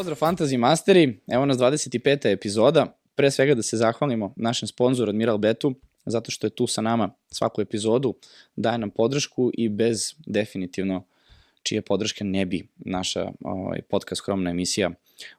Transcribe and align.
Pozdrav 0.00 0.18
Fantasy 0.18 0.56
Masteri, 0.56 1.20
evo 1.28 1.46
nas 1.46 1.56
25. 1.56 2.32
epizoda. 2.32 2.98
Pre 3.14 3.30
svega 3.30 3.54
da 3.54 3.62
se 3.62 3.76
zahvalimo 3.76 4.32
našem 4.36 4.68
sponzoru 4.68 5.10
Admiral 5.10 5.38
Betu, 5.38 5.74
zato 6.06 6.30
što 6.30 6.46
je 6.46 6.50
tu 6.50 6.66
sa 6.66 6.80
nama 6.80 7.10
svaku 7.28 7.60
epizodu, 7.60 8.14
daje 8.56 8.78
nam 8.78 8.90
podršku 8.90 9.50
i 9.54 9.68
bez 9.68 10.14
definitivno 10.26 11.04
čije 11.62 11.82
podrške 11.82 12.24
ne 12.24 12.46
bi 12.46 12.68
naša 12.76 13.30
ovaj, 13.44 13.82
podcast 13.82 14.22
Hromna 14.24 14.50
emisija 14.50 14.90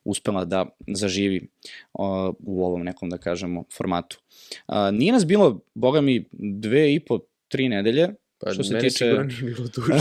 uspela 0.03 0.45
da 0.45 0.65
zaživi 0.87 1.47
o, 1.93 2.33
u 2.39 2.65
ovom 2.65 2.83
nekom, 2.83 3.09
da 3.09 3.17
kažemo, 3.17 3.63
formatu. 3.77 4.19
A, 4.67 4.91
nije 4.91 5.13
nas 5.13 5.25
bilo, 5.25 5.59
boga 5.73 6.01
mi, 6.01 6.25
dve 6.31 6.93
i 6.93 6.99
po, 6.99 7.19
tri 7.47 7.69
nedelje, 7.69 8.09
Pa 8.43 8.53
Što 8.53 8.63
se 8.63 8.73
meni 8.73 8.89
tiče- 8.89 9.05
nije 9.05 9.41
bilo 9.41 9.67
duže. 9.67 9.93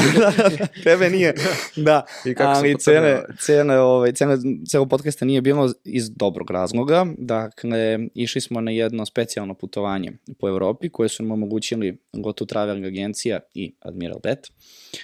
Tebe 0.85 1.11
nije, 1.11 1.35
da, 1.77 2.07
I 2.27 2.35
kako 2.35 2.51
ali 2.51 2.79
cene, 2.79 3.23
cene, 3.41 3.79
ovaj, 3.79 4.12
cene 4.12 4.37
celog 4.69 4.89
podcasta 4.91 5.25
nije 5.25 5.41
bilo 5.41 5.73
iz 5.85 6.11
dobrog 6.11 6.51
razloga. 6.51 7.07
Dakle, 7.19 7.98
išli 8.15 8.41
smo 8.41 8.61
na 8.61 8.71
jedno 8.71 9.07
specijalno 9.07 9.55
putovanje 9.55 10.12
po 10.39 10.48
Evropi 10.48 10.89
koje 10.89 11.09
su 11.09 11.23
nam 11.23 11.33
omogućili 11.33 11.98
Gotu 12.12 12.47
Traveling 12.47 12.87
agencija 12.87 13.41
i 13.55 13.73
Admiral 13.81 14.19
Bet. 14.23 14.48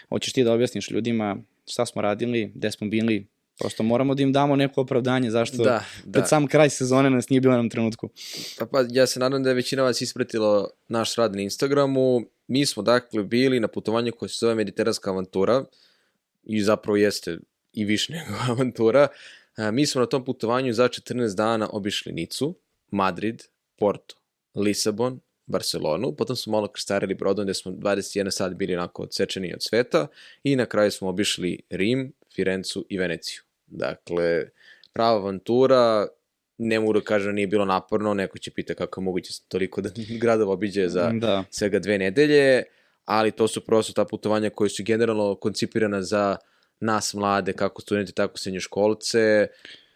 Hoćeš 0.09 0.33
ti 0.33 0.45
da 0.45 0.53
objasniš 0.53 0.91
ljudima 0.91 1.37
šta 1.67 1.87
smo 1.87 2.03
radili, 2.03 2.53
gde 2.55 2.71
smo 2.71 2.89
bili, 2.89 3.27
prosto 3.59 3.83
moramo 3.83 4.15
da 4.15 4.23
im 4.23 4.33
damo 4.33 4.57
neko 4.57 4.81
opravdanje 4.81 5.31
zašto 5.31 5.57
Da, 5.57 5.85
da. 6.05 6.13
pred 6.13 6.29
sam 6.29 6.47
kraj 6.47 6.71
sezone 6.71 7.11
nas 7.11 7.29
nije 7.29 7.41
bilo 7.41 7.63
na 7.63 7.69
trenutku. 7.69 8.09
Pa, 8.59 8.67
pa 8.67 8.85
ja 8.91 9.07
se 9.07 9.21
nadam 9.21 9.43
da 9.43 9.49
je 9.49 9.55
većina 9.55 9.83
vas 9.83 10.01
ispratilo 10.01 10.69
naš 10.89 11.15
rad 11.15 11.35
na 11.37 11.43
Instagramu. 11.43 12.21
Mi 12.49 12.67
smo 12.67 12.83
dakle 12.83 13.23
bili 13.23 13.61
na 13.61 13.69
putovanju 13.69 14.13
koje 14.13 14.29
se 14.29 14.37
zove 14.41 14.55
Mediteranska 14.55 15.11
avantura 15.11 15.65
i 16.45 16.63
zapravo 16.63 16.97
jeste 16.97 17.39
i 17.73 17.85
više 17.85 18.13
nego 18.17 18.35
avantura. 18.49 19.09
Mi 19.73 19.87
smo 19.87 20.01
na 20.01 20.07
tom 20.07 20.25
putovanju 20.25 20.73
za 20.73 20.89
14 20.89 21.37
dana 21.37 21.69
obišli 21.73 22.13
Nicu, 22.13 22.55
Madrid, 22.91 23.43
Porto, 23.77 24.15
Lisabon, 24.55 25.21
Barcelonu, 25.47 26.13
potom 26.17 26.37
smo 26.37 26.53
malo 26.53 26.69
krstarili 26.69 27.15
brodom 27.15 27.45
gde 27.45 27.55
smo 27.55 27.73
21 27.73 28.31
sat 28.31 28.55
bili 28.55 28.75
onako 28.75 29.03
odsečeni 29.03 29.55
od 29.55 29.63
sveta 29.63 30.07
i 30.45 30.57
na 30.57 30.67
kraju 30.67 30.91
smo 30.91 31.09
obišli 31.09 31.61
Rim, 31.71 32.13
Firencu 32.35 32.87
i 32.89 32.99
Veneciju. 32.99 33.43
Dakle, 33.67 34.49
prava 34.93 35.17
avantura, 35.17 36.07
ne 36.59 36.81
mogu 36.81 36.93
da 36.93 37.01
kažem 37.01 37.27
da 37.29 37.33
nije 37.33 37.47
bilo 37.47 37.65
naporno, 37.65 38.15
neko 38.15 38.39
će 38.39 38.51
pita 38.51 38.75
kako 38.75 39.01
je 39.01 39.05
moguće 39.05 39.33
toliko 39.49 39.81
da 39.81 39.91
gradova 40.23 40.53
obiđe 40.53 40.89
za 40.89 41.11
Da. 41.15 41.45
svega 41.51 41.79
dve 41.79 41.99
nedelje, 41.99 42.63
ali 43.05 43.31
to 43.31 43.49
su 43.49 43.61
prosto 43.61 43.93
ta 43.93 44.05
putovanja 44.05 44.51
koje 44.51 44.71
su 44.71 44.83
generalno 44.85 45.35
koncipirana 45.35 46.03
za 46.03 46.37
nas 46.81 47.15
mlade, 47.15 47.53
kako 47.53 47.83
studente, 47.83 48.13
tako 48.13 48.39
srednjoškolce, 48.39 49.47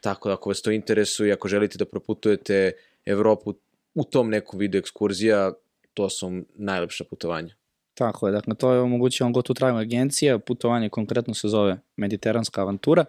tako 0.01 0.29
da 0.29 0.35
ako 0.35 0.51
vas 0.51 0.63
to 0.63 0.71
interesuje, 0.71 1.33
ako 1.33 1.49
želite 1.49 1.79
da 1.79 1.85
proputujete 1.85 2.73
Evropu 3.05 3.55
u 3.95 4.05
tom 4.05 4.31
nekom 4.31 4.59
vidu 4.59 4.79
ekskurzija, 4.79 5.53
to 5.95 6.11
su 6.11 6.33
najlepša 6.55 7.05
putovanja. 7.05 7.55
Tako 8.01 8.27
je, 8.27 8.33
dakle 8.33 8.55
to 8.55 8.73
je 8.73 8.81
omogućila 8.81 9.31
Go 9.31 9.43
to 9.43 9.55
Travel 9.55 9.79
agencija, 9.79 10.39
putovanje 10.39 10.89
konkretno 10.89 11.35
se 11.35 11.49
zove 11.49 11.81
Mediteranska 11.97 12.61
avantura, 12.61 13.05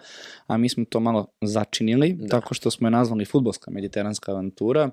a 0.47 0.57
mi 0.57 0.69
smo 0.69 0.85
to 0.85 0.99
malo 0.99 1.27
začinili, 1.41 2.13
da. 2.13 2.27
Tako 2.27 2.53
što 2.53 2.71
smo 2.71 2.87
je 2.87 2.91
nazvali 2.91 3.25
futbolska 3.25 3.71
Mediteranska 3.71 4.31
avantura. 4.31 4.89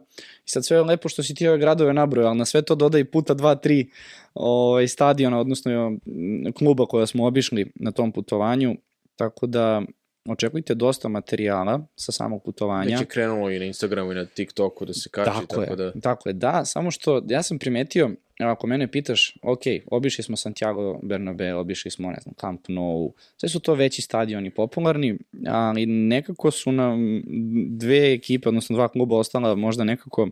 I 0.47 0.51
sad 0.51 0.65
sve 0.65 0.77
je 0.77 0.83
lepo 0.83 1.09
što 1.09 1.23
si 1.23 1.35
ti 1.35 1.49
ove 1.49 1.59
gradove 1.59 1.93
nabrojao, 1.93 2.29
ali 2.29 2.39
na 2.39 2.45
sve 2.45 2.63
to 2.63 2.75
dodaj 2.75 3.05
puta 3.05 3.35
dva, 3.35 3.55
tri 3.55 3.91
ovaj, 4.35 4.89
stadiona, 4.89 5.41
odnosno 5.41 5.91
mm, 5.91 6.53
kluba 6.59 6.87
koja 6.87 7.07
smo 7.07 7.27
obišli 7.27 7.73
na 7.75 7.93
tom 7.93 8.12
putovanju, 8.12 8.77
tako 9.17 9.47
da 9.47 9.83
očekujte 10.28 10.75
dosta 10.75 11.09
materijala 11.09 11.87
sa 11.97 12.12
samog 12.12 12.43
putovanja. 12.44 12.91
Već 12.91 13.00
je 13.00 13.06
krenulo 13.06 13.50
i 13.50 13.59
na 13.59 13.65
Instagramu 13.65 14.12
i 14.12 14.15
na 14.15 14.25
TikToku 14.25 14.84
da 14.84 14.93
se 14.93 15.09
kači, 15.09 15.31
Tako, 15.31 15.47
tako, 15.47 15.62
je, 15.62 15.77
da... 15.77 16.00
tako 16.00 16.28
je, 16.28 16.33
da, 16.33 16.65
samo 16.65 16.91
što 16.91 17.22
ja 17.28 17.43
sam 17.43 17.59
primetio, 17.59 18.11
ako 18.39 18.66
mene 18.66 18.91
pitaš, 18.91 19.37
ok, 19.43 19.61
obišli 19.91 20.25
smo 20.25 20.37
Santiago 20.37 21.00
Bernabeu, 21.03 21.59
obišli 21.59 21.91
smo, 21.91 22.11
ne 22.11 22.16
znam, 22.22 22.34
Camp 22.41 22.69
Nou, 22.69 23.12
sve 23.37 23.49
su 23.49 23.61
to 23.61 23.75
veći 23.75 24.03
stadioni 24.03 24.50
popularni, 24.50 25.19
ali 25.47 25.87
nekako 25.87 26.50
su 26.50 26.72
nam 26.72 27.22
dve 27.69 28.12
ekipe, 28.12 28.49
odnosno 28.49 28.77
dva 28.77 28.89
kluba 28.89 29.16
ostala 29.16 29.55
možda 29.55 29.84
nekako 29.84 30.28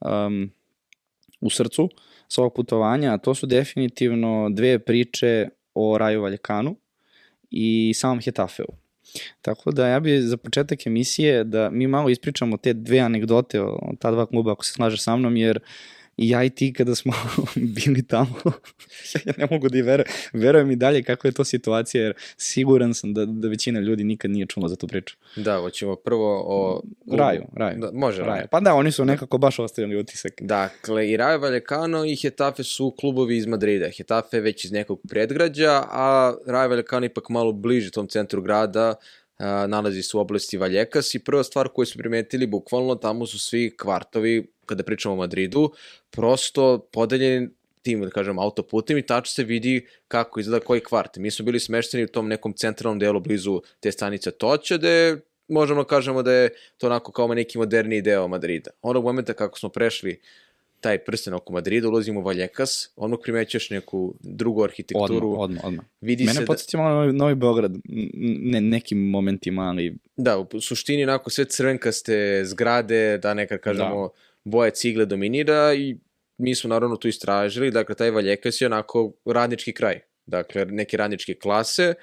um, 0.00 0.50
u 1.40 1.50
srcu 1.50 1.88
sa 2.28 2.40
ovog 2.40 2.54
putovanja, 2.54 3.14
a 3.14 3.18
to 3.18 3.34
su 3.34 3.46
definitivno 3.46 4.50
dve 4.50 4.78
priče 4.78 5.48
o 5.74 5.98
Raju 5.98 6.22
Valjekanu 6.22 6.76
i 7.50 7.92
samom 7.94 8.20
Hetafeu. 8.20 8.66
Tako 9.42 9.70
da 9.70 9.88
ja 9.88 10.00
bi 10.00 10.20
za 10.20 10.36
početak 10.36 10.86
emisije 10.86 11.44
da 11.44 11.70
mi 11.70 11.86
malo 11.86 12.08
ispričamo 12.08 12.56
te 12.56 12.72
dve 12.72 12.98
anegdote 12.98 13.62
o, 13.62 13.92
ta 14.00 14.10
dva 14.10 14.26
kluba 14.26 14.52
ako 14.52 14.64
se 14.64 14.72
slažeš 14.72 15.02
sa 15.02 15.16
mnom 15.16 15.36
jer 15.36 15.60
i 16.18 16.28
ja 16.28 16.44
i 16.44 16.50
ti 16.50 16.72
kada 16.72 16.94
smo 16.94 17.12
bili 17.76 18.06
tamo, 18.06 18.34
ja 19.26 19.32
ne 19.36 19.46
mogu 19.50 19.68
da 19.68 19.78
i 19.78 19.82
verujem, 19.82 20.08
verujem 20.32 20.70
i 20.70 20.76
dalje 20.76 21.02
kako 21.02 21.28
je 21.28 21.32
to 21.32 21.44
situacija 21.44 22.04
jer 22.04 22.14
siguran 22.36 22.94
sam 22.94 23.14
da, 23.14 23.24
da 23.26 23.48
većina 23.48 23.80
ljudi 23.80 24.04
nikad 24.04 24.30
nije 24.30 24.46
čula 24.46 24.68
za 24.68 24.76
tu 24.76 24.86
priču. 24.86 25.16
Da, 25.36 25.58
hoćemo 25.58 25.96
prvo 25.96 26.42
o... 26.46 26.82
Raju, 27.16 27.42
Raju. 27.56 27.78
Da, 27.78 27.90
može 27.92 28.18
Raju. 28.18 28.30
Raju. 28.30 28.46
Pa 28.50 28.60
da, 28.60 28.74
oni 28.74 28.92
su 28.92 29.04
nekako 29.04 29.38
baš 29.38 29.58
ostavili 29.58 29.96
utisak. 29.96 30.32
Dakle, 30.40 31.10
i 31.10 31.16
Rayo 31.16 31.40
Vallecano 31.40 32.04
i 32.04 32.16
Hetafe 32.16 32.64
su 32.64 32.94
klubovi 33.00 33.36
iz 33.36 33.46
Madrida. 33.46 33.88
Hetafe 33.96 34.40
već 34.40 34.64
iz 34.64 34.72
nekog 34.72 35.00
predgrađa, 35.08 35.82
a 35.90 36.34
Rayo 36.46 36.68
Vallecano 36.68 37.06
ipak 37.06 37.28
malo 37.28 37.52
bliže 37.52 37.90
tom 37.90 38.08
centru 38.08 38.42
grada, 38.42 38.94
nalazi 39.68 40.02
se 40.02 40.16
u 40.16 40.20
oblasti 40.20 40.56
Valjekas 40.56 41.14
i 41.14 41.24
prva 41.24 41.44
stvar 41.44 41.68
koju 41.68 41.86
smo 41.86 41.98
primetili, 41.98 42.46
bukvalno 42.46 42.94
tamo 42.94 43.26
su 43.26 43.38
svi 43.38 43.76
kvartovi, 43.76 44.52
kada 44.66 44.82
pričamo 44.82 45.14
o 45.14 45.16
Madridu, 45.16 45.72
prosto 46.10 46.88
podeljeni 46.92 47.48
tim, 47.82 48.00
da 48.00 48.10
kažem, 48.10 48.38
autoputem 48.38 48.98
i 48.98 49.06
tačno 49.06 49.32
se 49.34 49.44
vidi 49.44 49.86
kako 50.08 50.40
izgleda 50.40 50.64
koji 50.64 50.80
kvart. 50.80 51.16
Mi 51.16 51.30
smo 51.30 51.44
bili 51.44 51.60
smešteni 51.60 52.04
u 52.04 52.08
tom 52.08 52.28
nekom 52.28 52.52
centralnom 52.52 52.98
delu 52.98 53.20
blizu 53.20 53.62
te 53.80 53.92
stanice 53.92 54.30
Toća, 54.30 54.76
gde 54.76 55.16
možemo 55.48 55.82
da 55.82 55.88
kažemo 55.88 56.22
da 56.22 56.32
je 56.32 56.50
to 56.78 56.86
onako 56.86 57.12
kao 57.12 57.34
neki 57.34 57.58
moderniji 57.58 58.02
deo 58.02 58.28
Madrida. 58.28 58.70
Onog 58.82 59.04
momenta 59.04 59.32
kako 59.34 59.58
smo 59.58 59.68
prešli 59.68 60.20
taj 60.80 60.98
prsten 60.98 61.34
oko 61.34 61.52
Madrida, 61.52 61.88
ulazimo 61.88 62.20
u 62.20 62.22
Valjekas, 62.22 62.90
odmah 62.96 63.18
primećaš 63.22 63.70
neku 63.70 64.14
drugu 64.20 64.60
Odmah, 64.60 64.70
arhitekturu. 64.72 65.34
odmah, 65.38 65.64
odmah. 65.64 65.84
Vidi 66.00 66.24
Mene 66.24 66.34
se 66.34 66.40
da, 66.40 66.46
podsjeti 66.46 66.76
malo 66.76 66.88
na 66.88 66.94
Novi, 67.00 67.12
Novi 67.12 67.34
Beograd, 67.34 67.72
ne, 68.42 68.60
nekim 68.60 68.98
momentima, 68.98 69.62
ali 69.62 69.96
da, 70.16 70.38
u 70.38 70.60
suštini 70.60 71.02
onako 71.02 71.30
sve 71.30 71.44
crvenkaste 71.44 72.42
zgrade, 72.44 73.18
da 73.18 73.34
nekad 73.34 73.60
kažemo 73.60 74.02
da. 74.02 74.20
boje 74.44 74.70
cigle 74.70 75.06
dominira 75.06 75.74
i 75.74 75.96
mi 76.38 76.54
smo 76.54 76.68
naravno 76.68 76.96
tu 76.96 77.08
istražili, 77.08 77.70
dakle 77.70 77.94
taj 77.94 78.10
Valjekas 78.10 78.60
je 78.60 78.66
onako 78.66 79.12
radnički 79.24 79.72
kraj, 79.72 80.00
dakle 80.26 80.64
neke 80.64 80.96
radničke 80.96 81.34
klase 81.34 81.94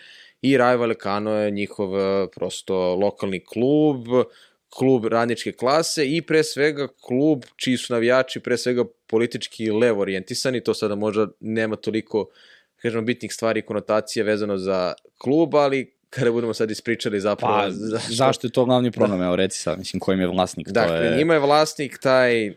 i 0.42 0.58
Rayo 0.58 0.80
Vallecano 0.80 1.32
je 1.32 1.52
njihov 1.52 1.90
prosto 2.36 2.96
lokalni 2.96 3.46
klub, 3.46 4.08
klub 4.76 5.06
radničke 5.06 5.52
klase 5.52 6.06
i 6.16 6.22
pre 6.22 6.44
svega 6.44 6.88
klub 7.02 7.44
čiji 7.56 7.78
su 7.78 7.94
navijači 7.94 8.40
pre 8.40 8.58
svega 8.58 8.84
politički 9.08 9.72
levo 9.72 10.02
orijentisani, 10.02 10.64
to 10.64 10.74
sada 10.74 10.96
možda 10.96 11.28
nema 11.40 11.76
toliko 11.76 12.28
kažemo 12.82 13.04
bitnih 13.04 13.34
stvari 13.34 13.60
i 13.60 13.66
konotacija 13.66 14.26
vezano 14.26 14.58
za 14.58 14.94
klub, 15.18 15.56
ali 15.56 15.96
kada 16.10 16.32
budemo 16.32 16.54
sad 16.54 16.72
ispričali 16.72 17.20
zapravo 17.20 17.54
pa, 17.54 17.72
zašto, 17.72 18.14
zašto 18.14 18.48
je 18.48 18.52
to 18.52 18.66
glavni 18.66 18.92
problem, 18.92 19.22
evo 19.22 19.36
reci 19.36 19.62
sad, 19.62 19.80
mislim, 19.80 20.00
kojim 20.00 20.20
je 20.20 20.28
vlasnik, 20.28 20.68
to 20.68 20.74
Dakle, 20.74 21.06
je... 21.06 21.18
njima 21.18 21.34
je 21.34 21.40
vlasnik 21.40 21.98
taj 22.02 22.56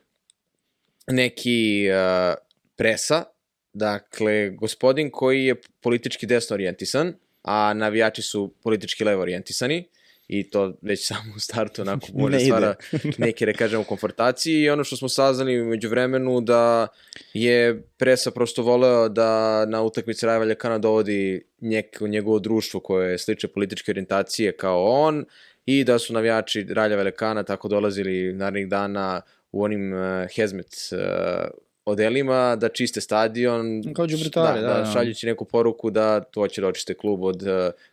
neki 1.07 1.87
uh, 1.91 2.35
presa, 2.77 3.25
dakle, 3.73 4.51
gospodin 4.51 5.11
koji 5.11 5.45
je 5.45 5.55
politički 5.81 6.27
desno 6.27 6.55
orijentisan, 6.55 7.15
a 7.43 7.75
navijači 7.75 8.23
su 8.23 8.55
politički 8.63 9.05
levo 9.05 9.23
orijentisani 9.23 9.89
i 10.29 10.51
to 10.51 10.73
već 10.83 11.07
samo 11.09 11.35
u 11.37 11.41
startu 11.41 11.83
onako 11.83 12.07
može 12.15 12.37
Ne 12.37 12.41
stvara 12.41 12.75
neke, 13.19 13.47
da 13.47 13.53
kažemo, 13.53 13.85
konfortacije 13.85 14.63
i 14.63 14.71
ono 14.71 14.85
što 14.85 14.97
smo 14.97 15.09
saznali 15.09 15.63
među 15.63 15.89
vremenu 15.89 16.41
da 16.41 16.89
je 17.35 17.83
Presa 17.97 18.31
prosto 18.31 18.63
voleo 18.63 19.09
da 19.09 19.65
na 19.67 19.83
utakmici 19.83 20.27
Raja 20.27 20.39
Valjakana 20.39 20.79
dovodi 20.79 21.43
njeko, 21.61 22.07
njegovo 22.07 22.39
društvo 22.39 22.81
koje 22.81 23.11
je 23.11 23.19
slične 23.19 23.49
političke 23.49 23.93
orijentacije 23.93 24.57
kao 24.57 24.85
on 24.85 25.25
i 25.67 25.85
da 25.85 25.99
su 25.99 26.13
navijači 26.13 26.67
Raja 26.71 26.97
Valjakana 26.97 27.43
tako 27.43 27.69
dolazili 27.69 28.33
narednih 28.33 28.69
dana 28.69 29.21
u 29.53 29.63
onim 29.63 29.93
uh, 29.93 30.01
hezmet 30.37 30.75
uh, 30.93 31.68
odelima 31.89 32.57
da 32.57 32.69
čiste 32.69 33.01
stadion. 33.01 33.83
Kao 33.97 34.07
đubretari, 34.07 34.61
da, 34.61 34.67
da, 34.67 34.75
da, 34.75 34.81
da. 34.81 34.93
šaljući 34.93 35.27
neku 35.27 35.45
poruku 35.45 35.91
da 35.91 36.21
to 36.21 36.49
će 36.49 36.61
da 36.61 36.67
očiste 36.67 36.95
klub 36.95 37.23
od 37.23 37.43
uh, 37.43 37.49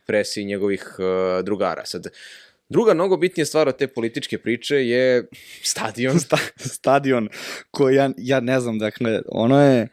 Presi 0.06 0.42
i 0.42 0.46
njegovih 0.46 0.96
uh, 1.00 1.46
drugara. 1.46 1.86
Sad, 1.86 2.08
druga 2.70 2.94
mnogo 2.94 3.18
bitnija 3.18 3.46
stvar 3.46 3.68
od 3.68 3.78
te 3.78 3.88
političke 3.88 4.38
priče 4.38 4.76
je 4.76 5.28
stadion. 5.62 6.20
sta, 6.26 6.38
stadion 6.56 7.30
koji 7.72 7.96
ja, 7.96 8.10
ja 8.18 8.40
ne 8.40 8.60
znam, 8.60 8.80
dakle, 8.80 9.22
ono 9.28 9.62
je 9.62 9.88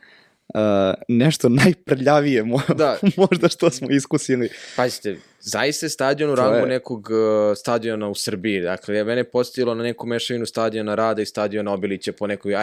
uh, 0.54 0.60
nešto 1.08 1.48
najprljavije 1.48 2.44
mo 2.44 2.60
Da. 2.76 2.98
možda 3.28 3.48
što 3.48 3.70
smo 3.70 3.90
iskusili. 3.90 4.48
Pazite, 4.76 5.16
zaista 5.44 5.86
je 5.86 5.90
stadion 5.90 6.30
u 6.30 6.34
rangu 6.34 6.56
je- 6.56 6.66
nekog 6.66 7.08
uh, 7.10 7.56
stadiona 7.56 8.08
u 8.08 8.14
Srbiji. 8.14 8.60
Dakle, 8.60 8.96
ja 8.96 9.04
mene 9.04 9.20
je 9.20 9.30
posjetilo 9.30 9.74
na 9.74 9.82
neku 9.82 10.06
mešavinu 10.06 10.46
stadiona 10.46 10.94
Rada 10.94 11.22
i 11.22 11.26
stadiona 11.26 11.72
Obilića 11.72 12.12
po 12.12 12.26
nekoj 12.26 12.54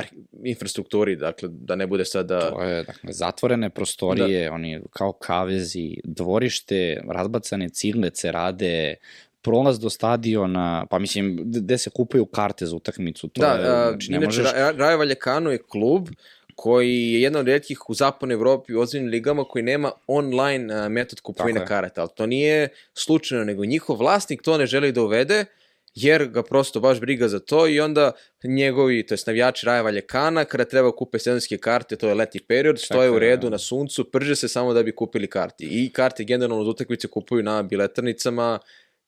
infrastrukturi, 0.44 1.16
dakle, 1.16 1.50
da 1.52 1.76
ne 1.76 1.88
bude 1.88 2.06
sada... 2.06 2.52
To 2.52 2.64
je, 2.64 2.84
dakle, 2.84 3.14
zatvorene 3.14 3.70
prostorije, 3.70 4.46
da. 4.46 4.54
oni 4.54 4.82
kao 4.90 5.12
kavezi, 5.12 5.98
dvorište, 6.04 7.02
razbacane 7.08 7.70
ciglice 7.70 8.32
rade, 8.32 8.96
prolaz 9.42 9.80
do 9.80 9.90
stadiona, 9.90 10.86
pa 10.90 11.00
mislim, 11.00 11.38
gde 11.46 11.78
se 11.78 11.90
kupaju 11.90 12.26
karte 12.26 12.66
za 12.66 12.76
utakmicu, 12.76 13.28
to 13.28 13.42
da, 13.42 13.48
je, 13.48 13.90
znači, 13.90 14.12
ne 14.12 14.18
inače, 14.18 14.26
možeš... 14.26 14.54
Ra- 14.54 14.78
Rayo 14.78 14.98
Vallecano 14.98 15.52
je 15.52 15.58
klub 15.58 16.10
koji 16.62 17.14
je 17.14 17.22
jedan 17.22 17.40
od 17.40 17.48
redkih 17.48 17.90
u 17.90 17.94
zapadnoj 17.94 18.34
Evropi 18.34 18.74
u 18.74 18.80
ozbiljnim 18.80 19.12
ligama 19.12 19.44
koji 19.44 19.64
nema 19.64 19.92
online 20.08 20.90
metod 20.90 21.20
kupovine 21.22 21.60
je. 21.60 21.66
karata, 21.66 22.02
ali 22.02 22.10
to 22.16 22.26
nije 22.26 22.70
slučajno, 22.94 23.44
nego 23.46 23.66
njihov 23.66 23.98
vlasnik 23.98 24.42
to 24.42 24.58
ne 24.58 24.66
želi 24.66 24.92
da 24.92 25.02
uvede, 25.04 25.46
jer 25.96 26.26
ga 26.28 26.44
prosto 26.44 26.80
baš 26.80 27.00
briga 27.00 27.28
za 27.28 27.40
to 27.40 27.68
i 27.68 27.80
onda 27.80 28.12
njegovi, 28.44 29.06
to 29.06 29.14
jest 29.14 29.28
navijači 29.28 29.66
Raja 29.66 29.82
Valjekana, 29.82 30.46
kada 30.46 30.66
treba 30.66 30.92
kupe 30.92 31.20
sezonske 31.20 31.58
karte, 31.58 31.96
to 31.96 32.08
je 32.08 32.14
letni 32.14 32.42
period, 32.48 32.80
stoje 32.80 33.08
Tako 33.08 33.14
u 33.14 33.16
je, 33.16 33.30
redu 33.30 33.48
da. 33.48 33.50
na 33.50 33.58
suncu, 33.58 34.04
prže 34.12 34.36
se 34.36 34.48
samo 34.48 34.74
da 34.74 34.84
bi 34.84 34.96
kupili 34.96 35.28
karti. 35.28 35.68
I 35.72 35.94
karte 35.94 36.24
generalno 36.24 36.62
uz 36.62 36.68
utakmice 36.68 37.08
kupuju 37.08 37.44
na 37.44 37.64
biletarnicama, 37.64 38.60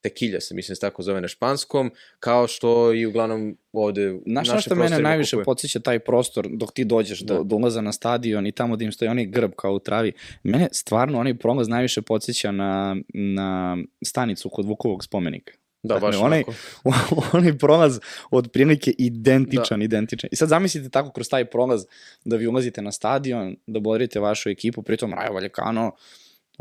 tekilja 0.01 0.42
se, 0.42 0.56
mislim 0.56 0.75
se 0.75 0.80
tako 0.80 1.03
zove 1.03 1.21
na 1.21 1.27
španskom, 1.27 1.92
kao 2.19 2.48
što 2.48 2.94
i 2.94 3.06
uglavnom 3.06 3.57
ovde 3.74 4.19
Znaš 4.25 4.48
na 4.48 4.53
naše 4.53 4.65
što 4.65 4.75
mene 4.75 5.00
najviše 5.00 5.31
kupuju. 5.31 5.45
podsjeća 5.45 5.80
taj 5.80 6.00
prostor 6.00 6.48
dok 6.50 6.71
ti 6.71 6.86
dođeš 6.86 7.19
do, 7.19 7.33
Da. 7.33 7.44
do 7.44 7.56
ulaza 7.56 7.81
na 7.81 7.92
stadion 7.92 8.48
i 8.48 8.51
tamo 8.51 8.75
da 8.75 8.83
im 8.83 8.92
stoji 8.92 9.09
onaj 9.09 9.25
grb 9.25 9.51
kao 9.51 9.74
u 9.74 9.80
travi. 9.80 10.12
Mene 10.44 10.68
stvarno 10.71 11.19
onaj 11.19 11.33
prolaz 11.33 11.68
najviše 11.68 12.01
podsjeća 12.01 12.51
na, 12.51 12.95
na 13.13 13.77
stanicu 14.03 14.50
kod 14.50 14.65
Vukovog 14.65 15.03
spomenika. 15.03 15.53
Da, 15.83 15.94
Dakle, 15.94 16.07
baš 16.07 16.15
onaj- 16.18 16.44
onako. 16.83 17.24
onaj 17.38 17.57
prolaz 17.57 18.00
od 18.31 18.51
prilike 18.51 18.94
identičan, 18.97 19.80
da. 19.80 19.86
identičan. 19.86 20.30
I 20.31 20.36
sad 20.36 20.50
zamislite 20.50 20.89
tako 20.89 21.12
kroz 21.12 21.30
taj 21.30 21.45
prolaz 21.45 21.86
da 22.25 22.36
vi 22.36 22.47
ulazite 22.47 22.81
na 22.81 22.92
stadion, 22.92 23.56
da 23.68 23.80
bodrite 23.80 24.19
vašu 24.19 24.50
ekipu, 24.50 24.81
pritom 24.81 25.13
Rajo 25.13 25.33
Valjekano, 25.33 25.92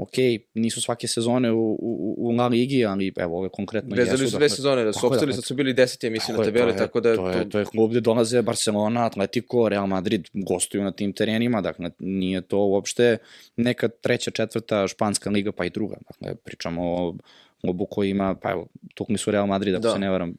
ok, 0.02 0.12
nisu 0.54 0.80
svake 0.80 1.08
sezone 1.08 1.52
u, 1.52 1.72
u, 1.72 2.14
u 2.18 2.30
La 2.30 2.46
Ligi, 2.46 2.84
ali 2.84 3.12
evo 3.16 3.38
ove 3.38 3.48
konkretno 3.48 3.96
Vezali 3.96 4.14
jesu. 4.14 4.24
su 4.24 4.30
dakle, 4.30 4.38
dve 4.38 4.48
sezone, 4.48 4.84
da 4.84 4.92
su 4.92 4.98
opstali, 4.98 5.20
dakle, 5.20 5.32
sad 5.34 5.44
su 5.44 5.54
bili 5.54 5.72
deseti, 5.74 6.10
mislim, 6.10 6.36
na 6.36 6.44
tabeli, 6.44 6.64
to 6.64 6.72
je- 6.72 6.76
tako 6.78 7.00
da... 7.00 7.16
To 7.16 7.28
je, 7.28 7.48
to 7.48 7.58
je 7.58 7.64
klub 7.64 7.90
gde 7.90 8.00
dolaze 8.00 8.42
Barcelona, 8.42 9.06
Atletico, 9.06 9.68
Real 9.68 9.86
Madrid, 9.86 10.28
gostuju 10.34 10.82
na 10.82 10.92
tim 10.92 11.12
terenima, 11.12 11.60
dakle, 11.60 11.90
nije 11.98 12.40
to 12.40 12.58
uopšte 12.58 13.16
neka 13.56 13.88
treća, 13.90 14.30
četvrta 14.30 14.88
španska 14.88 15.30
liga, 15.30 15.52
pa 15.52 15.64
i 15.64 15.70
druga. 15.70 15.96
Dakle, 16.08 16.34
pričamo 16.34 16.82
o 16.84 17.14
klubu 17.60 17.86
koji 17.86 18.10
ima, 18.10 18.34
pa 18.34 18.50
evo, 18.50 18.66
tukli 18.94 19.18
su 19.18 19.30
Real 19.30 19.46
Madrid, 19.46 19.74
ako 19.74 19.82
Da. 19.82 19.92
se 19.92 19.98
ne 19.98 20.10
varam. 20.10 20.34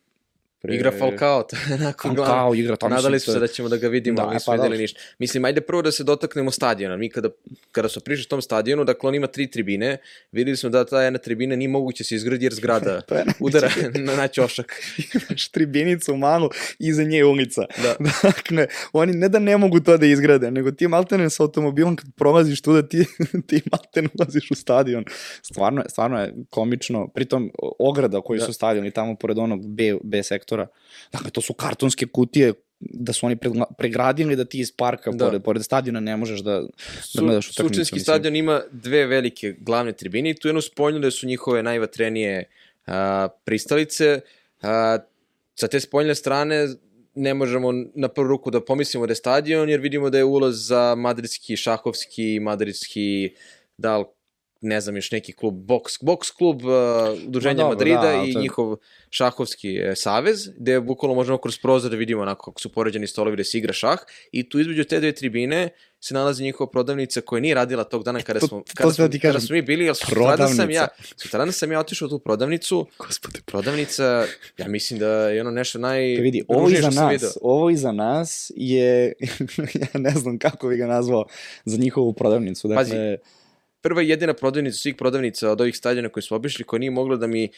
Pre- 0.62 0.76
Igra 0.76 0.92
Falcao, 0.92 1.44
to 1.50 1.56
je 1.58 1.74
onako 1.74 2.08
glavno. 2.10 2.26
Falcao 2.26 2.56
igra, 2.56 2.76
to 2.76 2.90
Nadali 2.90 3.20
to 3.20 3.32
se 3.32 3.40
da 3.40 3.48
ćemo 3.48 3.70
da 3.70 3.78
ga 3.78 3.88
vidimo, 3.88 4.16
Da, 4.16 4.24
ali 4.24 4.32
e, 4.32 4.34
nismo 4.34 4.46
pa 4.48 4.56
videli 4.56 4.70
dobro. 4.70 4.78
ništa. 4.78 5.00
Mislim, 5.20 5.46
ajde 5.46 5.62
prvo 5.62 5.82
da 5.82 5.92
se 5.92 6.04
dotaknemo 6.04 6.52
stadiona. 6.52 6.98
Mi 6.98 7.10
kada, 7.10 7.30
kada 7.72 7.90
smo 7.90 8.02
prišli 8.02 8.26
tom 8.26 8.42
stadionu, 8.42 8.84
dakle 8.84 9.08
on 9.08 9.16
ima 9.16 9.28
tri 9.28 9.48
tribine, 9.48 9.98
videli 10.32 10.58
smo 10.58 10.70
da 10.70 10.86
ta 10.86 11.02
jedna 11.02 11.20
tribina 11.20 11.56
nije 11.56 11.68
moguće 11.70 12.04
se 12.04 12.16
izgradi 12.16 12.46
jer 12.46 12.54
zgrada 12.54 12.92
je 13.12 13.24
udara 13.40 13.70
na, 13.98 14.16
na 14.16 14.28
ćošak. 14.28 14.74
imaš 15.14 15.48
tribinicu 15.48 16.16
malu, 16.16 16.50
iza 16.80 17.04
nje 17.04 17.18
je 17.18 17.26
ulica. 17.26 17.62
Da. 17.78 17.96
Dakle, 18.24 18.68
oni 18.94 19.14
ne 19.14 19.30
da 19.30 19.40
ne 19.40 19.58
mogu 19.58 19.80
to 19.80 19.98
da 19.98 20.06
izgrade, 20.06 20.52
nego 20.52 20.72
ti 20.72 20.88
maltene 20.88 21.30
sa 21.30 21.44
automobilom 21.44 21.96
kad 21.96 22.06
prolaziš 22.16 22.62
tu 22.62 22.74
da 22.74 22.88
ti, 22.88 23.06
ti 23.48 23.62
maltene 23.72 24.10
ulaziš 24.16 24.52
u 24.52 24.56
stadion. 24.56 25.06
Stvarno, 25.44 25.82
je- 25.82 25.90
stvarno 25.90 26.20
je 26.20 26.34
komično. 26.50 27.08
Pritom, 27.08 27.52
ograda 27.80 28.22
koji 28.22 28.38
Da. 28.38 28.42
da. 28.42 28.46
su 28.46 28.54
stavljeni 28.54 28.92
tamo 28.92 29.16
pored 29.16 29.38
onog 29.38 29.68
B, 29.68 29.94
B 30.04 30.24
sektora, 30.24 30.51
dakle, 31.12 31.32
to 31.32 31.42
su 31.42 31.54
kartonske 31.54 32.08
kutije 32.08 32.54
da 32.80 33.14
su 33.14 33.26
oni 33.26 33.38
pregradili 33.78 34.36
da 34.36 34.46
ti 34.46 34.60
iz 34.60 34.72
parka, 34.72 35.12
Da. 35.12 35.18
da. 35.18 35.26
pored, 35.26 35.44
pored 35.44 35.64
stadiona 35.64 36.00
ne 36.00 36.18
možeš 36.18 36.40
da, 36.40 36.62
da 37.14 37.22
gledaš 37.22 37.50
utakmicu. 37.52 37.74
Sučinski 37.74 37.96
mislim. 37.96 38.04
stadion 38.04 38.36
ima 38.36 38.62
dve 38.72 39.06
velike 39.06 39.56
glavne 39.60 39.92
tribine 39.94 40.30
i 40.30 40.34
tu 40.34 40.48
jednu 40.48 40.62
spoljnu 40.62 41.12
su 41.12 41.28
njihove 41.28 41.64
najvatrenije 41.64 42.50
a, 42.88 43.28
pristalice. 43.46 44.20
A, 44.62 44.98
sa 45.56 45.68
te 45.68 45.80
spoljne 45.80 46.16
strane 46.16 46.68
ne 47.16 47.34
možemo 47.34 47.72
na 47.96 48.08
prvu 48.08 48.28
ruku 48.28 48.52
da 48.52 48.66
pomislimo 48.66 49.08
da 49.08 49.12
je 49.12 49.16
stadion, 49.16 49.70
jer 49.70 49.80
vidimo 49.80 50.10
da 50.10 50.18
je 50.18 50.24
ulaz 50.24 50.68
za 50.68 50.96
madridski, 50.96 51.58
šahovski, 51.58 52.40
madridski, 52.40 53.36
da 53.78 54.04
ne 54.62 54.82
znam 54.82 54.96
još 54.96 55.12
neki 55.12 55.34
klub, 55.34 55.54
boks, 55.56 55.94
boks 56.02 56.32
klub 56.32 56.66
uh, 56.66 56.72
udruženja 57.28 57.56
dobro, 57.64 57.70
Madrida 57.70 58.02
da, 58.02 58.24
i 58.28 58.34
to 58.34 58.40
njihov 58.40 58.78
šahovski 59.10 59.78
e, 59.78 59.96
savez, 59.96 60.50
gde 60.58 60.80
bukvalno 60.80 61.16
možemo 61.16 61.38
kroz 61.38 61.58
prozor 61.58 61.92
da 61.92 61.98
vidimo 61.98 62.22
onako 62.22 62.52
kako 62.52 62.62
su 62.62 62.72
poređeni 62.72 63.08
stolovi 63.08 63.38
da 63.38 63.44
se 63.44 63.58
igra 63.58 63.74
šah 63.74 64.00
i 64.32 64.50
tu 64.50 64.60
između 64.60 64.84
te 64.84 65.00
dve 65.00 65.12
tribine 65.12 65.70
se 66.00 66.14
nalazi 66.14 66.44
njihova 66.44 66.70
prodavnica 66.70 67.22
koja 67.22 67.40
nije 67.40 67.56
radila 67.56 67.84
tog 67.84 68.04
dana 68.04 68.22
kada 68.22 68.40
to- 68.40 68.48
smo, 68.48 68.60
to 68.60 68.72
kada 68.76 68.90
sam 68.90 68.96
smo, 68.96 69.08
ti 69.08 69.20
kada 69.20 69.34
kažem. 69.34 69.48
smo 69.48 69.54
mi 69.54 69.62
bili, 69.62 69.88
ali 69.88 69.96
sutradan 69.96 70.56
sam 70.56 70.72
ja, 70.72 70.88
sutradan 71.18 71.52
sam 71.52 71.72
ja 71.72 71.80
otišao 71.80 72.06
u 72.06 72.10
tu 72.10 72.20
prodavnicu, 72.20 72.88
Gospode, 72.98 73.40
prodavnica, 73.46 74.26
ja 74.58 74.68
mislim 74.68 75.00
da 75.00 75.30
je 75.30 75.42
ono 75.42 75.52
nešto 75.52 75.80
naj... 75.80 76.16
Pa 76.18 76.22
vidi, 76.22 76.44
ovo 76.48 76.70
iza 76.70 76.92
sam 76.92 77.10
video. 77.10 77.28
nas, 77.28 77.38
ovo 77.42 77.70
iza 77.70 77.92
nas 77.92 78.52
je, 78.56 79.14
ja 79.82 80.00
ne 80.00 80.10
znam 80.12 80.40
kako 80.40 80.68
bi 80.68 80.78
ga 80.78 80.88
nazvao, 80.88 81.26
za 81.66 81.78
njihovu 81.78 82.14
prodavnicu. 82.14 82.68
Dakle, 82.68 82.84
Pazi, 82.84 83.18
prva 83.82 84.02
i 84.02 84.10
jedina 84.10 84.34
prodavnica 84.34 84.78
svih 84.78 84.96
prodavnica 84.96 85.52
od 85.52 85.62
ovih 85.62 85.78
stadiona 85.78 86.10
koji 86.10 86.24
smo 86.24 86.38
obišli, 86.38 86.66
koja 86.66 86.80
nije 86.80 86.92
mogla 86.92 87.16
da 87.18 87.28
mi 87.28 87.50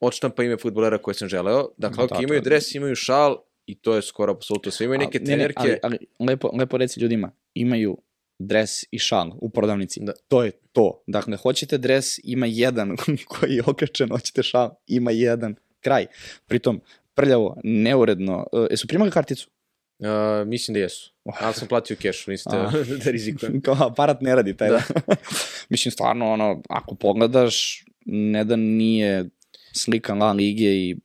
odštampa 0.00 0.42
ime 0.42 0.56
futbolera 0.56 0.98
koje 0.98 1.14
sam 1.14 1.28
želeo. 1.28 1.68
Dakle, 1.76 2.04
ok, 2.04 2.10
Da, 2.10 2.18
imaju 2.22 2.40
dres, 2.40 2.74
imaju 2.74 2.94
šal 2.94 3.42
i 3.66 3.74
to 3.74 3.94
je 3.94 4.02
skoro 4.02 4.32
apsolutno 4.32 4.70
sve. 4.72 4.84
Imaju 4.84 4.98
neke 4.98 5.18
ali- 5.18 5.24
ne, 5.30 5.36
ne, 5.36 5.36
trenerke. 5.36 5.78
ali, 5.82 5.98
ali 6.18 6.26
lepo, 6.30 6.50
lepo 6.58 6.76
reci 6.76 7.00
ljudima, 7.00 7.30
imaju 7.54 7.98
dres 8.38 8.84
i 8.90 8.98
šal 8.98 9.32
u 9.40 9.50
prodavnici. 9.50 10.00
Da. 10.02 10.12
To 10.28 10.44
je 10.44 10.50
to. 10.72 11.02
Dakle, 11.06 11.36
hoćete 11.36 11.78
dres, 11.78 12.18
ima 12.24 12.46
jedan 12.46 12.96
koji 13.28 13.52
je 13.54 13.62
okačen, 13.66 14.08
hoćete 14.08 14.42
šal, 14.42 14.70
ima 14.86 15.10
jedan. 15.10 15.54
Kraj. 15.80 16.06
Pritom, 16.46 16.80
prljavo, 17.14 17.56
neuredno. 17.64 18.46
Uh, 18.52 18.66
jesu 18.70 18.86
primali 18.86 19.10
karticu? 19.10 19.50
Uh, 19.98 20.48
mislim 20.48 20.72
da 20.74 20.80
jesu. 20.80 21.12
Ali 21.40 21.54
sam 21.54 21.68
platio 21.68 21.94
u 21.94 22.02
kešu, 22.02 22.30
niste 22.30 22.56
A. 22.56 22.70
da 23.04 23.10
rizikujem. 23.10 23.60
Kao 23.60 23.76
aparat 23.80 24.20
ne 24.20 24.34
radi 24.34 24.56
taj. 24.56 24.68
Da. 24.68 24.82
Da. 25.06 25.14
Mislim, 25.68 25.92
stvarno, 25.92 26.32
ono, 26.32 26.62
ako 26.68 26.94
pogledaš, 26.94 27.84
ne 28.06 28.44
da 28.44 28.56
nije 28.56 29.28
slika 29.72 30.14
La 30.14 30.32
Lige 30.32 30.64
i 30.64 30.96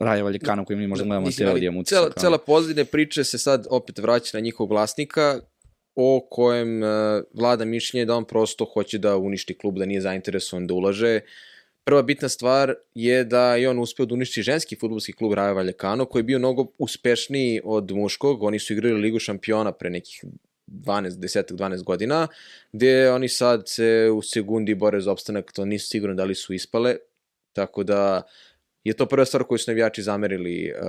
Raja 0.00 0.24
Valjekana 0.24 0.64
koji 0.64 0.76
mi 0.76 0.86
možda 0.86 1.04
gledamo 1.04 1.20
na 1.20 1.26
Mislim, 1.26 1.48
ali 1.48 1.60
TV 1.60 1.64
imam 1.64 1.76
utisak. 1.76 1.98
cela, 1.98 2.12
cela 2.18 2.38
pozadine 2.38 2.84
priče 2.84 3.24
se 3.24 3.38
sad 3.38 3.66
opet 3.70 3.98
vraća 3.98 4.30
na 4.36 4.40
njihovog 4.40 4.70
vlasnika 4.70 5.40
o 5.94 6.26
kojem 6.30 6.82
uh, 6.82 6.88
vlada 7.34 7.64
mišljenje 7.64 8.04
da 8.04 8.14
on 8.14 8.24
prosto 8.24 8.64
hoće 8.64 8.98
da 8.98 9.16
uništi 9.16 9.58
klub, 9.58 9.78
da 9.78 9.86
nije 9.86 10.00
zainteresovan 10.00 10.66
da 10.66 10.74
ulaže. 10.74 11.20
Prva 11.84 12.02
bitna 12.02 12.28
stvar 12.28 12.74
je 12.94 13.24
da 13.24 13.54
je 13.56 13.68
on 13.68 13.78
uspeo 13.78 14.06
da 14.06 14.14
uništi 14.14 14.42
ženski 14.42 14.76
futbolski 14.76 15.12
klub 15.12 15.32
Raja 15.32 15.52
Valjekano, 15.52 16.04
koji 16.04 16.20
je 16.20 16.24
bio 16.24 16.38
mnogo 16.38 16.66
uspešniji 16.78 17.60
od 17.64 17.90
muškog. 17.90 18.42
Oni 18.42 18.58
su 18.58 18.72
igrali 18.72 19.00
Ligu 19.00 19.18
šampiona 19.18 19.72
pre 19.72 19.90
nekih 19.90 20.24
12, 20.66 21.10
10, 21.10 21.52
12 21.52 21.82
godina, 21.82 22.28
gde 22.72 23.10
oni 23.10 23.28
sad 23.28 23.68
se 23.68 24.10
u 24.14 24.22
sekundi 24.22 24.74
bore 24.74 25.00
za 25.00 25.12
opstanak, 25.12 25.52
to 25.52 25.64
nisu 25.64 25.88
sigurno 25.88 26.14
da 26.14 26.24
li 26.24 26.34
su 26.34 26.54
ispale, 26.54 26.96
tako 27.52 27.82
da 27.82 28.22
je 28.84 28.92
to 28.96 29.06
prva 29.06 29.24
stvar 29.24 29.44
koju 29.44 29.58
su 29.58 29.70
navijači 29.70 30.02
zamerili 30.02 30.72
uh, 30.72 30.86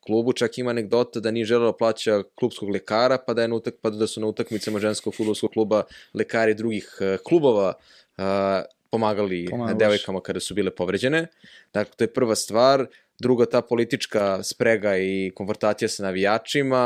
klubu, 0.00 0.32
čak 0.32 0.58
ima 0.58 0.70
anegdota 0.70 1.20
da 1.20 1.30
nije 1.30 1.44
želelo 1.44 1.72
da 1.72 1.76
plaća 1.76 2.22
klubskog 2.34 2.70
lekara, 2.70 3.18
pa 3.26 3.34
da, 3.34 3.42
je 3.42 3.48
na 3.48 3.54
utak, 3.54 3.74
pa 3.80 3.90
da 3.90 4.06
su 4.06 4.20
na 4.20 4.26
utakmicama 4.26 4.78
ženskog 4.78 5.14
futbolskog 5.14 5.50
kluba 5.50 5.82
lekari 6.14 6.54
drugih 6.54 6.98
uh, 7.00 7.20
klubova 7.22 7.72
uh, 8.18 8.24
pomagali 8.94 9.46
Pomagaš. 9.50 9.78
devojkama 9.78 10.20
kada 10.20 10.40
su 10.40 10.54
bile 10.54 10.70
povređene. 10.70 11.26
Dakle, 11.72 11.92
to 11.96 12.04
je 12.04 12.12
prva 12.12 12.34
stvar. 12.34 12.86
Druga, 13.18 13.46
ta 13.46 13.60
politička 13.62 14.42
sprega 14.42 14.96
i 14.98 15.30
konfrontacija 15.34 15.88
sa 15.88 16.02
navijačima, 16.02 16.84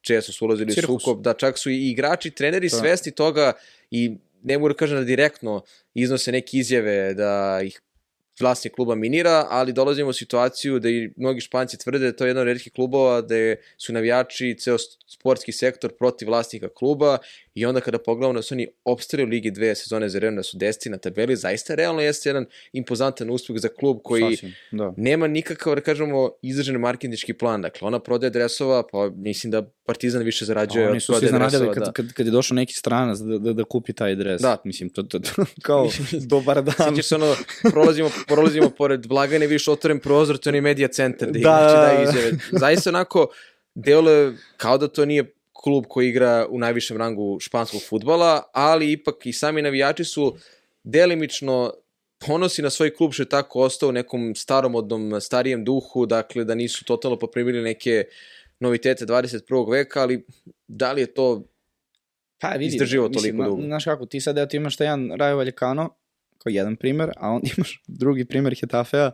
često 0.00 0.32
su 0.32 0.44
ulazili 0.44 0.70
u 0.70 0.74
Cirkus. 0.74 1.02
sukob, 1.02 1.22
da 1.22 1.34
čak 1.34 1.58
su 1.58 1.70
i 1.70 1.90
igrači, 1.90 2.30
treneri 2.30 2.68
Da. 2.68 2.76
svesni 2.76 3.12
toga 3.12 3.52
i 3.90 4.16
ne 4.42 4.58
mogu 4.58 4.68
da 4.68 4.74
kažem 4.74 4.98
da 4.98 5.04
direktno 5.04 5.62
iznose 5.94 6.32
neke 6.32 6.58
izjave 6.58 7.14
da 7.14 7.60
ih 7.64 7.80
vlasnik 8.40 8.72
kluba 8.72 8.94
minira, 8.94 9.46
ali 9.50 9.72
dolazimo 9.72 10.10
u 10.10 10.12
situaciju 10.12 10.78
da 10.78 10.88
i 10.88 11.10
mnogi 11.16 11.40
španci 11.40 11.78
tvrde 11.78 11.98
da 11.98 12.06
je 12.06 12.16
to 12.16 12.26
jedan 12.26 12.40
od 12.40 12.46
redkih 12.46 12.72
klubova 12.72 13.20
da 13.20 13.34
su 13.78 13.92
navijači 13.92 14.56
ceo 14.58 14.76
sportski 15.06 15.52
sektor 15.52 15.92
protiv 15.98 16.28
vlasnika 16.28 16.68
kluba 16.68 17.18
i 17.56 17.66
onda 17.66 17.80
kada 17.80 17.98
pogledamo 17.98 18.34
da 18.34 18.42
su 18.42 18.54
oni 18.54 18.66
opstali 18.84 19.22
u 19.22 19.26
Ligi 19.26 19.50
dve 19.50 19.74
sezone 19.74 20.08
za 20.08 20.18
redom, 20.18 20.36
da 20.36 20.42
su 20.42 20.58
deseti 20.58 20.90
na 20.90 20.98
tabeli, 20.98 21.36
zaista 21.36 21.74
realno 21.74 22.02
jeste 22.02 22.28
jedan 22.28 22.46
impozantan 22.72 23.30
uspeh 23.30 23.56
za 23.58 23.68
klub 23.68 23.98
koji 24.04 24.36
Sasvim, 24.36 24.54
da. 24.70 24.94
nema 24.96 25.26
nikakav, 25.26 25.74
da 25.74 25.80
kažemo, 25.80 26.30
izražen 26.42 26.76
marketinški 26.76 27.32
plan. 27.32 27.62
Dakle, 27.62 27.86
ona 27.86 27.98
prodaje 27.98 28.30
dresova, 28.30 28.82
pa 28.92 29.10
mislim 29.14 29.50
da 29.50 29.70
Partizan 29.86 30.22
više 30.22 30.44
zarađuje 30.44 30.88
Oni 30.88 30.96
od 30.96 31.02
su 31.02 31.06
se 31.06 31.12
prodaje 31.12 31.28
iznenadili 31.28 31.60
dresova. 31.60 31.74
kad, 31.74 31.84
da. 31.84 31.92
kad, 31.92 32.12
kad 32.12 32.26
je 32.26 32.32
došao 32.32 32.54
neki 32.54 32.74
stranac 32.74 33.18
da, 33.18 33.38
da, 33.38 33.52
da 33.52 33.64
kupi 33.64 33.92
taj 33.92 34.14
dres. 34.14 34.42
Da. 34.42 34.56
Mislim, 34.64 34.90
to, 34.90 35.02
to, 35.02 35.18
to 35.18 35.44
kao, 35.62 35.88
dobar 36.30 36.62
dan. 36.62 36.74
Sjećaš 36.94 37.12
ono, 37.12 37.34
prolazimo, 37.62 38.10
prolazimo 38.26 38.70
pored 38.70 39.06
blagajne, 39.06 39.46
viš 39.46 39.68
otvoren 39.68 39.98
prozor, 39.98 40.38
to 40.38 40.48
je 40.48 40.50
onaj 40.50 40.60
media 40.60 40.88
centar 40.88 41.30
da, 41.30 41.38
Da, 41.38 41.56
da, 41.56 41.66
da, 41.66 41.72
da 41.72 41.96
da. 41.96 42.02
izjave. 42.02 42.38
Zaista 42.52 42.90
onako, 42.90 43.28
deluje 43.74 44.36
kao 44.56 44.78
da 44.78 44.88
to 44.88 45.04
nije 45.04 45.35
klub 45.66 45.84
koji 45.88 46.08
igra 46.08 46.46
u 46.50 46.58
najvišem 46.58 46.96
rangu 46.96 47.40
španskog 47.40 47.80
futbala, 47.88 48.42
ali 48.52 48.92
ipak 48.92 49.26
i 49.26 49.32
sami 49.32 49.62
navijači 49.62 50.04
su 50.04 50.36
delimično 50.84 51.72
ponosi 52.26 52.62
na 52.62 52.70
svoj 52.70 52.94
klub 52.94 53.12
što 53.12 53.22
je 53.22 53.28
tako 53.28 53.60
ostao 53.60 53.88
u 53.88 53.92
nekom 53.92 54.34
staromodnom, 54.34 55.20
starijem 55.20 55.64
duhu, 55.64 56.06
dakle 56.06 56.44
da 56.44 56.54
nisu 56.54 56.84
totalno 56.84 57.18
poprimili 57.18 57.62
neke 57.62 58.04
novitete 58.60 59.06
21. 59.06 59.70
veka, 59.72 60.02
ali 60.02 60.24
da 60.68 60.92
li 60.92 61.00
je 61.00 61.14
to 61.14 61.42
Pa 62.40 62.48
vidi, 62.48 62.66
izdrživao 62.74 63.08
mislim, 63.08 63.22
toliko 63.22 63.42
na- 63.42 63.48
dugo. 63.48 63.62
Znaš 63.62 63.84
kako, 63.84 64.06
ti 64.06 64.20
sad 64.20 64.38
evo 64.38 64.46
ti 64.46 64.56
imaš 64.56 64.76
taj 64.76 64.86
jedan 64.86 65.10
Rayo 65.10 65.36
Vallecano, 65.36 65.94
kao 66.38 66.50
jedan 66.50 66.76
primer, 66.76 67.10
a 67.16 67.30
onda 67.30 67.48
imaš 67.56 67.82
drugi 67.86 68.24
primer 68.24 68.54
Hetafea, 68.60 69.10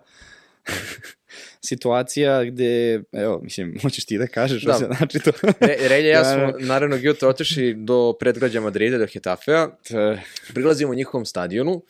situacija 1.60 2.44
gde, 2.44 3.02
evo, 3.12 3.40
mislim, 3.42 3.74
hoćeš 3.82 4.04
ti 4.04 4.18
da 4.18 4.26
kažeš 4.26 4.62
Da. 4.62 4.72
da. 4.72 4.78
se 4.78 4.86
znači 4.96 5.18
to. 5.18 5.30
Re, 5.60 5.76
Relja 5.88 6.08
i 6.08 6.10
ja 6.10 6.22
Da, 6.22 6.34
smo 6.34 6.66
naravno 6.66 6.96
jutro 6.96 7.28
otišli 7.28 7.74
do 7.74 8.16
predgrađa 8.20 8.60
Madrida, 8.60 8.98
do 8.98 9.06
Hetafea, 9.06 9.68
prilazimo 10.54 10.94
njihovom 10.94 11.26
stadionu 11.26 11.82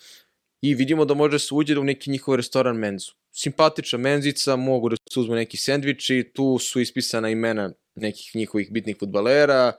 i 0.63 0.75
vidimo 0.75 1.05
da 1.05 1.15
može 1.15 1.39
se 1.39 1.55
uđe 1.55 1.79
u 1.79 1.85
neki 1.85 2.11
njihov 2.11 2.35
restoran 2.35 2.77
menzu. 2.77 3.13
Simpatična 3.31 3.99
menzica, 3.99 4.57
mogu 4.57 4.89
da 4.89 4.97
se 5.13 5.21
uzmu 5.21 5.35
neki 5.35 5.57
sendviči, 5.57 6.31
tu 6.35 6.59
su 6.59 6.81
ispisana 6.81 7.31
imena 7.31 7.73
nekih 7.95 8.31
njihovih 8.35 8.73
bitnih 8.73 8.97
futbalera, 9.01 9.73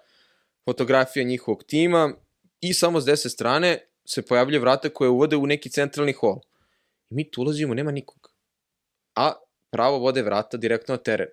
fotografija 0.65 1.23
njihovog 1.23 1.63
tima 1.63 2.13
i 2.61 2.73
samo 2.73 3.01
s 3.01 3.05
desne 3.05 3.29
strane 3.29 3.79
se 4.05 4.21
pojavljaju 4.21 4.61
vrata 4.61 4.89
koje 4.89 5.09
uvode 5.09 5.35
u 5.35 5.47
neki 5.47 5.69
centralni 5.69 6.13
hol. 6.13 6.39
I 7.09 7.15
mi 7.15 7.31
tu 7.31 7.41
ulazimo, 7.41 7.73
nema 7.73 7.91
nikog. 7.91 8.31
A 9.15 9.33
pravo 9.73 9.97
vode 9.97 10.21
vrata 10.21 10.57
direktno 10.57 10.93
na 10.93 10.97
teren. 10.97 11.27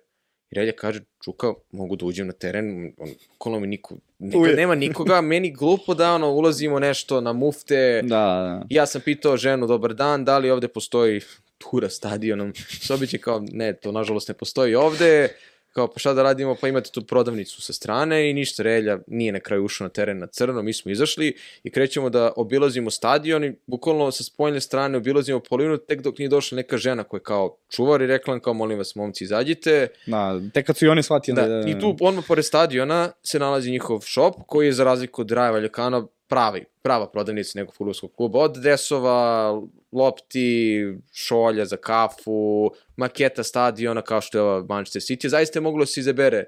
I 0.51 0.55
Relja 0.55 0.71
kaže, 0.71 0.99
Čuka, 1.23 1.53
mogu 1.71 1.95
da 1.95 2.05
uđem 2.05 2.27
na 2.27 2.33
teren, 2.33 2.93
on, 2.97 3.09
okolo 3.35 3.59
mi 3.59 3.67
niko, 3.67 3.95
niko, 4.19 4.39
Uje. 4.39 4.55
nema 4.55 4.75
nikoga, 4.75 5.21
meni 5.21 5.51
glupo 5.51 5.93
da 5.93 6.13
ono, 6.13 6.31
ulazimo 6.31 6.79
nešto 6.79 7.21
na 7.21 7.33
mufte, 7.33 8.01
Da, 8.01 8.07
da. 8.07 8.65
Ja 8.69 8.85
sam 8.85 9.01
pitao 9.01 9.37
ženu, 9.37 9.67
dobar 9.67 9.93
dan, 9.93 10.25
da 10.25 10.37
li 10.37 10.51
ovde 10.51 10.67
postoji 10.67 11.21
tura 11.57 11.89
stadionom? 11.89 12.53
Sobi 12.87 13.07
će 13.07 13.17
kao, 13.17 13.43
ne, 13.51 13.73
to 13.73 13.91
nažalost 13.91 14.27
ne 14.27 14.33
postoji 14.33 14.75
ovde. 14.75 15.29
Kao, 15.71 15.87
pa 15.87 15.99
šta 15.99 16.13
da 16.13 16.23
radimo? 16.23 16.55
Pa 16.61 16.67
imate 16.67 16.91
tu 16.91 17.01
prodavnicu 17.01 17.61
sa 17.61 17.73
strane 17.73 18.29
i 18.29 18.33
ništa, 18.33 18.63
Relja 18.63 18.99
nije 19.07 19.31
na 19.31 19.39
kraju 19.39 19.65
ušao 19.65 19.85
na 19.85 19.89
teren 19.89 20.19
na 20.19 20.27
crno, 20.27 20.61
mi 20.61 20.73
smo 20.73 20.91
izašli 20.91 21.35
i 21.63 21.71
krećemo 21.71 22.09
da 22.09 22.31
obilazimo 22.35 22.91
stadion 22.91 23.43
i 23.43 23.53
bukvalno 23.67 24.11
sa 24.11 24.23
spoljne 24.23 24.61
strane 24.61 24.97
obilazimo 24.97 25.39
polinu, 25.39 25.77
tek 25.77 26.01
dok 26.01 26.17
nije 26.17 26.29
došla 26.29 26.55
neka 26.55 26.77
žena 26.77 27.03
koja 27.03 27.17
je 27.17 27.23
kao 27.23 27.57
čuvar 27.69 28.01
i 28.01 28.07
rekla 28.07 28.39
kao, 28.39 28.53
molim 28.53 28.77
vas, 28.77 28.95
momci, 28.95 29.23
izađite. 29.23 29.87
Da, 30.05 30.41
tek 30.53 30.65
kad 30.65 30.77
su 30.77 30.85
i 30.85 30.89
oni 30.89 31.03
shvatili 31.03 31.35
Da, 31.35 31.47
da, 31.47 31.69
I 31.69 31.79
tu 31.79 31.97
odmah 32.01 32.23
pored 32.27 32.45
stadiona 32.45 33.11
se 33.23 33.39
nalazi 33.39 33.71
njihov 33.71 33.99
shop 34.01 34.35
koji 34.47 34.65
je 34.65 34.73
za 34.73 34.83
razliku 34.83 35.21
od 35.21 35.31
Raja 35.31 35.51
Valjekana 35.51 36.07
pravi, 36.31 36.63
prava 36.81 37.09
prodavnica 37.11 37.59
nekog 37.59 37.75
futbolskog 37.75 38.15
kluba. 38.15 38.39
Od 38.39 38.55
dresova, 38.55 39.51
lopti, 39.91 40.85
šolja 41.11 41.65
za 41.65 41.77
kafu, 41.77 42.71
maketa 42.95 43.43
stadiona 43.43 44.01
kao 44.01 44.21
što 44.21 44.37
je 44.37 44.41
ova 44.41 44.65
Manchester 44.69 45.01
City. 45.01 45.27
Zaista 45.27 45.59
je 45.59 45.61
moglo 45.61 45.83
da 45.83 45.85
se 45.85 45.99
izabere 45.99 46.45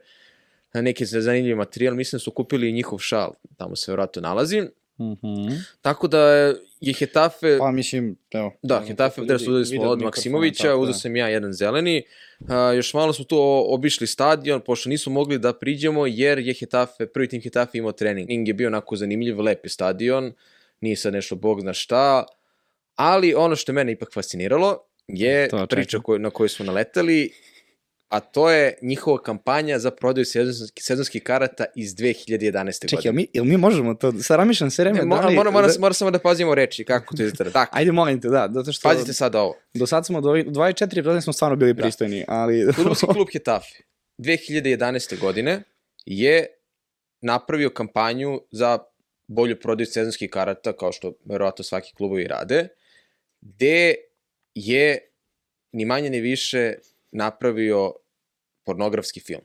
na 0.74 0.82
neki 0.82 1.06
zanimljiv 1.06 1.58
materijal. 1.58 1.96
Mislim 1.96 2.18
da 2.18 2.24
su 2.24 2.32
kupili 2.32 2.70
i 2.70 2.74
njihov 2.74 3.00
šal, 3.00 3.34
tamo 3.58 3.76
se 3.76 3.92
vjerojatno 3.92 4.22
nalazi. 4.22 4.62
Mhm. 5.00 5.54
Tako 5.82 6.08
da 6.08 6.20
je 6.80 6.94
Hetafe... 6.94 7.58
Pa 7.58 7.72
mislim, 7.72 8.18
evo. 8.32 8.54
Da, 8.62 8.76
evo, 8.76 8.86
Hetafe 8.86 9.22
dres 9.22 9.42
uzeli 9.42 9.66
smo 9.66 9.74
video 9.74 9.90
od 9.90 10.02
Maksimovića, 10.02 10.76
uzeo 10.76 10.94
sam 10.94 11.16
ja 11.16 11.28
jedan 11.28 11.54
zeleni. 11.54 12.04
A, 12.48 12.72
još 12.72 12.94
malo 12.94 13.14
smo 13.14 13.26
tu 13.26 13.38
obišli 13.68 14.08
stadion, 14.08 14.62
pošto 14.62 14.90
nismo 14.90 15.14
mogli 15.14 15.40
da 15.40 15.54
priđemo, 15.54 16.06
jer 16.06 16.40
je 16.40 16.54
Hetafe, 16.54 17.06
prvi 17.06 17.28
tim 17.28 17.42
Hetafe 17.42 17.78
imao 17.78 17.92
trening. 17.92 18.28
Trening 18.28 18.48
je 18.48 18.54
bio 18.54 18.68
onako 18.68 18.96
zanimljiv, 18.96 19.42
lep 19.42 19.66
je 19.66 19.70
stadion, 19.70 20.34
nije 20.82 20.96
sad 20.96 21.14
nešto 21.14 21.36
bog 21.36 21.62
zna 21.62 21.74
šta, 21.74 22.26
ali 22.96 23.34
ono 23.34 23.56
što 23.56 23.72
je 23.72 23.74
mene 23.74 23.92
ipak 23.92 24.14
fasciniralo 24.14 24.78
je 25.08 25.50
To, 25.50 25.68
priča 25.68 26.00
koju, 26.00 26.20
na 26.20 26.30
koju 26.30 26.50
smo 26.50 26.66
naletali, 26.66 27.32
a 28.14 28.20
to 28.20 28.50
je 28.52 28.78
njihova 28.82 29.22
kampanja 29.22 29.80
za 29.80 29.92
prodaju 29.92 30.26
sezonskih, 30.26 30.84
sezonskih 30.84 31.24
karata 31.24 31.66
iz 31.76 31.96
2011. 31.96 32.90
Čekaj, 32.90 33.04
godine. 33.04 33.26
jel 33.34 33.44
mi, 33.46 33.52
mi 33.52 33.58
možemo 33.58 33.94
to? 33.94 34.12
Sad 34.12 34.38
ramišljam 34.38 34.72
sve 34.72 34.84
vreme. 34.84 34.98
Ne, 34.98 35.04
da 35.04 35.08
mora, 35.08 35.28
li- 35.28 35.36
mora, 35.36 35.52
mora, 35.52 35.68
da- 35.68 35.74
mora 35.80 35.94
samo 35.94 36.12
da 36.12 36.20
pazimo 36.20 36.56
reči, 36.56 36.84
kako 36.86 37.16
to 37.16 37.24
izgleda. 37.24 37.50
Dakle, 37.60 37.80
Ajde, 37.80 37.92
molim 37.92 38.22
te, 38.22 38.28
da, 38.28 38.50
zato 38.54 38.72
što... 38.72 38.90
pazite 38.90 39.14
sad 39.14 39.36
ovo. 39.36 39.56
Do 39.74 39.88
sad 39.88 40.06
smo, 40.06 40.22
do 40.22 40.30
24 40.30 40.84
epizode 40.84 41.22
smo 41.22 41.34
stvarno 41.34 41.56
bili 41.56 41.74
Da. 41.74 41.82
pristojni, 41.82 42.26
ali... 42.28 42.66
Futbolski 42.76 43.06
klub 43.08 43.28
Hetafe 43.34 43.76
2011. 44.18 45.20
godine 45.20 45.64
je 46.06 46.48
napravio 47.22 47.70
kampanju 47.70 48.42
za 48.52 48.80
bolju 49.28 49.60
prodaju 49.60 49.86
sezonskih 49.88 50.30
karata, 50.30 50.74
kao 50.74 50.92
što 50.92 51.14
verovatno 51.26 51.64
svaki 51.64 51.94
klubovi 51.98 52.28
rade, 52.28 52.68
gde 53.42 53.96
je 54.56 55.10
ni 55.72 55.86
manje 55.86 56.10
ni 56.10 56.20
više 56.20 56.74
napravio 57.12 57.94
pornografski 58.64 59.20
film. 59.20 59.42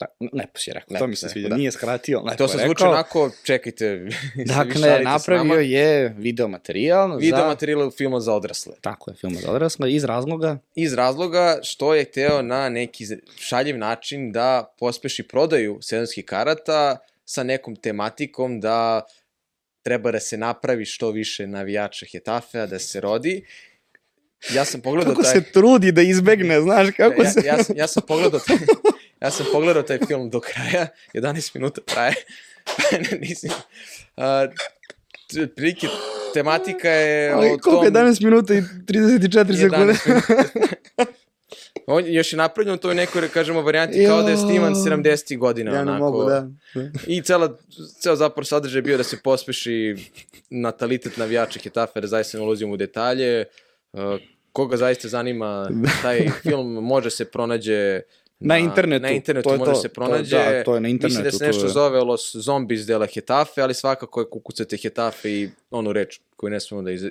Da, 0.00 0.06
lepo 0.32 0.58
si 0.58 0.70
je 0.70 0.74
rekao, 0.74 0.94
Lepo 0.94 1.04
to 1.04 1.06
mi 1.06 1.16
se 1.16 1.28
sviđa. 1.28 1.48
da. 1.48 1.56
Nije 1.56 1.72
skratio, 1.72 2.22
lepo 2.22 2.36
to 2.36 2.48
se 2.48 2.56
rekao. 2.56 2.66
zvuči 2.66 2.84
onako, 2.84 3.30
čekajte, 3.42 4.08
Dakle, 4.56 5.00
napravio 5.04 5.60
je 5.60 6.14
video 6.18 6.48
materijal 6.48 7.16
video 7.16 7.38
za... 7.38 7.46
materijal 7.46 7.90
filma 7.90 8.20
za 8.20 8.34
odrasle. 8.34 8.72
Tako 8.80 9.10
je, 9.10 9.14
film 9.14 9.34
za 9.34 9.50
odrasle, 9.50 9.92
iz 9.92 10.04
razloga... 10.04 10.58
iz 10.74 10.94
razloga 10.94 11.58
što 11.62 11.94
je 11.94 12.04
hteo 12.04 12.42
na 12.42 12.68
neki 12.68 13.04
šaljiv 13.36 13.78
način 13.78 14.32
da 14.32 14.74
pospeši 14.78 15.22
prodaju 15.22 15.78
sezonskih 15.82 16.24
karata 16.24 16.98
sa 17.24 17.42
nekom 17.42 17.76
tematikom 17.76 18.60
da 18.60 19.02
treba 19.82 20.12
da 20.12 20.20
se 20.20 20.36
napravi 20.36 20.84
što 20.84 21.10
više 21.10 21.46
navijača 21.46 22.06
Hetafea, 22.12 22.66
da 22.66 22.78
se 22.78 23.00
rodi. 23.00 23.44
Ja 24.54 24.64
sam 24.64 24.80
pogledao 24.80 25.14
Kako 25.14 25.22
taj... 25.22 25.32
se 25.32 25.42
trudi 25.52 25.92
da 25.92 26.02
izbegne, 26.02 26.60
znaš, 26.60 26.88
kako 26.96 27.22
ja, 27.22 27.30
se... 27.30 27.40
ja, 27.46 27.64
sam, 27.64 27.76
ja 27.76 27.86
sam 27.86 28.02
pogledao 28.08 28.40
taj, 28.40 28.56
ja 29.22 29.30
sam 29.30 29.46
pogledao 29.52 29.82
taj 29.82 29.98
film 30.06 30.30
do 30.30 30.40
kraja, 30.40 30.86
11 31.14 31.54
minuta 31.54 31.80
traje. 31.80 32.14
Nisam, 33.20 33.50
uh, 34.16 34.24
prilike, 35.56 35.86
tematika 36.34 36.88
je 36.88 37.32
Ali 37.32 37.46
o 37.46 37.58
koliko 37.58 37.84
je 37.84 37.92
tom... 37.92 38.02
11 38.02 38.24
minuta 38.24 38.54
i 38.54 38.60
34 38.60 39.60
sekunde? 39.60 39.92
11 39.92 40.08
minuta. 40.08 40.44
On 41.86 42.04
je 42.04 42.14
još 42.14 42.32
je 42.32 42.36
napravljeno 42.36 42.74
u 42.74 42.78
toj 42.78 42.94
nekoj, 42.94 43.20
da 43.20 43.28
kažemo, 43.28 43.62
varijanti 43.62 44.06
kao 44.06 44.22
da 44.22 44.30
je 44.30 44.36
sniman 44.36 44.72
Jao. 44.72 44.98
70. 44.98 45.38
godina. 45.38 45.70
Ja 45.70 45.84
ne 45.84 45.92
onako. 45.92 46.04
mogu, 46.04 46.24
da. 46.24 46.48
I 47.06 47.22
cela, 47.22 47.58
ceo 48.00 48.16
zapravo 48.16 48.44
sadržaj 48.44 48.78
je 48.78 48.82
bio 48.82 48.96
da 48.96 49.04
se 49.04 49.16
pospeši 49.24 49.96
natalitet 50.50 51.16
navijača 51.16 51.60
Hetafe, 51.62 52.00
da 52.00 52.06
zaista 52.06 52.38
ne 52.38 52.44
ulazimo 52.44 52.72
u 52.72 52.76
detalje. 52.76 53.40
Uh, 53.40 53.67
koga 54.52 54.76
zaista 54.76 55.08
zanima 55.08 55.70
taj 56.02 56.20
film, 56.42 56.72
može 56.74 57.10
se 57.10 57.24
pronađe 57.24 58.00
Na 58.40 58.58
internetu, 58.58 59.02
Na 59.02 59.10
internetu 59.10 59.48
to 59.48 59.54
je 59.54 59.58
može 59.58 59.72
to, 59.72 59.76
se 59.76 59.88
to- 59.88 59.94
pronađe. 59.94 60.36
da, 60.38 60.64
to 60.64 60.74
je 60.74 60.80
na 60.80 60.88
Mislim 60.88 60.98
da 61.00 61.06
internetu, 61.08 61.30
se 61.30 61.38
to 61.40 61.46
nešto 61.46 61.64
je- 61.64 61.70
zove 61.70 62.00
Los 62.00 62.36
Zombies 62.36 62.80
de 62.80 62.98
la 62.98 63.06
Hetafe, 63.06 63.60
ali 63.60 63.74
svakako 63.74 64.20
je 64.20 64.26
kukucate 64.26 64.76
Hetafe 64.76 65.30
i 65.32 65.48
onu 65.70 65.92
reč 65.92 66.20
koju 66.38 66.50
ne 66.50 66.60
smemo 66.60 66.82
da 66.82 66.90
iz... 66.90 67.02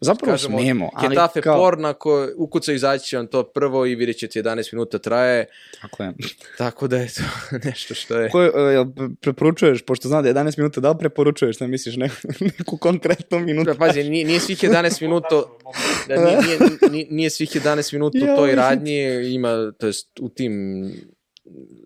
Zapravo 0.00 0.32
kažemo, 0.32 0.58
smemo, 0.58 0.90
ali 0.94 1.08
Hetafe 1.08 1.40
kao... 1.40 1.58
porn, 1.58 1.84
ako 1.84 2.28
ukuca 2.36 2.72
izaći 2.72 3.06
će 3.06 3.16
vam 3.16 3.26
to 3.26 3.42
prvo 3.42 3.86
i 3.86 3.94
vidjet 3.94 4.16
ćete 4.18 4.42
11 4.42 4.72
minuta 4.72 4.98
traje, 4.98 5.46
Tako 5.80 6.02
je. 6.02 6.12
tako 6.58 6.88
da 6.88 6.96
je 6.96 7.08
to 7.08 7.22
nešto 7.68 7.94
što 7.94 8.20
je... 8.20 8.30
Ko, 8.30 8.42
je, 8.42 8.52
e, 8.54 8.60
jel 8.60 8.84
pre- 8.84 9.14
preporučuješ, 9.20 9.82
pošto 9.82 10.08
znam 10.08 10.22
da 10.22 10.28
je 10.28 10.34
11 10.34 10.58
minuta, 10.58 10.80
da 10.80 10.90
li 10.90 10.96
preporučuješ, 10.98 11.56
šta 11.56 11.66
misliš, 11.66 11.96
neku, 11.96 12.16
neku 12.40 12.76
konkretnu 12.76 13.38
minutu? 13.40 13.70
Da, 13.70 13.74
pazi, 13.74 14.04
nije, 14.04 14.24
nije 14.24 14.40
svih 14.40 14.58
11 14.58 15.02
minuta, 15.02 15.42
da, 16.08 16.14
nije, 16.14 16.58
nije, 16.90 17.06
nije, 17.10 17.30
svih 17.30 17.50
11 17.50 17.92
minuta 17.92 18.18
u 18.32 18.36
toj 18.36 18.54
radnji, 18.54 19.34
ima, 19.34 19.72
to 19.78 19.86
jest 19.86 20.08
u 20.20 20.28
tim 20.28 20.84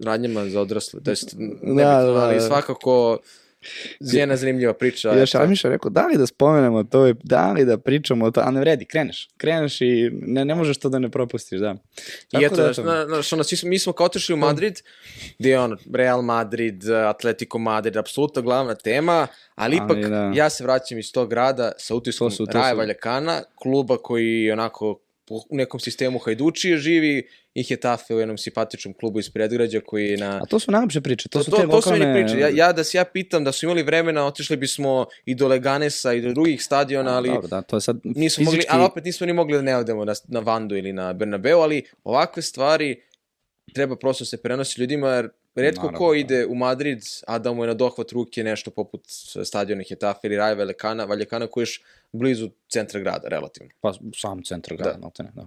radnjama 0.04 0.46
za 0.46 0.60
odrasle, 0.60 1.00
to 1.04 1.10
jest, 1.10 1.34
ne 1.38 1.84
Da, 1.84 1.98
bitno, 2.00 2.12
da, 2.12 2.24
ali 2.24 2.34
da. 2.34 2.40
svakako 2.40 3.18
jedna 4.00 4.36
zanimljiva 4.36 4.74
priča. 4.74 5.14
I 5.16 5.18
još 5.18 5.32
Miša 5.48 5.68
rekao, 5.68 5.90
da 5.90 6.06
li 6.06 6.18
da 6.18 6.26
spomenemo 6.26 6.84
to, 6.84 7.12
da 7.22 7.52
li 7.52 7.64
da 7.64 7.78
pričamo 7.78 8.24
o 8.24 8.30
to, 8.30 8.40
a 8.40 8.50
ne 8.50 8.60
vredi, 8.60 8.84
kreneš, 8.84 9.28
kreneš 9.36 9.80
i 9.80 10.10
ne, 10.12 10.44
ne 10.44 10.54
možeš 10.54 10.78
to 10.78 10.88
da 10.88 10.98
ne 10.98 11.08
propustiš, 11.10 11.60
da. 11.60 11.74
Tako 12.30 12.42
I 12.42 12.46
eto, 12.46 12.56
da, 12.56 12.82
na, 12.82 13.04
na, 13.04 13.22
što 13.22 13.36
nas, 13.36 13.62
mi 13.62 13.78
smo 13.78 13.92
kao 13.92 14.06
otišli 14.06 14.34
u 14.34 14.36
Madrid, 14.36 14.82
gde 15.38 15.50
je 15.50 15.60
ono, 15.60 15.76
Real 15.94 16.22
Madrid, 16.22 16.90
Atletico 16.90 17.58
Madrid, 17.58 17.96
apsolutno 17.96 18.42
glavna 18.42 18.74
tema, 18.74 19.26
ali 19.54 19.76
ipak 19.76 19.90
ali, 19.90 20.08
da. 20.08 20.32
ja 20.34 20.50
se 20.50 20.64
vraćam 20.64 20.98
iz 20.98 21.12
tog 21.12 21.30
grada 21.30 21.72
sa 21.78 21.94
utiskom 21.94 22.30
Raja 22.52 22.74
Valjakana, 22.74 23.42
kluba 23.54 23.96
koji 23.96 24.50
onako 24.50 25.00
u 25.30 25.56
nekom 25.56 25.80
sistemu 25.80 26.18
Hajdučije 26.18 26.78
živi 26.78 27.28
i 27.54 27.62
Hetafe 27.62 28.14
u 28.14 28.18
jednom 28.18 28.38
simpatičnom 28.38 28.94
klubu 28.94 29.18
iz 29.18 29.30
predgrađa 29.30 29.80
koji 29.80 30.08
je 30.08 30.16
na... 30.16 30.40
A 30.42 30.46
to 30.46 30.58
su 30.58 30.70
najlepše 30.70 31.00
priče, 31.00 31.28
to, 31.28 31.38
to 31.38 31.44
su 31.44 31.50
te 31.50 31.62
to, 31.62 31.68
to 31.68 31.82
su 31.82 31.90
meni 31.90 32.14
priče. 32.14 32.38
Ja, 32.40 32.48
ja 32.54 32.72
da 32.72 32.84
se 32.84 32.98
ja 32.98 33.04
pitam 33.04 33.44
da 33.44 33.52
su 33.52 33.66
imali 33.66 33.82
vremena, 33.82 34.26
otišli 34.26 34.56
bismo 34.56 35.06
i 35.24 35.34
do 35.34 35.48
Leganesa 35.48 36.12
i 36.12 36.20
do 36.20 36.32
drugih 36.32 36.62
stadiona, 36.62 37.16
ali... 37.16 37.28
Dobro, 37.28 37.48
da, 37.48 37.62
to 37.62 37.76
je 37.76 37.80
sad 37.80 38.00
nisu 38.04 38.40
fizički... 38.40 38.44
mogli, 38.44 38.64
ali 38.68 38.84
opet 38.84 39.04
nismo 39.04 39.26
ni 39.26 39.32
mogli 39.32 39.56
da 39.56 39.62
ne 39.62 39.76
odemo 39.76 40.04
na, 40.04 40.14
na 40.28 40.40
Vandu 40.40 40.76
ili 40.76 40.92
na 40.92 41.12
Bernabeu, 41.12 41.60
ali 41.60 41.82
ovakve 42.04 42.42
stvari 42.42 43.02
treba 43.74 43.96
prosto 43.96 44.24
se 44.24 44.42
prenosi 44.42 44.80
ljudima, 44.80 45.08
jer 45.08 45.28
redko 45.54 45.86
Naravno, 45.86 45.98
ko 45.98 46.12
da. 46.12 46.18
ide 46.18 46.46
u 46.46 46.54
Madrid, 46.54 47.02
a 47.26 47.38
da 47.38 47.52
mu 47.52 47.64
je 47.64 47.66
na 47.66 47.74
dohvat 47.74 48.12
ruke 48.12 48.44
nešto 48.44 48.70
poput 48.70 49.00
stadiona 49.44 49.82
Hetafe 49.88 50.20
ili 50.24 50.36
Raja 50.36 50.54
Valjekana, 50.54 51.04
Valjekana 51.04 51.46
koji 51.46 51.62
je 51.62 51.68
blizu 52.12 52.50
centra 52.68 53.00
grada, 53.00 53.28
relativno. 53.28 53.70
Pa 53.80 53.92
sam 54.16 54.42
centar 54.42 54.76
grada, 54.76 55.10
da. 55.16 55.22
Ne, 55.24 55.30
da. 55.34 55.42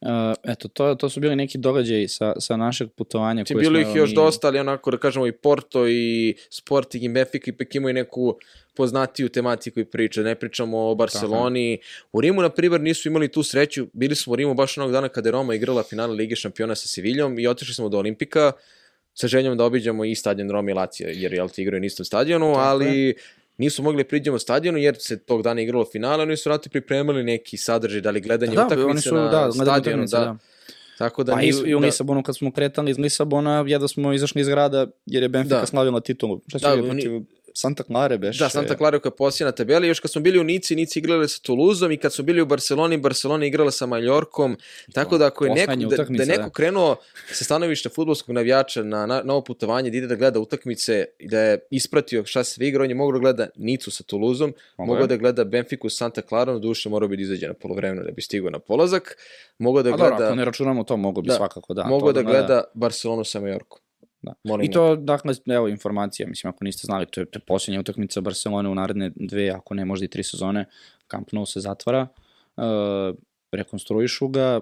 Uh, 0.00 0.34
eto, 0.52 0.68
to, 0.68 0.94
to 0.94 1.08
su 1.08 1.20
bili 1.20 1.36
neki 1.36 1.58
događaji 1.58 2.08
sa, 2.08 2.32
sa 2.40 2.56
našeg 2.56 2.90
putovanja. 2.96 3.44
Ti 3.44 3.54
bilo 3.54 3.78
ih 3.78 3.86
još 3.94 4.10
mi... 4.10 4.14
dosta, 4.14 4.46
ali 4.46 4.58
onako 4.58 4.90
da 4.90 4.96
kažemo 4.96 5.26
i 5.26 5.32
Porto 5.32 5.88
i 5.88 6.34
Sporting 6.50 7.04
i 7.04 7.08
Benfica 7.08 7.50
ipak 7.50 7.74
imaju 7.74 7.94
neku 7.94 8.36
poznatiju 8.76 9.28
tematiku 9.28 9.80
i 9.80 9.84
priče. 9.84 10.22
Ne 10.22 10.34
pričamo 10.34 10.78
o 10.78 10.94
Barceloni. 10.94 11.78
Aha. 11.82 12.08
U 12.12 12.20
Rimu, 12.20 12.42
na 12.42 12.48
primjer, 12.48 12.80
nisu 12.80 13.08
imali 13.08 13.28
tu 13.28 13.42
sreću. 13.42 13.86
Bili 13.92 14.16
smo 14.16 14.32
u 14.32 14.36
Rimu 14.36 14.54
baš 14.54 14.78
onog 14.78 14.92
dana 14.92 15.08
kada 15.08 15.28
je 15.28 15.32
Roma 15.32 15.54
igrala 15.54 15.82
finale 15.82 16.14
Lige 16.14 16.36
šampiona 16.36 16.74
sa 16.74 16.88
Seviljom 16.88 17.38
i 17.38 17.46
otišli 17.46 17.74
smo 17.74 17.88
do 17.88 17.98
Olimpika 17.98 18.52
sa 19.20 19.28
željom 19.28 19.56
da 19.56 19.64
obiđemo 19.64 20.04
i 20.04 20.14
stadion 20.14 20.50
Roma 20.50 20.70
i 20.70 20.74
Lacija, 20.74 21.08
jer 21.12 21.32
jel 21.32 21.48
ti 21.48 21.62
igraju 21.62 21.80
na 21.80 21.86
istom 21.86 22.04
stadionu, 22.04 22.52
Tako 22.54 22.60
ali 22.60 23.06
je 23.06 23.14
nisu 23.58 23.82
mogli 23.82 24.02
da 24.02 24.08
priđemo 24.08 24.38
stadionu 24.38 24.78
jer 24.78 24.96
se 24.98 25.18
tog 25.18 25.42
dana 25.42 25.60
igralo 25.60 25.84
finale, 25.92 26.22
oni 26.22 26.36
su 26.36 26.48
vrati 26.48 26.68
pripremili 26.68 27.24
neki 27.24 27.56
sadržaj, 27.56 28.00
da 28.00 28.10
li 28.10 28.20
gledanje 28.20 28.54
da, 28.56 28.66
utakmice 28.66 29.08
su, 29.08 29.14
na 29.14 29.28
da, 29.28 29.52
stadionu, 29.52 30.04
da. 30.06 30.18
da. 30.18 30.36
Tako 30.98 31.24
da 31.24 31.32
pa 31.32 31.40
nisu, 31.40 31.66
i 31.66 31.74
u 31.74 31.80
da. 31.80 31.86
Lisabonu 31.86 32.22
kad 32.22 32.36
smo 32.36 32.52
kretali 32.52 32.90
iz 32.90 32.98
Lisabona, 32.98 33.64
jedva 33.66 33.88
smo 33.88 34.12
izašli 34.12 34.40
iz 34.40 34.48
grada 34.48 34.86
jer 35.06 35.22
je 35.22 35.28
Benfica 35.28 35.60
da. 35.60 35.66
slavila 35.66 36.00
titulu. 36.00 36.40
Šta 36.46 36.58
će 36.58 36.66
da, 36.66 36.82
protiv 36.82 37.12
Santa 37.60 37.82
Clara 37.82 38.16
beš. 38.16 38.38
Da, 38.38 38.48
Santa 38.48 38.76
Clara 38.76 38.98
koja 38.98 39.10
je 39.10 39.16
poslije 39.16 39.44
na 39.44 39.52
tabeli. 39.52 39.88
Još 39.88 40.00
kad 40.00 40.10
smo 40.10 40.20
bili 40.20 40.38
u 40.40 40.44
Nici, 40.44 40.76
Nici 40.76 40.98
igrali 40.98 41.28
sa 41.28 41.40
Toulouseom 41.42 41.92
i 41.92 41.96
kad 41.96 42.12
smo 42.12 42.24
bili 42.24 42.40
u 42.42 42.46
Barceloni, 42.46 42.96
Barcelona 42.98 43.46
igrala 43.46 43.70
sa 43.70 43.86
Maljorkom. 43.86 44.56
Tako 44.92 45.18
da 45.18 45.26
ako 45.26 45.44
je 45.44 45.54
neko, 45.54 45.76
da, 45.76 46.04
da 46.04 46.22
je 46.22 46.26
neko 46.26 46.42
da. 46.42 46.50
krenuo 46.50 46.96
sa 47.32 47.44
stanovišta 47.44 47.88
futbolskog 47.88 48.34
navijača 48.34 48.82
na, 48.82 49.06
na, 49.06 49.22
na 49.24 49.32
ovo 49.32 49.44
putovanje, 49.44 49.90
da 49.90 49.96
ide 49.96 50.06
da 50.06 50.14
gleda 50.14 50.40
utakmice 50.40 51.04
i 51.18 51.28
da 51.28 51.40
je 51.40 51.58
ispratio 51.70 52.24
šta 52.24 52.44
se 52.44 52.64
igra, 52.64 52.84
on 52.84 52.90
je 52.90 52.94
mogao 52.94 53.12
da 53.12 53.18
gleda 53.18 53.48
Nicu 53.56 53.90
sa 53.90 54.04
Toulouseom, 54.04 54.54
mogao 54.78 55.06
da 55.06 55.16
gleda 55.16 55.44
Benfiku 55.44 55.90
sa 55.90 55.96
Santa 55.96 56.22
Clara, 56.22 56.58
duše 56.58 56.88
morao 56.88 57.08
bi 57.08 57.16
da 57.16 57.22
izađe 57.22 57.46
na 57.46 57.54
polovremeno 57.54 58.02
da 58.02 58.10
bi 58.10 58.22
stigao 58.22 58.50
na 58.50 58.58
polazak. 58.58 59.16
Mogao 59.58 59.82
da 59.82 59.90
gleda... 59.90 60.04
A 60.04 60.10
dobro, 60.10 60.26
ako 60.26 60.34
ne 60.34 60.44
računamo 60.44 60.84
to, 60.84 60.96
mogo 60.96 61.20
bi 61.20 61.28
da, 61.28 61.34
svakako 61.34 61.74
da. 61.74 61.84
Mogao 61.84 62.12
da, 62.12 62.22
da 62.22 62.30
gleda 62.30 62.64
Barcelonu 62.74 63.24
sa 63.24 63.40
Majorkom. 63.40 63.80
Da. 64.22 64.34
Molim 64.44 64.66
I 64.66 64.70
to, 64.70 64.96
dakle, 64.96 65.34
evo 65.46 65.68
informacija, 65.68 66.28
mislim, 66.28 66.48
ako 66.50 66.64
niste 66.64 66.86
znali, 66.86 67.06
to 67.06 67.20
je, 67.20 67.26
posljednja 67.46 67.80
utakmica 67.80 68.20
Barcelone 68.20 68.68
u 68.68 68.74
naredne 68.74 69.10
dve, 69.14 69.50
ako 69.50 69.74
ne 69.74 69.84
možda 69.84 70.04
i 70.04 70.08
tri 70.08 70.22
sezone, 70.22 70.64
Camp 71.10 71.32
Nou 71.32 71.46
se 71.46 71.60
zatvara, 71.60 72.06
uh, 72.56 72.64
rekonstruišu 73.52 74.28
ga, 74.28 74.60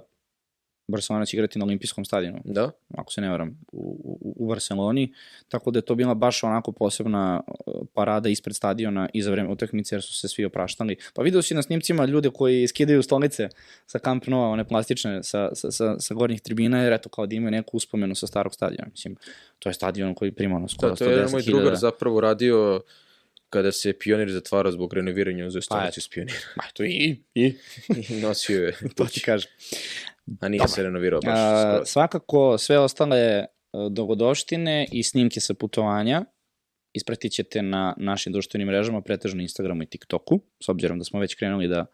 Barcelona 0.88 1.26
će 1.26 1.36
igrati 1.36 1.58
na 1.58 1.64
olimpijskom 1.64 2.04
stadionu. 2.04 2.40
Da. 2.44 2.70
Ako 2.94 3.12
se 3.12 3.20
ne 3.20 3.28
varam, 3.28 3.58
u, 3.72 4.18
u, 4.22 4.34
u 4.36 4.48
Barceloni. 4.48 5.12
Tako 5.48 5.70
da 5.70 5.78
je 5.78 5.82
to 5.82 5.94
bila 5.94 6.14
baš 6.14 6.44
onako 6.44 6.72
posebna 6.72 7.40
uh, 7.46 7.74
parada 7.94 8.28
ispred 8.28 8.56
stadiona 8.56 9.08
i 9.12 9.22
za 9.22 9.30
vreme 9.30 9.48
utakmice 9.48 9.94
jer 9.94 10.02
su 10.02 10.14
se 10.14 10.28
svi 10.28 10.44
opraštali. 10.44 10.96
Pa 11.14 11.22
video 11.22 11.42
si 11.42 11.54
na 11.54 11.62
snimcima 11.62 12.04
ljude 12.04 12.30
koji 12.30 12.68
skidaju 12.68 13.02
stolice 13.02 13.48
sa 13.86 13.98
Camp 13.98 14.26
Nou, 14.26 14.52
one 14.52 14.64
plastične 14.68 15.22
sa, 15.22 15.50
sa, 15.54 15.70
sa, 15.70 16.00
sa 16.00 16.14
gornjih 16.14 16.40
tribina 16.40 16.82
jer 16.82 16.92
eto 16.92 17.08
kao 17.08 17.26
da 17.26 17.34
imaju 17.34 17.50
neku 17.50 17.76
uspomenu 17.76 18.14
sa 18.14 18.26
starog 18.26 18.54
stadiona. 18.54 18.90
Mislim, 18.90 19.16
to 19.58 19.68
je 19.68 19.72
stadion 19.72 20.14
koji 20.14 20.32
prima 20.32 20.56
ono 20.56 20.68
skoro 20.68 20.92
110.000. 20.92 20.98
Da, 20.98 21.04
to 21.04 21.10
je 21.10 21.16
jedan 21.16 21.30
moj 21.30 21.42
drugar 21.42 21.76
zapravo 21.76 22.20
radio 22.20 22.80
kada 23.50 23.72
se 23.72 23.92
pionir 23.92 24.30
zatvarao 24.30 24.72
zbog 24.72 24.92
renoviranja 24.92 25.46
uz 25.46 25.56
stolicu 25.60 26.00
s 26.00 26.08
pionira. 26.08 26.38
Ma, 26.56 26.62
to 26.72 26.84
i, 26.84 27.16
i. 27.34 27.54
I 28.08 28.20
nosio 28.20 28.64
je. 28.64 28.76
to 28.96 29.04
ti 29.04 29.20
kažem. 29.20 29.50
A 30.40 30.48
nije 30.48 30.58
Dobar. 30.58 30.70
se 30.70 30.82
renovirao 30.82 31.20
baš 31.20 31.38
A, 31.38 31.80
Svakako, 31.84 32.58
sve 32.58 32.78
ostale 32.78 33.18
e, 33.18 33.46
dogodoštine 33.90 34.86
i 34.92 35.02
snimke 35.02 35.40
sa 35.40 35.54
putovanja 35.54 36.24
ispratit 36.92 37.32
ćete 37.32 37.62
na 37.62 37.94
našim 37.96 38.32
društvenim 38.32 38.68
mrežama, 38.68 39.00
pretežno 39.00 39.42
Instagramu 39.42 39.82
i 39.82 39.86
TikToku, 39.86 40.40
s 40.60 40.68
obzirom 40.68 40.98
da 40.98 41.04
smo 41.04 41.20
već 41.20 41.34
krenuli 41.34 41.68
da, 41.68 41.86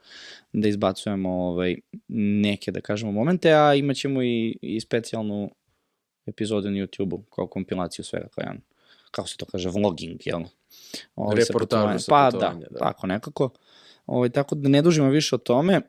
da 0.52 0.68
izbacujemo 0.68 1.30
ovaj, 1.30 1.76
neke, 2.44 2.72
da 2.72 2.80
kažemo, 2.80 3.12
momente, 3.12 3.52
a 3.52 3.74
imat 3.74 3.96
ćemo 3.96 4.22
i, 4.22 4.58
i 4.62 4.80
specijalnu 4.80 5.50
epizodu 6.26 6.70
na 6.70 6.76
YouTube-u, 6.76 7.22
kao 7.22 7.46
kompilaciju 7.46 8.04
svega, 8.04 8.28
kao 8.28 8.42
jedan, 8.42 8.60
kako 9.10 9.28
se 9.28 9.36
to 9.36 9.46
kaže, 9.46 9.68
vlogging, 9.68 10.20
jel? 10.26 10.42
Ovaj, 11.16 11.36
Reportažu 11.36 11.98
sa 11.98 12.10
pa, 12.10 12.30
da, 12.30 12.56
da, 12.70 12.78
tako 12.78 13.06
nekako. 13.06 13.50
Ovaj, 14.06 14.28
tako 14.28 14.54
da 14.54 14.68
ne 14.68 14.82
dužimo 14.82 15.10
više 15.10 15.34
o 15.34 15.38
tome, 15.38 15.80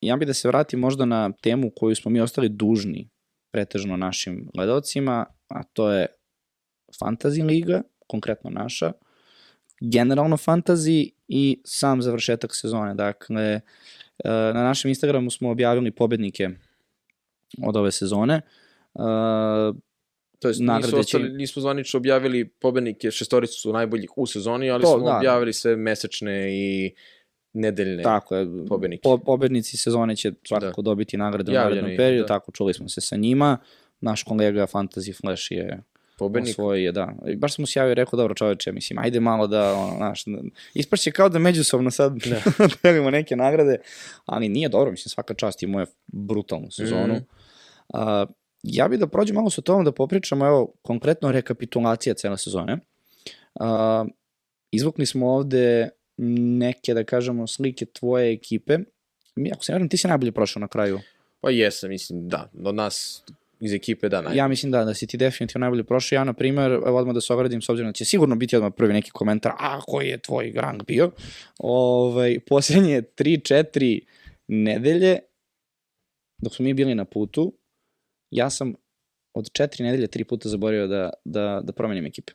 ja 0.00 0.16
bih 0.16 0.26
da 0.26 0.34
se 0.34 0.48
vratim 0.48 0.80
možda 0.80 1.04
na 1.04 1.32
temu 1.32 1.70
koju 1.76 1.96
smo 1.96 2.10
mi 2.10 2.20
ostali 2.20 2.48
dužni 2.48 3.08
pretežno 3.50 3.96
našim 3.96 4.48
gledalcima, 4.54 5.26
a 5.48 5.62
to 5.62 5.90
je 5.92 6.06
Fantasy 7.00 7.46
Liga, 7.46 7.82
konkretno 8.06 8.50
naša, 8.50 8.92
generalno 9.80 10.36
fantasy 10.36 11.10
i 11.28 11.60
sam 11.64 12.02
završetak 12.02 12.54
sezone. 12.54 12.94
Dakle, 12.94 13.42
e, 13.42 13.60
na 14.28 14.62
našem 14.62 14.88
Instagramu 14.88 15.30
smo 15.30 15.50
objavili 15.50 15.90
pobednike 15.90 16.50
od 17.62 17.76
ove 17.76 17.92
sezone. 17.92 18.34
E, 18.34 18.42
to 20.38 20.48
jest, 20.48 20.60
nisu 20.60 20.98
ostali, 20.98 21.32
nismo 21.32 21.62
zvanično 21.62 21.98
objavili 21.98 22.48
pobednike, 22.48 23.10
šestoricu 23.10 23.60
su 23.60 23.72
najboljih 23.72 24.18
u 24.18 24.26
sezoni, 24.26 24.70
ali 24.70 24.82
to, 24.82 24.98
smo 24.98 25.06
da, 25.06 25.16
objavili 25.16 25.52
sve 25.52 25.76
mesečne 25.76 26.48
i 26.50 26.94
nedeljne 27.56 28.02
tako 28.02 28.36
je, 28.36 28.66
pobednike. 28.68 29.02
Po, 29.02 29.18
pobednici 29.18 29.76
sezone 29.76 30.16
će 30.16 30.32
svakako 30.44 30.82
da. 30.82 30.84
dobiti 30.84 31.16
nagrade 31.16 31.52
u 31.52 31.54
narednom 31.54 31.90
periodu, 31.96 32.22
da. 32.22 32.26
tako 32.26 32.52
čuli 32.52 32.74
smo 32.74 32.88
se 32.88 33.00
sa 33.00 33.16
njima. 33.16 33.58
Naš 34.00 34.22
kolega 34.22 34.66
Fantasy 34.66 35.20
Flash 35.20 35.52
je 35.52 35.82
Pobednik. 36.18 36.50
Osvoji 36.50 36.92
da. 36.92 37.12
I 37.26 37.36
baš 37.36 37.54
sam 37.54 37.62
mu 37.62 37.66
sjavio 37.66 37.92
i 37.92 37.94
rekao, 37.94 38.16
dobro 38.16 38.34
čoveče, 38.34 38.72
mislim, 38.72 38.98
ajde 38.98 39.20
malo 39.20 39.46
da, 39.46 39.74
ono, 39.74 39.96
znaš, 39.96 40.24
ispašće 40.74 41.10
kao 41.10 41.28
da 41.28 41.38
međusobno 41.38 41.90
sad 41.90 42.16
da. 42.30 42.40
delimo 42.82 43.10
neke 43.10 43.36
nagrade, 43.36 43.78
ali 44.24 44.48
nije 44.48 44.68
dobro, 44.68 44.90
mislim, 44.90 45.10
svaka 45.10 45.34
čast 45.34 45.62
ima 45.62 45.80
je 45.80 45.86
brutalnu 46.06 46.70
sezonu. 46.70 47.14
Mm 47.14 47.26
-hmm. 47.94 48.22
uh, 48.22 48.28
ja 48.62 48.88
bih 48.88 48.98
da 48.98 49.06
prođem 49.06 49.34
malo 49.34 49.50
sa 49.50 49.62
tom 49.62 49.84
da 49.84 49.92
popričamo, 49.92 50.46
evo, 50.46 50.72
konkretno 50.82 51.32
rekapitulacija 51.32 52.14
cele 52.14 52.38
sezone. 52.38 52.78
Uh, 53.54 53.66
izvukli 54.70 55.06
smo 55.06 55.30
ovde 55.30 55.88
neke, 56.18 56.94
da 56.94 57.04
kažemo, 57.04 57.46
slike 57.46 57.86
tvoje 57.86 58.32
ekipe. 58.32 58.78
Mi, 59.36 59.52
ako 59.52 59.64
se 59.64 59.78
ne 59.78 59.88
ti 59.88 59.96
si 59.96 60.08
najbolje 60.08 60.32
prošao 60.32 60.60
na 60.60 60.68
kraju. 60.68 61.00
Pa 61.40 61.50
jesam, 61.50 61.90
mislim, 61.90 62.28
da. 62.28 62.50
Od 62.64 62.74
nas 62.74 63.24
iz 63.60 63.72
ekipe, 63.72 64.08
da, 64.08 64.16
najbolje. 64.16 64.38
Ja 64.38 64.48
mislim 64.48 64.72
da, 64.72 64.84
da 64.84 64.94
si 64.94 65.06
ti 65.06 65.16
definitivno 65.16 65.64
najbolje 65.64 65.84
prošao. 65.84 66.16
Ja, 66.16 66.24
na 66.24 66.32
primer, 66.32 66.72
evo 66.72 66.98
odmah 66.98 67.14
da 67.14 67.20
se 67.20 67.32
ogradim, 67.32 67.62
s 67.62 67.68
obzirom 67.68 67.88
da 67.88 67.92
će 67.92 68.04
sigurno 68.04 68.36
biti 68.36 68.56
odmah 68.56 68.72
prvi 68.76 68.92
neki 68.92 69.10
komentar, 69.10 69.52
a 69.58 69.80
koji 69.80 70.08
je 70.08 70.18
tvoj 70.18 70.52
rang 70.56 70.82
bio? 70.86 71.10
Ovaj, 71.58 72.38
posljednje 72.40 73.02
3-4 73.16 74.00
nedelje, 74.48 75.18
dok 76.42 76.54
smo 76.54 76.64
mi 76.64 76.74
bili 76.74 76.94
na 76.94 77.04
putu, 77.04 77.52
ja 78.30 78.50
sam 78.50 78.74
od 79.34 79.52
četiri 79.52 79.84
nedelje 79.84 80.06
tri 80.06 80.24
puta 80.24 80.48
zaborio 80.48 80.86
da, 80.86 81.10
da, 81.24 81.60
da 81.64 81.72
promenim 81.72 82.06
ekipe. 82.06 82.32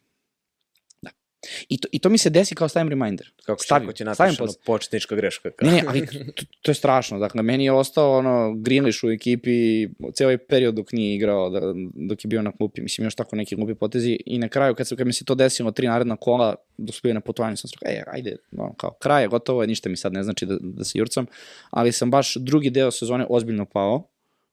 I 1.70 1.78
to, 1.78 1.88
I 1.92 2.00
to 2.00 2.10
mi 2.10 2.18
se 2.18 2.30
desi 2.30 2.56
kao 2.56 2.68
stavim 2.68 2.90
reminder. 2.90 3.32
Kako, 3.46 3.64
stavim, 3.64 3.88
kako 3.88 3.98
će 3.98 4.06
napiši 4.06 4.42
ono 4.42 4.52
početnička 4.66 5.16
greška? 5.16 5.52
Kao. 5.52 5.70
Ne, 5.70 5.76
ne, 5.76 5.84
ali 5.88 6.06
to, 6.36 6.46
to 6.62 6.72
je 6.72 6.76
strašno. 6.76 7.20
Dakle, 7.20 7.44
meni 7.44 7.66
je 7.66 7.72
ostao 7.72 8.18
ono, 8.18 8.54
Greenlish 8.56 9.04
u 9.04 9.12
ekipi 9.12 9.88
cijel 10.14 10.28
ovaj 10.28 10.38
period 10.38 10.76
dok 10.76 10.92
nije 10.92 11.16
igrao, 11.16 11.50
da, 11.50 11.60
dok 11.94 12.26
je 12.26 12.28
bio 12.28 12.42
na 12.42 12.52
klupi. 12.52 12.82
Mislim, 12.82 13.06
još 13.06 13.16
tako 13.16 13.36
neki 13.36 13.56
glupi 13.56 13.76
potezi. 13.76 14.18
I 14.26 14.38
na 14.38 14.48
kraju, 14.50 14.76
kad, 14.76 14.88
se, 14.88 14.96
kad 14.96 15.08
mi 15.08 15.14
se 15.14 15.26
to 15.26 15.36
desilo, 15.36 15.72
tri 15.72 15.88
naredna 15.88 16.16
kola, 16.16 16.56
dok 16.78 16.96
su 16.96 17.00
bili 17.04 17.14
na 17.14 17.22
putovanju, 17.22 17.58
sam 17.58 17.70
rekao, 17.74 17.92
ej, 17.92 18.04
ajde, 18.08 18.36
no, 18.52 18.74
kao, 18.78 18.94
kraj 19.00 19.24
je 19.24 19.28
gotovo, 19.28 19.66
ništa 19.66 19.90
mi 19.90 19.98
sad 19.98 20.14
ne 20.14 20.24
znači 20.24 20.46
da, 20.46 20.58
da 20.62 20.84
se 20.84 21.00
jurcam. 21.00 21.26
Ali 21.70 21.92
sam 21.92 22.12
baš 22.12 22.36
drugi 22.36 22.70
deo 22.70 22.92
sezone 22.92 23.26
ozbiljno 23.30 23.66
pao. 23.66 24.08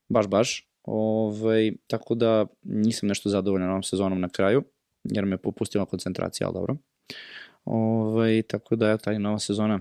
Baš, 0.09 0.27
baš. 0.27 0.69
Ove, 0.85 1.43
ovaj, 1.43 1.73
tako 1.87 2.15
da 2.15 2.47
nisam 2.63 3.09
nešto 3.09 3.29
zadovoljan 3.29 3.71
ovom 3.71 3.83
sezonom 3.83 4.21
na 4.21 4.29
kraju 4.29 4.63
jer 5.11 5.25
me 5.25 5.37
popustila 5.37 5.85
koncentracija, 5.85 6.47
ali 6.47 6.55
dobro. 6.55 6.77
Ovaj, 7.65 8.43
tako 8.43 8.77
da 8.77 8.91
je 8.91 8.99
taj 8.99 9.19
nova 9.19 9.39
sezona 9.39 9.81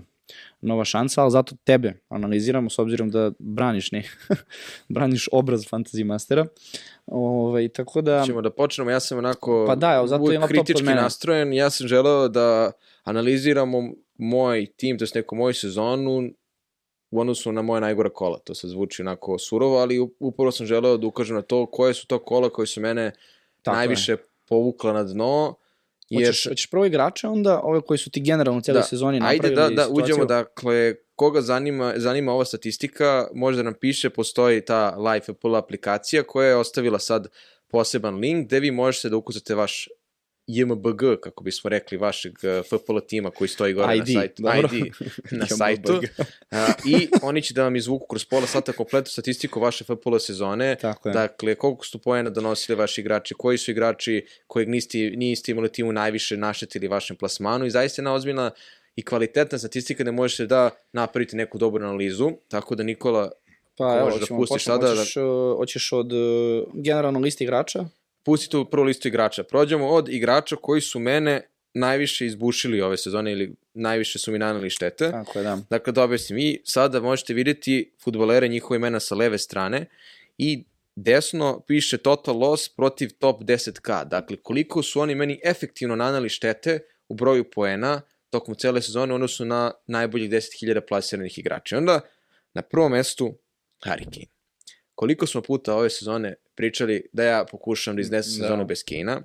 nova 0.60 0.84
šansa, 0.84 1.22
ali 1.22 1.30
zato 1.30 1.56
tebe 1.64 2.00
analiziramo 2.08 2.70
s 2.70 2.78
obzirom 2.78 3.10
da 3.10 3.32
braniš 3.38 3.92
ne, 3.92 4.02
braniš 4.88 5.28
obraz 5.32 5.60
Fantasy 5.60 6.04
Mastera. 6.04 6.46
Ovaj, 7.06 7.68
tako 7.68 8.00
da... 8.00 8.22
Ćemo 8.26 8.42
da 8.42 8.50
počnemo, 8.50 8.90
ja 8.90 9.00
sam 9.00 9.18
onako 9.18 9.64
Pa 9.68 9.74
da, 9.74 9.94
evo, 9.94 10.06
zato 10.06 10.32
imam 10.32 10.48
kritički 10.48 10.84
nastrojen, 10.84 11.52
ja 11.52 11.70
sam 11.70 11.88
želeo 11.88 12.28
da 12.28 12.72
analiziramo 13.04 13.82
moj 14.18 14.66
tim, 14.76 14.98
to 14.98 15.04
je 15.04 15.08
neku 15.14 15.36
moju 15.36 15.54
sezonu 15.54 16.30
u 17.10 17.20
odnosu 17.20 17.52
na 17.52 17.62
moje 17.62 17.80
najgore 17.80 18.10
kola. 18.10 18.38
To 18.38 18.54
sad 18.54 18.70
zvuči 18.70 19.02
onako 19.02 19.38
surovo, 19.38 19.78
ali 19.78 19.98
upravo 20.20 20.52
sam 20.52 20.66
želeo 20.66 20.96
da 20.96 21.06
ukažem 21.06 21.36
na 21.36 21.42
to 21.42 21.66
koje 21.66 21.94
su 21.94 22.06
to 22.06 22.18
kola 22.18 22.50
koje 22.50 22.66
su 22.66 22.80
mene 22.80 23.12
Tako 23.62 23.92
je. 23.92 24.16
Povukla 24.48 24.92
na 24.92 25.04
dno. 25.04 25.54
Jer, 26.10 26.28
Hoćeš, 26.28 26.48
hoćeš 26.48 26.66
prvo 26.66 26.84
igrače 26.84 27.28
onda, 27.28 27.60
ove 27.62 27.80
koji 27.80 27.98
su 27.98 28.10
ti 28.10 28.20
generalno 28.20 28.58
u 28.58 28.62
cijeloj 28.62 28.80
Da, 28.80 28.86
sezoni 28.86 29.20
Ajde 29.22 29.48
napravili 29.48 29.54
da, 29.54 29.82
da 29.82 29.82
situaciju? 29.82 30.04
uđemo, 30.04 30.24
dakle, 30.24 30.94
koga 31.14 31.40
zanima, 31.40 31.94
zanima 31.96 32.32
ova 32.32 32.44
statistika, 32.44 33.28
može 33.34 33.56
da 33.56 33.62
nam 33.62 33.74
piše, 33.74 34.10
postoji 34.10 34.60
ta 34.64 34.96
Life 34.96 35.32
Apple 35.32 35.58
aplikacija 35.58 36.22
koja 36.22 36.48
je 36.48 36.56
ostavila 36.56 36.98
sad 36.98 37.28
poseban 37.68 38.14
link 38.14 38.46
gde 38.46 38.60
vi 38.60 38.70
možete 38.70 39.08
da 39.08 39.16
ukucate 39.16 39.54
vaš 39.54 39.88
JMBG, 40.48 41.20
kako 41.22 41.44
bismo 41.44 41.70
rekli, 41.70 41.98
vašeg 41.98 42.32
eh, 42.42 42.62
FPL 42.62 42.98
tima 43.08 43.30
koji 43.30 43.48
stoji 43.48 43.72
gore 43.74 43.96
ID, 43.96 44.08
na 44.08 44.14
sajtu. 44.14 44.42
dobro. 44.42 44.68
ID 44.72 44.92
na 45.30 45.46
sajtu. 45.58 46.00
A, 46.50 46.66
I 46.84 47.08
oni 47.22 47.42
će 47.42 47.54
da 47.54 47.62
vam 47.62 47.76
izvuku 47.76 48.06
kroz 48.06 48.24
pola 48.24 48.46
sata 48.46 48.72
kompletnu 48.72 49.10
statistiku 49.10 49.60
vaše 49.60 49.84
FPL 49.84 50.16
sezone. 50.18 50.76
Tako 50.76 51.08
je. 51.08 51.12
Dakle, 51.12 51.54
koliko 51.54 51.86
su 51.86 51.98
poena 51.98 52.30
donosili 52.30 52.78
vaši 52.78 53.00
igrači, 53.00 53.34
koji 53.34 53.58
su 53.58 53.70
igrači 53.70 54.26
kojeg 54.46 54.68
niste, 54.68 54.98
niste 54.98 55.52
imali 55.52 55.72
timu 55.72 55.92
najviše 55.92 56.36
naštetili 56.36 56.88
vašem 56.88 57.16
plasmanu 57.16 57.66
i 57.66 57.70
zaista 57.70 58.00
jedna 58.00 58.14
ozbiljna 58.14 58.50
i 58.96 59.02
kvalitetna 59.02 59.58
statistika 59.58 60.04
da 60.04 60.12
možete 60.12 60.46
da 60.46 60.70
napravite 60.92 61.36
neku 61.36 61.58
dobru 61.58 61.84
analizu. 61.84 62.30
Tako 62.48 62.74
da 62.74 62.82
Nikola, 62.82 63.30
Pa 63.76 63.98
evo, 63.98 64.18
da 64.18 64.26
pustiš 64.26 64.64
sada 64.64 64.88
da- 64.88 64.96
hoćeš, 64.96 65.16
uh, 65.16 65.56
hoćeš 65.56 65.92
od 65.92 66.12
uh, 66.12 66.18
generalno 66.74 67.20
listi 67.20 67.44
igrača? 67.44 67.84
Pusti 68.28 68.50
tu 68.50 68.64
prvu 68.70 68.84
listu 68.84 69.08
igrača. 69.08 69.42
Prođemo 69.42 69.88
od 69.88 70.08
igrača 70.08 70.56
koji 70.56 70.80
su 70.80 70.98
mene 70.98 71.48
najviše 71.74 72.26
izbušili 72.26 72.80
ove 72.80 72.96
sezone 72.96 73.32
ili 73.32 73.54
najviše 73.74 74.18
su 74.18 74.32
mi 74.32 74.38
naneli 74.38 74.70
štete. 74.70 75.10
Tako 75.10 75.38
je, 75.38 75.42
da. 75.42 75.58
Dakle, 75.70 75.92
da 75.92 76.02
objasnim, 76.02 76.36
vi 76.36 76.60
sada 76.64 77.00
možete 77.00 77.34
vidjeti 77.34 77.92
futbolere, 78.04 78.48
njihove 78.48 78.76
imena 78.76 79.00
sa 79.00 79.14
leve 79.14 79.38
strane 79.38 79.86
i 80.38 80.64
desno 80.96 81.60
piše 81.66 81.98
total 81.98 82.38
loss 82.38 82.68
protiv 82.68 83.10
top 83.18 83.42
10k. 83.42 84.04
Dakle, 84.04 84.36
koliko 84.36 84.82
su 84.82 85.00
oni 85.00 85.14
meni 85.14 85.40
efektivno 85.44 85.96
naneli 85.96 86.28
štete 86.28 86.78
u 87.08 87.14
broju 87.14 87.50
poena 87.50 88.00
tokom 88.30 88.54
cele 88.54 88.82
sezone 88.82 89.12
u 89.12 89.14
odnosu 89.14 89.44
na 89.44 89.72
najboljih 89.86 90.30
10.000 90.30 90.80
plasiranih 90.88 91.38
igrača. 91.38 91.76
I 91.76 91.78
onda 91.78 92.00
na 92.54 92.62
prvom 92.62 92.92
mestu 92.92 93.34
Harry 93.84 94.04
Kane 94.04 94.37
koliko 94.98 95.26
smo 95.26 95.42
puta 95.42 95.74
ove 95.74 95.90
sezone 95.90 96.34
pričali 96.54 97.06
da 97.12 97.24
ja 97.24 97.44
pokušam 97.50 97.96
da 97.96 98.00
iznesem 98.00 98.32
da. 98.32 98.46
sezonu 98.46 98.64
bez 98.64 98.84
Kane-a. 98.84 99.20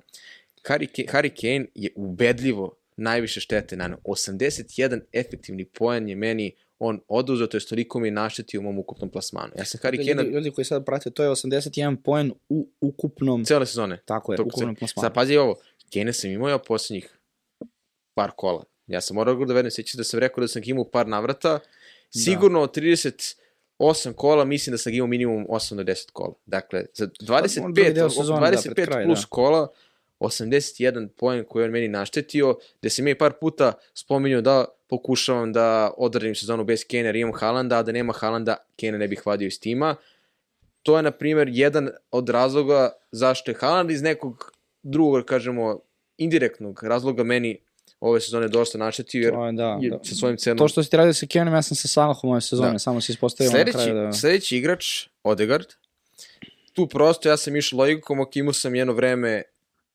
Harry, 0.64 1.06
Harry 1.12 1.40
Kane 1.40 1.66
je 1.74 1.90
ubedljivo 1.96 2.76
najviše 2.96 3.40
štete 3.40 3.76
na 3.76 3.96
81 4.04 5.00
efektivni 5.12 5.64
poen 5.64 6.08
je 6.08 6.16
meni 6.16 6.52
on 6.78 7.00
oduzeo, 7.08 7.46
to 7.46 7.56
je 7.56 7.66
toliko 7.66 8.00
mi 8.00 8.10
naštetio 8.10 8.60
u 8.60 8.62
mom 8.62 8.78
ukupnom 8.78 9.10
plasmanu. 9.10 9.52
Ja 9.58 9.64
sam 9.64 9.80
Harry 9.82 10.08
Kane... 10.08 10.22
Ljudi, 10.22 10.34
ljudi 10.34 10.50
koji 10.50 10.64
sad 10.64 10.84
prate, 10.84 11.10
to 11.10 11.24
je 11.24 11.30
81 11.30 11.96
poen 11.96 12.32
u 12.48 12.68
ukupnom... 12.80 13.44
Cele 13.44 13.66
sezone. 13.66 13.98
Tako 14.04 14.32
je, 14.32 14.36
Tok 14.36 14.46
ukupnom 14.46 14.74
plasmanu. 14.74 15.06
Sad 15.06 15.14
pazi 15.14 15.36
ovo, 15.36 15.56
Kane 15.92 16.12
sam 16.12 16.30
imao 16.30 16.48
ja 16.48 16.58
posljednjih 16.58 17.18
par 18.14 18.30
kola. 18.36 18.64
Ja 18.86 19.00
sam 19.00 19.14
morao 19.14 19.44
da 19.44 19.54
vedem, 19.54 19.70
sjećam 19.70 19.98
da 19.98 20.04
sam 20.04 20.20
rekao 20.20 20.40
da 20.42 20.48
sam 20.48 20.62
imao 20.64 20.90
par 20.90 21.08
navrata. 21.08 21.52
Da. 21.52 21.60
Sigurno 22.10 22.66
da. 22.66 22.72
30 22.72 23.43
8 23.78 24.12
kola, 24.12 24.44
mislim 24.44 24.74
da 24.74 24.78
sam 24.78 24.92
imao 24.92 25.06
minimum 25.06 25.46
8 25.48 25.76
do 25.76 25.82
10 25.82 26.10
kola. 26.12 26.34
Dakle, 26.46 26.84
za 26.94 27.06
25, 27.06 28.16
sezona, 28.16 28.50
25 28.50 28.74
da, 28.74 28.84
kraj, 28.84 29.04
plus 29.04 29.20
da. 29.20 29.26
kola, 29.30 29.68
81 30.20 31.08
poen 31.08 31.44
koji 31.44 31.64
on 31.64 31.70
meni 31.70 31.88
naštetio, 31.88 32.58
gde 32.80 32.90
se 32.90 33.02
mi 33.02 33.10
je 33.10 33.18
par 33.18 33.32
puta 33.40 33.72
spominjao 33.94 34.40
da 34.40 34.64
pokušavam 34.88 35.52
da 35.52 35.92
odradim 35.96 36.34
sezonu 36.34 36.64
bez 36.64 36.84
Kane, 36.90 37.02
jer 37.02 37.16
imam 37.16 37.34
Haalanda, 37.34 37.78
a 37.78 37.82
da 37.82 37.92
nema 37.92 38.12
Haalanda, 38.12 38.56
Kane 38.80 38.98
ne 38.98 39.08
bih 39.08 39.26
vadio 39.26 39.46
iz 39.46 39.60
tima. 39.60 39.96
To 40.82 40.96
je, 40.96 41.02
na 41.02 41.10
primjer, 41.10 41.48
jedan 41.52 41.90
od 42.10 42.28
razloga 42.28 42.92
zašto 43.12 43.50
je 43.50 43.56
Haaland 43.60 43.90
iz 43.90 44.02
nekog 44.02 44.52
drugog, 44.82 45.20
da 45.20 45.26
kažemo, 45.26 45.80
indirektnog 46.18 46.82
razloga 46.82 47.24
meni 47.24 47.58
ove 48.04 48.20
sezone 48.20 48.48
dosta 48.48 48.78
naštetio, 48.78 49.22
jer 49.22 49.34
To 49.34 49.46
je, 49.46 49.52
da, 49.52 49.78
je 49.80 49.90
da. 49.90 49.98
sa 50.02 50.14
svojim 50.14 50.36
cenom... 50.36 50.58
To 50.58 50.68
što 50.68 50.82
si 50.82 50.90
ti 50.90 50.96
radio 50.96 51.14
sa 51.14 51.26
Kevinom, 51.26 51.54
ja 51.54 51.62
sam 51.62 51.76
sa 51.76 51.88
Salahom 51.88 52.30
ove 52.30 52.40
sezone, 52.40 52.72
Da. 52.72 52.78
samo 52.78 53.00
si 53.00 53.12
ispostavio 53.12 53.52
na 53.52 53.64
kraju 53.72 53.94
da... 53.94 54.12
sledeći 54.12 54.56
igrač, 54.56 55.06
Odegaard, 55.22 55.66
tu 56.72 56.86
prosto 56.86 57.28
ja 57.28 57.36
sam 57.36 57.56
išao 57.56 57.78
logikom, 57.78 58.20
ok, 58.20 58.36
imao 58.36 58.52
sam 58.52 58.74
jedno 58.74 58.92
vreme 58.92 59.42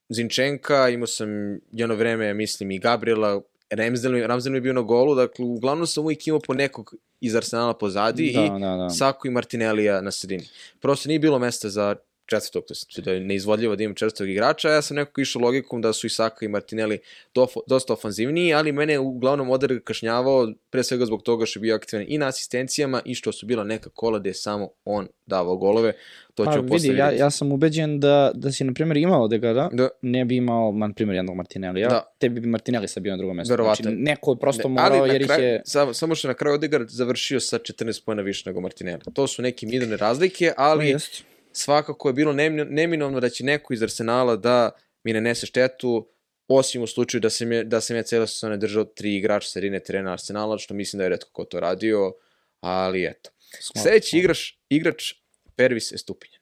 Zinčenka, 0.09 0.89
imao 0.89 1.07
sam 1.07 1.29
jedno 1.71 1.95
vreme, 1.95 2.33
mislim, 2.33 2.71
i 2.71 2.79
Gabriela, 2.79 3.41
Ramsdale, 3.69 4.27
Ramsdale 4.27 4.57
je 4.57 4.61
bio 4.61 4.73
na 4.73 4.81
golu, 4.81 5.15
dakle, 5.15 5.45
uglavnom 5.45 5.87
sam 5.87 6.03
uvijek 6.03 6.27
imao 6.27 6.39
po 6.39 6.53
nekog 6.53 6.93
iz 7.21 7.35
Arsenala 7.35 7.73
pozadi 7.73 8.31
Da, 8.35 8.45
i 8.45 8.59
da, 8.59 8.75
da. 8.75 8.89
Sako 8.89 9.27
i 9.27 9.31
Martinellija 9.31 10.01
na 10.01 10.11
sredini. 10.11 10.47
Prosto 10.79 11.07
nije 11.07 11.19
bilo 11.19 11.39
mesta 11.39 11.69
za 11.69 11.95
četvrtog, 12.29 12.63
to 12.63 12.71
jest 12.71 12.99
da 12.99 13.11
je 13.11 13.19
neizvodljivo 13.19 13.75
da 13.75 13.83
imam 13.83 13.95
četvrtog 13.95 14.29
igrača, 14.29 14.69
ja 14.69 14.81
sam 14.81 14.95
nekako 14.95 15.21
išao 15.21 15.41
logikom 15.41 15.81
da 15.81 15.93
su 15.93 16.07
i 16.07 16.09
Saka 16.09 16.45
i 16.45 16.49
Martinelli 16.49 16.99
dofo, 17.35 17.59
dosta 17.67 17.93
ofanzivniji, 17.93 18.53
ali 18.53 18.71
mene 18.71 18.99
uglavnom 18.99 19.49
Odegaard 19.49 19.83
kašnjavao, 19.83 20.47
pre 20.69 20.83
svega 20.83 21.05
zbog 21.05 21.23
toga 21.23 21.45
što 21.45 21.59
je 21.59 21.61
bio 21.61 21.75
aktivan 21.75 22.05
i 22.07 22.17
na 22.17 22.27
asistencijama 22.27 23.01
i 23.05 23.15
što 23.15 23.31
su 23.31 23.45
bila 23.45 23.63
neka 23.63 23.89
kola 23.89 24.19
gde 24.19 24.29
je 24.29 24.33
samo 24.33 24.69
on 24.85 25.07
davao 25.25 25.57
golove. 25.57 25.93
To 26.33 26.45
Pa 26.45 26.51
ćemo 26.53 26.67
posle 26.67 26.87
vidi, 26.87 26.99
ja, 26.99 27.11
ja 27.11 27.29
sam 27.29 27.51
ubeđen 27.51 27.99
da, 27.99 28.31
da 28.35 28.51
si, 28.51 28.63
na 28.63 28.73
primjer, 28.73 28.97
imao 28.97 29.23
Odegaarda, 29.23 29.69
Da. 29.73 29.89
ne 30.01 30.25
bi 30.25 30.35
imao, 30.35 30.71
man, 30.71 30.93
primjer, 30.93 31.15
jednog 31.15 31.35
Martinellija, 31.35 31.89
Da. 31.89 32.13
tebi 32.17 32.39
bi 32.39 32.47
Martinelli 32.47 32.87
sad 32.87 33.03
bio 33.03 33.11
na 33.11 33.17
drugom 33.17 33.35
mjestu. 33.35 33.51
Verovatno. 33.53 33.83
Znači, 33.83 33.97
neko 33.97 34.31
je 34.31 34.37
prosto 34.37 34.67
Ne, 34.67 34.73
morao, 34.73 35.05
jer 35.05 35.21
ih 35.21 35.27
kraju- 35.27 35.43
je... 35.43 35.61
Samo, 35.65 35.93
samo 35.93 36.15
što 36.15 36.27
na 36.27 36.33
kraju 36.33 36.55
Odegaard 36.55 36.89
završio 36.89 37.39
sa 37.39 37.57
14 37.59 38.05
pojena 38.05 38.21
više 38.21 38.49
nego 38.49 38.61
Martinelli. 38.61 39.01
To 39.13 39.27
su 39.27 39.41
neke 39.41 39.67
minorne 39.67 39.97
razlike, 39.97 40.53
ali 40.57 40.89
Jest. 40.89 41.23
Svakako 41.51 42.09
je 42.09 42.13
bilo 42.13 42.33
nem- 42.33 42.67
neminovno 42.69 43.19
da 43.19 43.29
će 43.29 43.43
neko 43.43 43.73
iz 43.73 43.83
Arsenala 43.83 44.35
da 44.35 44.71
mi 45.03 45.13
ne 45.13 45.21
nese 45.21 45.45
štetu, 45.45 46.07
osim 46.47 46.81
u 46.81 46.87
slučaju 46.87 47.21
da 47.21 47.29
sam, 47.29 47.51
je, 47.51 47.63
da 47.63 47.81
sam 47.81 47.95
ja 47.95 48.03
cijela 48.03 48.27
sezona 48.27 48.57
držao 48.57 48.83
tri 48.83 49.15
igrača 49.15 49.47
serine 49.49 49.79
terena 49.79 50.11
Arsenala, 50.11 50.57
što 50.57 50.73
mislim 50.73 50.97
da 50.97 51.03
je 51.03 51.09
redko 51.09 51.29
ko 51.31 51.43
to 51.45 51.59
radio, 51.59 52.13
ali 52.59 53.05
eto. 53.05 53.29
Sklop. 53.61 53.83
Sledeći 53.83 54.17
igrač, 54.17 54.53
igrač 54.69 55.13
Pervis 55.55 55.91
Estupinjan. 55.91 56.41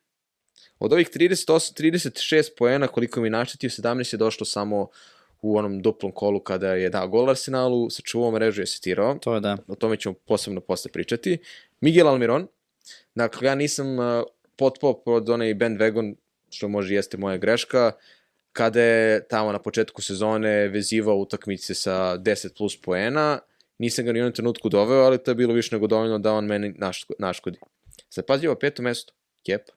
Od 0.80 0.94
ovih 0.94 1.10
38, 1.10 1.82
36 1.82 2.50
poena 2.58 2.88
koliko 2.88 3.22
mi 3.22 3.30
naštetio, 3.30 3.70
17 3.70 4.14
je 4.14 4.18
došlo 4.18 4.46
samo 4.46 4.90
u 5.42 5.58
onom 5.58 5.82
duplom 5.82 6.12
kolu 6.12 6.40
kada 6.40 6.74
je 6.74 6.90
dao 6.90 7.08
gol 7.08 7.30
Arsenalu, 7.30 7.90
sačuvao 7.90 8.32
mrežu 8.32 8.62
i 8.62 8.64
asitirao 8.64 9.16
To 9.16 9.34
je 9.34 9.40
da. 9.40 9.58
o 9.68 9.76
tome 9.76 9.98
ćemo 9.98 10.16
posebno 10.26 10.62
posle 10.62 10.92
pričati. 10.92 11.38
Miguel 11.82 12.08
Almiron, 12.08 12.48
dakle 13.16 13.48
ja 13.48 13.56
nisam 13.56 14.00
uh, 14.00 14.24
potpao 14.58 15.04
pod 15.04 15.30
onaj 15.30 15.56
bandwagon, 15.56 16.16
što 16.50 16.68
može 16.68 16.96
jeste 16.96 17.18
moja 17.18 17.38
greška, 17.38 17.92
kada 18.54 18.82
je 18.82 19.28
tamo 19.28 19.52
na 19.52 19.60
početku 19.60 20.02
sezone 20.02 20.68
vezivao 20.68 21.16
utakmice 21.16 21.74
sa 21.74 22.18
10 22.18 22.58
plus 22.58 22.82
poena, 22.82 23.40
nisam 23.78 24.06
ga 24.06 24.12
ni 24.12 24.20
u 24.20 24.22
jednom 24.22 24.34
trenutku 24.34 24.70
doveo, 24.70 25.04
ali 25.04 25.18
to 25.24 25.32
je 25.32 25.36
bilo 25.36 25.54
više 25.54 25.76
nego 25.76 25.88
dovoljno 25.88 26.20
da 26.20 26.34
on 26.34 26.46
meni 26.46 26.74
naško- 26.74 27.14
naškodi. 27.20 27.60
Sad 28.10 28.26
pazi 28.26 28.48
ovo 28.48 28.56
peto 28.60 28.82
mesto, 28.82 29.14
Kepa. 29.46 29.74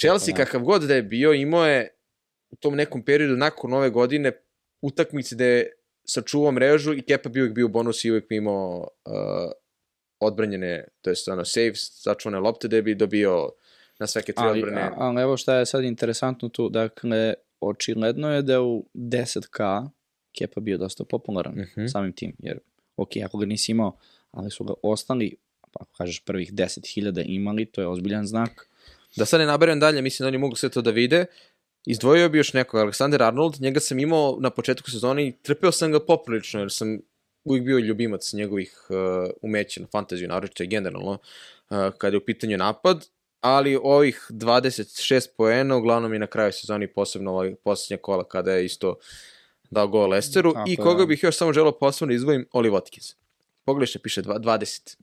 Chelsea 0.00 0.34
Da. 0.34 0.44
kakav 0.44 0.60
god 0.60 0.82
da 0.82 0.94
je 0.94 1.02
bio, 1.02 1.32
imao 1.32 1.66
je 1.66 1.88
u 2.50 2.56
tom 2.56 2.74
nekom 2.76 3.04
periodu 3.04 3.36
nakon 3.36 3.72
ove 3.72 3.90
godine 3.90 4.32
utakmice 4.82 5.34
gde 5.34 5.44
je 5.46 5.72
sačuvao 6.04 6.52
mrežu 6.52 6.94
i 6.94 7.02
Kepa 7.02 7.28
bi 7.28 7.40
uvijek 7.40 7.54
bio 7.54 7.68
bonus 7.68 8.04
i 8.04 8.10
uvijek 8.10 8.26
imao 8.30 8.78
uh, 9.04 9.12
odbranjene, 10.20 10.84
to 11.00 11.10
jest 11.10 11.28
ono, 11.28 11.44
saves, 11.44 12.02
sačuvane 12.02 12.38
lopte 12.40 12.68
da 12.68 12.82
bi 12.82 12.94
dobio 12.94 13.50
na 13.98 14.06
sveke 14.06 14.32
tri 14.32 14.44
Ali, 14.44 14.62
odbrane. 14.62 14.90
ali 14.96 15.22
evo 15.22 15.36
šta 15.36 15.54
je 15.54 15.66
sad 15.66 15.84
interesantno 15.84 16.48
tu, 16.48 16.68
dakle, 16.68 17.34
očigledno 17.60 18.32
je 18.32 18.42
da 18.42 18.52
je 18.52 18.60
u 18.60 18.84
10k 18.94 19.88
Kepa 20.32 20.60
bio 20.60 20.78
dosta 20.78 21.04
popularan 21.04 21.54
Mhm. 21.54 21.86
samim 21.86 22.12
tim, 22.12 22.36
jer, 22.38 22.58
ok, 22.96 23.10
ako 23.24 23.38
ga 23.38 23.46
nisi 23.46 23.72
imao, 23.72 23.96
ali 24.30 24.50
su 24.50 24.64
ga 24.64 24.74
ostali, 24.82 25.36
pa 25.62 25.78
ako 25.80 25.92
kažeš 25.92 26.20
prvih 26.20 26.52
10.000 26.52 27.24
imali, 27.26 27.66
to 27.66 27.80
je 27.80 27.86
ozbiljan 27.86 28.26
znak. 28.26 28.68
Da 29.16 29.24
sad 29.24 29.40
ne 29.40 29.46
naberem 29.46 29.80
dalje, 29.80 30.02
mislim 30.02 30.24
da 30.24 30.28
oni 30.28 30.38
mogu 30.38 30.56
sve 30.56 30.68
to 30.68 30.82
da 30.82 30.90
vide. 30.90 31.26
Izdvojio 31.86 32.28
bi 32.28 32.38
još 32.38 32.52
nekog, 32.52 32.80
Alexander 32.80 33.22
Arnold, 33.22 33.60
njega 33.60 33.80
sam 33.80 33.98
imao 33.98 34.36
na 34.40 34.50
početku 34.50 34.90
sezone 34.90 35.26
i 35.28 35.32
trpeo 35.32 35.72
sam 35.72 35.92
ga 35.92 36.00
poprilično, 36.00 36.60
jer 36.60 36.72
sam 36.72 36.98
uvijek 37.46 37.64
bio 37.64 37.78
ljubimac 37.78 38.32
njegovih 38.32 38.86
uh, 38.88 38.96
umeća 39.42 39.80
na 39.80 39.86
fantaziju, 39.92 40.28
naročito 40.28 40.62
i 40.62 40.66
generalno, 40.66 41.10
uh, 41.12 41.18
kada 41.98 42.14
je 42.14 42.18
u 42.18 42.24
pitanju 42.24 42.56
napad, 42.56 43.06
ali 43.40 43.78
ovih 43.82 44.26
26 44.30 45.28
poena, 45.36 45.76
uglavnom 45.76 46.14
i 46.14 46.18
na 46.18 46.26
kraju 46.26 46.52
sezoni, 46.52 46.92
posebno 46.92 47.30
ovaj 47.30 47.54
posljednja 47.54 48.02
kola, 48.02 48.24
kada 48.28 48.52
je 48.52 48.64
isto 48.64 48.98
dao 49.70 49.88
gol 49.88 50.10
Lesteru 50.10 50.52
Tako 50.52 50.70
i 50.70 50.76
koga 50.76 50.98
da. 50.98 51.06
bih 51.06 51.22
još 51.22 51.36
samo 51.36 51.52
želeo 51.52 51.78
posebno 51.78 52.10
da 52.10 52.14
izdvojim, 52.14 52.48
Oli 52.52 52.70
Watkins. 52.70 53.14
Pogledaj 53.64 53.86
što 53.86 53.98
piše, 53.98 54.22
dva- 54.22 54.38
20. 54.38 54.96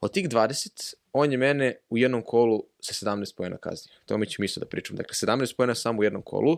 Od 0.00 0.12
tih 0.12 0.28
20, 0.28 0.94
on 1.12 1.32
je 1.32 1.38
mene 1.38 1.76
u 1.90 1.98
jednom 1.98 2.22
kolu 2.22 2.64
sa 2.80 3.06
17 3.06 3.36
pojena 3.36 3.56
kaznio. 3.56 3.94
To 4.06 4.18
mi 4.18 4.26
ću 4.26 4.44
isto 4.44 4.60
da 4.60 4.66
pričam. 4.66 4.96
Dakle, 4.96 5.14
17 5.14 5.56
pojena 5.56 5.74
samo 5.74 6.00
u 6.00 6.04
jednom 6.04 6.22
kolu, 6.22 6.56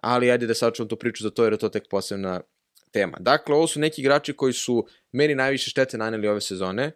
ali 0.00 0.30
ajde 0.30 0.46
da 0.46 0.54
sačuvam 0.54 0.88
tu 0.88 0.96
priču 0.96 1.22
za 1.22 1.30
to 1.30 1.44
jer 1.44 1.52
je 1.52 1.58
to 1.58 1.68
tek 1.68 1.88
posebna 1.90 2.40
tema. 2.92 3.16
Dakle, 3.20 3.54
ovo 3.54 3.66
su 3.66 3.80
neki 3.80 4.00
igrači 4.00 4.32
koji 4.32 4.52
su 4.52 4.86
meni 5.12 5.34
najviše 5.34 5.70
štete 5.70 5.98
naneli 5.98 6.28
ove 6.28 6.40
sezone. 6.40 6.92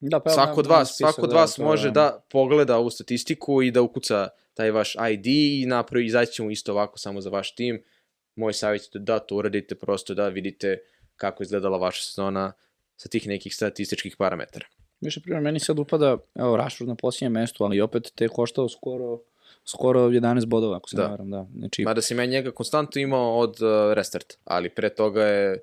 Da, 0.00 0.20
pa 0.20 0.30
svako 0.30 0.60
od 0.60 0.66
vas, 0.66 0.96
svako 0.96 1.22
od 1.22 1.30
da, 1.30 1.36
vas 1.36 1.54
to 1.54 1.64
može 1.64 1.90
da 1.90 2.26
pogleda 2.30 2.76
ovu 2.76 2.90
statistiku 2.90 3.62
i 3.62 3.70
da 3.70 3.82
ukuca 3.82 4.28
taj 4.54 4.70
vaš 4.70 4.94
ID 5.12 5.26
i 5.26 5.66
napravi, 5.66 6.06
izaći 6.06 6.32
ćemo 6.32 6.50
isto 6.50 6.72
ovako 6.72 6.98
samo 6.98 7.20
za 7.20 7.30
vaš 7.30 7.54
tim. 7.54 7.84
Moj 8.36 8.52
savjet 8.52 8.82
je 8.94 9.00
da 9.00 9.18
to 9.18 9.36
uradite, 9.36 9.74
prosto 9.74 10.14
da 10.14 10.28
vidite 10.28 10.78
kako 11.16 11.42
je 11.42 11.44
izgledala 11.44 11.78
vaša 11.78 12.02
sezona 12.02 12.52
sa 12.96 13.08
tih 13.08 13.26
nekih 13.26 13.54
statističkih 13.54 14.16
parametara. 14.18 14.66
Više 15.00 15.20
primjer, 15.20 15.42
meni 15.42 15.60
sad 15.60 15.78
upada, 15.78 16.16
evo, 16.34 16.56
Rashford 16.56 16.88
na 16.88 16.94
posljednjem 16.94 17.32
mestu, 17.32 17.64
ali 17.64 17.80
opet 17.80 18.12
te 18.14 18.28
koštao 18.28 18.68
skoro, 18.68 19.20
skoro 19.66 20.00
11 20.02 20.46
bodova, 20.46 20.76
ako 20.76 20.88
se 20.90 20.96
Da. 20.96 21.02
ne 21.02 21.08
varam, 21.08 21.30
da. 21.30 21.46
Znači, 21.54 21.82
Mada 21.82 22.02
sam 22.02 22.18
ja 22.18 22.26
njega 22.26 22.50
konstantno 22.50 23.00
imao 23.00 23.38
od 23.38 23.50
uh, 23.52 23.92
restart, 23.92 24.34
ali 24.44 24.68
pre 24.70 24.88
toga 24.90 25.22
je 25.22 25.58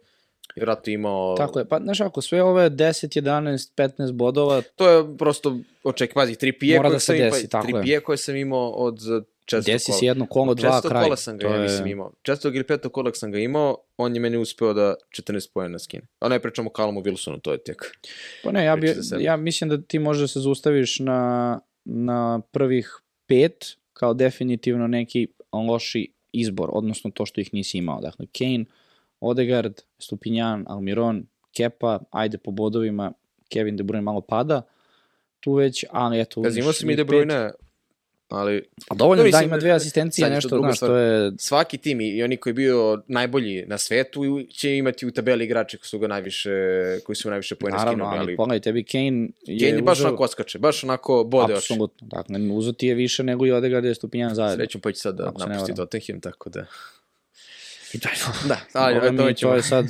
vjerojatno 0.55 0.93
imao... 0.93 1.35
tako 1.37 1.59
je, 1.59 1.65
pa 1.65 1.79
znaš 1.79 2.01
ako 2.01 2.21
sve 2.21 2.43
ove 2.43 2.69
10, 2.69 3.21
11, 3.21 3.71
15 3.97 4.11
bodova, 4.11 4.61
To 4.75 4.89
je 4.89 5.17
prosto, 5.17 5.57
oček, 5.83 6.13
pazi, 6.13 6.33
3 6.33 6.75
Mora 6.77 6.81
koje 6.81 6.93
da 6.93 6.99
sam, 6.99 7.17
desi, 7.17 7.49
tako 7.49 7.77
je. 7.77 7.83
3 7.83 7.99
koje 7.99 8.17
sam 8.17 8.35
imao 8.35 8.69
od 8.69 8.93
uh, 9.01 9.23
četvrtog 9.45 9.65
desi 9.65 9.85
kola. 9.85 9.97
si 9.97 10.05
jedno 10.05 10.25
kolo, 10.25 10.53
dva, 10.53 10.81
kraj. 10.81 11.03
kola 11.03 11.15
sam 11.15 11.37
ga, 11.37 11.41
To 11.41 11.47
ja 11.47 11.55
je- 11.55 11.63
mislim, 11.63 11.87
imao. 11.87 12.11
Četvrtog 12.21 12.55
ili 12.55 12.63
petog 12.63 12.91
kola 12.91 13.11
sam 13.13 13.31
ga 13.31 13.39
imao, 13.39 13.77
on 13.97 14.15
je 14.15 14.19
meni 14.19 14.37
uspeo 14.37 14.73
da 14.73 14.95
14 15.11 15.49
pojena 15.53 15.79
skine. 15.79 16.03
A 16.19 16.29
ne 16.29 16.39
pričamo 16.39 16.69
o 16.69 16.77
Calomu 16.77 17.01
Wilsonu, 17.01 17.41
to 17.41 17.51
je 17.51 17.57
tek. 17.59 17.91
Pa 18.43 18.51
ne, 18.51 18.65
ja, 18.65 18.75
bi, 18.75 18.93
ja 19.19 19.37
mislim 19.37 19.69
da 19.69 19.77
ti 19.79 19.99
možeš 19.99 20.21
da 20.21 20.27
se 20.27 20.39
zaustaviš 20.39 20.99
na, 20.99 21.59
na 21.85 22.41
prvih 22.51 22.89
pet 23.27 23.65
kao 23.93 24.13
definitivno 24.13 24.87
neki 24.87 25.27
loši 25.53 26.11
izbor, 26.31 26.69
odnosno 26.73 27.11
to 27.11 27.25
što 27.25 27.41
ih 27.41 27.53
nisi 27.53 27.77
imao. 27.77 28.01
Dakle, 28.01 28.25
Kane, 28.37 28.65
Odegaard, 29.19 29.81
Stupinjan, 29.99 30.65
Almiron, 30.67 31.25
Kepa, 31.57 31.99
ajde 32.11 32.37
po 32.37 32.51
bodovima, 32.51 33.13
Kevin 33.49 33.77
De 33.77 33.83
Bruyne 33.83 34.01
malo 34.01 34.21
pada, 34.21 34.61
tu 35.39 35.53
već, 35.53 35.85
ali 35.91 36.19
eto... 36.19 36.41
Pazi, 36.41 36.59
uzmeš 36.59 36.63
imao 36.63 36.73
sam 36.73 36.89
i 36.89 36.95
njih 36.95 36.97
De. 36.97 37.03
Bruyne, 37.03 37.51
ali 38.33 38.63
A 38.89 38.95
dovoljno 38.95 39.23
No, 39.23 39.29
da 39.29 39.37
mislim, 39.37 39.49
ima 39.49 39.57
dve 39.57 39.71
asistencije, 39.71 40.29
nešto, 40.29 40.57
znaš, 40.57 40.79
to 40.79 40.95
je... 40.97 41.31
svaki 41.37 41.77
tim 41.77 42.01
i 42.01 42.23
oni 42.23 42.37
koji 42.37 42.51
je 42.51 42.55
bio 42.55 43.01
najbolji 43.07 43.65
na 43.67 43.77
svetu 43.77 44.41
će 44.51 44.77
imati 44.77 45.05
u 45.05 45.11
tabeli 45.11 45.45
igrače 45.45 45.77
koji 45.77 45.87
su 45.87 45.99
ga 45.99 46.07
najviše, 46.07 46.49
koji 47.05 47.15
su 47.15 47.29
najviše 47.29 47.55
Naravno, 47.61 47.91
skinuli, 47.91 48.09
ali 48.09 48.19
ali 48.19 48.35
pogledaj, 48.35 48.59
tebi 48.59 48.83
Kane 48.83 49.27
je 49.43 49.67
Kane 49.69 49.77
je 49.77 49.81
baš 49.81 49.97
uzeo- 49.99 50.07
onako 50.07 50.23
oskače, 50.23 50.59
baš 50.59 50.83
onako 50.83 51.23
bode 51.23 51.53
oči. 51.53 51.73
Apsolutno, 51.73 52.07
dakle, 52.07 52.39
uzo 52.51 52.71
ti 52.71 52.87
je 52.87 52.95
više 52.95 53.23
nego 53.23 53.45
i 53.45 53.51
Odegaard 53.51 53.85
i 53.85 53.95
Stupinjan 53.95 54.35
zajedno. 54.35 54.55
Srećom 54.55 54.81
pa 54.81 54.91
će 54.91 54.99
sad 54.99 55.15
da 55.15 55.27
Ako 55.27 55.45
napusti. 55.45 55.75
Tottenham, 55.75 56.21
tako 56.21 56.49
da... 56.49 56.65
I 57.93 57.97
Da, 58.47 58.57
ali 58.73 58.95
mi, 59.11 59.17
to 59.17 59.33
ćemo, 59.33 59.53
je 59.53 59.63
sad, 59.63 59.85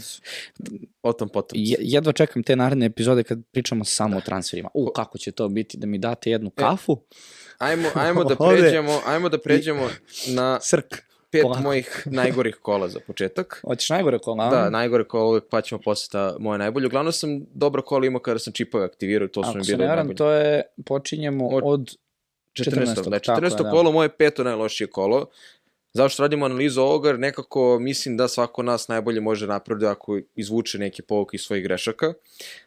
o 1.04 1.14
tom 1.14 1.30
potom. 1.30 1.56
je- 1.56 1.78
jedva 1.80 2.12
čekam 2.12 2.44
te 2.44 2.56
naredne 2.56 2.86
epizode 2.86 3.24
kad 3.24 3.40
pričamo 3.52 3.84
samo 3.84 4.18
o 4.18 4.22
transferima. 4.22 4.70
U, 4.74 4.88
kako 4.88 5.18
će 5.18 5.32
to 5.32 5.50
biti, 5.50 5.78
da 5.78 5.88
mi 5.88 5.98
date 5.98 6.32
jednu 6.32 6.50
kafu? 6.50 6.98
Ajmo, 7.58 7.90
ajmo 7.96 8.24
da 8.24 8.36
pređemo, 8.38 9.02
ajmo 9.06 9.30
da 9.30 9.38
pređemo 9.38 9.90
na 10.28 10.60
Srk. 10.62 10.86
pet 11.32 11.42
Polako. 11.44 11.62
mojih 11.64 12.04
najgorih 12.06 12.56
kola 12.56 12.90
za 12.90 13.00
početak. 13.00 13.62
Hoćeš 13.64 13.90
najgore 13.90 14.20
kola? 14.20 14.50
Da, 14.50 14.70
najgore 14.70 15.04
kola 15.04 15.26
uvek 15.26 15.44
pa 15.50 15.62
ćemo 15.62 15.82
posle 15.82 16.12
ta 16.12 16.36
moje 16.40 16.58
najbolje. 16.58 16.88
Uglavnom 16.88 17.14
sam 17.14 17.46
dobro 17.54 17.82
kola 17.82 18.06
imao 18.06 18.22
kada 18.22 18.40
sam 18.40 18.54
čipove 18.54 18.86
aktivirao, 18.86 19.28
to 19.28 19.44
su 19.44 19.50
mi 19.50 19.56
Ako 19.56 19.64
se 19.64 19.72
bile 19.72 19.78
ne 19.78 19.86
varam, 19.86 19.98
najbolje. 19.98 20.18
to 20.18 20.32
je, 20.32 20.62
počinjemo 20.86 21.48
Od- 21.48 21.64
od 21.66 21.96
14. 22.54 22.72
14. 22.72 22.86
Da, 22.86 23.20
tako 23.20 23.46
je, 23.46 23.50
14. 23.50 23.64
da. 23.64 23.70
kolo, 23.72 23.92
moje 23.92 24.10
peto 24.10 24.44
najlošije 24.44 24.88
kolo. 24.88 25.26
Zašto 25.94 26.24
radimo 26.24 26.46
analizu 26.46 26.82
ovoga? 26.82 27.10
Jer 27.10 27.20
nekako 27.20 27.80
mislim 27.80 28.18
da 28.18 28.28
svako 28.28 28.64
nas 28.64 28.88
najbolje 28.88 29.22
može 29.22 29.48
napraviti 29.48 29.86
ako 29.86 30.20
izvuče 30.36 30.78
neke 30.78 31.04
povuke 31.04 31.36
iz 31.36 31.42
svojih 31.42 31.64
grešaka. 31.64 32.14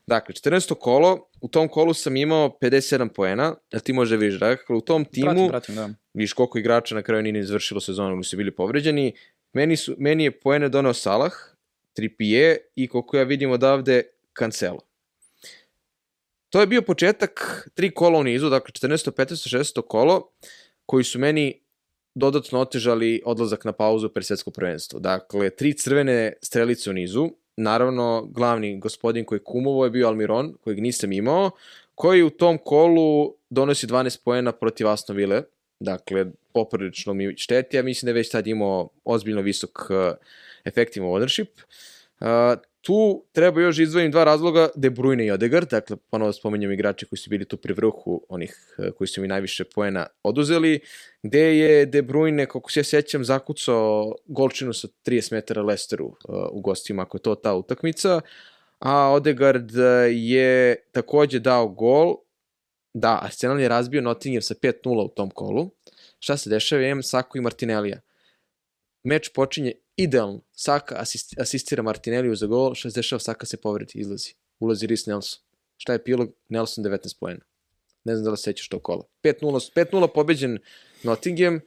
Dakle, 0.06 0.34
14. 0.34 0.74
kolo, 0.74 1.28
u 1.40 1.48
tom 1.48 1.68
kolu 1.68 1.94
sam 1.94 2.16
imao 2.16 2.58
57 2.60 3.08
poena, 3.08 3.54
a 3.72 3.78
ti 3.78 3.92
može 3.92 4.16
vidiš, 4.16 4.40
dakle, 4.40 4.76
u 4.76 4.80
tom 4.80 5.04
timu, 5.04 5.26
Pratim, 5.30 5.48
pratim, 5.48 5.74
da. 5.74 5.90
vidiš 6.14 6.32
koliko 6.32 6.58
igrača 6.58 6.94
na 6.94 7.02
kraju 7.02 7.22
nije 7.22 7.32
ni 7.32 7.38
izvršilo 7.38 7.80
sezonu 7.80 8.14
ili 8.14 8.24
su 8.24 8.36
bili 8.36 8.50
povređeni. 8.50 9.12
Meni, 9.52 9.76
su, 9.76 9.94
meni 9.98 10.24
je 10.24 10.40
poene 10.40 10.68
donao 10.68 10.94
Salah, 10.94 11.32
Trippier 11.92 12.56
i 12.74 12.88
koliko 12.88 13.16
ja 13.16 13.22
vidim 13.22 13.50
odavde 13.50 14.02
Cancelo. 14.38 14.80
To 16.50 16.60
je 16.60 16.66
bio 16.66 16.82
početak 16.82 17.68
tri 17.74 17.90
kola 17.90 18.18
u 18.18 18.24
nizu, 18.24 18.48
dakle 18.50 18.72
14. 18.72 19.10
15. 19.10 19.56
16. 19.58 19.82
kolo, 19.82 20.30
koji 20.86 21.04
su 21.04 21.18
meni 21.18 21.65
dodatno 22.16 22.60
otežali 22.60 23.22
odlazak 23.24 23.64
na 23.64 23.72
pauzu 23.72 24.08
pre 24.08 24.24
svetsko 24.24 24.50
prvenstvo. 24.50 25.00
Dakle, 25.00 25.50
tri 25.50 25.74
crvene 25.76 26.32
strelice 26.42 26.90
u 26.90 26.92
nizu, 26.92 27.28
naravno 27.56 28.28
glavni 28.30 28.78
gospodin 28.80 29.24
koji 29.24 29.40
kumovo 29.44 29.84
je 29.84 29.90
bio 29.90 30.08
Almiron, 30.08 30.54
kojeg 30.64 30.80
nisam 30.80 31.12
imao, 31.12 31.50
koji 31.94 32.22
u 32.22 32.30
tom 32.30 32.58
kolu 32.58 33.34
donosi 33.50 33.86
12 33.86 34.18
poena 34.24 34.52
protiv 34.52 34.88
Aston 34.88 35.16
Ville, 35.16 35.42
dakle, 35.80 36.26
poprilično 36.52 37.14
mi 37.14 37.36
šteti, 37.36 37.76
ja 37.76 37.82
mislim 37.82 38.06
da 38.06 38.10
je 38.10 38.20
već 38.20 38.30
tad 38.30 38.46
imao 38.46 38.88
ozbiljno 39.04 39.40
visok 39.40 39.78
uh, 39.90 39.96
effective 40.64 41.06
ownership. 41.06 41.48
Uh, 42.20 42.26
tu 42.86 43.24
treba 43.32 43.60
još 43.60 43.78
izdvojim 43.78 44.10
dva 44.10 44.24
razloga, 44.24 44.68
De 44.74 44.90
Bruyne 44.90 45.26
i 45.26 45.30
Odegaard, 45.30 45.70
dakle, 45.70 45.96
ponovo 46.10 46.32
spominjem 46.32 46.72
igrače 46.72 47.06
koji 47.06 47.18
su 47.18 47.30
bili 47.30 47.44
tu 47.44 47.56
pri 47.56 47.72
vrhu, 47.72 48.26
onih 48.28 48.76
uh, 48.78 48.86
koji 48.98 49.08
su 49.08 49.20
mi 49.20 49.28
najviše 49.28 49.64
poena 49.64 50.06
oduzeli, 50.22 50.80
gde 51.22 51.58
je 51.58 51.86
De 51.86 52.02
Bruyne, 52.02 52.46
kako 52.46 52.70
se 52.70 52.80
ja 52.80 52.84
sećam, 52.84 53.24
zakucao 53.24 54.14
golčinu 54.26 54.72
sa 54.72 54.88
30 55.06 55.32
metara 55.32 55.62
Lesteru 55.62 56.06
uh, 56.06 56.14
u 56.50 56.60
gostima, 56.60 57.02
ako 57.02 57.16
je 57.16 57.22
to 57.22 57.34
ta 57.34 57.54
utakmica, 57.54 58.20
a 58.78 59.10
Odegaard 59.12 59.70
uh, 59.70 59.82
je 60.10 60.76
takođe 60.92 61.38
dao 61.38 61.68
gol, 61.68 62.14
da, 62.94 63.18
Arsenal 63.22 63.60
je 63.60 63.68
razbio 63.68 64.00
Nottingham 64.00 64.42
sa 64.42 64.54
5-0 64.54 65.04
u 65.04 65.08
tom 65.08 65.30
kolu. 65.30 65.70
Šta 66.18 66.36
se 66.36 66.50
dešava? 66.50 66.82
Imam 66.82 67.02
Sako 67.02 67.38
i 67.38 67.40
Martinellija. 67.40 68.00
Meč 69.04 69.28
počinje 69.34 69.72
idealno. 69.96 70.40
Saka 70.52 70.94
asist, 70.98 71.40
asistira 71.40 71.82
Martinelliju 71.82 72.36
za 72.36 72.46
gol. 72.46 72.74
Šta 72.74 72.90
se 72.90 72.98
dešava? 72.98 73.20
Saka 73.20 73.46
se 73.46 73.56
povredi, 73.56 73.92
izlazi. 73.94 74.34
Ulazi 74.58 74.86
Rhys 74.86 75.08
Nelson. 75.08 75.40
Šta 75.76 75.92
je 75.92 75.96
epilog? 75.96 76.32
Nelson 76.48 76.84
19 76.84 77.18
poena. 77.20 77.44
Ne 78.04 78.14
znam 78.14 78.24
da 78.24 78.30
li 78.30 78.36
se 78.36 78.42
sećaš 78.42 78.68
tog 78.68 78.82
kola. 78.82 79.02
5-0 79.22 79.72
5-0 79.74 80.08
pobeđen 80.14 80.58
Nottingham. 81.02 81.60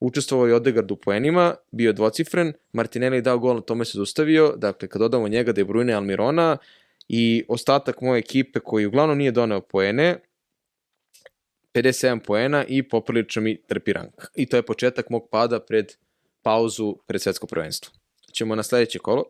Učestvovao 0.00 0.46
je 0.46 0.54
Odegaard 0.54 0.90
u 0.90 0.96
poenima, 0.96 1.54
bio 1.70 1.88
je 1.88 1.92
dvocifren, 1.92 2.52
Martinelli 2.72 3.16
je 3.16 3.22
dao 3.22 3.38
gol, 3.38 3.54
na 3.54 3.60
tome 3.60 3.84
se 3.84 3.98
zaustavio, 3.98 4.54
dakle 4.56 4.88
kad 4.88 5.00
dodamo 5.00 5.28
njega 5.28 5.52
De 5.52 5.64
Bruyne 5.64 5.90
i 5.90 5.94
Almirona 5.94 6.58
i 7.08 7.44
ostatak 7.48 8.00
moje 8.00 8.18
ekipe 8.18 8.60
koji 8.60 8.86
uglavnom 8.86 9.18
nije 9.18 9.30
doneo 9.30 9.60
poene, 9.60 10.18
57 11.74 12.20
poena 12.20 12.64
i 12.68 12.82
poprilično 12.82 13.42
mi 13.42 13.62
trpi 13.62 13.92
rank. 13.92 14.24
I 14.34 14.46
to 14.46 14.56
je 14.56 14.62
početak 14.62 15.10
mog 15.10 15.28
pada 15.30 15.60
pred 15.60 15.92
pauzu 16.46 16.94
pred 17.06 17.22
svetsko 17.22 17.46
prvenstvo. 17.46 17.92
Ćemo 18.32 18.54
na 18.54 18.62
sledeće 18.62 18.98
kolo, 18.98 19.24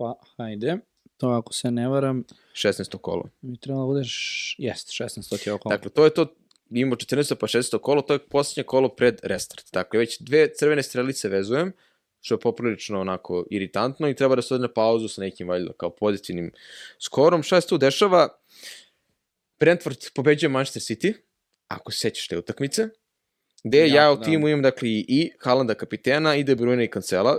Pa, 0.00 0.14
hajde. 0.36 0.78
To 1.16 1.28
ako 1.28 1.52
se 1.52 1.70
ne 1.70 1.88
varam, 1.88 2.24
16. 2.52 2.96
kolo. 2.98 3.24
mi 3.40 3.56
trebalo 3.60 3.84
da 3.84 3.88
budeš, 3.88 4.54
jest, 4.58 4.88
16, 4.88 5.28
to 5.30 5.36
ti 5.36 5.48
je 5.48 5.52
okolo. 5.52 5.76
Dakle, 5.76 5.90
to 5.90 6.04
je 6.04 6.14
to, 6.14 6.26
imamo 6.70 6.96
14. 6.96 7.34
pa 7.34 7.46
16. 7.46 7.78
kolo, 7.78 8.02
to 8.02 8.12
je 8.12 8.18
posljednje 8.18 8.64
kolo 8.64 8.88
pred 8.88 9.20
restart. 9.22 9.72
Dakle, 9.72 9.98
već 9.98 10.20
dve 10.20 10.48
crvene 10.54 10.82
strelice 10.82 11.28
vezujem, 11.28 11.72
što 12.20 12.34
je 12.34 12.40
poprilično 12.40 13.00
onako 13.00 13.44
iritantno 13.50 14.08
i 14.08 14.14
treba 14.14 14.36
da 14.36 14.42
se 14.42 14.54
ode 14.54 14.62
na 14.62 14.72
pauzu 14.72 15.08
sa 15.08 15.20
nekim 15.20 15.48
valjda 15.48 15.72
kao 15.72 15.90
pozitivnim 15.90 16.52
skorom. 16.98 17.42
Šta 17.42 17.60
se 17.60 17.68
tu 17.68 17.78
dešava? 17.78 18.28
Brentford 19.60 19.98
pobeđuje 20.14 20.50
Manchester 20.50 20.82
City, 20.82 21.14
ako 21.68 21.92
se 21.92 21.98
sećaš 21.98 22.28
te 22.28 22.38
utakmice, 22.38 22.88
gde 23.64 23.78
ja, 23.78 23.94
ja 23.94 24.12
u 24.12 24.16
da. 24.16 24.22
timu 24.22 24.48
imam 24.48 24.62
dakle 24.62 24.88
i- 24.88 25.32
Haalanda 25.38 25.74
kapitena 25.74 26.36
i 26.36 26.44
De 26.44 26.56
Bruyne 26.56 26.84
i 26.84 26.90
Cancela. 26.90 27.38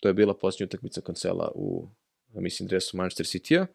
To 0.00 0.08
je 0.08 0.14
bila 0.14 0.34
posljednja 0.34 0.66
utakmica 0.66 1.00
Cancela 1.00 1.52
u, 1.54 1.88
mislim, 2.34 2.66
dresu 2.68 2.96
Manchester 2.96 3.26
City-a. 3.26 3.66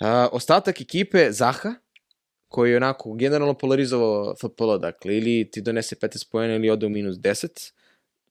A, 0.00 0.28
ostatak 0.32 0.80
ekipe 0.80 1.32
Zaha, 1.32 1.74
koji 2.48 2.70
je 2.70 2.76
onako 2.76 3.12
generalno 3.12 3.54
polarizovao 3.54 4.34
FPL, 4.36 4.76
dakle, 4.78 5.16
ili 5.16 5.50
ti 5.50 5.60
donese 5.60 5.96
15 5.96 6.30
pojena 6.30 6.54
ili 6.54 6.70
ode 6.70 6.86
u 6.86 6.88
minus 6.88 7.16
10, 7.16 7.72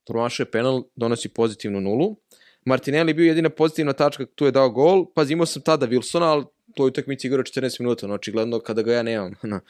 promašuje 0.06 0.50
penal, 0.50 0.82
donosi 0.96 1.28
pozitivnu 1.28 1.80
nulu. 1.80 2.16
Martinelli 2.64 3.10
je 3.10 3.14
bio 3.14 3.26
jedina 3.26 3.50
pozitivna 3.50 3.92
tačka, 3.92 4.26
tu 4.26 4.44
je 4.44 4.50
dao 4.50 4.70
gol, 4.70 5.06
pazi, 5.14 5.32
imao 5.32 5.46
sam 5.46 5.62
tada 5.62 5.86
Wilsona, 5.86 6.22
ali 6.22 6.44
to 6.74 6.84
je 6.84 6.88
utakmici 6.88 7.26
igrao 7.26 7.42
14 7.42 7.80
minuta, 7.80 8.06
no 8.06 8.14
očigledno 8.14 8.60
kada 8.60 8.82
ga 8.82 8.92
ja 8.92 9.02
nemam, 9.02 9.34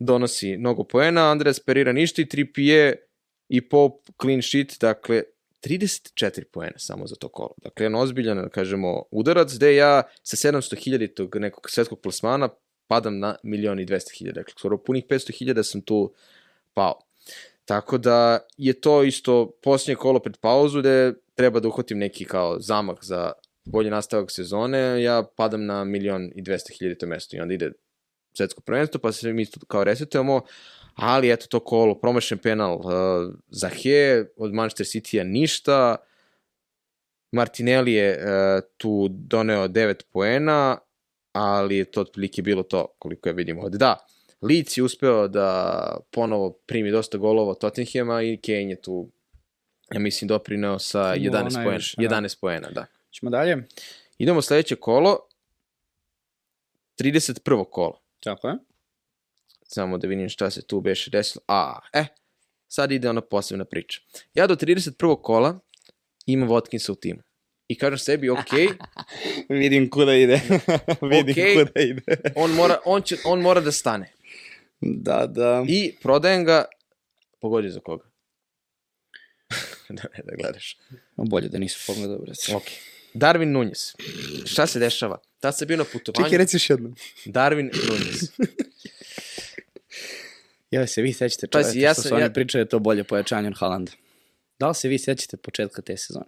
donosi 0.00 0.56
mnogo 0.56 0.84
poena, 0.84 1.30
Andres 1.30 1.60
Perira 1.60 1.92
ništa 1.92 2.22
i 2.22 2.28
Trippier 2.28 2.96
i 3.48 3.60
Pop 3.68 4.08
clean 4.22 4.42
sheet, 4.42 4.76
dakle, 4.80 5.22
34 5.64 6.44
poena 6.52 6.78
samo 6.78 7.06
za 7.06 7.14
to 7.14 7.28
kolo. 7.28 7.54
Dakle, 7.62 7.84
jedan 7.84 8.00
ozbiljan, 8.00 8.36
da 8.36 8.48
kažemo, 8.48 9.02
udarac 9.10 9.54
gde 9.54 9.74
ja 9.76 10.02
sa 10.22 10.36
700.000 10.36 11.14
tog 11.14 11.36
nekog 11.36 11.70
svetskog 11.70 12.00
plasmana 12.00 12.48
padam 12.86 13.18
na 13.18 13.36
milion 13.42 13.80
i 13.80 13.86
200.000. 13.86 14.32
Dakle, 14.32 14.54
skoro 14.58 14.78
punih 14.78 15.04
500.000 15.06 15.62
sam 15.62 15.82
tu 15.82 16.12
pao. 16.74 16.98
Tako 17.64 17.98
da 17.98 18.38
je 18.56 18.72
to 18.80 19.02
isto 19.04 19.50
posljednje 19.62 19.96
kolo 19.96 20.20
pred 20.20 20.36
pauzu 20.36 20.80
gde 20.80 21.12
treba 21.34 21.60
da 21.60 21.68
uhvatim 21.68 21.98
neki 21.98 22.24
kao 22.24 22.60
zamak 22.60 23.04
za 23.04 23.32
bolji 23.64 23.90
nastavak 23.90 24.30
sezone, 24.30 25.02
ja 25.02 25.22
padam 25.36 25.66
na 25.66 25.84
milion 25.84 26.30
i 26.34 26.42
200.000 26.42 26.98
to 26.98 27.06
mesto 27.06 27.36
i 27.36 27.40
onda 27.40 27.54
ide 27.54 27.72
svetsko 28.32 28.60
prvenstvo, 28.60 29.00
pa 29.00 29.12
se 29.12 29.32
mi 29.32 29.42
isto 29.42 29.60
kao 29.66 29.84
resetujemo, 29.84 30.40
ali 30.94 31.32
eto 31.32 31.46
to 31.46 31.60
kolo, 31.60 31.94
promašen 31.94 32.38
penal 32.38 32.76
uh, 32.76 33.34
za 33.48 33.68
He, 33.68 34.24
od 34.36 34.54
Manchester 34.54 34.86
City-a 34.86 35.24
ništa, 35.24 35.96
Martinelli 37.32 37.92
je 37.92 38.18
uh, 38.18 38.64
tu 38.76 39.08
doneo 39.10 39.68
9 39.68 40.02
poena, 40.12 40.78
ali 41.32 41.76
je 41.76 41.84
to 41.84 42.00
otprilike 42.00 42.42
bilo 42.42 42.62
to, 42.62 42.86
koliko 42.98 43.28
ja 43.28 43.32
vidim 43.32 43.58
ovde. 43.58 43.78
Da, 43.78 43.96
Leeds 44.42 44.76
je 44.76 44.82
uspeo 44.82 45.28
da 45.28 45.96
ponovo 46.10 46.50
primi 46.50 46.90
dosta 46.90 47.18
golova 47.18 47.54
Tottenhama 47.54 48.22
i 48.22 48.36
Kane 48.36 48.70
je 48.70 48.80
tu, 48.80 49.08
ja 49.92 50.00
mislim, 50.00 50.28
doprineo 50.28 50.78
sa 50.78 50.98
11 51.16 51.64
poena. 51.64 51.78
11 52.18 52.40
poena, 52.40 52.70
da. 52.70 52.86
Ćemo 53.10 53.30
dalje? 53.30 53.66
Idemo 54.18 54.42
sledeće 54.42 54.76
kolo, 54.76 55.18
31. 57.00 57.64
kolo. 57.70 58.00
Tako 58.20 58.48
je. 58.48 58.54
Samo 59.62 59.98
da 59.98 60.08
vidim 60.08 60.28
šta 60.28 60.50
se 60.50 60.66
tu 60.66 60.80
beše 60.80 61.10
desilo. 61.10 61.42
A, 61.48 61.78
e, 61.92 62.04
sad 62.68 62.92
ide 62.92 63.10
ona 63.10 63.20
posebna 63.20 63.64
priča. 63.64 64.00
Ja 64.34 64.46
do 64.46 64.56
31. 64.56 65.22
kola 65.22 65.60
imam 66.26 66.48
Watkinsa 66.48 66.92
u 66.92 66.94
timu. 66.94 67.22
I 67.68 67.78
kažem 67.78 67.98
sebi, 67.98 68.30
ok. 68.30 68.50
Vidim 69.48 69.90
kuda 69.90 70.14
ide. 70.14 70.40
Vidim 71.10 71.34
okay, 71.34 71.58
kuda 71.58 71.80
ide. 71.80 72.02
on, 72.42 72.50
mora, 72.50 72.78
on, 72.84 73.02
će, 73.02 73.16
on 73.24 73.40
mora 73.40 73.60
da 73.60 73.72
stane. 73.72 74.12
Da, 74.80 75.26
da. 75.26 75.64
I 75.68 75.94
prodajem 76.02 76.44
ga, 76.44 76.64
pogodi 77.40 77.70
za 77.70 77.80
koga. 77.80 78.04
da 79.88 80.02
ne 80.02 80.22
da 80.24 80.36
gledaš. 80.36 80.76
Bolje 81.16 81.48
da 81.48 81.58
nisu 81.58 81.86
pogledao, 81.86 82.18
brate. 82.18 82.56
Ok. 82.56 82.64
Darwin 83.14 83.52
Nunez. 83.52 83.94
Šta 84.46 84.66
se 84.66 84.78
dešava? 84.78 85.18
Tad 85.40 85.56
sam 85.56 85.68
bio 85.68 85.76
na 85.76 85.84
putovanju. 85.84 86.24
Čekaj, 86.24 86.38
reci 86.38 86.56
još 86.56 86.70
jednom. 86.70 86.94
Darwin 87.26 87.70
Nunez. 87.88 88.30
Ja 90.70 90.86
se 90.86 91.02
vi 91.02 91.12
sećate 91.12 91.46
Pazi, 91.46 91.64
čoveče, 91.64 91.80
ja 91.80 91.92
što 91.92 92.02
sam- 92.02 92.08
su 92.08 92.14
oni 92.14 92.24
ja- 92.24 92.30
pričaju 92.30 92.66
to 92.66 92.78
bolje 92.78 93.04
pojačanje 93.04 93.48
od 93.48 93.54
Haalanda. 93.58 93.92
Da 94.58 94.68
li 94.68 94.74
se 94.74 94.88
vi 94.88 94.98
sećate 94.98 95.36
početka 95.36 95.82
te 95.82 95.96
sezone? 95.96 96.26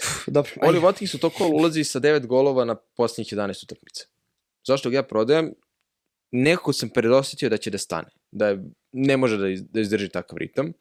Uf, 0.00 0.24
Dobro, 0.26 0.52
Oli. 0.58 0.78
Watkins 0.78 1.14
u 1.14 1.18
to 1.18 1.30
kolo 1.30 1.50
ulazi 1.50 1.84
sa 1.84 2.00
9 2.00 2.26
golova 2.26 2.64
na 2.64 2.74
posljednjih 2.74 3.28
11 3.28 3.64
utakmica. 3.64 4.06
Zašto 4.64 4.90
ga 4.90 4.96
ja 4.96 5.02
prodajem? 5.02 5.54
Nekako 6.30 6.72
sam 6.72 6.88
predosetio 6.88 7.48
da 7.48 7.56
će 7.56 7.70
da 7.70 7.78
stane. 7.78 8.08
Da 8.30 8.48
je, 8.48 8.58
ne 8.92 9.16
može 9.16 9.36
da, 9.36 9.48
iz, 9.48 9.62
da 9.64 9.80
izdrži 9.80 10.08
takav 10.08 10.38
ritam. 10.38 10.72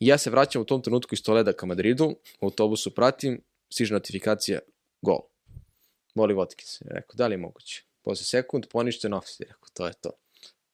Ja 0.00 0.18
se 0.18 0.30
vraćam 0.30 0.62
u 0.62 0.66
tom 0.66 0.82
trenutku 0.82 1.14
iz 1.14 1.22
Toleda 1.22 1.52
ka 1.52 1.66
Madridu, 1.66 2.04
u 2.40 2.46
autobusu 2.46 2.94
pratim, 2.94 3.40
stiže 3.70 3.94
notifikacija, 3.94 4.58
gol. 5.02 5.18
Oli 6.14 6.34
Watkins. 6.34 6.82
Ja 6.82 6.94
Rekao, 6.94 7.14
da 7.14 7.26
li 7.26 7.34
je 7.34 7.38
moguće? 7.38 7.82
Posle 8.02 8.24
sekund, 8.24 8.66
poništen 8.66 9.12
offside. 9.14 9.44
Rekao, 9.44 9.68
to 9.74 9.86
je 9.86 9.92
to. 9.94 10.10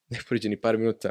Ne 0.09 0.19
prođe 0.27 0.49
ni 0.49 0.57
par 0.57 0.77
minuta, 0.77 1.09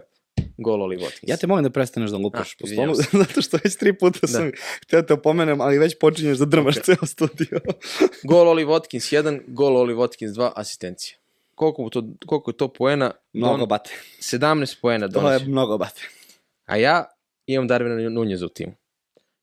gol 0.57 0.83
Oli 0.83 0.97
Watkins. 0.97 1.23
Ja 1.23 1.37
te 1.37 1.47
molim 1.47 1.65
da 1.65 1.71
prestaneš 1.71 2.11
da 2.11 2.17
lupaš 2.17 2.53
A, 2.53 2.57
po 2.61 2.67
stolu, 2.67 2.95
zato 3.25 3.43
što 3.43 3.59
već 3.65 3.77
tri 3.77 3.99
puta 3.99 4.27
sam 4.27 4.51
htio 4.83 5.03
te 5.03 5.15
opomenem, 5.15 5.61
ali 5.61 5.79
već 5.79 5.99
počinješ 6.01 6.39
da 6.39 6.45
drmaš 6.45 6.77
Ok. 6.77 6.83
ceo 6.85 7.07
studio. 7.07 7.61
Gol 8.31 8.49
Oli 8.49 8.65
Watkins 8.65 9.17
1, 9.17 9.41
gol 9.47 9.77
Oli 9.77 9.95
Watkins 9.95 10.29
2, 10.31 10.51
asistencija. 10.57 11.19
Koliko, 11.55 11.89
to, 11.91 12.05
koliko 12.27 12.51
je 12.51 12.57
to 12.57 12.73
poena? 12.73 13.11
mnogo 13.33 13.57
Don- 13.57 13.69
bate. 13.69 13.91
17 14.21 14.81
poena 14.81 15.09
To 15.09 15.19
je 15.19 15.23
donosi. 15.23 15.45
mnogo 15.45 15.79
bate. 15.79 16.09
A 16.67 16.77
ja 16.77 17.05
imam 17.47 17.69
Darvina 17.69 18.09
Nunjeza 18.09 18.47
u 18.47 18.49
timu. 18.49 18.73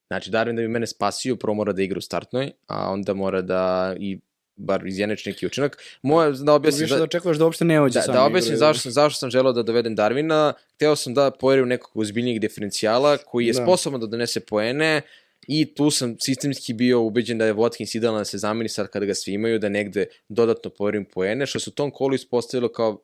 Znači, 0.07 0.31
Darwin 0.31 0.55
da 0.55 0.61
bi 0.61 0.67
mene 0.67 0.87
spasio, 0.87 1.35
prvo 1.35 1.53
mora 1.53 1.73
da 1.73 1.81
igra 1.81 1.97
u 1.97 2.01
startnoj, 2.01 2.51
a 2.67 2.91
onda 2.91 3.13
mora 3.13 3.41
da 3.41 3.95
i 3.99 4.19
bar 4.55 4.87
izjeneči 4.87 5.29
neki 5.29 5.45
učinak. 5.45 5.77
Moje, 6.01 6.31
da 6.31 6.53
objasnim, 6.53 6.83
Više 6.83 6.93
da, 6.93 6.97
da 6.97 7.03
očekuješ 7.03 7.37
da 7.37 7.43
uopšte 7.45 7.65
ne 7.65 7.81
ođe 7.81 7.93
da, 7.93 8.01
sam. 8.01 8.13
da 8.13 8.23
objasnim 8.23 8.57
zašto 8.57 8.81
sam, 8.81 8.91
zašto 8.91 9.19
sam 9.19 9.29
želeo 9.29 9.53
da 9.53 9.63
dovedem 9.63 9.95
Darvina. 9.95 10.53
Hteo 10.75 10.95
sam 10.95 11.13
da 11.13 11.31
pojerim 11.31 11.67
nekog 11.67 11.97
ozbiljnijeg 11.97 12.39
diferencijala 12.39 13.17
koji 13.17 13.45
je 13.45 13.53
Da. 13.53 13.63
sposoban 13.63 13.99
da 14.01 14.07
donese 14.07 14.39
poene 14.39 15.01
i 15.47 15.75
tu 15.75 15.91
sam 15.91 16.15
sistemski 16.19 16.73
bio 16.73 17.01
ubeđen 17.01 17.37
da 17.37 17.45
je 17.45 17.53
Watkins 17.53 17.97
idealan 17.97 18.19
da 18.21 18.25
se 18.25 18.37
zameni 18.37 18.69
sad 18.69 18.87
kada 18.87 19.05
ga 19.05 19.13
svi 19.13 19.33
imaju, 19.33 19.59
da 19.59 19.69
negde 19.69 20.05
dodatno 20.29 20.71
pojerim 20.71 21.05
poene, 21.05 21.45
što 21.45 21.59
se 21.59 21.69
u 21.69 21.73
tom 21.73 21.91
kolu 21.91 22.15
ispostavilo 22.15 22.67
kao 22.71 23.01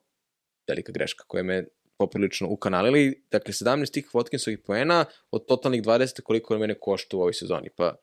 velika 0.68 0.92
greška 0.92 1.24
koja 1.26 1.42
me 1.42 1.64
poprilično 2.06 2.48
ukanalili. 2.48 3.22
Dakle, 3.30 3.52
17 3.52 3.92
tih 3.92 4.10
Watkinsovih 4.12 4.56
poena 4.56 5.04
od 5.30 5.46
totalnih 5.46 5.82
20 5.82 6.20
koliko 6.20 6.54
je 6.54 6.60
mene 6.60 6.74
košta 6.80 7.16
u 7.16 7.20
ovoj 7.20 7.34
sezoni, 7.34 7.70
pa 7.76 7.94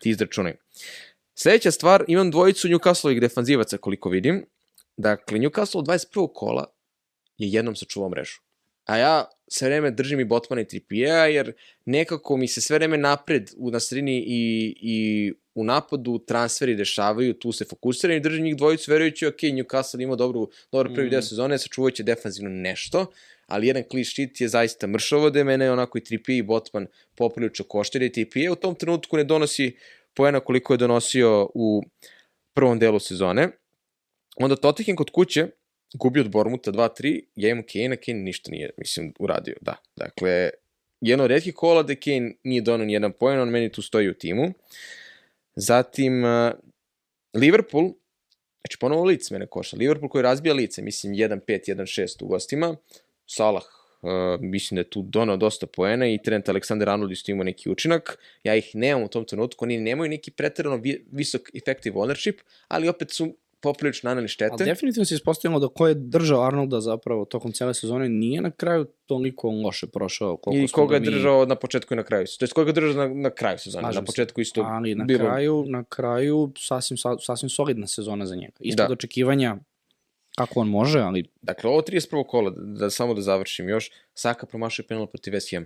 ti 0.00 0.10
izračunaj. 0.10 0.56
Sledeća 1.34 1.70
stvar, 1.70 2.04
imam 2.08 2.30
dvojicu 2.30 2.68
Newcastle-ovih 2.68 3.20
defanzivaca 3.20 3.78
koliko 3.78 4.08
vidim. 4.08 4.46
Dakle, 4.96 5.38
Newcastle 5.38 5.78
od 5.78 5.86
21. 5.86 6.28
kola 6.34 6.66
je 7.38 7.52
jednom 7.52 7.76
sačuvao 7.76 8.08
mrežu. 8.08 8.40
A 8.84 8.96
ja 8.96 9.24
sve 9.48 9.68
vreme 9.68 9.90
držim 9.90 10.20
i 10.20 10.24
Botmana 10.24 10.62
i 10.62 10.68
Trippiera, 10.68 11.26
jer 11.26 11.52
nekako 11.84 12.36
mi 12.36 12.48
se 12.48 12.60
sve 12.60 12.78
vreme 12.78 12.98
napred 12.98 13.50
u 13.56 13.70
na 13.70 13.80
sredini 13.80 14.24
i, 14.26 14.74
i 14.80 15.32
u 15.60 15.64
napadu 15.64 16.18
transferi 16.18 16.74
dešavaju, 16.76 17.34
tu 17.34 17.52
se 17.52 17.64
fokusiram 17.64 18.16
i 18.16 18.20
držim 18.20 18.44
njih 18.44 18.56
dvojicu 18.56 18.90
verujući, 18.90 19.26
ok, 19.26 19.36
Newcastle 19.42 20.02
ima 20.02 20.16
dobru, 20.16 20.50
dobar 20.72 20.86
prvi 20.94 21.06
Mhm. 21.06 21.10
deo 21.10 21.22
sezone, 21.22 21.58
sačuvat 21.58 21.94
će 21.94 22.02
defanzivno 22.02 22.50
nešto, 22.50 23.06
ali 23.46 23.66
jedan 23.66 23.82
clean 23.90 24.04
sheet 24.04 24.40
je 24.40 24.48
zaista 24.48 24.86
mršavo 24.86 25.30
da 25.30 25.38
je 25.38 25.44
mene 25.44 25.70
onako 25.72 25.98
i 25.98 26.04
Trippier 26.04 26.38
i 26.38 26.42
Botman 26.42 26.86
poprilično 27.16 27.64
košteri 27.64 28.06
i 28.06 28.12
Trippier 28.12 28.50
u 28.52 28.56
tom 28.56 28.74
trenutku 28.74 29.16
ne 29.16 29.24
donosi 29.24 29.76
poena 30.14 30.40
koliko 30.40 30.72
je 30.74 30.76
donosio 30.76 31.50
u 31.54 31.82
prvom 32.54 32.78
delu 32.78 32.98
sezone. 33.00 33.48
Onda 34.36 34.56
Tottenham 34.56 34.96
kod 34.96 35.10
kuće 35.10 35.46
gubi 35.94 36.20
od 36.20 36.30
Bormuta 36.30 36.72
2-3, 36.72 37.20
ja 37.36 37.48
imam 37.50 37.64
Kane-a, 37.72 37.96
Kane 37.96 38.18
ništa 38.18 38.50
nije, 38.50 38.70
mislim, 38.76 39.14
uradio, 39.18 39.54
da. 39.60 39.74
Dakle, 39.96 40.50
jedno 41.00 41.24
od 41.24 41.30
redkih 41.30 41.54
kola 41.54 41.82
da 41.82 41.94
Kane 41.94 42.34
nije 42.44 42.62
donao 42.62 42.86
ni 42.86 42.92
jedan 42.92 43.12
poen, 43.12 43.40
on 43.40 43.48
meni 43.48 43.72
tu 43.72 43.82
stoji 43.82 44.08
u 44.08 44.14
timu. 44.14 44.52
Zatim, 45.60 46.24
uh, 46.24 46.50
Liverpool, 47.34 47.84
znači 48.60 48.78
ponovo 48.80 49.04
lice 49.04 49.34
mene 49.34 49.46
koša, 49.46 49.76
Liverpool 49.76 50.08
koji 50.08 50.22
razbija 50.22 50.54
lice, 50.54 50.82
mislim 50.82 51.12
1-5, 51.14 51.74
1-6 51.74 52.24
u 52.24 52.26
gostima, 52.26 52.76
Salah, 53.26 53.64
uh, 54.02 54.10
mislim 54.40 54.76
da 54.76 54.80
je 54.80 54.90
tu 54.90 55.02
donao 55.02 55.36
dosta 55.36 55.66
poena 55.66 56.08
i 56.08 56.22
Trent 56.22 56.46
Alexander 56.46 56.92
Arnold 56.92 57.12
isto 57.12 57.30
imao 57.30 57.44
neki 57.44 57.70
učinak, 57.70 58.18
ja 58.44 58.54
ih 58.56 58.70
nemam 58.74 59.02
u 59.02 59.08
tom 59.08 59.24
trenutku, 59.24 59.64
oni 59.64 59.78
nemaju 59.78 60.10
neki 60.10 60.30
preterano 60.30 60.76
vi, 60.76 61.06
visok 61.12 61.50
effective 61.54 61.96
ownership, 61.96 62.38
ali 62.68 62.88
opet 62.88 63.10
su 63.10 63.34
poprilično 63.60 64.08
naneli 64.08 64.22
Ali 64.22 64.28
štete. 64.28 64.64
definitivno 64.64 65.04
se 65.04 65.14
ispostavimo 65.14 65.58
da 65.58 65.68
ko 65.68 65.88
je 65.88 65.94
držao 65.96 66.42
Arnolda 66.42 66.80
zapravo 66.80 67.24
tokom 67.24 67.52
cele 67.52 67.74
sezone 67.74 68.08
nije 68.08 68.40
na 68.40 68.50
kraju 68.50 68.86
toliko 69.06 69.48
loše 69.48 69.86
prošao. 69.86 70.36
Koliko 70.36 70.64
I 70.64 70.68
koga 70.68 70.88
ga 70.88 70.94
je 70.96 71.00
mi- 71.00 71.06
držao 71.06 71.46
na 71.46 71.54
početku 71.54 71.94
i 71.94 71.96
na 71.96 72.02
kraju. 72.02 72.26
To 72.38 72.44
je 72.44 72.48
koga 72.48 72.68
je 72.68 72.72
držao 72.72 73.08
na, 73.08 73.14
na 73.14 73.30
kraju 73.30 73.58
sezone. 73.58 73.82
Slažem 73.82 74.02
na 74.02 74.06
početku 74.06 74.40
isto 74.40 74.62
ali 74.62 74.94
na 74.94 75.04
bilo... 75.04 75.18
kraju, 75.20 75.64
na 75.68 75.84
kraju 75.84 76.52
sasvim, 76.58 76.96
sa- 76.96 77.18
sasvim 77.18 77.48
solidna 77.50 77.86
sezona 77.86 78.26
za 78.26 78.36
njega. 78.36 78.52
Ispod 78.60 78.86
Da. 78.86 78.92
očekivanja 78.92 79.56
kako 80.36 80.60
on 80.60 80.68
može, 80.68 81.00
ali 81.00 81.24
Dakle, 81.42 81.70
ovo 81.70 81.82
31. 81.82 81.98
kola, 82.26 82.50
da, 82.50 82.56
da 82.62 82.90
samo 82.90 83.14
da 83.14 83.20
završim 83.22 83.68
još, 83.68 83.90
Saka 84.14 84.46
promašuje 84.46 84.86
penal 84.86 85.06
protiv 85.06 85.32
West. 85.32 85.64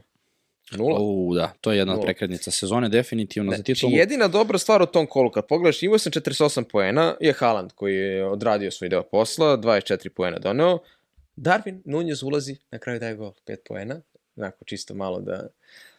Nula. 0.75 0.99
u, 1.01 1.35
da, 1.35 1.53
to 1.61 1.73
je 1.73 1.79
jedna 1.79 1.93
Nula. 1.93 2.05
prekrednica 2.05 2.51
sezone, 2.51 2.89
definitivno 2.89 3.51
za 3.53 3.57
Znači, 3.57 3.75
titulu. 3.75 3.93
jedina 3.93 4.29
dobra 4.29 4.59
stvar 4.59 4.83
u 4.83 4.87
tom 4.87 5.07
kolu, 5.07 5.31
kad 5.31 5.47
pogledaš, 5.47 5.83
imao 5.83 5.99
sam 5.99 6.13
48 6.13 6.65
poena, 6.65 7.17
je 7.21 7.33
Haaland 7.33 7.73
koji 7.73 7.95
je 7.97 8.27
odradio 8.27 8.71
svoj 8.71 8.89
deo 8.89 9.03
posla, 9.03 9.57
24 9.59 10.09
poena 10.09 10.39
doneo. 10.39 10.79
Darwin 11.37 11.81
Nunez 11.85 12.23
ulazi, 12.23 12.57
na 12.71 12.79
kraju 12.79 13.01
daje 13.01 13.15
gol, 13.15 13.33
5 13.47 13.57
poena, 13.69 14.01
onako 14.37 14.65
čisto 14.65 14.95
malo 14.95 15.21
da 15.21 15.47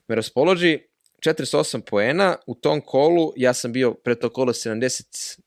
me 0.07 0.15
raspoloži. 0.15 0.79
48 1.19 1.81
poena, 1.81 2.35
u 2.47 2.55
tom 2.55 2.81
kolu 2.81 3.33
ja 3.35 3.53
sam 3.53 3.71
bio, 3.71 3.93
pre 3.93 4.15
tog 4.15 4.33
kola 4.33 4.53
72.000 4.53 5.37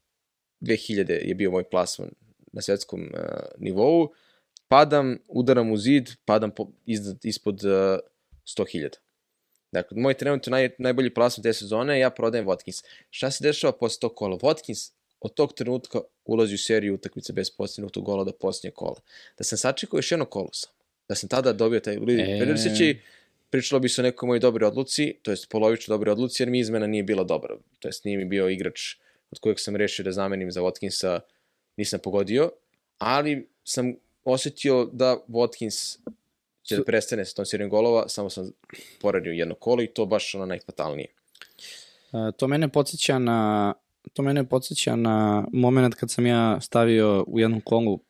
je 1.28 1.34
bio 1.34 1.50
moj 1.50 1.64
plasman 1.64 2.10
na 2.52 2.62
svetskom 2.62 3.00
uh, 3.00 3.20
nivou. 3.58 4.12
Padam, 4.68 5.18
udaram 5.28 5.72
u 5.72 5.76
zid, 5.76 6.10
padam 6.24 6.50
po, 6.50 6.68
iznad, 6.86 7.24
ispod 7.24 7.54
uh, 7.64 7.70
100.000. 7.70 8.88
Dakle, 9.72 10.00
moj 10.00 10.14
trenutno 10.14 10.50
naj, 10.50 10.70
najbolji 10.78 11.14
plasman 11.14 11.42
te 11.42 11.52
sezone, 11.52 11.98
ja 11.98 12.10
prodajem 12.10 12.46
Watkins. 12.46 12.84
Šta 13.10 13.30
se 13.30 13.44
dešava 13.44 13.72
posle 13.72 14.00
tog 14.00 14.14
kola? 14.14 14.36
Watkins 14.36 14.92
od 15.20 15.34
tog 15.34 15.54
trenutka 15.54 16.00
ulazi 16.24 16.54
u 16.54 16.58
seriju 16.58 16.94
utakmice 16.94 17.32
bez 17.32 17.50
postignutog 17.50 18.04
gola 18.04 18.24
do 18.24 18.32
posljednje 18.32 18.70
kola. 18.70 19.00
Da 19.38 19.44
sam 19.44 19.58
sačekao 19.58 19.98
još 19.98 20.10
jedno 20.12 20.24
kolo 20.24 20.48
sam, 20.52 20.72
da 21.08 21.14
sam 21.14 21.28
tada 21.28 21.52
dobio 21.52 21.80
taj 21.80 21.94
ljudi, 21.94 22.22
E. 22.22 22.76
će 22.78 22.94
pričalo 23.50 23.80
bi 23.80 23.88
se 23.88 24.00
o 24.00 24.04
nekoj 24.04 24.26
mojoj 24.26 24.40
dobroj 24.40 24.68
odluci, 24.68 25.14
to 25.22 25.30
jest 25.30 25.48
polovično 25.48 25.94
dobroj 25.94 26.12
odluci, 26.12 26.42
jer 26.42 26.50
mi 26.50 26.58
izmena 26.58 26.86
nije 26.86 27.02
bila 27.02 27.24
dobra. 27.24 27.56
To 27.78 27.88
jest 27.88 28.04
nije 28.04 28.18
mi 28.18 28.24
bio 28.24 28.48
igrač 28.48 28.80
od 29.30 29.38
kojeg 29.38 29.60
sam 29.60 29.76
rešio 29.76 30.04
da 30.04 30.12
zamenim 30.12 30.52
za 30.52 30.60
Watkinsa, 30.60 31.20
nisam 31.76 32.00
pogodio, 32.00 32.50
ali 32.98 33.48
sam 33.64 33.94
osetio 34.24 34.84
da 34.92 35.18
Watkins 35.28 35.98
će 36.66 36.76
da 36.76 36.84
prestane 36.84 37.24
sa 37.24 37.34
tom 37.34 37.46
serijom 37.46 37.70
golova, 37.70 38.08
samo 38.08 38.30
sam 38.30 38.50
poradio 39.00 39.32
jedno 39.32 39.54
kolo 39.54 39.82
i 39.82 39.86
to 39.86 40.06
baš 40.06 40.34
ono 40.34 40.46
najfatalnije. 40.46 41.08
To 42.36 42.48
mene 42.48 42.68
podsjeća 42.68 43.18
na 43.18 43.74
to 44.12 44.22
mene 44.22 44.48
podsjeća 44.48 44.96
na 44.96 45.46
moment 45.52 45.94
kad 45.94 46.10
sam 46.10 46.26
ja 46.26 46.60
stavio 46.60 47.24
u 47.26 47.40
jednom 47.40 47.60
kolu 47.60 48.00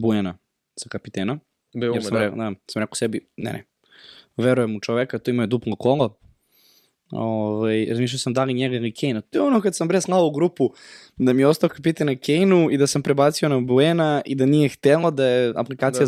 Bujana 0.00 0.38
sa 0.76 0.88
kapitena. 0.88 1.38
Beuma, 1.74 1.96
Jer 1.96 2.04
sam, 2.04 2.12
da. 2.12 2.20
rekao, 2.20 2.36
da, 2.36 2.52
sam 2.66 2.80
rekao 2.80 2.94
sebi, 2.94 3.28
ne, 3.36 3.52
ne, 3.52 3.64
verujem 4.36 4.76
u 4.76 4.80
čoveka, 4.80 5.18
to 5.18 5.30
ima 5.30 5.42
je 5.42 5.46
duplo 5.46 5.76
kolo. 5.76 6.16
Ove, 7.12 7.84
razmišljao 7.84 8.18
sam 8.18 8.32
da 8.32 8.44
li 8.44 8.54
njega 8.54 8.76
ili 8.76 8.94
Kane. 8.94 9.20
To 9.20 9.38
je 9.38 9.42
ono 9.42 9.60
kad 9.60 9.76
sam 9.76 9.88
bre 9.88 10.00
slao 10.00 10.26
u 10.26 10.30
grupu 10.30 10.72
da 11.16 11.32
mi 11.32 11.42
je 11.42 11.46
ostao 11.46 11.68
kapitan 11.68 12.06
na 12.06 12.16
Kane-u 12.16 12.70
i 12.70 12.76
da 12.76 12.86
sam 12.86 13.02
prebacio 13.02 13.48
na 13.48 13.60
Buena 13.60 14.22
i 14.24 14.34
da 14.34 14.46
nije 14.46 14.68
htelo 14.68 15.10
da 15.10 15.26
je 15.26 15.52
aplikacija 15.56 16.00
Da. 16.00 16.04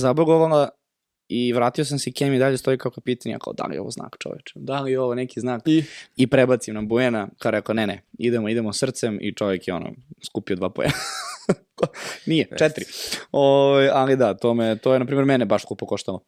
da. 0.56 0.68
I 1.32 1.52
vratio 1.52 1.84
sam 1.84 1.98
se 1.98 2.10
i 2.10 2.12
Kane 2.12 2.36
i 2.36 2.38
dalje 2.38 2.58
stoji 2.58 2.78
kao 2.78 2.90
kapitan. 2.90 3.32
Ja 3.32 3.38
kao, 3.38 3.52
da 3.52 3.64
li 3.64 3.74
je 3.74 3.80
ovo 3.80 3.90
znak 3.90 4.16
čoveče? 4.18 4.52
Da 4.54 4.80
li 4.80 4.92
je 4.92 5.00
ovo 5.00 5.14
neki 5.14 5.40
znak? 5.40 5.62
I? 5.66 5.84
I 6.16 6.26
prebacim 6.26 6.74
na 6.74 6.82
Buena, 6.82 7.28
kao 7.38 7.50
rekao, 7.50 7.74
ne, 7.74 7.86
ne, 7.86 8.02
idemo, 8.18 8.48
idemo 8.48 8.72
srcem 8.72 9.18
i 9.20 9.34
čovjek 9.34 9.68
je 9.68 9.74
ono, 9.74 9.92
skupio 10.24 10.56
dva 10.56 10.70
pojena. 10.70 10.94
Nije, 12.26 12.48
četiri. 12.58 12.84
O, 13.32 13.42
ali 13.92 14.16
da, 14.16 14.34
to, 14.34 14.54
me, 14.54 14.78
to 14.78 14.92
je, 14.92 14.98
na 14.98 15.04
primjer, 15.04 15.24
mene 15.24 15.44
baš 15.44 15.62
skupo 15.62 15.86
koštalo. 15.86 16.20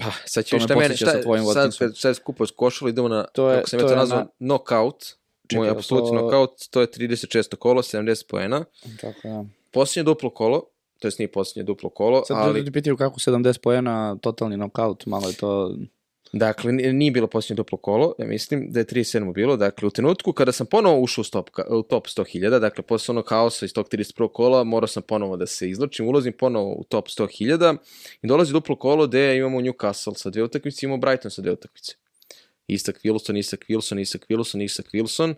Ah, 0.00 0.12
sad 0.26 0.44
će 0.44 0.50
To 0.50 0.56
vi 0.56 0.60
me 0.60 0.64
šta 0.64 0.76
mene, 0.76 0.96
šta, 0.96 1.06
sa 1.06 1.20
tvojim 1.20 1.44
sad 1.44 1.78
kad 1.78 1.98
sad 1.98 2.16
skupo 2.16 2.46
skošali, 2.46 2.90
idemo 2.90 3.08
na, 3.08 3.24
To 3.24 3.50
je- 3.50 3.56
kako 3.56 3.68
sam 3.68 3.78
ja 3.78 3.82
to 3.82 3.86
to 3.86 3.92
je 3.92 3.96
nazvao, 3.96 4.18
na- 4.18 4.26
knockout. 4.38 5.04
Moj 5.52 5.68
apsolutni 5.68 6.10
to- 6.10 6.18
knockout, 6.18 6.50
to 6.70 6.80
je 6.80 6.86
36 6.86 7.56
kolo, 7.56 7.82
70 7.82 8.26
poena. 8.28 8.64
Tako 9.00 9.28
da. 9.28 9.44
Posljednje 9.70 10.04
duplo 10.04 10.30
kolo, 10.30 10.62
to 11.00 11.08
jest 11.08 11.18
nije 11.18 11.32
posljednje 11.32 11.64
duplo 11.64 11.90
kolo, 11.90 12.24
Sad 12.24 12.36
ali... 12.36 12.64
ti 12.64 12.72
pitaju 12.72 12.96
kako 12.96 13.20
70 13.20 13.60
pojena, 13.62 14.16
totalni 14.20 14.56
knockout, 14.56 15.06
malo 15.06 15.28
je 15.28 15.34
to... 15.34 15.74
Dakle, 16.32 16.72
nije 16.72 16.92
nije 16.92 17.10
bilo 17.10 17.26
posljednje 17.26 17.56
duplo 17.56 17.78
kolo, 17.78 18.14
ja 18.18 18.26
mislim 18.26 18.72
da 18.72 18.80
je 18.80 18.86
37 18.86 19.34
bilo, 19.34 19.56
dakle 19.56 19.86
u 19.86 19.90
trenutku 19.90 20.32
kada 20.32 20.52
sam 20.52 20.66
ponovo 20.66 21.00
ušao 21.00 21.22
u, 21.22 21.24
stop, 21.24 21.50
u 21.70 21.82
top 21.82 22.06
100.000, 22.06 22.58
dakle 22.58 22.84
posle 22.84 23.12
onog 23.12 23.28
haosa 23.28 23.64
iz 23.64 23.72
tog 23.72 23.88
31. 23.88 24.32
kola, 24.32 24.64
morao 24.64 24.86
sam 24.86 25.02
ponovo 25.02 25.36
da 25.36 25.46
se 25.46 25.70
izločim, 25.70 26.08
ulazim 26.08 26.32
ponovo 26.32 26.72
u 26.72 26.84
top 26.84 27.08
100.000 27.08 27.76
i 28.22 28.26
dolazi 28.26 28.52
duplo 28.52 28.76
kolo 28.76 29.06
gde 29.06 29.36
imamo 29.36 29.60
Newcastle 29.60 30.14
sa 30.14 30.30
dve 30.30 30.42
utakmice, 30.42 30.86
imamo 30.86 31.00
Brighton 31.00 31.30
sa 31.30 31.42
dve 31.42 31.52
utakmice. 31.52 31.94
Isak 32.66 33.00
Wilson, 33.04 33.38
Isak 33.38 33.64
Wilson, 33.68 34.00
Isak 34.00 34.26
Wilson, 34.28 34.64
Isak 34.64 34.86
Wilson. 34.94 35.34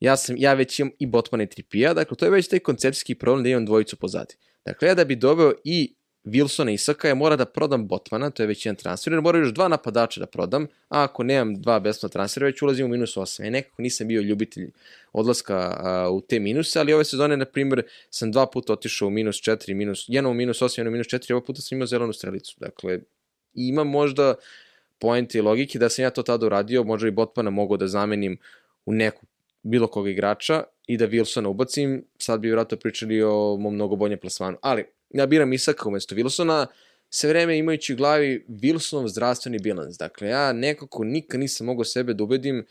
Ja, 0.00 0.16
sam, 0.16 0.36
ja 0.38 0.54
već 0.54 0.78
imam 0.78 0.92
i 0.98 1.06
Botmana 1.06 1.44
i 1.44 1.46
Tripija, 1.46 1.94
dakle 1.94 2.16
to 2.16 2.24
je 2.24 2.30
već 2.30 2.48
taj 2.48 2.58
koncepcijski 2.58 3.14
problem 3.14 3.42
da 3.42 3.48
imam 3.48 3.66
dvojicu 3.66 3.96
pozadi. 3.96 4.34
Dakle, 4.64 4.88
ja 4.88 4.94
da 4.94 5.04
bi 5.04 5.16
doveo 5.16 5.52
i 5.64 5.94
Wilsona 6.24 6.72
Isaka, 6.72 7.08
ja 7.08 7.14
mora 7.14 7.36
da 7.36 7.44
prodam 7.44 7.86
Botmana, 7.88 8.30
to 8.30 8.42
je 8.42 8.46
već 8.46 8.66
jedan 8.66 8.76
transfer, 8.76 9.12
jer 9.12 9.22
mora 9.22 9.38
još 9.38 9.54
dva 9.54 9.68
napadača 9.68 10.20
da 10.20 10.26
prodam, 10.26 10.66
a 10.88 11.02
ako 11.02 11.22
nemam 11.22 11.62
dva 11.62 11.80
besplatna 11.80 12.12
transfera, 12.12 12.46
već 12.46 12.62
ulazim 12.62 12.86
u 12.86 12.88
minus 12.88 13.16
8. 13.16 13.44
Ja 13.44 13.50
nekako 13.50 13.82
nisam 13.82 14.08
bio 14.08 14.22
ljubitelj 14.22 14.70
odlaska 15.12 15.56
a, 15.56 16.10
u 16.10 16.20
te 16.20 16.40
minuse, 16.40 16.78
ali 16.78 16.92
ove 16.92 17.04
sezone, 17.04 17.36
na 17.36 17.44
primjer, 17.44 17.82
sam 18.10 18.32
dva 18.32 18.46
puta 18.46 18.72
otišao 18.72 19.08
u 19.08 19.10
minus 19.10 19.36
4, 19.36 19.74
minus, 19.74 20.04
jedno 20.08 20.30
u 20.30 20.34
minus 20.34 20.60
8, 20.62 20.78
jedno 20.78 20.90
u 20.90 20.92
minus 20.92 21.06
4, 21.06 21.32
ovog 21.32 21.46
puta 21.46 21.62
sam 21.62 21.76
imao 21.76 21.86
zelenu 21.86 22.12
strelicu. 22.12 22.56
Dakle, 22.60 22.98
ima 23.54 23.84
možda 23.84 24.34
poente 24.98 25.38
i 25.38 25.40
logike 25.40 25.78
da 25.78 25.88
sam 25.88 26.02
ja 26.02 26.10
to 26.10 26.22
tada 26.22 26.46
uradio, 26.46 26.84
možda 26.84 27.08
i 27.08 27.10
Botmana 27.10 27.50
mogu 27.50 27.76
da 27.76 27.86
zamenim 27.86 28.38
u 28.86 28.92
neku 28.92 29.26
bilo 29.62 29.86
koga 29.86 30.10
igrača 30.10 30.62
i 30.88 30.96
da 30.96 31.06
Wilsona 31.08 31.48
ubacim, 31.48 32.04
sad 32.18 32.40
bi 32.40 32.48
vjerojatno 32.48 32.78
pričali 32.78 33.22
o 33.22 33.56
mom 33.60 33.74
mnogo 33.74 33.96
boljem 33.96 34.18
plasmanu. 34.18 34.58
Ali, 34.62 34.84
ja 35.10 35.26
biram 35.26 35.52
Isaka 35.52 35.88
umesto 35.88 36.14
Wilsona, 36.14 36.66
sve 37.10 37.28
vreme 37.28 37.58
imajući 37.58 37.92
u 37.92 37.96
glavi 37.96 38.44
Wilsonov 38.48 39.06
zdravstveni 39.08 39.58
bilans. 39.58 39.98
Dakle, 39.98 40.28
ja 40.28 40.52
nekako 40.52 41.04
nikad 41.04 41.40
nisam 41.40 41.66
mogao 41.66 41.84
sebe 41.84 42.14
da 42.14 42.24
ubedim, 42.24 42.66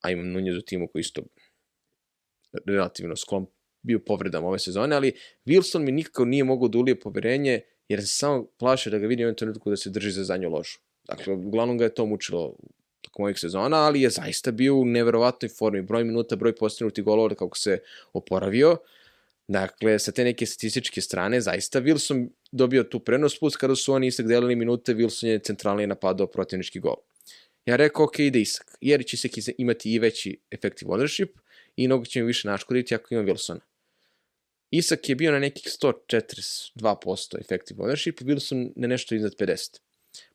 a 0.00 0.10
imam 0.10 0.32
Nunez 0.32 0.56
u 0.56 0.60
timu 0.60 0.88
koji 0.88 1.00
isto 1.00 1.22
relativno 2.66 3.16
sklon 3.16 3.46
bio 3.82 3.98
povredama 3.98 4.48
ove 4.48 4.58
sezone, 4.58 4.96
ali 4.96 5.12
Wilson 5.46 5.78
mi 5.78 5.92
nikako 5.92 6.24
nije 6.24 6.44
mogao 6.44 6.68
da 6.68 6.78
ulije 6.78 7.00
poverenje, 7.00 7.60
jer 7.88 8.00
se 8.00 8.06
samo 8.06 8.46
plašio 8.58 8.90
da 8.90 8.98
ga 8.98 9.06
vidim 9.06 9.28
u 9.28 9.34
trenutku 9.34 9.70
da 9.70 9.76
se 9.76 9.90
drži 9.90 10.10
za 10.10 10.24
zadnju 10.24 10.50
ložu. 10.50 10.78
Dakle, 11.04 11.34
uglavnom 11.34 11.78
ga 11.78 11.84
je 11.84 11.94
to 11.94 12.06
mučilo 12.06 12.56
tokom 13.12 13.24
ovih 13.24 13.38
sezona, 13.38 13.76
ali 13.76 14.02
je 14.02 14.10
zaista 14.10 14.50
bio 14.50 14.76
u 14.76 14.84
neverovatnoj 14.84 15.48
formi. 15.48 15.82
Broj 15.82 16.04
minuta, 16.04 16.36
broj 16.36 16.56
postignutih 16.56 17.04
golova, 17.04 17.34
kako 17.34 17.58
se 17.58 17.78
oporavio. 18.12 18.76
Dakle, 19.48 19.98
sa 19.98 20.12
te 20.12 20.24
neke 20.24 20.46
statističke 20.46 21.00
strane, 21.00 21.40
zaista 21.40 21.80
Wilson 21.80 22.28
dobio 22.52 22.84
tu 22.84 23.00
prenos, 23.00 23.38
plus 23.38 23.56
kada 23.56 23.76
su 23.76 23.92
oni 23.92 24.06
Isak 24.06 24.26
delili 24.26 24.56
minute, 24.56 24.94
Wilson 24.94 25.26
je 25.26 25.38
centralnije 25.38 25.86
napadao 25.86 26.26
protivnički 26.26 26.80
gol. 26.80 26.96
Ja 27.66 27.76
rekao, 27.76 28.04
ok, 28.04 28.18
ide 28.18 28.40
Isak, 28.40 28.76
jer 28.80 29.04
će 29.04 29.16
Isak 29.16 29.54
imati 29.58 29.92
i 29.92 29.98
veći 29.98 30.38
effective 30.50 30.90
ownership 30.90 31.28
i 31.76 31.86
mnogo 31.86 32.04
će 32.04 32.20
mi 32.20 32.26
više 32.26 32.48
naškoditi 32.48 32.94
ako 32.94 33.14
ima 33.14 33.22
Wilsona. 33.22 33.60
Isak 34.70 35.08
je 35.08 35.14
bio 35.14 35.32
na 35.32 35.38
nekih 35.38 35.66
142% 35.66 37.40
effective 37.40 37.82
ownership, 37.84 38.22
Wilson 38.24 38.72
na 38.76 38.88
nešto 38.88 39.14
iznad 39.14 39.34
50. 39.36 39.80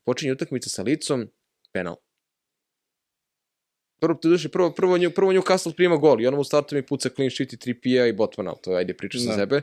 Počinje 0.04 0.32
utakmica 0.32 0.70
sa 0.70 0.82
licom, 0.82 1.30
penal. 1.72 1.96
Prvo, 4.00 4.14
te 4.14 4.28
duše, 4.28 4.48
prvo, 4.48 4.70
prvo, 4.70 4.98
nju, 4.98 5.10
prvo 5.10 5.32
Newcastle 5.32 5.72
prima 5.76 5.96
gol 5.96 6.20
i 6.20 6.26
ono 6.26 6.40
u 6.40 6.44
startu 6.44 6.74
mi 6.74 6.82
puca 6.82 7.08
clean 7.08 7.30
sheet 7.30 7.52
i 7.52 7.56
3 7.56 7.80
pija 7.80 8.06
i 8.06 8.12
Botmana, 8.12 8.54
to 8.54 8.72
ajde 8.72 8.94
priča 8.94 9.18
za 9.18 9.30
Da. 9.30 9.36
sebe. 9.36 9.62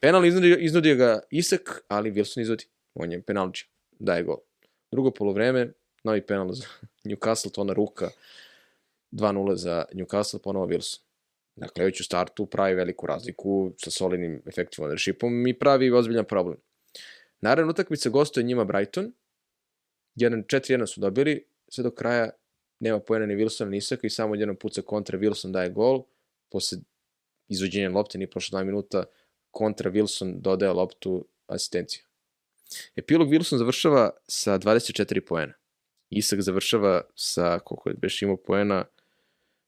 Penal 0.00 0.24
iznudio, 0.24 0.56
iznudio 0.60 0.94
ga 0.96 1.20
Isak, 1.30 1.80
ali 1.88 2.12
Wilson 2.12 2.40
izvodi. 2.40 2.64
On 2.94 3.12
je 3.12 3.22
penalđi, 3.22 3.64
daje 3.98 4.22
gol. 4.22 4.36
Drugo 4.90 5.10
polovreme, 5.10 5.72
novi 6.04 6.20
penal 6.22 6.52
za 6.52 6.64
Newcastle, 7.08 7.52
to 7.52 7.60
ona 7.60 7.72
ruka, 7.72 8.10
2-0 9.12 9.54
za 9.54 9.84
Newcastle, 9.92 10.38
ponovo 10.38 10.66
Wilson. 10.66 11.00
Dakle, 11.56 11.84
već 11.84 12.00
u 12.00 12.04
startu 12.04 12.46
pravi 12.46 12.74
veliku 12.74 13.06
razliku 13.06 13.72
sa 13.76 13.90
solidnim 13.90 14.42
effective 14.46 14.88
ownershipom 14.88 15.50
i 15.50 15.54
pravi 15.58 15.90
ozbiljan 15.90 16.24
problem. 16.24 16.56
Naravno, 17.40 17.70
utakmica 17.70 18.10
gostuje 18.10 18.44
njima 18.44 18.64
Brighton, 18.64 19.12
1-4-1 20.16 20.86
su 20.86 21.00
dobili, 21.00 21.44
sve 21.68 21.84
do 21.84 21.90
kraja 21.90 22.30
nema 22.80 23.00
pojena 23.00 23.26
ni 23.26 23.36
Wilsona 23.36 23.68
ni 23.68 23.76
Isaka 23.76 24.06
i 24.06 24.10
samo 24.10 24.34
jednom 24.34 24.56
puca 24.56 24.82
kontra 24.82 25.18
Wilson 25.18 25.52
daje 25.52 25.70
gol, 25.70 26.04
posle 26.50 26.78
izvođenja 27.48 27.90
lopte, 27.90 28.18
nije 28.18 28.30
prošlo 28.30 28.58
2 28.58 28.64
minuta, 28.64 29.04
kontra 29.50 29.90
Wilson 29.90 30.40
dodaje 30.40 30.72
loptu 30.72 31.26
asistencija. 31.46 32.04
Epilog 32.96 33.28
Wilson 33.28 33.56
završava 33.56 34.10
sa 34.26 34.58
24 34.58 35.20
poena. 35.20 35.52
Isak 36.10 36.40
završava 36.40 37.02
sa, 37.14 37.58
koliko 37.58 37.88
je 37.88 37.94
beš 37.94 38.22
imao 38.22 38.36
poena, 38.36 38.84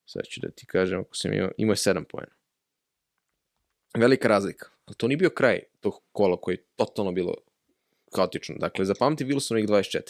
sad 0.07 0.25
ću 0.25 0.41
da 0.41 0.51
ti 0.51 0.67
kažem, 0.67 1.01
ako 1.01 1.17
sam 1.17 1.33
imao, 1.33 1.51
imao 1.57 1.73
je 1.73 1.77
7 1.77 2.05
poena. 2.05 2.33
Velika 3.97 4.29
razlika. 4.29 4.69
Ali 4.87 4.97
to 4.97 5.09
nije 5.09 5.17
bio 5.17 5.31
kraj 5.31 5.61
tog 5.81 6.03
kola 6.13 6.41
koji 6.41 6.55
je 6.55 6.65
totalno 6.77 7.13
bilo 7.13 7.35
kaotično. 8.13 8.55
Dakle, 8.59 8.85
zapamti 8.85 9.25
Wilsonovih 9.25 9.67
24. 9.67 10.01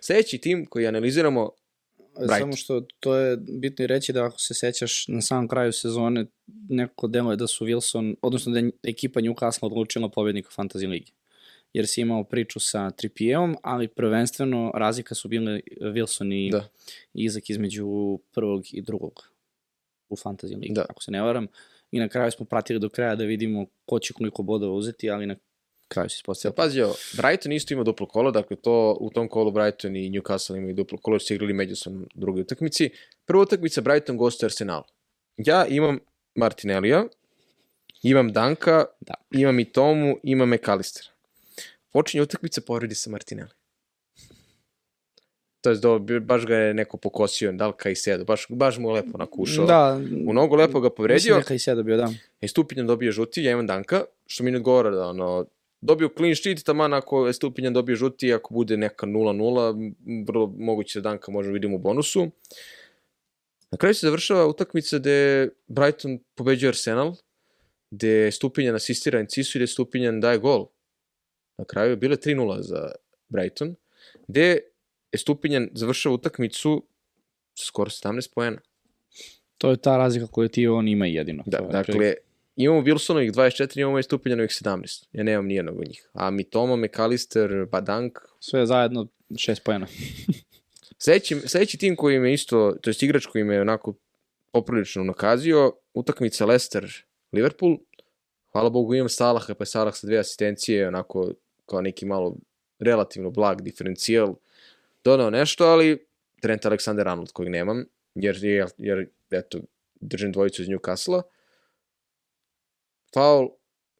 Sljedeći 0.00 0.38
tim 0.38 0.66
koji 0.66 0.86
analiziramo 0.86 1.50
Brighton. 2.16 2.38
Samo 2.38 2.56
što 2.56 2.80
to 3.00 3.16
je 3.16 3.36
bitno 3.36 3.82
i 3.82 3.86
reći 3.86 4.12
da 4.12 4.24
ako 4.24 4.38
se 4.38 4.54
sećaš 4.54 5.08
na 5.08 5.20
samom 5.20 5.48
kraju 5.48 5.72
sezone, 5.72 6.26
nekako 6.68 7.08
delo 7.08 7.30
je 7.30 7.36
da 7.36 7.46
su 7.46 7.66
Wilson, 7.66 8.14
odnosno 8.22 8.52
da 8.52 8.58
je 8.58 8.70
ekipa 8.82 9.20
Newcastle 9.20 9.66
odlučila 9.66 10.08
pobednika 10.08 10.50
Fantasy 10.56 10.88
Ligi. 10.88 11.12
Jer 11.72 11.86
si 11.86 12.00
imao 12.00 12.24
priču 12.24 12.60
sa 12.60 12.90
Trippijevom, 12.90 13.56
ali 13.62 13.88
prvenstveno 13.88 14.72
razlika 14.74 15.14
su 15.14 15.28
bile 15.28 15.60
Wilson 15.80 16.46
i 16.46 16.50
Da. 16.50 16.68
Izak 17.14 17.50
između 17.50 18.18
prvog 18.32 18.64
i 18.72 18.82
drugog 18.82 19.28
u 20.08 20.16
Fantasy 20.16 20.60
Ligi, 20.60 20.74
Da. 20.74 20.86
ako 20.88 21.02
se 21.02 21.10
ne 21.10 21.22
varam. 21.22 21.46
I 21.90 21.98
na 21.98 22.08
kraju 22.08 22.30
smo 22.30 22.46
pratili 22.46 22.80
do 22.80 22.88
kraja 22.88 23.16
da 23.16 23.24
vidimo 23.24 23.66
ko 23.86 23.98
će 23.98 24.12
koliko 24.12 24.42
bodova 24.42 24.74
uzeti, 24.74 25.10
ali 25.10 25.26
na 25.26 25.36
kraju 25.88 26.08
se 26.10 26.14
ispostavio. 26.14 26.54
pazi 26.54 26.80
ovo, 26.82 26.94
Brighton 27.16 27.52
isto 27.52 27.74
ima 27.74 27.82
duplo 27.84 28.06
kolo, 28.06 28.30
dakle 28.30 28.56
to, 28.56 28.96
u 29.00 29.10
tom 29.10 29.28
kolu 29.28 29.50
Brighton 29.50 29.96
i 29.96 30.10
Newcastle 30.10 30.56
imaju 30.58 30.74
duplo 30.74 30.98
kolo, 30.98 31.18
su 31.18 31.34
igrali 31.34 31.52
međusobno 31.52 32.00
u 32.02 32.06
drugoj 32.14 32.40
utakmici. 32.42 32.90
Prva 33.24 33.42
utakmica 33.42 33.80
Brighton 33.80 34.16
gostuje 34.16 34.46
Arsenal. 34.46 34.82
Ja 35.36 35.66
imam 35.66 35.98
Martinellija, 36.34 37.04
imam 38.02 38.32
Danka, 38.32 38.84
Da. 39.00 39.14
imam 39.30 39.60
i 39.60 39.64
Tomu, 39.64 40.18
imam 40.22 40.48
McAllister. 40.50 41.06
Počinje 41.90 42.22
utakmica, 42.22 42.60
povredi 42.60 42.94
se 42.94 43.10
Martinelli. 43.10 43.50
To 45.60 45.70
je 45.70 45.76
do, 45.76 45.98
baš 46.20 46.46
ga 46.46 46.56
je 46.56 46.74
neko 46.74 46.96
pokosio, 46.96 47.52
da 47.52 47.66
li 47.66 47.72
kaj 47.76 47.94
sedo, 47.94 48.24
baš, 48.24 48.46
baš 48.48 48.78
mu 48.78 48.90
lepo 48.90 49.18
nakušao. 49.18 49.66
Da, 49.66 50.00
U 50.26 50.32
nogu 50.32 50.56
lepo 50.56 50.80
ga 50.80 50.90
povredio. 50.90 51.36
Mislim 51.36 51.48
da 51.48 51.54
je 51.54 51.58
sada 51.58 51.82
bio, 51.82 51.96
da. 51.96 52.08
i 52.40 52.48
stupinjem 52.48 52.86
dobije 52.86 53.12
žuti, 53.12 53.42
ja 53.44 53.52
imam 53.52 53.66
Danka, 53.66 54.04
što 54.26 54.44
mi 54.44 54.50
ne 54.50 54.56
odgovara 54.56 54.90
da 54.90 55.06
ono, 55.08 55.44
dobio 55.84 56.08
clean 56.16 56.34
sheet, 56.34 56.64
taman 56.64 56.94
ako 56.94 57.26
je 57.26 57.32
stupinjan 57.32 57.72
dobio 57.72 57.96
žuti, 57.96 58.32
ako 58.32 58.54
bude 58.54 58.76
neka 58.76 59.06
0-0, 59.06 60.24
vrlo 60.26 60.46
moguće 60.58 61.00
da 61.00 61.10
Danka 61.10 61.32
možemo 61.32 61.52
vidimo 61.52 61.76
u 61.76 61.78
bonusu. 61.78 62.30
Na 63.70 63.78
kraju 63.78 63.94
se 63.94 64.06
završava 64.06 64.46
utakmica 64.46 64.98
gde 64.98 65.48
Brighton 65.66 66.18
pobeđuje 66.34 66.68
Arsenal, 66.68 67.14
gde 67.90 68.30
Stupinjan 68.32 68.74
asistira 68.74 69.20
Encisu 69.20 69.58
i 69.58 69.60
gde 69.60 69.66
Stupinjan 69.66 70.20
daje 70.20 70.38
gol. 70.38 70.66
Na 71.58 71.64
kraju 71.64 71.90
je 71.90 71.96
bile 71.96 72.16
3-0 72.16 72.60
za 72.60 72.92
Brighton, 73.28 73.74
gde 74.28 74.46
je 75.12 75.18
Stupinjan 75.18 75.68
završava 75.74 76.14
utakmicu 76.14 76.82
sa 77.54 77.66
skoro 77.66 77.90
17 77.90 78.34
poena. 78.34 78.60
To 79.58 79.70
je 79.70 79.76
ta 79.76 79.96
razlika 79.96 80.26
koju 80.26 80.48
ti 80.48 80.66
on 80.66 80.88
ima 80.88 81.06
jedino. 81.06 81.42
Da, 81.46 81.58
dakle, 81.60 82.14
imamo 82.56 82.80
Wilsonovih 82.80 83.32
24, 83.32 83.80
imamo 83.80 83.98
i 83.98 84.02
Stupinjanovih 84.02 84.50
17. 84.50 85.04
Ja 85.12 85.22
nemam 85.22 85.46
nijednog 85.46 85.78
od 85.78 85.88
njih. 85.88 86.08
A 86.12 86.30
Mitoma, 86.30 86.76
McAllister, 86.76 87.66
Badank, 87.72 88.18
Sve 88.40 88.66
zajedno 88.66 89.06
šest 89.38 89.64
pojena. 89.64 89.86
Sledeći, 90.98 91.40
sledeći 91.46 91.78
tim 91.78 91.96
koji 91.96 92.18
me 92.18 92.32
isto, 92.32 92.76
to 92.82 92.90
jest 92.90 93.02
igrač 93.02 93.26
koji 93.26 93.44
me 93.44 93.60
onako 93.60 93.94
poprilično 94.52 95.04
nakazio, 95.04 95.72
utakmica 95.94 96.46
Leicester 96.46 97.04
Liverpool. 97.32 97.76
Hvala 98.52 98.70
Bogu 98.70 98.94
imam 98.94 99.08
Salaha, 99.08 99.54
pa 99.54 99.62
je 99.62 99.66
Salah 99.66 99.94
sa 99.94 100.06
dve 100.06 100.18
asistencije, 100.18 100.88
onako 100.88 101.32
kao 101.66 101.80
neki 101.80 102.06
malo 102.06 102.36
relativno 102.78 103.30
blag 103.30 103.62
diferencijal 103.62 104.34
donao 105.04 105.30
nešto, 105.30 105.64
ali 105.66 106.06
Trent 106.40 106.64
Alexander-Arnold 106.64 107.32
kojeg 107.32 107.50
nemam, 107.50 107.84
jer, 108.14 108.38
jer, 108.42 108.68
jer 108.78 109.08
eto, 109.30 109.58
držim 110.00 110.32
dvojicu 110.32 110.62
iz 110.62 110.68
Newcastle-a. 110.68 111.22
Faul, 113.14 113.48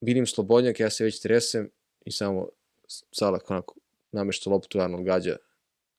vidim 0.01 0.27
slobodnjak, 0.27 0.81
ja 0.81 0.91
se 0.91 1.05
već 1.05 1.21
tresem 1.21 1.71
i 2.05 2.13
samo 2.13 2.49
Salah 3.13 3.41
onako 3.49 3.75
namešta 4.13 4.51
loptu, 4.51 4.81
Arnold 4.81 5.05
gađa 5.05 5.37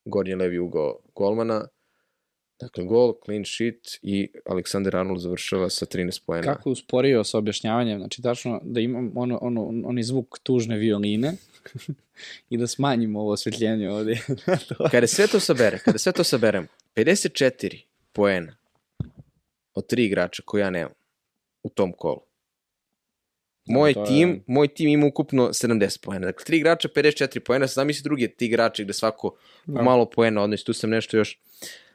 gornji 0.06 0.36
levi 0.36 0.60
ugao 0.60 1.00
golmana. 1.16 1.68
Dakle, 2.60 2.84
gol, 2.84 3.14
clean 3.26 3.44
sheet 3.46 4.00
i 4.02 4.30
Aleksander 4.46 4.96
Arnold 4.96 5.20
završava 5.20 5.70
sa 5.70 5.86
13 5.86 6.22
poena. 6.26 6.56
Kako 6.56 6.70
usporio 6.72 7.24
sa 7.24 7.38
objašnjavanjem, 7.38 8.00
znači 8.00 8.22
tačno 8.22 8.62
da 8.64 8.80
imam 8.80 9.12
ono, 9.16 9.40
ono, 9.42 9.82
oni 9.86 10.04
zvuk 10.04 10.40
tužne 10.44 10.78
violine 10.78 11.34
i 12.50 12.58
da 12.58 12.68
smanjimo 12.68 13.20
ovo 13.20 13.32
osvetljenje 13.32 13.90
ovde. 13.90 14.20
Kada 14.92 15.08
sve 15.08 15.28
to 15.28 15.40
sabere, 15.40 15.80
kada 15.80 15.98
sve 15.98 16.12
to 16.12 16.24
saberemo, 16.24 16.68
54 16.96 17.82
poena 18.14 18.56
od 19.74 19.88
tri 19.88 20.06
igrača 20.06 20.44
koje 20.46 20.62
ja 20.62 20.70
nemam 20.70 20.94
u 21.64 21.70
tom 21.70 21.94
kolu. 21.94 22.22
Moj 23.68 23.94
to 23.94 24.00
je- 24.00 24.06
tim, 24.06 24.44
moj 24.48 24.68
tim 24.68 24.88
ima 24.90 25.06
ukupno 25.08 25.44
70 25.46 26.00
poena. 26.00 26.26
Dakle, 26.26 26.46
tri 26.46 26.58
igrača, 26.58 26.88
54 26.90 27.40
poena. 27.40 27.68
Sad 27.68 27.76
zamisli 27.76 28.04
drugi 28.04 28.28
ti 28.28 28.46
igrači 28.46 28.84
gde 28.84 28.94
svako 28.94 29.36
Da. 29.66 29.82
malo 29.82 30.06
poena 30.08 30.42
odnosi. 30.42 30.66
Tu 30.66 30.74
sam 30.74 30.90
nešto 30.90 31.18
još 31.18 31.40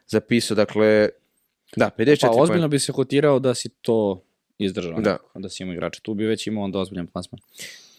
zapisao. 0.06 0.54
Dakle, 0.54 1.08
da, 1.76 1.90
54 1.90 2.20
Pa 2.20 2.28
poena. 2.28 2.42
ozbiljno 2.42 2.68
bi 2.68 2.78
se 2.78 2.92
kotirao 2.92 3.38
da 3.38 3.54
si 3.54 3.68
to 3.70 4.22
izdržao. 4.58 5.00
Da. 5.00 5.16
Da 5.34 5.48
si 5.48 5.62
imao 5.62 5.72
igrača. 5.72 6.00
Tu 6.00 6.14
bi 6.14 6.24
već 6.24 6.46
imao 6.46 6.64
onda 6.64 6.78
ozbiljan 6.78 7.06
plasman. 7.06 7.40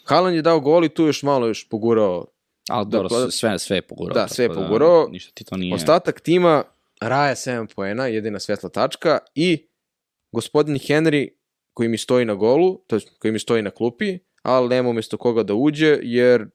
Haaland 0.03 0.35
je 0.35 0.41
dao 0.41 0.59
gol 0.59 0.85
i 0.85 0.89
tu 0.89 1.03
još 1.03 1.23
malo 1.23 1.47
još 1.47 1.69
pogurao 1.69 2.25
Ali 2.69 2.85
dobro, 2.87 3.09
Dakle, 3.09 3.31
sve, 3.31 3.59
sve 3.59 3.77
je 3.77 3.81
pogurao. 3.81 4.13
da, 4.13 4.27
sve 4.27 4.45
je 4.45 4.49
pogurao. 4.49 5.07
ništa 5.07 5.31
ti 5.33 5.43
to 5.43 5.57
nije. 5.57 5.73
Ostatak 5.75 6.21
tima, 6.21 6.63
Raja 7.01 7.35
7 7.35 7.67
poena, 7.67 8.07
jedina 8.07 8.39
svetla 8.39 8.69
tačka 8.69 9.19
i 9.35 9.65
gospodin 10.31 10.75
Henry 10.75 11.29
koji 11.73 11.89
mi 11.89 11.97
stoji 11.97 12.25
na 12.25 12.35
golu, 12.35 12.83
to 12.87 12.95
jest 12.95 13.09
koji 13.19 13.31
mi 13.31 13.39
stoji 13.39 13.61
na 13.61 13.71
klupi, 13.71 14.19
ali 14.41 14.69
nema 14.69 14.89
umesto 14.89 15.17
koga 15.17 15.43
da 15.43 15.53
uđe 15.53 15.99
jer 16.01 16.45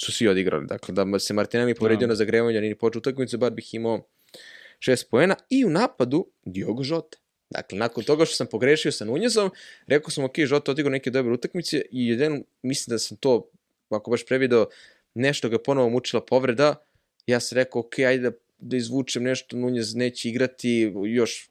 su 0.00 0.12
svi 0.12 0.28
odigrali. 0.28 0.66
Dakle, 0.66 0.94
da 0.94 1.18
se 1.18 1.34
Martinelli 1.34 1.74
povredio 1.74 2.06
Da. 2.06 2.10
na 2.10 2.14
zagrevanje, 2.14 2.60
nije 2.60 2.70
ni 2.70 2.78
počeo 2.78 2.98
utakmicu, 2.98 3.38
bar 3.38 3.52
bih 3.52 3.74
imao 3.74 4.08
6 4.78 5.04
poena 5.10 5.36
i 5.50 5.64
u 5.64 5.70
napadu 5.70 6.26
Diogo 6.42 6.82
Žota. 6.82 7.18
Dakle, 7.50 7.78
nakon 7.78 8.04
toga 8.04 8.24
što 8.24 8.34
sam 8.34 8.46
pogrešio 8.46 8.92
sa 8.92 9.04
Nunjezom, 9.04 9.50
rekao 9.86 10.10
sam, 10.10 10.24
ok, 10.24 10.38
Žota 10.38 10.70
odigrao 10.70 10.90
neke 10.90 11.10
dobre 11.10 11.32
utakmice 11.32 11.82
i 11.90 12.08
jedan, 12.08 12.44
mislim 12.62 12.94
da 12.94 12.98
sam 12.98 13.16
to, 13.16 13.50
ako 13.88 14.10
baš 14.10 14.26
prevideo, 14.26 14.66
nešto 15.14 15.48
ga 15.48 15.58
ponovo 15.58 15.88
mučila 15.88 16.24
povreda, 16.24 16.74
ja 17.26 17.40
sam 17.40 17.56
rekao, 17.56 17.80
ok, 17.80 17.98
ajde 17.98 18.30
da, 18.30 18.36
da 18.58 18.76
izvučem 18.76 19.22
nešto, 19.22 19.56
Nunjez 19.56 19.94
neće 19.94 20.28
igrati 20.28 20.92
još 21.06 21.50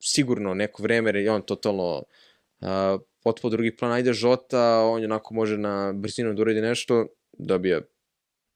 sigurno 0.00 0.54
neko 0.54 0.82
vreme, 0.82 1.08
jer 1.08 1.16
je 1.16 1.30
on 1.30 1.42
totalno 1.42 2.02
uh, 2.60 3.00
potpuno 3.22 3.50
drugi 3.50 3.76
plan, 3.76 3.92
ajde 3.92 4.12
Žota, 4.12 4.80
on 4.82 5.04
onako 5.04 5.34
može 5.34 5.58
na 5.58 5.92
brzinu 5.92 6.34
da 6.34 6.42
uredi 6.42 6.60
nešto, 6.60 7.06
dobija 7.32 7.80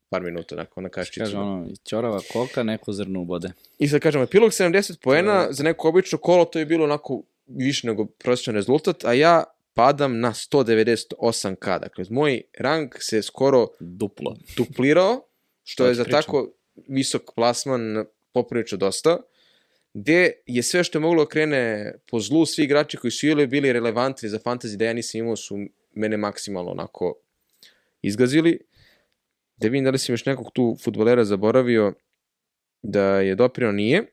par 0.09 0.23
minuta 0.23 0.57
nakon 0.57 0.85
na 0.85 0.89
kaščicu. 0.89 1.21
Kaže 1.21 1.37
ono, 1.39 1.69
ćorava 1.89 2.21
koka 2.33 2.63
neko 2.63 2.93
zrno 2.93 3.21
ubode. 3.21 3.53
I 3.79 3.89
sad 3.89 4.01
kažem, 4.01 4.23
epilog 4.23 4.51
70 4.51 5.01
poena, 5.03 5.47
za 5.51 5.63
neko 5.65 5.89
obično 5.89 6.19
kolo 6.19 6.45
to 6.45 6.59
je 6.59 6.67
bilo 6.67 6.85
onako 6.85 7.23
više 7.47 7.87
nego 7.87 8.07
prosječan 8.07 8.55
rezultat, 8.55 9.05
a 9.05 9.13
ja 9.13 9.45
padam 9.75 10.21
na 10.21 10.33
198k. 10.33 11.81
Dakle, 11.81 12.05
moj 12.11 12.43
rang 12.59 12.95
se 12.99 13.23
skoro 13.23 13.67
Duplo. 13.81 14.37
duplirao, 14.57 15.27
što 15.65 15.85
To 15.85 15.89
je 15.89 15.95
za 15.95 16.05
pričam. 16.05 16.23
tako 16.23 16.49
visok 16.89 17.23
plasman 17.35 18.05
poprilično 18.33 18.79
dosta, 18.79 19.19
gde 19.95 20.33
je 20.47 20.63
sve 20.63 20.85
što 20.85 20.99
je 20.99 21.01
moglo 21.03 21.25
da 21.25 21.29
krene 21.29 21.93
po 22.11 22.21
zlu, 22.21 22.47
svi 22.47 22.65
igrači 22.65 22.97
koji 22.97 23.11
su 23.11 23.27
ili 23.27 23.47
bili 23.47 23.73
relevantni 23.73 24.29
za 24.29 24.39
fantasy 24.39 24.77
da 24.77 24.85
ja 24.85 24.93
nisam 24.93 25.19
imao 25.19 25.37
su 25.37 25.57
mene 25.95 26.17
maksimalno 26.17 26.71
onako 26.71 27.15
izgazili. 28.03 28.61
Da 29.57 29.69
vidim 29.69 29.85
da 29.85 29.91
li 29.91 29.99
sam 29.99 30.13
još 30.13 30.27
nekog 30.27 30.51
tu 30.53 30.77
futbolera 30.85 31.25
zaboravio 31.25 31.95
da 32.83 33.21
je 33.21 33.35
doprinao 33.35 33.73
nije. 33.73 34.13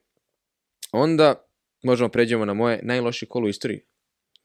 Onda 0.91 1.45
možemo 1.83 2.09
pređemo 2.09 2.45
na 2.45 2.53
moje 2.53 2.79
najlošije 2.83 3.29
kolo 3.29 3.45
u 3.45 3.49
istoriji. 3.49 3.81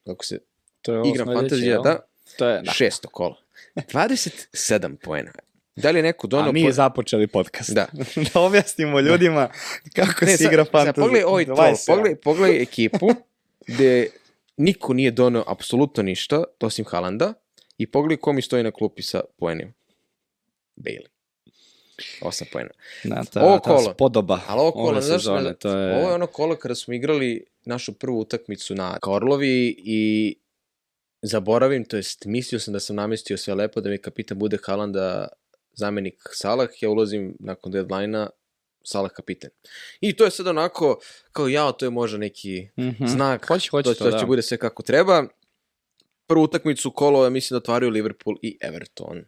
Kako 0.07 0.25
se 0.25 0.39
To 0.83 0.95
je 0.95 1.03
igram 1.11 1.27
fantazija, 1.27 1.79
da, 1.81 2.07
To 2.39 2.49
je, 2.49 2.63
da. 2.63 2.73
šesto 2.73 3.09
kolo. 3.09 3.37
27 3.77 4.97
poena. 5.03 5.33
Da 5.77 5.91
li 5.91 5.99
je 5.99 6.03
neko 6.03 6.27
donao... 6.27 6.49
A 6.49 6.53
mi 6.53 6.65
po- 6.65 6.73
započeli 6.73 7.27
podcast. 7.27 7.71
Da. 7.71 7.87
da 8.35 8.41
objasnimo 8.41 9.01
ljudima 9.01 9.49
kako 9.95 10.25
Ne, 10.25 10.37
se 10.37 10.45
igra 10.45 10.65
fantasy. 10.65 10.95
Pogledaj 10.95 11.23
ovaj 11.23 11.45
to, 11.47 11.53
27. 11.53 11.87
pogledaj, 11.87 12.17
pogledaj 12.17 12.63
ekipu 12.63 13.09
gde 13.67 14.11
niko 14.57 14.93
nije 14.93 15.11
doneo 15.11 15.45
apsolutno 15.47 16.03
ništa, 16.03 16.45
osim 16.61 16.85
Halanda, 16.85 17.35
i 17.79 17.87
pogledaj 17.87 18.17
ko 18.17 18.33
mi 18.33 18.43
stoji 18.43 18.63
na 18.63 18.71
klupi 18.71 19.03
sa 19.03 19.21
poenima. 19.39 19.73
Bailey. 20.77 21.07
8 22.21 22.45
poena. 22.53 22.71
Da, 23.05 23.25
ta, 23.25 23.43
Ovo 23.43 23.55
ta 23.55 23.63
kolo. 23.63 23.93
spodoba 23.95 24.41
Ali 24.47 24.61
ovo 24.61 24.73
kolo, 24.73 24.89
ove 24.89 25.01
znaš, 25.01 25.21
sezone, 25.21 25.43
ne- 25.43 25.55
to 25.55 25.69
je... 25.71 25.97
ovo 25.97 26.09
je 26.09 26.15
ono 26.15 26.27
kolo 26.27 26.57
kada 26.57 26.75
smo 26.75 26.95
igrali 26.95 27.45
našu 27.65 27.93
prvu 27.93 28.21
utakmicu 28.21 28.75
na 28.75 28.99
Korlovi 28.99 29.77
i 29.79 30.35
zaboravim, 31.23 31.85
to 31.85 31.97
jest 31.97 32.25
mislio 32.25 32.61
sam 32.61 32.73
da 32.73 32.81
sam 32.81 32.97
namestio 32.97 33.37
sve 33.37 33.55
lepo 33.55 33.81
da 33.81 33.91
mi 33.91 33.99
kapitan 33.99 34.39
bude 34.39 34.59
Halanda 34.63 35.29
zamenik 35.75 36.15
Salah, 36.33 36.69
ja 36.81 36.91
ulazim 36.91 37.37
nakon 37.41 37.73
deadline-a 37.73 38.29
Salah 38.85 39.11
kapitan. 39.11 39.51
I 40.01 40.17
to 40.17 40.25
je 40.25 40.31
sad 40.31 40.47
onako, 40.47 40.99
kao 41.33 41.49
jao, 41.49 41.73
to 41.73 41.87
je 41.87 41.91
možda 41.91 42.19
neki 42.19 42.69
Mhm. 42.79 43.07
znak, 43.07 43.47
Hoće, 43.49 43.71
hoće 43.71 43.85
to, 43.85 43.95
to, 43.95 44.05
to 44.05 44.11
da. 44.11 44.19
će 44.19 44.27
bude 44.27 44.43
sve 44.43 44.57
kako 44.59 44.83
treba. 44.83 45.25
Prvu 46.27 46.43
utakmicu 46.43 46.91
kolo, 46.91 47.25
ja 47.25 47.31
mislim 47.31 47.55
da 47.55 47.59
otvaraju 47.59 47.91
Liverpool 47.91 48.37
i 48.43 48.59
Everton. 48.61 49.25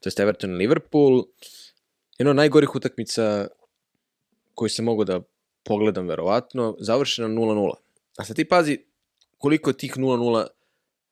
To 0.00 0.06
jest 0.06 0.20
Everton 0.20 0.50
i 0.50 0.56
Liverpool. 0.56 1.24
Jedna 2.18 2.30
od 2.30 2.36
najgorih 2.36 2.74
utakmica 2.74 3.48
koju 4.54 4.68
sam 4.68 4.84
mogao 4.84 5.04
da 5.04 5.20
pogledam 5.64 6.08
verovatno, 6.08 6.76
završena 6.80 7.28
0-0. 7.28 7.72
A 8.18 8.24
sad 8.24 8.36
ti 8.36 8.44
pazi 8.44 8.78
koliko 9.38 9.70
je 9.70 9.76
tih 9.76 9.96
0-0 9.96 10.46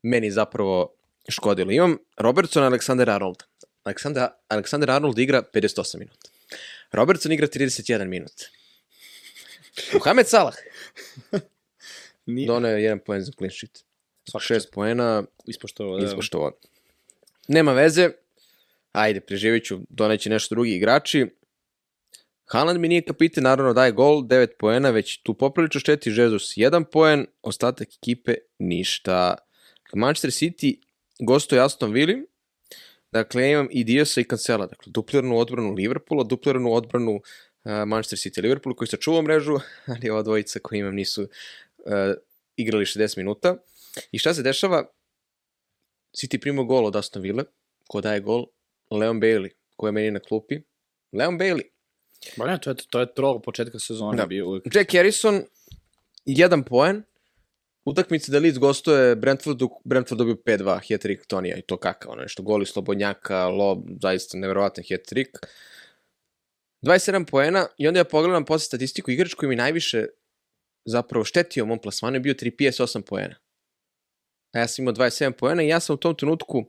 meni 0.03 0.31
zapravo 0.31 0.95
škodilo. 1.29 1.71
Imam 1.73 1.97
Robertson 2.17 2.63
i 2.65 2.67
Alexander 2.67 3.15
Arnold. 3.15 3.43
Alexander, 3.85 4.29
Alexander 4.49 4.91
Arnold 4.91 5.19
igra 5.19 5.43
58 5.55 5.99
minuta. 5.99 6.31
Robertson 6.93 7.33
igra 7.33 7.47
31 7.47 8.05
minut. 8.07 8.33
Mohamed 9.93 10.29
Salah 10.29 10.55
Nije, 12.27 12.47
doneo 12.47 12.77
je 12.77 12.83
jedan 12.83 12.99
poen 12.99 13.23
za 13.23 13.33
clean 13.39 13.51
sheet. 13.51 13.85
Svaka 14.31 14.45
Šest 14.45 14.71
poena, 14.73 15.25
ispoštovao. 15.47 15.99
Da. 15.99 16.07
ispoštovao. 16.07 16.53
Nema 17.49 17.73
veze, 17.73 18.11
ajde, 18.93 19.21
preživit 19.21 19.65
ću, 19.65 19.79
doneće 19.89 20.31
nešto 20.31 20.55
drugi 20.55 20.75
igrači. 20.75 21.27
Haaland 22.47 22.81
mi 22.81 22.89
nije 22.89 23.03
kapitan, 23.03 23.45
naravno 23.45 23.73
daje 23.73 23.93
gol, 23.93 24.23
9 24.23 24.49
poena, 24.59 24.91
već 24.91 25.23
tu 25.23 25.35
poprilično 25.35 25.81
šteti 25.81 26.11
Jesus 26.11 26.57
1 26.57 26.85
poen, 26.85 27.27
ostatak 27.43 27.89
ekipe 27.89 28.35
ništa. 28.59 29.35
Manchester 29.95 30.31
City 30.31 30.81
gostuje 31.19 31.63
Aston 31.63 31.93
Villa, 31.93 32.23
dakle 33.13 33.43
ja 33.43 33.49
imam 33.49 33.69
i 33.71 33.85
Diasa 33.85 34.21
i 34.21 34.25
Cancela, 34.25 34.67
dakle 34.67 34.93
dupliranu 34.93 35.39
odbranu 35.39 35.73
Liverpoola, 35.73 36.25
dupliranu 36.25 36.73
odbranu 36.73 37.15
uh, 37.15 37.73
Manchester 37.87 38.19
City 38.19 38.43
Liverpool 38.43 38.75
koji 38.75 38.89
sačuvao 38.89 39.23
mrežu, 39.23 39.59
ali 39.93 40.11
ova 40.11 40.23
dvojica 40.23 40.59
koji 40.63 40.79
imam 40.79 40.95
nisu 40.95 41.23
uh, 41.23 41.29
igrali 42.57 42.85
60 42.85 43.17
minuta. 43.19 43.57
I 44.13 44.19
šta 44.19 44.35
se 44.35 44.43
dešava? 44.43 44.85
City 46.17 46.41
prima 46.41 46.63
gol 46.63 46.87
od 46.87 46.97
Aston 46.97 47.23
Villa, 47.23 47.45
ko 47.89 48.01
daje 48.01 48.21
gol? 48.21 48.47
Leon 48.91 49.21
Bailey, 49.21 49.51
koji 49.77 49.89
je 49.89 49.93
meni 49.93 50.11
na 50.11 50.21
klupi. 50.21 50.61
Leon 51.13 51.39
Bailey. 51.39 51.63
Ba 52.37 52.47
ne, 52.47 52.59
to 52.61 52.71
je, 52.71 52.77
to 52.91 53.01
je 53.01 53.15
trog 53.15 53.43
početka 53.43 53.79
sezone 53.79 54.17
Da. 54.17 54.27
bio 54.27 54.49
uvijek. 54.49 54.75
Jack 54.75 54.93
Harrison, 54.93 55.43
jedan 56.25 56.65
poen. 56.65 57.03
Utakmice 57.91 58.33
da 58.33 58.39
Leeds 58.39 58.59
gostuje 58.59 59.17
Brentfordu, 59.17 59.69
Brentford 59.85 60.19
dobio 60.19 60.35
5-2, 60.35 60.81
hat-trick 60.89 61.27
Tonija 61.27 61.57
i 61.57 61.63
to 61.63 61.77
kakav, 61.77 62.13
ono 62.13 62.23
nešto, 62.23 62.43
goli 62.43 62.67
Slobodnjaka, 62.67 63.49
lob, 63.49 63.85
zaista 64.03 64.39
nevjerovatan 64.39 64.85
hat-trick. 64.91 65.39
27 66.83 67.25
poena 67.31 67.67
i 67.79 67.89
onda 67.89 68.01
ja 68.01 68.05
pogledam 68.05 68.45
posle 68.45 68.65
statistiku, 68.65 69.11
igrač 69.11 69.35
koji 69.35 69.49
mi 69.49 69.57
najviše 69.57 70.07
zapravo 70.85 71.25
štetio 71.25 71.67
mom 71.67 71.79
plasmanu 71.79 72.17
je 72.17 72.21
bio 72.21 72.35
3 72.35 72.51
PS 72.51 72.81
8 72.81 73.03
poena. 73.03 73.35
A 74.53 74.59
ja 74.59 74.69
sam 74.69 74.83
imao 74.83 74.95
27 74.95 75.33
poena 75.33 75.63
i 75.63 75.69
ja 75.69 75.81
sam 75.81 75.95
u 75.95 75.97
tom 75.97 76.17
trenutku 76.17 76.65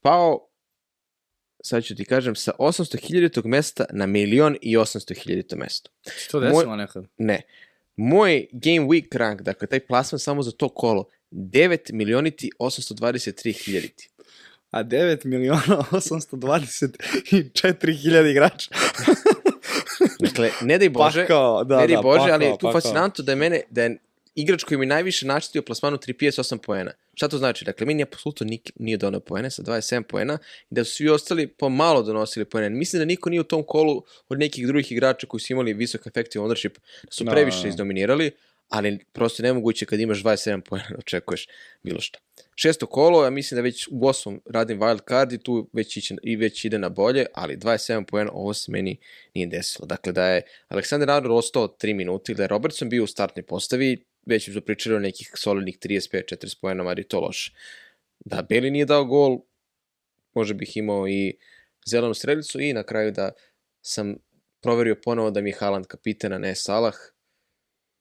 pao 0.00 0.48
sad 1.64 1.84
ću 1.84 1.94
ti 1.94 2.04
kažem, 2.04 2.34
sa 2.34 2.52
800.000 2.58 3.46
mesta 3.46 3.84
na 3.92 4.06
milion 4.06 4.56
i 4.62 4.76
800.000 4.76 5.56
mesto. 5.56 5.90
Se 6.02 6.28
to 6.28 6.40
desilo 6.40 6.76
nekad? 6.76 7.04
Ne. 7.16 7.42
Moj 7.96 8.46
game 8.52 8.86
week 8.86 9.14
rank, 9.18 9.42
dakle 9.42 9.68
taj 9.68 9.80
plasman 9.80 10.18
samo 10.18 10.42
za 10.42 10.52
to 10.52 10.68
kolo, 10.68 11.04
9 11.30 11.92
milioniti 11.92 12.50
823 12.58 13.64
hiljaditi. 13.64 14.10
A 14.70 14.84
9 14.84 15.24
miliona 15.24 15.62
824 15.92 18.02
hiljada 18.02 18.28
igrača. 18.28 18.70
Dakle, 20.20 20.50
ne 20.62 20.78
daj 20.78 20.88
Bože, 20.88 21.20
Pakao, 21.22 21.64
da, 21.64 21.80
ne 21.80 21.86
daj 21.86 21.96
da, 21.96 22.02
Bože, 22.02 22.18
pakao, 22.18 22.34
ali 22.34 22.44
je 22.44 22.50
tu 22.52 22.58
pakao. 22.66 22.72
fascinantno 22.72 23.24
da 23.24 23.32
je 23.32 23.36
mene, 23.36 23.60
da 23.70 23.82
je 23.82 23.98
igrač 24.36 24.64
koji 24.64 24.78
mi 24.78 24.86
najviše 24.86 25.26
naštetio 25.26 25.62
plasmanu 25.62 25.96
3 25.96 26.12
PS 26.12 26.38
8 26.38 26.58
poena. 26.58 26.92
Šta 27.14 27.28
to 27.28 27.38
znači? 27.38 27.64
Dakle, 27.64 27.86
meni 27.86 28.02
apsolutno 28.02 28.46
nik, 28.46 28.70
nije 28.76 28.96
donao 28.96 29.20
poene 29.20 29.50
sa 29.50 29.62
27 29.62 30.02
poena 30.02 30.38
i 30.70 30.74
da 30.74 30.84
su 30.84 30.94
svi 30.94 31.08
ostali 31.08 31.46
pomalo 31.46 32.02
donosili 32.02 32.44
poene. 32.44 32.70
Mislim 32.70 33.00
da 33.00 33.04
niko 33.04 33.30
nije 33.30 33.40
u 33.40 33.44
tom 33.44 33.62
kolu 33.62 34.02
od 34.28 34.38
nekih 34.38 34.66
drugih 34.66 34.92
igrača 34.92 35.26
koji 35.26 35.40
su 35.40 35.52
imali 35.52 35.74
visok 35.74 36.06
effective 36.06 36.44
ownership, 36.44 36.78
da 37.02 37.10
su 37.10 37.24
Da, 37.24 37.30
previše 37.30 37.56
da, 37.56 37.62
da. 37.62 37.68
izdominirali, 37.68 38.30
ali 38.68 38.98
prosto 39.12 39.42
je 39.42 39.44
nemoguće 39.44 39.86
kad 39.86 40.00
imaš 40.00 40.22
27 40.22 40.60
poena 40.60 40.86
da 40.90 40.96
očekuješ 40.98 41.46
bilo 41.82 42.00
šta. 42.00 42.18
Šesto 42.54 42.86
kolo, 42.86 43.24
ja 43.24 43.30
mislim 43.30 43.56
da 43.56 43.62
već 43.62 43.88
u 43.90 44.06
osmom 44.06 44.40
radim 44.46 44.80
wild 44.80 45.08
card 45.08 45.32
i 45.32 45.38
tu 45.38 45.70
već, 45.72 45.96
iće, 45.96 46.14
i 46.22 46.36
već 46.36 46.64
ide 46.64 46.78
na 46.78 46.88
bolje, 46.88 47.26
ali 47.34 47.56
27 47.56 48.04
poena 48.04 48.30
ovo 48.34 48.54
se 48.54 48.72
meni 48.72 48.96
nije 49.34 49.46
desilo. 49.46 49.86
Dakle, 49.86 50.12
da 50.12 50.26
je 50.26 50.42
Aleksandar 50.68 51.10
Arnold 51.10 51.38
ostao 51.38 51.68
3 51.68 51.94
minuta 51.94 52.32
ili 52.32 52.36
da 52.36 52.42
je 52.42 52.48
Robertson 52.48 52.88
bio 52.88 53.04
u 53.04 53.06
startnoj 53.06 53.42
postavi, 53.42 54.04
već 54.26 54.52
smo 54.52 54.60
pričali 54.60 54.96
o 54.96 55.00
nekih 55.00 55.30
solidnih 55.34 55.78
35-40 55.78 56.60
poena, 56.60 56.82
mada 56.82 57.00
je 57.00 57.08
to 57.08 57.20
loše. 57.20 57.52
Da 58.24 58.42
Beli 58.48 58.70
nije 58.70 58.84
dao 58.84 59.04
gol, 59.04 59.38
možda 60.34 60.54
bih 60.54 60.76
imao 60.76 61.08
i 61.08 61.36
zelenu 61.86 62.14
strelicu 62.14 62.60
i 62.60 62.72
na 62.72 62.82
kraju 62.82 63.12
da 63.12 63.30
sam 63.80 64.16
proverio 64.62 64.96
ponovo 65.04 65.30
da 65.30 65.40
mi 65.40 65.50
je 65.50 65.56
Haaland 65.58 65.86
kapitan, 65.86 66.32
a 66.32 66.38
ne 66.38 66.54
Salah. 66.54 66.94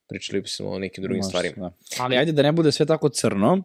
Pričali 0.07 0.41
bi 0.41 0.47
smo 0.47 0.69
o 0.69 0.79
nekim 0.79 1.01
drugim 1.01 1.17
Može, 1.17 1.29
stvarima. 1.29 1.69
Da. 1.69 2.03
Ali 2.03 2.17
ajde 2.17 2.31
da 2.31 2.41
ne 2.41 2.51
bude 2.51 2.71
sve 2.71 2.85
tako 2.85 3.09
crno. 3.09 3.63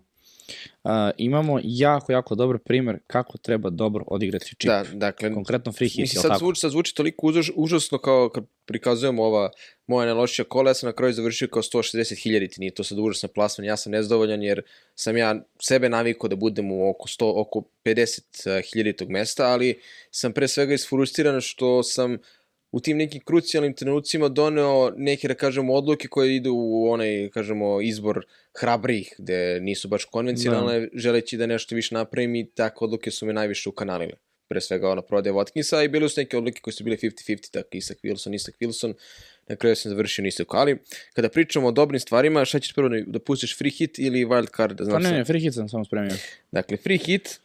Uh, 0.84 0.90
imamo 1.16 1.60
jako, 1.62 2.12
jako 2.12 2.34
dobar 2.34 2.58
primer 2.58 2.98
kako 3.06 3.38
treba 3.38 3.70
dobro 3.70 4.04
odigrati 4.06 4.54
čip. 4.58 4.68
Da, 4.70 4.84
dakle, 4.92 5.34
Konkretno 5.34 5.72
free 5.72 5.88
hit, 5.88 5.98
Mislim, 5.98 6.22
sad 6.22 6.30
tako? 6.30 6.38
zvuči, 6.38 6.60
sad 6.60 6.70
zvuči 6.70 6.94
toliko 6.94 7.26
užas, 7.26 7.50
užasno 7.54 7.98
kao 7.98 8.28
kad 8.28 8.44
prikazujemo 8.64 9.22
ova 9.22 9.50
moja 9.86 10.06
najlošija 10.06 10.44
kola, 10.44 10.70
ja 10.70 10.74
sam 10.74 10.86
na 10.86 10.92
kraju 10.92 11.12
završio 11.12 11.48
kao 11.48 11.62
160 11.62 12.22
hiljaditi, 12.22 12.60
nije 12.60 12.74
to 12.74 12.84
sad 12.84 12.98
užasno 12.98 13.28
plasman, 13.28 13.64
ja 13.64 13.76
sam 13.76 13.92
nezadovoljan 13.92 14.42
jer 14.42 14.62
sam 14.94 15.16
ja 15.16 15.34
sebe 15.62 15.88
navikao 15.88 16.28
da 16.28 16.36
budem 16.36 16.72
u 16.72 16.90
oko, 16.90 17.08
100, 17.08 17.32
oko 17.36 17.62
50 17.84 18.72
hiljaditog 18.72 19.10
mesta, 19.10 19.46
ali 19.46 19.80
sam 20.10 20.32
pre 20.32 20.48
svega 20.48 20.74
isfrustiran 20.74 21.40
što 21.40 21.82
sam 21.82 22.18
u 22.72 22.80
tim 22.80 22.96
nekim 22.96 23.20
krucijalnim 23.24 23.74
trenucima 23.74 24.28
doneo 24.28 24.92
neke, 24.96 25.28
da 25.28 25.34
kažemo, 25.34 25.74
odluke 25.74 26.08
koje 26.08 26.36
idu 26.36 26.52
u 26.54 26.90
onaj, 26.90 27.28
kažemo, 27.34 27.80
izbor 27.80 28.24
hrabrih, 28.60 29.14
gde 29.18 29.60
nisu 29.60 29.88
baš 29.88 30.04
konvencionalne, 30.04 30.80
da. 30.80 30.86
želeći 30.94 31.36
da 31.36 31.46
nešto 31.46 31.74
više 31.74 31.94
napravim 31.94 32.34
i 32.34 32.46
takve 32.50 32.84
odluke 32.84 33.10
su 33.10 33.26
me 33.26 33.32
najviše 33.32 33.68
ukanalile 33.68 34.14
pre 34.48 34.60
svega 34.60 34.90
ona 34.90 35.02
prodaje 35.02 35.34
Watkinsa 35.34 35.84
i 35.84 35.88
bile 35.88 36.08
su 36.08 36.20
neke 36.20 36.38
odluke 36.38 36.60
koje 36.60 36.74
su 36.74 36.84
bile 36.84 36.96
50-50, 36.96 37.50
tako 37.50 37.68
Isak 37.72 37.98
Wilson, 38.02 38.34
Isak 38.34 38.54
Wilson, 38.60 38.94
na 39.48 39.56
kraju 39.56 39.76
sam 39.76 39.90
završio 39.90 40.26
Isak, 40.26 40.46
ali 40.50 40.78
kada 41.14 41.28
pričamo 41.28 41.68
o 41.68 41.72
dobrim 41.72 42.00
stvarima, 42.00 42.44
šta 42.44 42.60
ćeš 42.60 42.74
prvo 42.74 42.88
da, 42.88 43.00
da 43.06 43.18
pustiš 43.18 43.58
free 43.58 43.70
hit 43.70 43.98
ili 43.98 44.24
wild 44.24 44.56
card? 44.56 44.76
Da 44.76 44.90
Pa 44.90 44.98
ne, 44.98 45.12
ne, 45.12 45.24
free 45.24 45.40
hit 45.40 45.54
sam 45.54 45.68
samo 45.68 45.84
spremio. 45.84 46.16
Dakle, 46.52 46.76
free 46.76 46.98
hit, 46.98 47.40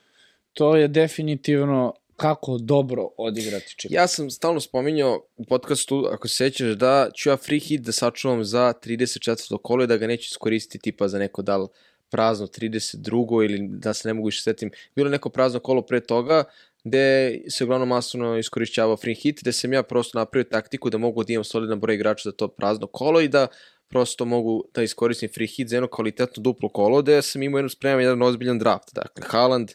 To 0.55 0.75
je 0.75 0.87
definitivno 0.87 1.93
kako 2.15 2.57
dobro 2.57 3.07
odigrati 3.17 3.75
čip. 3.77 3.91
ja 3.91 4.07
sam 4.07 4.29
stalno 4.29 4.59
spominjao 4.59 5.25
u 5.35 5.45
podcastu, 5.45 6.05
ako 6.11 6.27
se 6.27 6.35
sećaš, 6.35 6.67
da 6.67 7.09
ću 7.15 7.29
ja 7.29 7.37
free 7.37 7.59
hit 7.59 7.81
da 7.81 7.91
sačuvam 7.91 8.43
za 8.43 8.73
34. 8.85 9.57
kolo 9.63 9.83
i 9.83 9.87
da 9.87 9.97
ga 9.97 10.07
neću 10.07 10.27
iskoristiti 10.31 10.79
tipa 10.79 11.07
za 11.07 11.19
neko 11.19 11.41
dal 11.41 11.67
prazno 12.11 12.47
32. 12.47 13.45
ili 13.45 13.67
da 13.69 13.93
se 13.93 14.07
ne 14.07 14.13
mogu 14.13 14.25
više 14.25 14.41
setim. 14.41 14.71
Bilo 14.95 15.09
neko 15.09 15.29
prazno 15.29 15.59
kolo 15.59 15.81
pre 15.81 15.99
toga, 15.99 16.43
gde 16.83 17.37
se 17.49 17.63
uglavnom 17.63 17.89
masovno 17.89 18.37
iskorišćavao 18.37 18.97
free 18.97 19.15
hit, 19.15 19.39
gde 19.41 19.51
sam 19.51 19.73
ja 19.73 19.83
prosto 19.83 20.19
napravio 20.19 20.49
taktiku 20.51 20.89
da 20.89 20.97
mogu 20.97 21.23
da 21.23 21.33
imam 21.33 21.43
solidan 21.43 21.79
broj 21.79 21.95
igrača 21.95 22.29
za 22.29 22.35
to 22.35 22.47
prazno 22.47 22.87
kolo 22.87 23.21
i 23.21 23.27
da 23.27 23.47
prosto 23.87 24.25
mogu 24.25 24.63
da 24.73 24.83
iskoristim 24.83 25.29
free 25.33 25.47
hit 25.47 25.69
za 25.69 25.75
jedno 25.75 25.87
kvalitetno 25.87 26.43
duplo 26.43 26.69
kolo, 26.69 27.01
gde 27.01 27.21
sam 27.21 27.43
imao 27.43 27.57
jednu 27.57 27.69
spreman 27.69 28.01
jedan 28.01 28.21
ozbiljan 28.21 28.59
draft. 28.59 28.89
Dakle, 28.93 29.23
Haaland, 29.27 29.71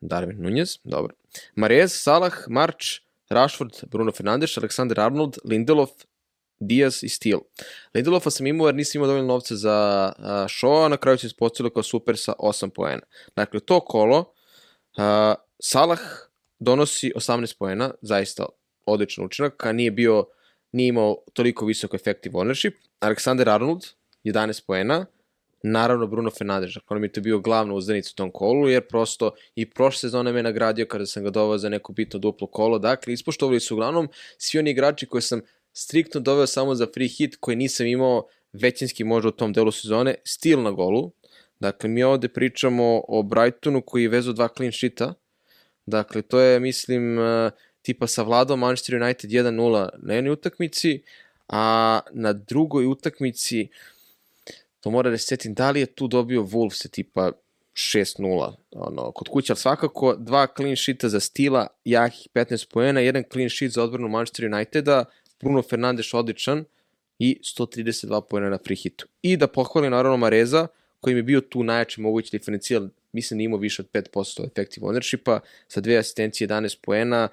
Darwin 0.00 0.42
Nunez, 0.42 0.78
dobro. 0.84 1.14
Marez, 1.56 1.92
Salah, 1.92 2.34
March, 2.48 3.04
Rashford, 3.30 3.84
Bruno 3.90 4.12
Fernandes, 4.12 4.58
Alexander 4.58 5.00
Arnold, 5.00 5.38
Lindelof, 5.44 5.90
Diaz 6.60 7.02
i 7.02 7.08
Steele. 7.08 7.40
Lindelofa 7.94 8.30
sam 8.30 8.46
imao 8.46 8.66
jer 8.66 8.74
nisam 8.74 8.98
imao 8.98 9.06
dovoljno 9.06 9.26
novca 9.26 9.56
za 9.56 10.12
uh, 10.18 10.24
Shaw, 10.24 10.84
a 10.86 10.88
na 10.88 10.96
kraju 10.96 11.18
se 11.18 11.26
ispostavilo 11.26 11.72
kao 11.72 11.82
super 11.82 12.16
sa 12.18 12.32
8 12.38 12.70
poena. 12.70 13.02
Dakle, 13.36 13.60
to 13.60 13.80
kolo, 13.80 14.18
uh, 14.18 15.34
Salah 15.62 16.00
donosi 16.58 17.12
18 17.16 17.58
poena, 17.58 17.90
zaista 18.02 18.46
odličan 18.86 19.24
učinak, 19.24 19.66
a 19.66 19.72
nije 19.72 19.90
bio, 19.90 20.26
nije 20.72 20.88
imao 20.88 21.16
toliko 21.32 21.66
visoko 21.66 21.96
effective 21.96 22.34
ownership. 22.34 22.72
Alexander 23.00 23.48
Arnold, 23.48 23.84
11 24.24 24.66
poena, 24.66 25.06
naravno 25.66 26.06
Bruno 26.06 26.30
Fernandes, 26.30 26.76
on 26.88 27.00
mi 27.00 27.06
je 27.06 27.12
to 27.12 27.20
bio 27.20 27.38
glavna 27.38 27.74
uzdanica 27.74 28.10
u 28.12 28.16
tom 28.16 28.30
kolu, 28.30 28.68
jer 28.68 28.86
prosto 28.86 29.30
i 29.54 29.70
prošle 29.70 29.98
sezone 29.98 30.32
me 30.32 30.42
nagradio 30.42 30.86
kada 30.86 31.06
sam 31.06 31.24
ga 31.24 31.30
doveo 31.30 31.58
za 31.58 31.68
neko 31.68 31.92
bitno 31.92 32.18
duplo 32.18 32.46
kolo, 32.46 32.78
dakle 32.78 33.12
ispoštovali 33.12 33.60
su 33.60 33.74
uglavnom 33.74 34.08
svi 34.38 34.58
oni 34.58 34.70
igrači 34.70 35.06
koje 35.06 35.22
sam 35.22 35.40
striktno 35.72 36.20
doveo 36.20 36.46
samo 36.46 36.74
za 36.74 36.86
free 36.94 37.08
hit, 37.08 37.36
koje 37.40 37.56
nisam 37.56 37.86
imao 37.86 38.26
većinski 38.52 39.04
možda 39.04 39.28
u 39.28 39.32
tom 39.32 39.52
delu 39.52 39.72
sezone, 39.72 40.14
stil 40.24 40.62
na 40.62 40.70
golu, 40.70 41.10
dakle 41.60 41.88
mi 41.88 42.02
ovde 42.02 42.28
pričamo 42.28 43.02
o 43.08 43.22
Brightonu 43.22 43.82
koji 43.82 44.02
je 44.02 44.08
vezao 44.08 44.32
dva 44.32 44.48
clean 44.56 44.72
sheeta, 44.72 45.14
dakle 45.86 46.22
to 46.22 46.40
je 46.40 46.60
mislim 46.60 47.18
eh, 47.18 47.50
tipa 47.82 48.06
savladao 48.06 48.56
Manchester 48.56 49.02
United 49.02 49.30
1-0 49.30 49.88
na 50.02 50.14
jednoj 50.14 50.32
utakmici, 50.32 51.02
a 51.48 52.00
na 52.12 52.32
drugoj 52.32 52.86
utakmici 52.86 53.68
to 54.84 54.90
mora 54.90 55.10
da 55.10 55.18
se 55.18 55.26
setim, 55.26 55.54
da 55.54 55.70
li 55.70 55.80
je 55.80 55.86
tu 55.86 56.08
dobio 56.08 56.42
Wolves 56.42 56.90
tipa 56.90 57.32
6-0 57.74 58.52
ono, 58.70 59.12
kod 59.12 59.28
kuće, 59.28 59.52
ali 59.52 59.58
svakako 59.58 60.16
dva 60.18 60.46
clean 60.56 60.76
sheeta 60.76 61.08
za 61.08 61.20
stila, 61.20 61.66
jakih 61.84 62.28
15 62.34 62.68
poena, 62.72 63.00
jedan 63.00 63.24
clean 63.32 63.50
sheet 63.50 63.72
za 63.72 63.82
odbranu 63.82 64.08
Manchester 64.08 64.44
Uniteda, 64.54 65.04
Bruno 65.40 65.62
Fernandes 65.62 66.14
odličan 66.14 66.64
i 67.18 67.40
132 67.58 68.20
poena 68.30 68.48
na 68.50 68.58
free 68.64 68.76
hitu. 68.76 69.06
I 69.22 69.36
da 69.36 69.46
pohvalim 69.46 69.90
naravno 69.90 70.16
Mareza, 70.16 70.66
koji 71.00 71.14
mi 71.14 71.18
je 71.18 71.22
bio 71.22 71.40
tu 71.40 71.64
najjači 71.64 72.00
mogući 72.00 72.38
diferencijal, 72.38 72.88
mislim 73.12 73.38
da 73.38 73.44
imao 73.44 73.58
više 73.58 73.82
od 73.82 73.88
5% 73.92 74.46
effective 74.46 74.86
ownershipa, 74.86 75.40
sa 75.68 75.80
dve 75.80 75.96
asistencije 75.96 76.48
11 76.48 76.76
poena, 76.82 77.28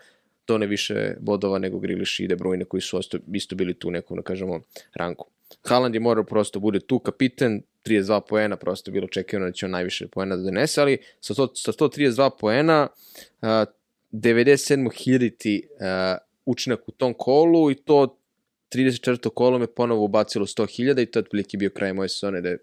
to 0.46 0.58
ne 0.58 0.68
više 0.68 1.16
bodova 1.20 1.60
nego 1.60 1.80
Grilish 1.80 2.20
i 2.20 2.28
De 2.28 2.36
Bruyne 2.36 2.66
koji 2.66 2.82
su 2.82 3.00
isto 3.34 3.56
bili 3.56 3.74
tu 3.74 3.88
u 3.88 3.92
nekom, 3.92 4.18
da 4.18 4.24
kažemo, 4.24 4.62
ranku. 4.94 5.28
Haaland 5.64 5.96
je 5.96 6.00
morao 6.00 6.24
prosto 6.24 6.60
bude 6.60 6.80
tu 6.80 7.00
kapiten, 7.00 7.62
32 7.86 8.22
poena, 8.30 8.56
prosto 8.56 8.92
je 8.92 8.94
bilo 8.94 9.06
očekivano 9.06 9.46
da 9.46 9.52
će 9.52 9.66
on 9.66 9.72
najviše 9.72 10.08
poena 10.08 10.36
da 10.36 10.44
donese, 10.44 10.82
ali 10.82 10.98
sa, 11.20 11.34
to, 11.34 11.52
sa 11.56 11.72
132 11.72 12.30
poena, 12.40 12.88
uh, 13.42 13.48
97.000 14.12 15.62
uh, 15.64 16.18
učinak 16.46 16.80
u 16.88 16.92
tom 16.92 17.14
kolu 17.14 17.72
i 17.72 17.76
to 17.76 18.18
34. 18.76 19.30
kolo 19.30 19.60
me 19.60 19.68
ponovo 19.68 20.04
ubacilo 20.04 20.46
100.000 20.46 21.02
i 21.02 21.06
to 21.06 21.20
je 21.20 21.24
otprilike 21.24 21.58
bio 21.58 21.70
kraj 21.70 21.94
moje 21.94 22.10
sezone 22.10 22.42
da 22.42 22.50
je 22.50 22.58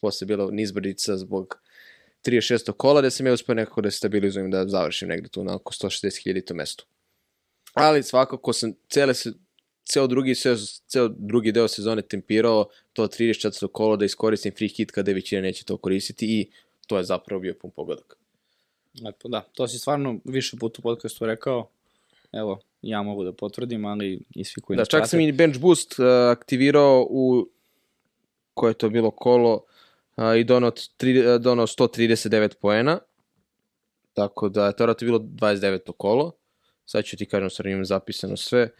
posle 0.00 0.26
bilo 0.26 0.50
nizbrdica 0.50 1.16
zbog 1.16 1.58
36. 2.26 2.72
kola 2.72 3.00
da 3.00 3.10
sam 3.10 3.26
ja 3.26 3.32
uspio 3.32 3.54
nekako 3.54 3.80
da 3.80 3.90
stabilizujem 3.90 4.50
da 4.50 4.68
završim 4.68 5.08
negde 5.08 5.28
tu 5.28 5.44
na 5.44 5.54
oko 5.54 5.72
160.000 5.72 6.44
to 6.44 6.54
mesto. 6.54 6.84
Ali 7.74 8.02
svakako 8.02 8.52
sam 8.52 8.72
cele 8.88 9.14
se, 9.14 9.32
ceo 9.92 10.06
drugi, 10.06 10.34
ceo, 10.34 10.56
ceo 10.86 11.08
drugi 11.08 11.52
deo 11.52 11.68
sezone 11.68 12.02
tempirao 12.02 12.68
to 12.92 13.06
34. 13.06 13.68
kolo 13.72 13.96
da 13.96 14.04
iskoristim 14.04 14.52
free 14.56 14.68
hit 14.68 14.90
kada 14.90 15.12
većina 15.12 15.42
neće 15.42 15.64
to 15.64 15.76
koristiti 15.76 16.26
i 16.40 16.50
to 16.86 16.96
je 16.96 17.04
zapravo 17.04 17.40
bio 17.40 17.54
pun 17.60 17.70
pogodak. 17.70 18.16
Lepo, 19.04 19.28
da. 19.28 19.40
To 19.52 19.68
si 19.68 19.78
stvarno 19.78 20.18
više 20.24 20.56
puta 20.56 20.76
u 20.78 20.82
podcastu 20.82 21.26
rekao. 21.26 21.68
Evo, 22.32 22.60
ja 22.82 23.02
mogu 23.02 23.24
da 23.24 23.32
potvrdim, 23.32 23.84
ali 23.84 24.20
i 24.34 24.44
svi 24.44 24.60
koji 24.62 24.76
Da, 24.76 24.80
nas 24.80 24.88
čak 24.88 24.98
prate. 24.98 25.10
sam 25.10 25.20
i 25.20 25.32
bench 25.32 25.58
boost 25.60 25.98
uh, 25.98 26.06
aktivirao 26.30 27.06
u 27.10 27.48
koje 28.54 28.70
je 28.70 28.74
to 28.74 28.88
bilo 28.88 29.10
kolo 29.10 29.64
uh, 30.16 30.24
i 30.38 30.44
donao, 30.44 30.70
tri, 30.96 31.26
uh, 31.26 31.40
donao 31.40 31.66
139 31.66 32.54
poena. 32.60 32.98
Tako 34.12 34.48
da 34.48 34.66
je 34.66 34.76
to 34.76 34.84
vratno 34.84 35.04
bilo 35.04 35.18
29. 35.18 35.92
kolo. 35.96 36.32
Sad 36.84 37.04
ću 37.04 37.16
ti 37.16 37.26
kažem, 37.26 37.50
sad 37.50 37.66
imam 37.66 37.84
zapisano 37.84 38.36
sve. 38.36 38.70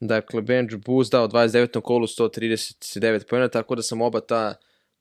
Dakle, 0.00 0.42
bench 0.42 0.76
boost 0.86 1.12
dao 1.12 1.28
29. 1.28 1.80
kolu 1.80 2.06
139 2.06 3.28
poena, 3.28 3.48
tako 3.48 3.74
da 3.74 3.82
sam 3.82 4.02
oba 4.02 4.20
ta 4.20 4.54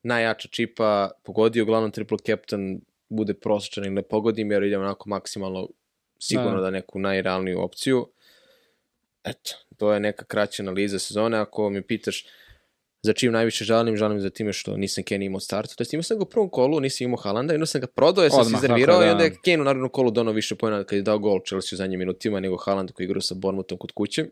najjača 0.04 0.48
čipa 0.52 1.12
pogodio, 1.24 1.64
uglavnom 1.64 1.92
triple 1.92 2.18
captain 2.26 2.82
bude 3.10 3.34
prosječan 3.34 3.84
ili 3.84 3.94
ne 3.94 4.02
pogodim, 4.02 4.52
jer 4.52 4.64
idem 4.64 4.82
onako 4.82 5.10
maksimalno 5.10 5.70
sigurno 6.20 6.52
Da. 6.52 6.56
da, 6.58 6.62
da 6.62 6.72
neku 6.72 7.00
najrealniju 7.00 7.62
opciju. 7.62 8.08
Eto, 9.24 9.52
to 9.78 9.94
je 9.94 10.00
neka 10.00 10.26
kraća 10.26 10.64
analiza 10.64 11.00
sezone. 11.00 11.38
Ako 11.38 11.70
me 11.70 11.82
pitaš 11.82 12.26
za 13.02 13.14
čim 13.14 13.32
najviše 13.32 13.66
žalim, 13.66 13.98
žalim 13.98 14.22
za 14.22 14.30
time 14.30 14.54
što 14.54 14.78
nisam 14.78 15.04
Kenny 15.04 15.26
imao 15.26 15.40
startu. 15.40 15.76
To 15.76 15.82
jest 15.82 15.94
imao 15.94 16.04
sam 16.04 16.18
ga 16.18 16.24
u 16.24 16.30
prvom 16.30 16.50
kolu, 16.50 16.80
nisam 16.80 17.06
imao 17.06 17.18
Haalanda, 17.18 17.54
jedno 17.54 17.66
sam 17.66 17.82
ga 17.82 17.88
prodao, 17.88 18.24
ja 18.24 18.30
sam 18.30 18.44
se 18.44 18.48
Odmah, 18.48 18.64
iznervirao 18.64 18.94
tako 18.94 19.04
je, 19.04 19.08
i 19.08 19.12
onda 19.12 19.24
je 19.24 19.30
da. 19.30 19.36
Kane 19.46 19.62
u 19.62 19.64
narednom 19.64 19.90
kolu 19.90 20.12
donao 20.12 20.34
više 20.34 20.56
pojena 20.56 20.84
kad 20.84 20.98
je 20.98 21.04
dao 21.04 21.20
gol 21.20 21.40
Chelsea 21.48 21.76
u 21.76 21.78
zadnjim 21.78 22.00
minutima 22.00 22.40
nego 22.40 22.58
Haaland 22.58 22.92
koji 22.92 23.06
igrao 23.06 23.22
sa 23.22 23.36
Bournemouthom 23.36 23.78
kod 23.78 23.92
kuće. 23.92 24.26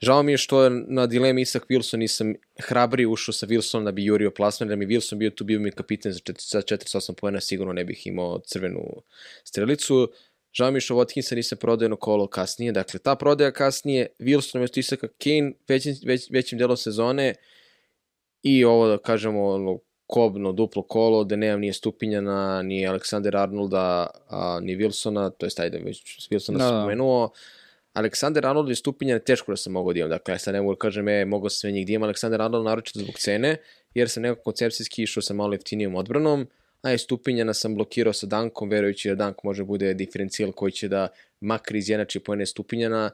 Žao 0.00 0.22
mi 0.22 0.32
je 0.32 0.38
što 0.38 0.68
na 0.68 1.06
dilemi 1.06 1.42
Isak 1.42 1.66
Wilson 1.68 1.96
nisam 1.96 2.34
hrabri 2.60 3.06
ušao 3.06 3.32
sa 3.32 3.46
Wilsonom 3.46 3.84
da 3.84 3.92
bi 3.92 4.04
jurio 4.04 4.30
plasman, 4.30 4.68
da 4.68 4.76
mi 4.76 4.86
Wilson 4.86 5.14
bio 5.16 5.30
tu, 5.30 5.44
bio 5.44 5.60
mi 5.60 5.70
kapitan 5.70 6.12
za, 6.12 6.18
čet- 6.18 6.50
za 6.50 6.62
48 6.62 7.14
pojena, 7.14 7.40
sigurno 7.40 7.72
ne 7.72 7.84
bih 7.84 8.06
imao 8.06 8.38
crvenu 8.38 8.80
strelicu. 9.44 10.10
Žao 10.52 10.70
mi 10.70 10.76
je 10.76 10.80
što 10.80 10.94
Watkinsa 10.94 11.34
nisam 11.34 11.58
prodao 11.58 11.84
jedno 11.84 11.96
kolo 11.96 12.26
kasnije, 12.26 12.72
dakle 12.72 13.00
ta 13.00 13.14
prodaja 13.16 13.50
kasnije, 13.52 14.06
Wilson 14.18 14.56
umjesto 14.56 14.80
Isaka 14.80 15.08
Kane 15.08 15.52
većim, 15.68 15.94
već, 16.04 16.30
većim 16.30 16.58
delom 16.58 16.76
sezone 16.76 17.34
i 18.42 18.64
ovo 18.64 18.88
da 18.88 18.98
kažemo 18.98 19.46
ono, 19.46 19.78
kobno 20.06 20.52
duplo 20.52 20.82
kolo, 20.82 21.24
da 21.24 21.36
nemam 21.36 21.60
nije 21.60 21.72
Stupinjana, 21.72 22.62
ni 22.62 22.86
Aleksander 22.86 23.36
Arnolda, 23.36 24.06
a, 24.28 24.60
ni 24.62 24.76
Wilsona, 24.76 25.30
to 25.38 25.46
je 25.46 25.50
taj 25.50 25.70
da 25.70 25.78
već 25.78 26.28
Wilsona 26.30 26.58
Da, 26.58 26.64
da, 26.70 26.70
da. 26.70 27.28
Spomenuo. 27.90 28.00
Aleksander 28.00 28.46
Arnold 28.46 28.70
i 28.70 28.74
Stupinjana 28.74 29.20
teško 29.20 29.52
da 29.52 29.56
sam 29.56 29.72
mogao 29.72 29.92
da 29.92 29.98
imam, 29.98 30.10
dakle 30.10 30.38
sad 30.38 30.54
ne 30.54 30.60
mogu 30.60 30.74
da 30.74 30.78
kažem, 30.78 31.08
e, 31.08 31.24
mogao 31.24 31.50
sam 31.50 31.58
sve 31.58 31.72
njih 31.72 31.86
da 31.86 31.92
imam 31.92 32.02
Aleksander 32.02 32.42
Arnold 32.42 32.64
naročito 32.64 33.00
zbog 33.00 33.14
cene, 33.18 33.56
jer 33.94 34.08
sam 34.08 34.22
nekako 34.22 34.42
koncepcijski 34.42 35.02
išao 35.02 35.22
sa 35.22 35.34
malo 35.34 35.52
jeftinijom 35.52 35.94
odbranom, 35.94 36.46
a 36.82 36.92
i 36.92 36.98
Stupinjana 36.98 37.54
sam 37.54 37.74
blokirao 37.74 38.12
sa 38.12 38.26
Dankom, 38.26 38.70
verujući 38.70 39.08
da 39.08 39.14
Dank 39.14 39.42
može 39.44 39.64
bude 39.64 39.94
diferencijal 39.94 40.52
koji 40.52 40.72
će 40.72 40.88
da 40.88 41.08
makar 41.40 41.76
izjenači 41.76 42.20
pojene 42.20 42.46
Stupinjana. 42.46 43.10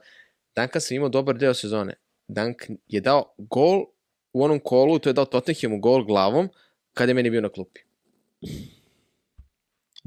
Danka 0.55 0.79
sam 0.79 0.95
imao 0.95 1.09
dobar 1.09 1.37
deo 1.37 1.53
sezone. 1.53 1.93
Dank 2.27 2.63
je 2.87 3.01
dao 3.01 3.33
gol 3.37 3.85
u 4.33 4.43
onom 4.43 4.59
kolu, 4.59 4.99
to 4.99 5.09
je 5.09 5.13
dao 5.13 5.25
Tottenhamu 5.25 5.79
gol 5.79 6.05
glavom, 6.05 6.49
kada 6.93 7.09
je 7.09 7.13
meni 7.13 7.29
bio 7.29 7.41
na 7.41 7.49
klupi. 7.49 7.81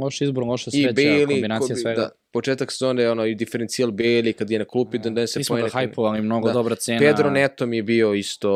Loš 0.01 0.21
izbor, 0.21 0.45
loša 0.45 0.71
I 0.75 0.83
sreća, 0.83 0.93
Bailey, 0.93 1.27
kombinacija 1.27 1.69
ko- 1.69 1.81
svega. 1.81 2.01
Da, 2.01 2.11
početak 2.33 2.73
sezone 2.73 3.03
je 3.03 3.11
ono 3.11 3.27
i 3.27 3.35
diferencijal 3.35 3.91
Bailey 3.91 4.33
kad 4.33 4.51
je 4.51 4.59
na 4.59 4.65
klupi, 4.65 4.99
da 4.99 5.11
ne 5.11 5.27
se 5.27 5.39
Mi 5.39 5.45
smo 5.45 5.57
ga 5.57 5.69
hajpovali, 5.69 6.23
mnogo 6.23 6.47
Da. 6.47 6.53
dobra 6.53 6.75
cena. 6.75 6.99
Pedro 7.01 7.31
Neto 7.31 7.67
mi 7.67 7.77
je 7.77 7.83
bio 7.83 8.15
isto 8.15 8.51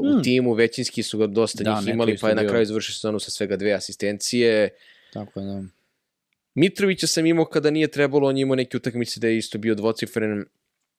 uh, 0.00 0.10
u 0.10 0.12
Hmm. 0.12 0.22
timu, 0.22 0.52
većinski 0.52 1.02
su 1.02 1.18
ga 1.18 1.26
dosta 1.26 1.64
Da, 1.64 1.80
njih 1.80 1.88
imali, 1.88 2.18
pa 2.18 2.28
je 2.28 2.34
na 2.34 2.46
kraju 2.48 2.66
završio 2.66 2.94
sezonu 2.94 3.18
sa 3.18 3.30
svega 3.30 3.56
dve 3.56 3.72
asistencije. 3.72 4.68
Tako 5.12 5.40
je, 5.40 5.46
da. 5.46 5.62
Mitrovića 6.54 7.06
sam 7.06 7.26
imao 7.26 7.44
kada 7.44 7.70
nije 7.70 7.88
trebalo, 7.88 8.28
on 8.28 8.36
je 8.36 8.42
imao 8.42 8.56
neke 8.56 8.76
utakmice 8.76 9.20
da 9.20 9.28
je 9.28 9.36
isto 9.38 9.58
bio 9.58 9.74
dvocifren. 9.74 10.44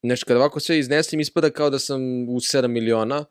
Nešto, 0.02 0.26
kada 0.26 0.40
ovako 0.40 0.60
sve 0.60 0.78
iznesem, 0.78 1.20
ispada 1.20 1.50
kao 1.50 1.70
da 1.70 1.78
sam 1.78 2.00
u 2.22 2.40
7 2.40 2.66
miliona, 2.66 3.24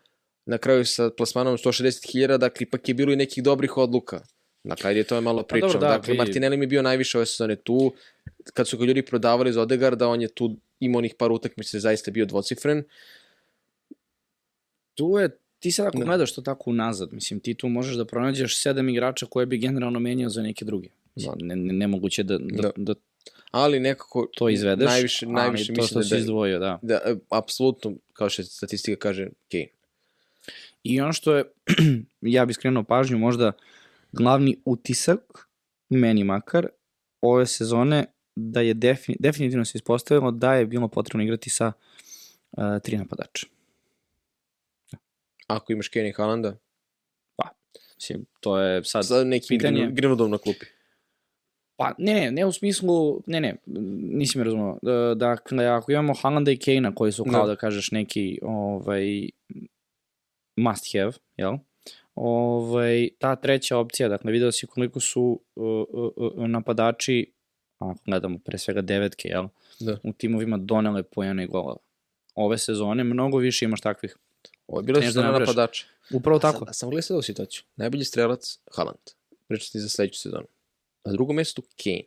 na 0.45 0.57
kraju 0.57 0.85
sa 0.85 1.09
plasmanom 1.09 1.57
160.000, 1.57 2.37
dakle, 2.37 2.63
ipak 2.63 2.87
je 2.87 2.93
bilo 2.93 3.13
i 3.13 3.15
nekih 3.15 3.43
dobrih 3.43 3.77
odluka. 3.77 4.21
Dakle, 4.65 4.89
ajde, 4.89 5.03
to 5.03 5.15
je 5.15 5.21
malo 5.21 5.43
pričam. 5.43 5.69
dobro, 5.69 5.79
da, 5.79 5.87
dakle, 5.87 6.11
vidi. 6.11 6.17
Martinelli 6.17 6.57
mi 6.57 6.63
je 6.63 6.67
bio 6.67 6.81
najviše 6.81 7.17
ove 7.17 7.25
sezone 7.25 7.55
tu. 7.55 7.93
Kad 8.53 8.67
su 8.67 8.77
ga 8.77 8.85
ljudi 8.85 9.01
prodavali 9.01 9.49
iz 9.49 9.57
Odegarda, 9.57 10.07
on 10.07 10.21
je 10.21 10.27
tu 10.27 10.55
imao 10.79 10.97
onih 10.99 11.15
par 11.17 11.31
utakmica, 11.31 11.79
zaista 11.79 12.11
bio 12.11 12.25
dvocifren. 12.25 12.83
Tu 14.95 15.17
je, 15.19 15.29
ti 15.59 15.71
sad 15.71 15.85
ako 15.87 15.97
Da. 15.97 16.05
gledaš 16.05 16.33
to 16.35 16.41
tako 16.41 16.69
unazad, 16.69 17.13
mislim, 17.13 17.39
ti 17.39 17.53
tu 17.53 17.69
možeš 17.69 17.95
da 17.95 18.05
pronađeš 18.05 18.57
sedam 18.61 18.89
igrača 18.89 19.25
koje 19.25 19.45
bi 19.45 19.57
generalno 19.57 19.99
menjao 19.99 20.29
za 20.29 20.41
neke 20.41 20.65
druge. 20.65 20.89
Mislim, 21.15 21.33
ne, 21.39 21.55
ne, 21.55 21.73
nemoguće 21.73 22.23
da, 22.23 22.37
da, 22.37 22.61
Da. 22.61 22.71
da, 22.75 22.93
Ali 23.51 23.79
nekako 23.79 24.27
to 24.35 24.49
izvedeš, 24.49 24.85
najviše, 24.89 25.25
najviše 25.25 25.71
ali 25.71 25.75
to 25.75 25.87
što 25.87 25.99
mislim 25.99 26.03
si 26.03 26.09
da, 26.09 26.15
da, 26.15 26.19
izdvojio, 26.19 26.59
da. 26.59 26.79
da, 26.81 26.93
e, 27.05 27.15
apsolutno, 27.29 27.93
kao 28.13 28.29
što 28.29 28.43
statistika 28.43 28.99
kaže, 28.99 29.27
Kane. 29.51 29.67
I 30.83 31.01
ono 31.01 31.13
što 31.13 31.35
je, 31.35 31.43
ja 32.21 32.45
bih 32.45 32.55
skrenuo 32.55 32.83
pažnju, 32.83 33.17
možda 33.17 33.51
glavni 34.17 34.57
utisak, 34.65 35.49
meni 35.89 36.23
makar, 36.23 36.67
ove 37.21 37.45
sezone, 37.45 38.05
da 38.35 38.61
je 38.61 38.73
defini, 38.73 39.17
definitivno 39.19 39.65
se 39.65 39.77
ispostavilo 39.77 40.31
da 40.31 40.53
je 40.53 40.65
bilo 40.65 40.87
potrebno 40.87 41.23
igrati 41.23 41.49
sa 41.49 41.71
uh, 42.51 42.63
tri 42.83 42.97
napadača. 42.97 43.47
Ako 45.47 45.73
imaš 45.73 45.87
Kane 45.87 46.09
i 46.09 46.11
Haalanda, 46.11 46.57
Mislim, 47.95 48.25
to 48.39 48.59
je 48.59 48.83
sad... 48.83 49.05
sa 49.05 49.23
nekim 49.23 49.57
pitanje-. 49.57 49.91
Greenwoodom 49.91 50.29
na 50.29 50.37
klupi. 50.37 50.65
Pa, 51.77 51.93
ne, 51.97 52.13
ne, 52.13 52.31
ne 52.31 52.45
u 52.45 52.51
smislu, 52.51 53.21
ne, 53.27 53.41
ne, 53.41 53.55
nisi 53.65 54.37
me 54.37 54.43
razumio. 54.43 54.77
E, 54.83 55.15
Dakle, 55.15 55.65
ako 55.65 55.91
imamo 55.91 56.13
Haalanda 56.21 56.51
i 56.51 56.57
Kane-a 56.57 56.95
koji 56.95 57.11
su 57.11 57.23
kao 57.23 57.41
Da. 57.41 57.47
da 57.47 57.55
kažeš 57.55 57.91
neki 57.91 58.39
ovaj, 58.43 59.29
must 60.55 60.93
have, 60.93 61.11
jel? 61.37 61.57
Ovaj, 62.15 63.09
ta 63.19 63.35
treća 63.35 63.77
opcija, 63.77 64.09
dakle, 64.09 64.31
video 64.31 64.51
si 64.51 64.67
koliko 64.67 64.99
su 64.99 65.41
uh, 65.55 65.63
uh, 65.89 66.11
uh, 66.35 66.47
napadači, 66.47 67.31
ako 67.79 67.95
gledamo 68.05 68.39
pre 68.39 68.57
svega 68.57 68.81
devetke, 68.81 69.27
jel? 69.27 69.47
Da. 69.79 69.97
U 70.03 70.13
timovima 70.13 70.57
donele 70.57 71.03
pojene 71.03 71.43
i 71.43 71.47
golova. 71.47 71.77
Ove 72.35 72.57
sezone 72.57 73.03
mnogo 73.03 73.37
više 73.37 73.65
imaš 73.65 73.81
takvih. 73.81 74.17
Ovo 74.67 74.79
je 74.79 74.83
bilo 74.83 75.01
što 75.01 75.11
da 75.11 75.21
na 75.21 75.27
nabraš. 75.31 75.47
napadača. 75.47 75.85
Upravo 76.13 76.39
tako. 76.39 76.65
A 76.67 76.73
sam 76.73 76.89
gledao 76.89 77.21
situaciju. 77.21 77.61
Najbolji 77.75 78.03
strelac, 78.03 78.59
Haaland. 78.75 78.99
Pričam 79.47 79.71
ti 79.71 79.79
za 79.79 79.89
sledeću 79.89 80.19
sezonu. 80.19 80.47
Na 81.05 81.11
drugom 81.11 81.35
mestu, 81.35 81.61
Kane. 81.83 82.01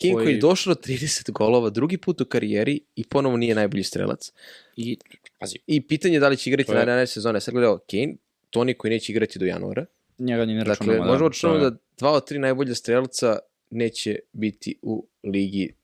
Kane 0.00 0.12
koji, 0.14 0.24
Koji- 0.26 0.34
je 0.34 0.40
došao 0.40 0.74
do 0.74 0.80
30 0.80 1.30
golova 1.30 1.70
drugi 1.70 1.98
put 1.98 2.20
u 2.20 2.24
karijeri 2.24 2.80
i 2.96 3.04
ponovo 3.04 3.36
nije 3.36 3.54
najbolji 3.54 3.82
strelac. 3.82 4.32
I, 4.76 4.98
pazi, 5.40 5.56
I 5.66 5.86
pitanje 5.86 6.14
je 6.14 6.20
da 6.20 6.28
li 6.28 6.36
će 6.36 6.50
igrati 6.50 6.72
je- 6.72 6.78
naredne 6.78 7.06
sezone. 7.06 7.40
Sad 7.40 7.54
gledao 7.54 7.78
Kane, 7.90 8.14
Toni 8.52 8.74
koji 8.74 8.90
neće 8.90 9.12
igrati 9.12 9.38
do 9.38 9.46
januara. 9.46 9.84
njega 10.18 10.44
ni 10.44 10.54
ne 10.54 10.64
računamo. 10.64 10.92
Dakle, 10.92 11.06
možemo 11.06 11.28
računamo 11.28 11.58
to 11.58 11.64
je- 11.64 11.70
da 11.70 11.76
dva 11.98 12.12
od 12.12 12.26
tri 12.26 12.38
najbolje 12.38 12.74
strelca 12.74 13.38
neće 13.70 14.18
biti 14.32 14.78
u 14.82 14.94
ligi 15.24 15.74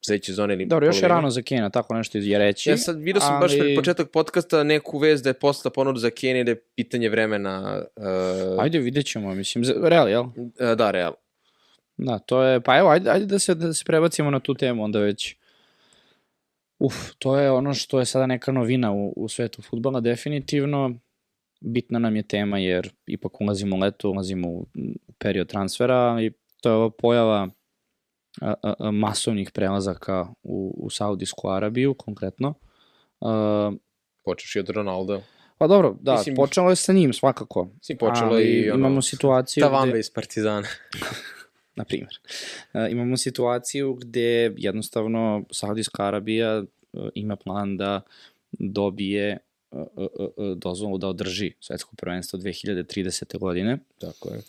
sledeće 0.00 0.26
sezone 0.26 0.54
ili 0.54 0.66
Dobro, 0.66 0.86
još 0.86 0.96
je 0.96 1.00
polovine. 1.00 1.16
rano 1.16 1.30
za 1.30 1.42
Kane, 1.42 1.70
tako 1.70 1.94
nešto 1.94 2.18
je 2.18 2.38
reći. 2.38 2.70
Ja 2.70 2.76
sad 2.76 2.98
vidio 2.98 3.20
sam 3.20 3.40
baš 3.40 3.52
ali- 3.52 3.60
pred 3.60 3.76
početak 3.76 4.10
podcasta 4.10 4.62
neku 4.64 4.98
vez 4.98 5.22
da 5.22 5.30
je 5.30 5.34
posla 5.34 5.70
ponuda 5.70 5.98
za 5.98 6.10
Kane 6.10 6.40
i 6.40 6.44
da 6.44 6.50
je 6.50 6.60
pitanje 6.66 7.08
vremena 7.08 7.84
uh, 7.96 8.62
Ajde, 8.62 8.78
vidjet 8.78 9.06
ćemo, 9.06 9.34
mislim, 9.34 9.64
za- 9.64 9.74
real, 9.82 10.08
jel? 10.08 10.22
uh, 10.22 10.32
da, 10.76 10.90
real. 10.90 11.12
Da, 11.96 12.18
to 12.18 12.42
je, 12.42 12.60
pa 12.60 12.78
evo, 12.78 12.88
ajde, 12.90 13.10
ajde 13.10 13.26
da, 13.26 13.38
se, 13.38 13.54
da 13.54 13.72
se 13.74 13.84
prebacimo 13.84 14.30
na 14.30 14.40
tu 14.40 14.54
temu 14.54 14.84
onda 14.84 14.98
već. 14.98 15.36
Uf, 16.78 16.94
to 17.18 17.38
je 17.38 17.50
ono 17.50 17.74
što 17.74 17.98
je 17.98 18.06
sada 18.06 18.26
neka 18.26 18.52
novina 18.52 18.92
u, 18.92 19.12
u 19.16 19.28
svetu 19.28 19.62
futbala, 19.62 20.00
definitivno. 20.00 20.94
Bitna 21.64 21.98
nam 21.98 22.16
je 22.16 22.22
tema 22.22 22.58
jer 22.58 22.92
ipak 23.06 23.40
ulazimo 23.40 23.76
u 23.76 23.78
leto, 23.78 24.10
ulazimo 24.10 24.48
u 24.48 24.66
period 25.18 25.48
transfera 25.48 26.18
i 26.22 26.30
to 26.60 26.70
je 26.70 26.74
ova 26.74 26.90
pojava 26.90 27.48
a, 28.40 28.54
a, 28.62 28.74
a, 28.78 28.90
masovnih 28.90 29.50
prelazaka 29.50 30.26
u, 30.42 30.74
u 30.78 30.90
Saudijsku 30.90 31.48
Arabiju 31.48 31.94
konkretno. 31.94 32.54
A, 33.20 33.72
Počeš 34.24 34.56
i 34.56 34.58
od 34.58 34.68
Ronaldo. 34.68 35.22
pa 35.58 35.66
dobro, 35.66 35.96
da, 36.00 36.12
Mislim- 36.12 36.36
počelo 36.36 36.70
je 36.70 36.76
sa 36.76 36.92
njim 36.92 37.12
svakako. 37.12 37.68
Si 37.80 37.98
počelo 37.98 38.40
i 38.40 38.70
ono, 38.70 38.78
imamo 38.78 39.02
situaciju 39.02 39.60
Tavambe 39.60 39.90
gde, 39.90 40.00
iz 40.00 40.10
Partizana. 40.10 40.66
na 41.76 41.84
primjer, 41.84 42.20
e, 42.74 42.88
imamo 42.90 43.16
situaciju 43.16 43.94
gde 43.94 44.54
jednostavno 44.56 45.44
Saudijska 45.50 46.04
Arabija 46.06 46.52
e, 46.52 46.64
ima 47.14 47.36
plan 47.36 47.76
da 47.76 48.00
dobije 48.52 49.38
dozvolu 50.56 50.98
da 50.98 51.08
održi 51.08 51.52
svetsko 51.60 51.96
prvenstvo 51.96 52.38
2030. 52.38 53.38
godine 53.38 53.78
Tako 53.98 54.28
je. 54.28 54.40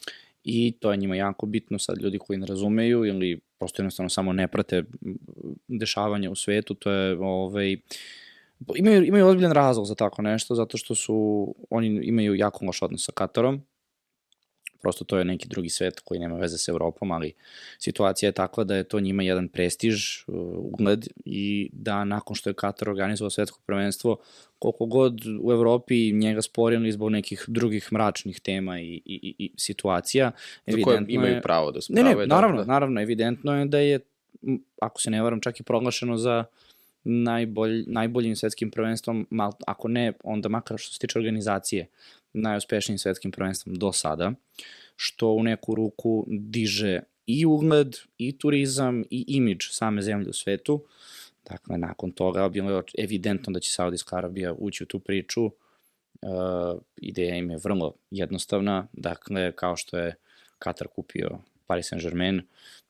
i 0.43 0.73
to 0.79 0.91
je 0.91 0.97
njima 0.97 1.15
jako 1.15 1.45
bitno 1.45 1.79
sad 1.79 2.01
ljudi 2.01 2.19
koji 2.19 2.39
ne 2.39 2.45
razumeju 2.45 3.05
ili 3.05 3.39
prosto 3.59 3.81
jednostavno 3.81 4.09
samo 4.09 4.33
ne 4.33 4.47
prate 4.47 4.83
dešavanja 5.67 6.31
u 6.31 6.35
svetu, 6.35 6.73
to 6.73 6.91
je 6.91 7.17
ovaj, 7.19 7.77
imaju, 8.75 9.05
imaju 9.05 9.27
ozbiljan 9.27 9.51
razlog 9.51 9.85
za 9.85 9.95
tako 9.95 10.21
nešto, 10.21 10.55
zato 10.55 10.77
što 10.77 10.95
su, 10.95 11.47
oni 11.69 11.99
imaju 12.03 12.35
jako 12.35 12.65
loš 12.65 12.81
odnos 12.81 13.05
sa 13.05 13.11
Katarom, 13.11 13.61
prosto 14.83 15.05
to 15.05 15.17
je 15.17 15.25
neki 15.25 15.47
drugi 15.47 15.69
svet 15.69 15.99
koji 15.99 16.19
nema 16.19 16.35
veze 16.35 16.57
sa 16.57 16.71
Evropom, 16.71 17.11
ali 17.11 17.33
situacija 17.79 18.27
je 18.27 18.31
takva 18.35 18.63
da 18.63 18.75
je 18.75 18.83
to 18.83 18.99
njima 18.99 19.23
jedan 19.23 19.47
prestiž, 19.47 20.23
uh, 20.27 20.35
ugled 20.57 21.07
i 21.25 21.69
da 21.73 22.03
nakon 22.03 22.35
što 22.35 22.49
je 22.49 22.53
Katar 22.53 22.89
organizovao 22.89 23.29
svetsko 23.29 23.59
prvenstvo, 23.65 24.17
koliko 24.59 24.85
god 24.85 25.21
u 25.41 25.51
Evropi 25.51 26.11
njega 26.11 26.41
sporili 26.41 26.91
zbog 26.91 27.09
nekih 27.09 27.45
drugih 27.47 27.93
mračnih 27.93 28.39
tema 28.39 28.79
i, 28.79 29.01
i, 29.05 29.35
i, 29.37 29.51
situacija, 29.57 30.31
Za 30.31 30.37
koje 30.65 30.73
evidentno 30.73 31.13
imaju 31.13 31.33
je... 31.33 31.41
pravo 31.41 31.71
da 31.71 31.81
se 31.81 31.93
Ne, 31.93 32.03
ne, 32.03 32.27
naravno, 32.27 32.63
da, 32.63 32.65
naravno, 32.65 33.01
evidentno 33.01 33.59
je 33.59 33.65
da 33.65 33.79
je, 33.79 33.99
ako 34.81 35.01
se 35.01 35.09
ne 35.09 35.21
varam, 35.21 35.41
čak 35.41 35.59
i 35.59 35.63
proglašeno 35.63 36.17
za 36.17 36.43
najbolj, 37.03 37.83
najboljim 37.87 38.35
svetskim 38.35 38.71
prvenstvom, 38.71 39.27
mal, 39.29 39.51
ako 39.67 39.87
ne, 39.87 40.13
onda 40.23 40.49
makar 40.49 40.77
što 40.77 40.93
se 40.93 40.99
tiče 40.99 41.19
organizacije, 41.19 41.87
najuspešnijim 42.33 42.97
svetskim 42.97 43.31
prvenstvom 43.31 43.75
do 43.75 43.91
sada, 43.91 44.31
što 44.95 45.31
u 45.31 45.43
neku 45.43 45.75
ruku 45.75 46.25
diže 46.27 46.99
i 47.25 47.45
ugled, 47.45 47.95
i 48.17 48.37
turizam, 48.37 49.03
i 49.09 49.25
imidž 49.27 49.65
same 49.71 50.01
zemlje 50.01 50.29
u 50.29 50.33
svetu. 50.33 50.85
Dakle, 51.49 51.77
nakon 51.77 52.11
toga 52.11 52.49
bilo 52.49 52.83
evidentno 52.97 53.53
da 53.53 53.59
će 53.59 53.71
Saudijska 53.71 54.17
Arabija 54.17 54.53
ući 54.57 54.83
u 54.83 54.87
tu 54.87 54.99
priču. 54.99 55.45
Uh, 55.45 55.51
ideja 56.97 57.35
im 57.35 57.49
je 57.49 57.57
vrlo 57.63 57.93
jednostavna, 58.11 58.87
dakle, 58.93 59.51
kao 59.51 59.75
što 59.75 59.97
je 59.97 60.15
Katar 60.59 60.87
kupio 60.87 61.29
Paris 61.67 61.91
Saint-Germain, 61.91 62.41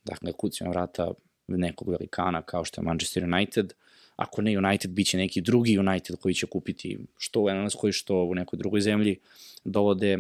dakle, 0.05 0.33
kucima 0.33 0.69
vrata 0.69 1.11
nekog 1.47 1.89
velikana 1.89 2.41
kao 2.41 2.65
što 2.65 2.81
je 2.81 2.85
Manchester 2.85 3.23
United, 3.23 3.73
ako 4.15 4.41
ne 4.41 4.57
United, 4.57 4.91
bit 4.91 5.07
će 5.07 5.17
neki 5.17 5.41
drugi 5.41 5.79
United 5.79 6.15
koji 6.15 6.33
će 6.33 6.45
kupiti 6.45 6.99
što 7.17 7.41
u 7.41 7.49
Engleskoj, 7.49 7.91
što 7.91 8.23
u 8.23 8.35
nekoj 8.35 8.57
drugoj 8.57 8.81
zemlji, 8.81 9.19
dovode 9.63 10.17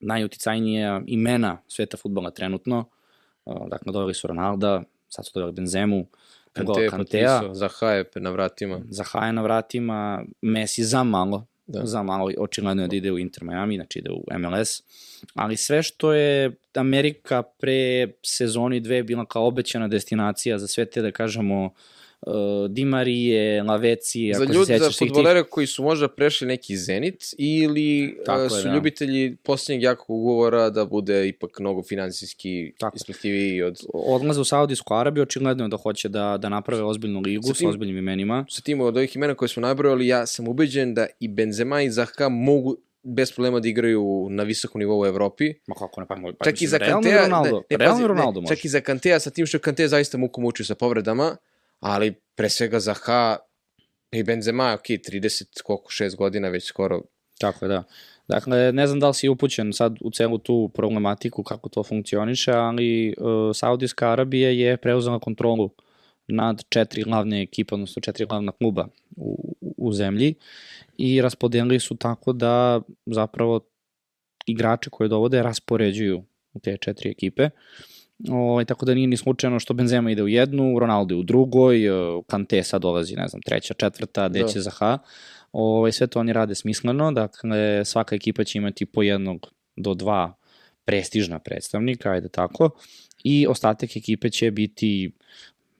najuticajnije 0.00 1.02
imena 1.06 1.62
sveta 1.68 1.96
futbola 1.96 2.30
trenutno, 2.30 2.84
dakle, 3.46 3.92
doveli 3.92 4.14
su 4.14 4.26
Ronalda, 4.26 4.82
sad 5.08 5.26
su 5.26 5.30
doveli 5.34 5.52
Benzemu, 5.52 6.06
Kante 6.52 6.80
je 6.80 6.90
potpisao, 6.90 7.54
za 7.54 7.68
Hajep 7.68 8.16
na 8.16 8.30
vratima. 8.30 8.80
Zaha 8.90 9.26
je 9.26 9.32
na 9.32 9.42
vratima, 9.42 10.24
Messi 10.42 10.84
za 10.84 11.04
malo, 11.04 11.46
Da. 11.66 11.86
za 11.86 12.02
malo, 12.02 12.30
očigledno 12.38 12.82
je 12.82 12.88
da 12.88 12.96
ide 12.96 13.12
u 13.12 13.18
Inter 13.18 13.44
Miami, 13.44 13.76
znači 13.76 13.98
ide 13.98 14.10
u 14.10 14.24
MLS, 14.38 14.82
ali 15.34 15.56
sve 15.56 15.82
što 15.82 16.12
je 16.12 16.56
Amerika 16.74 17.42
pre 17.42 18.12
sezoni 18.22 18.80
dve 18.80 19.02
bila 19.02 19.24
kao 19.24 19.46
obećana 19.46 19.88
destinacija 19.88 20.58
za 20.58 20.66
sve 20.66 20.84
te, 20.84 21.02
da 21.02 21.10
kažemo, 21.12 21.64
uh, 21.64 21.72
Di 22.68 22.84
Marije, 22.84 23.62
Laveci, 23.62 24.32
Za 24.34 24.42
ako 24.42 24.52
ljudi, 24.52 24.66
se 24.66 24.72
za 24.72 24.78
sećaš 24.78 24.96
svih 24.96 25.06
tih 25.06 25.14
futbolere 25.14 25.42
koji 25.42 25.66
su 25.66 25.82
možda 25.82 26.08
prešli 26.08 26.46
neki 26.46 26.76
Zenit 26.76 27.24
ili 27.38 28.18
Tako 28.26 28.38
uh, 28.38 28.44
je, 28.44 28.50
su 28.50 28.68
da. 28.68 28.74
ljubitelji 28.74 29.36
posljednjeg 29.36 29.82
jakog 29.82 30.10
ugovora 30.10 30.70
da 30.70 30.84
bude 30.84 31.28
ipak 31.28 31.58
mnogo 31.60 31.82
finansijski 31.82 32.72
isplativiji 32.94 33.62
od 33.62 33.78
odlaze 33.92 34.40
u 34.40 34.44
Saudijsku 34.44 34.94
Arabiju, 34.94 35.22
očigledno 35.22 35.64
je 35.64 35.68
da 35.68 35.76
hoće 35.76 36.08
da, 36.08 36.36
da 36.40 36.48
naprave 36.48 36.82
ozbiljnu 36.82 37.20
ligu 37.20 37.42
Sa 37.42 37.54
sa, 37.54 37.58
tim- 37.58 37.68
ozbiljnim 37.68 37.98
imenima. 37.98 38.46
sa 38.50 38.62
tim 38.62 38.80
od 38.80 38.96
ovih 38.96 39.16
imena 39.16 39.34
koje 39.34 39.48
smo 39.48 39.60
nabrojali, 39.60 40.06
ja 40.06 40.26
sam 40.26 40.48
ubeđen 40.48 40.94
da 40.94 41.06
i 41.20 41.28
Benzema 41.28 41.82
i 41.82 41.90
Zaha 41.90 42.28
mogu 42.28 42.76
bez 43.02 43.32
problema 43.32 43.60
da 43.60 43.68
igraju 43.68 44.26
na 44.30 44.42
visokom 44.42 44.78
nivou 44.78 45.00
u 45.00 45.06
Evropi. 45.06 45.54
Ma 45.66 45.74
kako 45.74 46.00
ne, 46.00 46.06
pa, 46.06 46.16
pa 46.38 46.44
Čak 46.44 46.62
i 46.62 46.66
za 46.66 46.78
Kantea, 46.78 47.22
Ronaldo, 47.22 47.62
ne, 47.70 47.78
ne, 47.78 48.06
Ronaldo 48.08 48.40
ne, 48.40 48.44
može. 48.44 48.56
čak 48.56 48.64
i 48.64 48.68
za 48.68 48.80
Kantea, 48.80 49.20
sa 49.20 49.30
tim 49.30 49.46
što 49.46 49.58
Kante 49.58 49.88
zaista 49.88 50.18
muku 50.18 50.40
muči 50.40 50.64
sa 50.64 50.74
povredama, 50.74 51.36
ali 51.80 52.14
pre 52.34 52.50
svega 52.50 52.80
Zaha 52.80 53.36
i 54.12 54.22
Benzema, 54.22 54.72
ok, 54.74 54.86
30, 54.86 55.62
koliko, 55.64 55.90
6 55.90 56.16
godina 56.16 56.48
već 56.48 56.64
skoro. 56.64 57.02
Tako 57.38 57.64
je, 57.64 57.68
da. 57.68 57.82
Dakle, 58.28 58.72
ne 58.72 58.86
znam 58.86 59.00
da 59.00 59.08
li 59.08 59.14
si 59.14 59.28
upućen 59.28 59.72
sad 59.72 59.96
u 60.00 60.10
celu 60.10 60.38
tu 60.38 60.70
problematiku 60.74 61.42
kako 61.42 61.68
to 61.68 61.82
funkcioniše, 61.82 62.52
ali 62.52 63.14
uh, 63.18 63.50
Saudijska 63.54 64.10
Arabija 64.10 64.50
je 64.50 64.76
preuzela 64.76 65.18
kontrolu 65.18 65.70
nad 66.28 66.62
četiri 66.68 67.02
glavne 67.02 67.42
ekipe, 67.42 67.74
odnosno 67.74 68.02
četiri 68.02 68.26
glavna 68.26 68.52
kluba 68.52 68.88
u, 69.16 69.56
u, 69.76 69.92
zemlji 69.92 70.34
i 70.98 71.22
raspodelili 71.22 71.80
su 71.80 71.96
tako 71.96 72.32
da 72.32 72.80
zapravo 73.06 73.60
igrače 74.46 74.90
koje 74.90 75.08
dovode 75.08 75.42
raspoređuju 75.42 76.24
u 76.52 76.60
te 76.60 76.76
četiri 76.76 77.10
ekipe. 77.10 77.48
Ovaj, 78.28 78.64
tako 78.64 78.86
da 78.86 78.94
nije 78.94 79.06
ni 79.06 79.16
slučajno 79.16 79.60
što 79.60 79.74
Benzema 79.74 80.10
ide 80.10 80.22
u 80.22 80.28
jednu, 80.28 80.78
Ronaldo 80.78 81.14
je 81.14 81.18
u 81.18 81.22
drugoj, 81.22 81.88
uh, 81.90 82.24
Kante 82.26 82.62
sad 82.62 82.82
dolazi, 82.82 83.16
ne 83.16 83.28
znam, 83.28 83.42
treća, 83.42 83.74
četvrta, 83.74 84.28
gde 84.28 84.40
Da. 84.40 84.48
će 84.48 84.60
Zaha. 84.60 84.98
Ovaj, 85.52 85.92
sve 85.92 86.06
to 86.06 86.20
oni 86.20 86.32
rade 86.32 86.54
smisleno, 86.54 87.12
dakle 87.12 87.84
svaka 87.84 88.16
ekipa 88.16 88.44
će 88.44 88.58
imati 88.58 88.86
po 88.86 89.02
jednog 89.02 89.52
do 89.76 89.94
dva 89.94 90.34
prestižna 90.84 91.38
predstavnika, 91.38 92.10
ajde 92.10 92.28
tako, 92.28 92.70
i 93.24 93.46
ostatak 93.46 93.96
ekipe 93.96 94.30
će 94.30 94.50
biti 94.50 95.12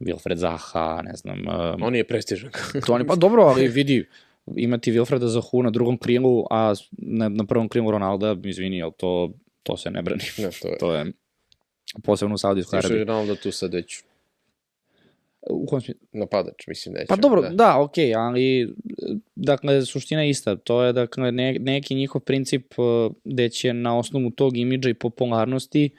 Wilfred 0.01 0.37
Zaha, 0.37 1.03
ne 1.05 1.17
znam, 1.17 1.39
um, 1.39 1.83
On 1.83 1.95
je 1.95 2.05
prestižan. 2.05 2.51
to 2.87 2.95
oni, 2.95 3.07
pa 3.07 3.15
dobro, 3.17 3.43
ali 3.43 3.69
vidi, 3.69 4.09
imati 4.57 4.93
Wilfreda 4.93 5.27
Zahu 5.27 5.63
na 5.63 5.71
drugom 5.71 5.99
krilu, 5.99 6.45
a 6.51 6.75
na, 6.99 7.29
na 7.29 7.45
prvom 7.45 7.69
krilu 7.69 7.91
Ronalda, 7.91 8.37
izvini, 8.45 8.83
ali 8.83 8.93
to, 8.97 9.33
to 9.63 9.77
se 9.77 9.91
ne 9.91 10.03
brani. 10.03 10.23
ne, 10.39 10.51
to 10.63 10.69
je. 10.69 10.79
To 10.81 10.95
je 10.95 11.13
posebno 12.05 12.35
u 12.35 12.39
Saudijskoj 12.39 12.81
Što 12.81 12.87
je 12.87 12.91
Arabiji. 12.91 13.05
Ronaldo 13.05 13.35
tu 13.35 13.53
sad 13.53 13.75
već 13.75 14.03
U 15.51 15.67
kom 15.67 15.81
smislu? 15.81 16.07
napadač, 16.13 16.67
mislim 16.67 16.97
je. 16.97 17.07
Pa 17.07 17.17
dobro, 17.17 17.43
da, 17.43 17.49
da 17.49 17.81
okej, 17.81 18.15
ali 18.15 18.75
dakle, 19.35 19.85
suština 19.87 20.23
je 20.23 20.31
ista. 20.31 20.57
To 20.57 20.83
je 20.83 20.93
dakle, 20.93 21.33
ne, 21.33 21.57
neki 21.61 21.95
njihov 21.95 22.21
princip 22.21 22.79
uh, 22.79 23.13
gde 23.25 23.49
će 23.49 23.73
na 23.73 23.99
osnovu 23.99 24.31
tog 24.31 24.57
imidža 24.57 24.91
i 24.91 24.95
popularnosti 24.95 25.91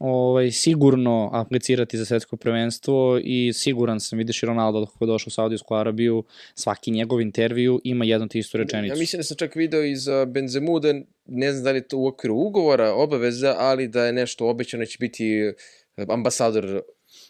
ovaj, 0.00 0.50
sigurno 0.50 1.30
aplicirati 1.32 1.98
za 1.98 2.04
svetsko 2.04 2.36
prvenstvo 2.36 3.20
i 3.24 3.52
siguran 3.52 4.00
sam, 4.00 4.18
vidiš 4.18 4.42
i 4.42 4.46
Ronaldo 4.46 4.86
kako 4.86 5.04
je 5.04 5.06
došao 5.06 5.28
u 5.28 5.30
Saudijsku 5.30 5.74
Arabiju, 5.74 6.24
svaki 6.54 6.90
njegov 6.90 7.20
intervju 7.20 7.80
ima 7.84 8.04
jednu 8.04 8.28
te 8.28 8.38
istu 8.38 8.56
rečenicu. 8.56 8.94
Ja 8.94 8.98
mislim 8.98 9.18
da 9.18 9.24
sam 9.24 9.36
čak 9.36 9.54
video 9.54 9.84
iz 9.84 10.06
Benzemu 10.26 10.80
da 10.80 10.94
ne 11.26 11.52
znam 11.52 11.64
da 11.64 11.70
li 11.70 11.78
je 11.78 11.88
to 11.88 11.98
u 11.98 12.06
okviru 12.06 12.34
ugovora, 12.34 12.92
obaveza, 12.94 13.54
ali 13.58 13.88
da 13.88 14.06
je 14.06 14.12
nešto 14.12 14.48
obećano 14.48 14.80
da 14.80 14.86
će 14.86 14.96
biti 15.00 15.52
uh, 15.96 16.04
ambasador 16.08 16.82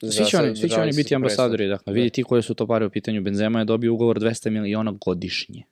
za 0.03 0.13
Svi 0.13 0.25
će 0.25 0.39
oni, 0.39 0.57
svi 0.57 0.69
će 0.69 0.81
oni 0.81 0.93
biti 0.93 1.15
ambasadori, 1.15 1.69
dakle, 1.69 1.93
vidi 1.93 2.11
ti 2.11 2.23
koje 2.23 2.43
su 2.43 2.55
to 2.55 2.67
pare 2.67 2.87
u 2.87 2.91
pitanju. 2.91 3.23
Benzema 3.23 3.59
je 3.59 3.65
dobio 3.65 3.95
ugovor 3.95 4.19
200 4.19 4.51
miliona 4.51 4.95
godišnje. 5.05 5.63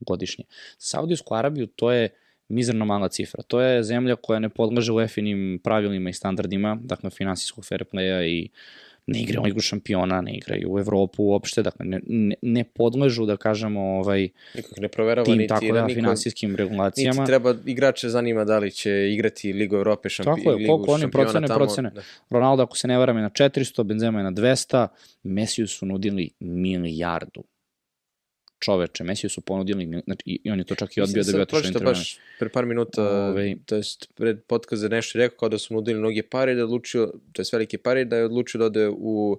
Godišnje. 0.00 0.44
Za 0.78 0.86
Saudijsku 0.86 1.34
Arabiju 1.34 1.66
to 1.66 1.92
je 1.92 2.08
mizerno 2.48 2.84
mala 2.84 3.08
cifra. 3.08 3.42
To 3.42 3.60
je 3.60 3.82
zemlja 3.82 4.16
koja 4.16 4.38
ne 4.38 4.48
podlaže 4.48 4.92
UEFA-inim 4.92 5.60
pravilima 5.64 6.10
i 6.10 6.12
standardima, 6.12 6.78
dakle, 6.82 7.10
finansijskog 7.10 7.64
fair 7.64 7.84
playa 7.92 8.26
i 8.26 8.48
ne 9.08 9.20
igraju 9.20 9.42
ligu 9.42 9.60
šampiona, 9.60 10.20
ne 10.20 10.34
igraju 10.36 10.72
u 10.72 10.78
Evropu 10.78 11.22
uopšte, 11.24 11.62
dakle, 11.62 11.86
ne, 11.86 12.00
ne, 12.06 12.36
ne 12.42 12.64
podležu, 12.64 13.26
da 13.26 13.36
kažemo, 13.36 13.80
ovaj, 13.80 14.28
ne 14.76 14.88
proverava, 14.88 15.24
tim, 15.24 15.38
niti, 15.38 15.48
tako 15.48 15.66
da, 15.72 15.86
niko, 15.86 15.94
finansijskim 15.94 16.50
niti 16.50 16.62
regulacijama. 16.62 17.26
treba 17.26 17.54
igrače 17.66 18.08
zanima 18.08 18.44
da 18.44 18.58
li 18.58 18.70
će 18.70 19.12
igrati 19.12 19.52
Ligu 19.52 19.76
Evrope, 19.76 20.08
šampi, 20.08 20.30
Tako 20.30 20.50
je, 20.50 20.56
Ligu 20.56 20.72
koliko 20.72 20.92
oni 20.92 21.00
šampiona 21.00 21.24
procene, 21.24 21.46
tamo. 21.46 21.58
procene. 21.58 21.90
Da. 21.90 22.02
Ronaldo, 22.30 22.62
ako 22.62 22.76
se 22.76 22.88
ne 22.88 22.98
varam, 22.98 23.16
je 23.16 23.22
na 23.22 23.30
400, 23.30 23.82
Benzema 23.82 24.18
je 24.18 24.24
na 24.24 24.32
200, 24.32 24.86
Mesiju 25.22 25.66
su 25.66 25.86
nudili 25.86 26.30
milijardu. 26.40 27.44
Čoveče, 28.60 29.04
Mesiju 29.04 29.30
su 29.30 29.40
ponudili, 29.40 30.02
znači, 30.04 30.22
i 30.26 30.50
on 30.50 30.58
je 30.58 30.64
to 30.64 30.74
čak 30.74 30.96
i 30.96 31.00
odbio 31.00 31.14
da 31.14 31.18
Mislim 31.18 31.32
bi 31.32 31.32
sam 31.32 31.42
otišao 31.42 31.58
u 31.58 31.62
pročitao 31.62 31.68
Inter 31.70 31.82
Miami. 31.82 31.94
baš 31.94 32.18
pre 32.38 32.48
par 32.48 32.66
minuta, 32.66 33.02
Ovaj. 33.02 33.56
to 33.66 33.76
jest 33.76 34.10
pred 34.14 34.42
podkaze 34.42 34.88
nešto 34.88 35.18
je 35.18 35.24
rekao 35.24 35.38
kao 35.38 35.48
da 35.48 35.58
su 35.58 35.74
mu 35.74 35.80
nudili 35.80 35.98
mnoge 35.98 36.22
pare 36.22 36.54
da 36.54 36.60
je 36.60 36.64
odlučio, 36.64 37.12
to 37.32 37.42
jest 37.42 37.52
velike 37.52 37.78
pare 37.78 38.04
da 38.04 38.16
je 38.16 38.24
odlučio 38.24 38.58
da 38.58 38.64
ode 38.64 38.88
u 38.90 39.38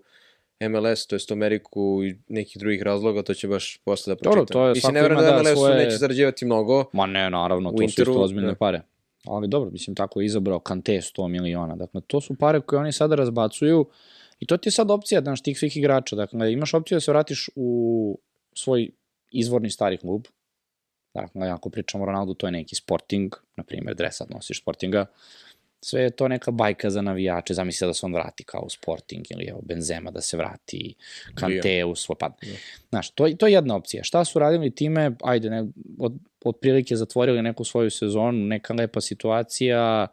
MLS, 0.62 1.08
to 1.08 1.16
jest 1.16 1.32
u 1.32 1.36
Ameriku 1.36 2.02
i 2.04 2.16
nekih 2.30 2.58
drugih 2.58 2.82
razloga, 2.82 3.24
to 3.24 3.34
će 3.34 3.48
baš 3.48 3.78
posle 3.78 4.12
da 4.12 4.16
pročitam. 4.16 4.32
Dobro, 4.38 4.46
to 4.46 4.68
je 4.68 4.74
Mislim, 4.74 4.94
ne 4.94 5.02
da 5.02 5.08
da 5.08 5.16
MLS-u 5.34 5.56
svoje- 5.56 5.76
neće 5.78 5.98
zarađivati 5.98 6.46
mnogo, 6.46 6.86
Ma 6.94 7.06
ne, 7.06 7.30
naravno, 7.30 7.72
to 7.72 7.78
su 7.78 7.84
Interu, 7.84 8.12
isto 8.12 8.22
ozbiljne 8.22 8.48
da. 8.48 8.56
pare. 8.56 8.82
Ali 9.26 9.48
dobro, 9.48 9.72
mislim, 9.72 9.96
tako 9.96 10.22
je 10.22 10.26
izabrao 10.26 10.60
Kante 10.60 10.94
100 10.94 11.28
miliona. 11.28 11.76
Dakle, 11.76 12.02
to 12.02 12.22
su 12.22 12.36
pare 12.36 12.62
koje 12.62 12.80
oni 12.80 12.92
sada 12.92 13.16
razbacuju 13.16 13.86
i 14.40 14.46
to 14.46 14.58
ti 14.58 14.68
je 14.68 14.74
sad 14.74 14.92
opcija, 14.92 15.22
znaš, 15.22 15.42
tih 15.44 15.60
svih 15.60 15.78
igrača. 15.78 16.16
Dakle, 16.16 16.54
imaš 16.54 16.74
opciju 16.74 16.96
da 16.96 17.00
se 17.00 17.12
vratiš 17.12 17.50
u 17.56 18.20
svoj 18.54 18.90
izvorni 19.32 19.70
stari 19.70 19.98
klub. 19.98 20.26
Dakle, 21.14 21.50
ako 21.50 21.70
pričamo 21.70 22.04
o 22.04 22.08
Ronaldu, 22.08 22.34
to 22.34 22.48
je 22.48 22.52
neki 22.52 22.76
Sporting, 22.76 23.36
na 23.56 23.64
primjer, 23.64 23.96
dres 23.96 24.18
sad 24.18 24.32
nosiš 24.32 24.62
Sportinga. 24.62 25.06
Sve 25.82 26.02
je 26.02 26.10
to 26.10 26.28
neka 26.28 26.52
bajka 26.52 26.90
za 26.90 27.02
navijače, 27.02 27.54
zamisli 27.54 27.88
da 27.88 27.94
se 27.94 28.06
on 28.06 28.14
vrati 28.14 28.44
kao 28.44 28.62
u 28.62 28.70
Sporting 28.70 29.26
ili 29.30 29.46
evo 29.46 29.62
Benzema 29.64 30.12
da 30.12 30.22
se 30.22 30.38
vrati, 30.38 30.96
Kante 31.36 31.86
u 31.86 31.96
svoj 31.96 32.16
pad. 32.20 32.34
Znaš, 32.90 33.10
to, 33.10 33.30
to 33.30 33.48
je 33.48 33.54
jedna 33.54 33.76
opcija. 33.76 34.04
Šta 34.04 34.26
su 34.26 34.40
radili 34.40 34.76
time, 34.76 35.12
ajde, 35.24 35.50
ne, 35.50 35.66
od, 36.00 36.14
otprilike 36.46 36.96
zatvorili 36.96 37.42
neku 37.42 37.64
svoju 37.64 37.90
sezonu, 37.90 38.46
neka 38.46 38.74
lepa 38.74 39.02
situacija, 39.02 40.08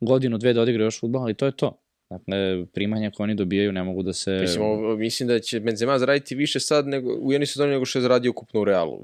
godinu, 0.00 0.38
dve 0.38 0.52
da 0.52 0.62
odigraju 0.62 0.86
još 0.86 1.00
futbol, 1.00 1.22
ali 1.22 1.34
to 1.34 1.46
je 1.46 1.56
to. 1.56 1.76
Dakle, 2.10 2.66
primanja 2.72 3.10
koje 3.10 3.24
oni 3.24 3.34
dobijaju 3.34 3.72
ne 3.72 3.82
mogu 3.82 4.02
da 4.02 4.12
se... 4.12 4.38
Mislim, 4.40 4.64
ovo, 4.64 4.96
mislim 4.96 5.28
da 5.28 5.38
će 5.38 5.60
Benzema 5.60 5.98
zaraditi 5.98 6.34
više 6.34 6.60
sad 6.60 6.86
nego, 6.86 7.14
u 7.14 7.32
jednoj 7.32 7.46
sezoni 7.46 7.72
nego 7.72 7.84
što 7.84 7.98
je 7.98 8.02
zaradio 8.02 8.30
ukupno 8.30 8.60
u 8.60 8.64
Realu. 8.64 9.02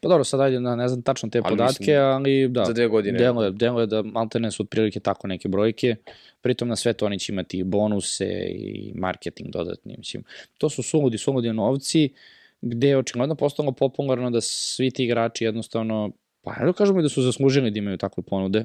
Pa 0.00 0.08
dobro, 0.08 0.24
sad 0.24 0.40
ajde, 0.40 0.60
ne 0.60 0.88
znam 0.88 1.02
tačno 1.02 1.28
te 1.28 1.40
Ali 1.44 1.50
podatke, 1.50 1.80
mislim, 1.80 1.98
ali 1.98 2.48
da. 2.48 2.64
za 2.64 2.72
dve 2.72 2.88
godine. 2.88 3.18
Deluje, 3.18 3.50
deluje 3.50 3.86
da 3.86 4.02
maltene 4.02 4.50
su 4.50 4.62
otprilike 4.62 5.00
tako 5.00 5.26
neke 5.26 5.48
brojke, 5.48 5.96
pritom 6.40 6.68
na 6.68 6.76
sve 6.76 6.92
to 6.92 7.06
oni 7.06 7.18
će 7.18 7.32
imati 7.32 7.58
i 7.58 7.64
bonuse 7.64 8.26
i 8.48 8.92
marketing 8.94 9.50
dodatni, 9.50 9.94
mislim. 9.98 10.24
To 10.58 10.70
su 10.70 10.82
suludi, 10.82 11.18
suludi 11.18 11.52
novci, 11.52 12.08
gde 12.62 12.88
je 12.88 12.98
očigledno 12.98 13.34
postalo 13.34 13.72
popularno 13.72 14.30
da 14.30 14.40
svi 14.40 14.90
ti 14.90 15.04
igrači 15.04 15.44
jednostavno, 15.44 16.10
pa 16.42 16.54
da 16.64 16.72
kažemo 16.72 17.00
i 17.00 17.02
da 17.02 17.08
su 17.08 17.22
zaslužili 17.22 17.70
da 17.70 17.78
imaju 17.78 17.96
takve 17.96 18.22
ponude, 18.22 18.64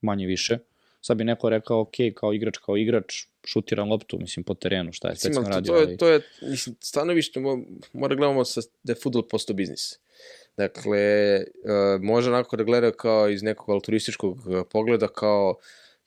manje 0.00 0.26
više. 0.26 0.58
Sad 1.06 1.16
bi 1.16 1.24
neko 1.24 1.48
rekao, 1.50 1.80
ok, 1.80 1.94
kao 2.16 2.32
igrač, 2.32 2.58
kao 2.58 2.76
igrač, 2.76 3.14
šutira 3.46 3.84
loptu, 3.84 4.18
mislim, 4.20 4.44
po 4.44 4.54
terenu, 4.54 4.92
šta 4.92 5.08
je 5.08 5.16
specijalno 5.16 5.48
radio. 5.48 5.72
to, 5.72 5.80
je, 5.80 5.96
to 5.96 6.08
je, 6.08 6.20
mislim, 6.42 6.76
stanovište 6.80 7.40
mo- 7.40 7.64
mora 7.92 8.14
gledamo 8.14 8.44
sa, 8.44 8.60
da 8.82 8.92
je 8.92 9.00
futbol 9.02 9.22
postao 9.28 9.56
biznis. 9.56 9.98
Dakle, 10.56 11.36
uh, 11.36 12.02
može 12.02 12.30
onako 12.30 12.56
da 12.56 12.64
gleda 12.64 12.92
kao 12.92 13.28
iz 13.28 13.42
nekog 13.42 13.70
altruističkog 13.70 14.38
eh, 14.38 14.62
pogleda, 14.70 15.08
kao 15.08 15.58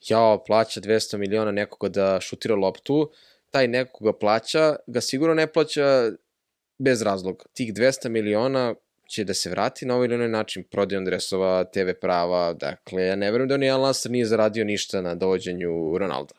jao, 0.08 0.44
plaća 0.44 0.80
200 0.80 1.16
miliona 1.16 1.52
nekoga 1.52 1.88
da 1.88 2.20
šutira 2.20 2.54
loptu, 2.54 3.10
taj 3.50 3.68
nekoga 3.68 4.12
plaća, 4.12 4.76
ga 4.86 5.00
sigurno 5.00 5.34
ne 5.34 5.46
plaća 5.46 6.10
bez 6.78 7.02
razloga. 7.02 7.44
Tih 7.52 7.74
200 7.74 8.08
miliona 8.08 8.74
će 9.08 9.24
da 9.24 9.34
se 9.34 9.50
vrati 9.50 9.86
na 9.86 9.94
ovaj 9.94 10.06
ili 10.06 10.14
onaj 10.14 10.28
način, 10.28 10.64
prodajom 10.70 11.04
dresova, 11.04 11.64
TV 11.64 11.90
prava, 12.00 12.52
dakle, 12.52 13.06
ja 13.06 13.16
ne 13.16 13.30
verujem 13.30 13.48
da 13.48 13.56
ni 13.56 13.70
Al 13.70 13.80
Nassr 13.80 14.10
nije 14.10 14.26
zaradio 14.26 14.64
ništa 14.64 15.00
na 15.02 15.14
dovođenju 15.14 15.98
Ronalda. 15.98 16.34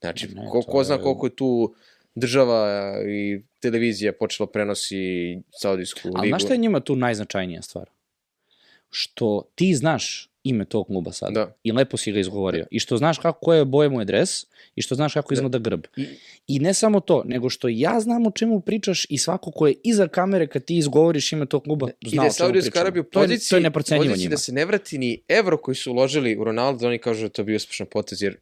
Znači, 0.00 0.28
Ne, 0.28 0.48
ko, 0.50 0.62
ko 0.62 0.84
zna 0.84 1.02
koliko 1.02 1.26
je 1.26 1.36
tu 1.36 1.74
država 2.14 2.92
i 3.06 3.42
televizija 3.60 4.12
počela 4.12 4.46
prenosi 4.46 4.96
Saudijsku 5.50 6.08
ligu. 6.08 6.18
Ali 6.18 6.28
znaš 6.28 6.42
šta 6.42 6.52
je 6.52 6.58
njima 6.58 6.80
tu 6.80 6.96
najznačajnija 6.96 7.62
stvar? 7.62 7.90
Što 8.90 9.42
ti 9.54 9.74
znaš 9.74 10.28
ime 10.42 10.64
tog 10.64 10.86
kluba 10.86 11.12
sada 11.12 11.32
Da. 11.34 11.52
i 11.62 11.72
lepo 11.72 11.96
si 11.96 12.12
ga 12.12 12.20
izgovorio. 12.20 12.66
I 12.70 12.78
što 12.78 12.96
znaš 12.96 13.18
kako 13.18 13.40
koje 13.40 13.64
boje 13.64 13.88
mu 13.88 14.00
je 14.00 14.04
dres 14.04 14.30
i 14.74 14.82
što 14.82 14.94
znaš 14.94 15.14
kako 15.14 15.34
izgleda 15.34 15.58
grb. 15.58 15.80
I- 15.96 16.06
I 16.46 16.58
ne 16.58 16.74
samo 16.74 17.00
to, 17.00 17.22
nego 17.24 17.50
što 17.50 17.68
ja 17.68 18.00
znam 18.00 18.26
o 18.26 18.30
čemu 18.30 18.60
pričaš 18.60 19.06
i 19.08 19.18
svako 19.18 19.50
ko 19.50 19.66
je 19.66 19.74
iza 19.84 20.08
kamere 20.08 20.46
kad 20.46 20.64
ti 20.64 20.76
izgovoriš 20.76 21.32
ime 21.32 21.46
tog 21.46 21.62
kluba 21.62 21.88
I 22.00 22.08
zna 22.08 22.16
da 22.16 22.22
je 22.22 22.30
o 22.30 22.32
čemu 22.32 22.32
Saudijska 22.36 22.70
pričamo. 22.70 22.82
Arabija 22.82 23.00
u 23.00 23.04
To 23.04 23.20
je, 23.20 23.24
poziciji, 23.24 23.48
to 23.50 23.56
je 23.56 23.70
poziciji 23.70 24.28
da 24.28 24.36
se 24.36 24.52
ne 24.52 24.64
vrati 24.64 24.98
ni 24.98 25.22
evro 25.28 25.56
koji 25.56 25.74
su 25.74 25.92
uložili 25.92 26.36
u 26.36 26.44
Ronaldo, 26.44 26.86
oni 26.86 26.98
kažu 26.98 27.22
da 27.22 27.28
to 27.28 27.44
bio 27.44 27.56
uspešan 27.56 27.86
potez 27.86 28.22
jer 28.22 28.36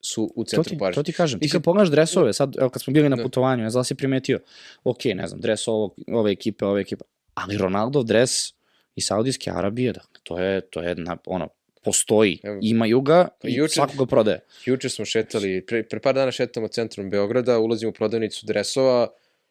su 0.00 0.32
u 0.36 0.44
To 0.44 0.48
centru 0.48 0.70
ti, 0.70 0.78
pažnje. 0.78 0.94
to 0.94 1.02
ti 1.02 1.12
kažem. 1.12 1.40
Ti 1.40 1.48
kad 1.48 1.62
pogledaš 1.62 1.90
dresove, 1.90 2.32
sad, 2.32 2.56
evo 2.58 2.68
kad 2.68 2.82
smo 2.82 2.92
bili 2.92 3.08
na 3.08 3.16
Da. 3.16 3.22
putovanju, 3.22 3.62
ne 3.62 3.70
znam 3.70 3.80
da 3.80 3.84
si 3.84 3.94
primetio, 3.94 4.40
ok, 4.84 5.04
ne 5.04 5.26
znam, 5.26 5.40
dres 5.40 5.68
ovog, 5.68 5.94
ove 6.08 6.32
ekipe, 6.32 6.64
ove 6.64 6.80
ekipe, 6.80 7.04
ali 7.34 7.56
Ronaldov 7.56 8.04
dres 8.04 8.53
i 8.96 9.00
Saudijske 9.00 9.50
Arabije, 9.50 9.92
dakle, 9.92 10.20
to 10.22 10.38
je, 10.38 10.60
to 10.60 10.82
je, 10.82 10.94
na, 10.94 11.16
ono, 11.26 11.48
postoji, 11.82 12.38
imaju 12.62 13.00
ga 13.00 13.28
i 13.44 13.52
juče- 13.52 13.74
svako 13.74 13.96
ga 13.96 14.06
prodaje. 14.06 14.40
Juče 14.64 14.88
smo 14.88 15.04
šetali, 15.04 15.66
pre, 15.66 15.82
pre 15.82 16.00
par 16.00 16.14
dana 16.14 16.32
šetamo 16.32 16.68
centrom 16.68 17.10
Beograda, 17.10 17.58
ulazimo 17.58 17.90
u 17.90 17.92
prodavnicu 17.92 18.46
dresova, 18.46 19.08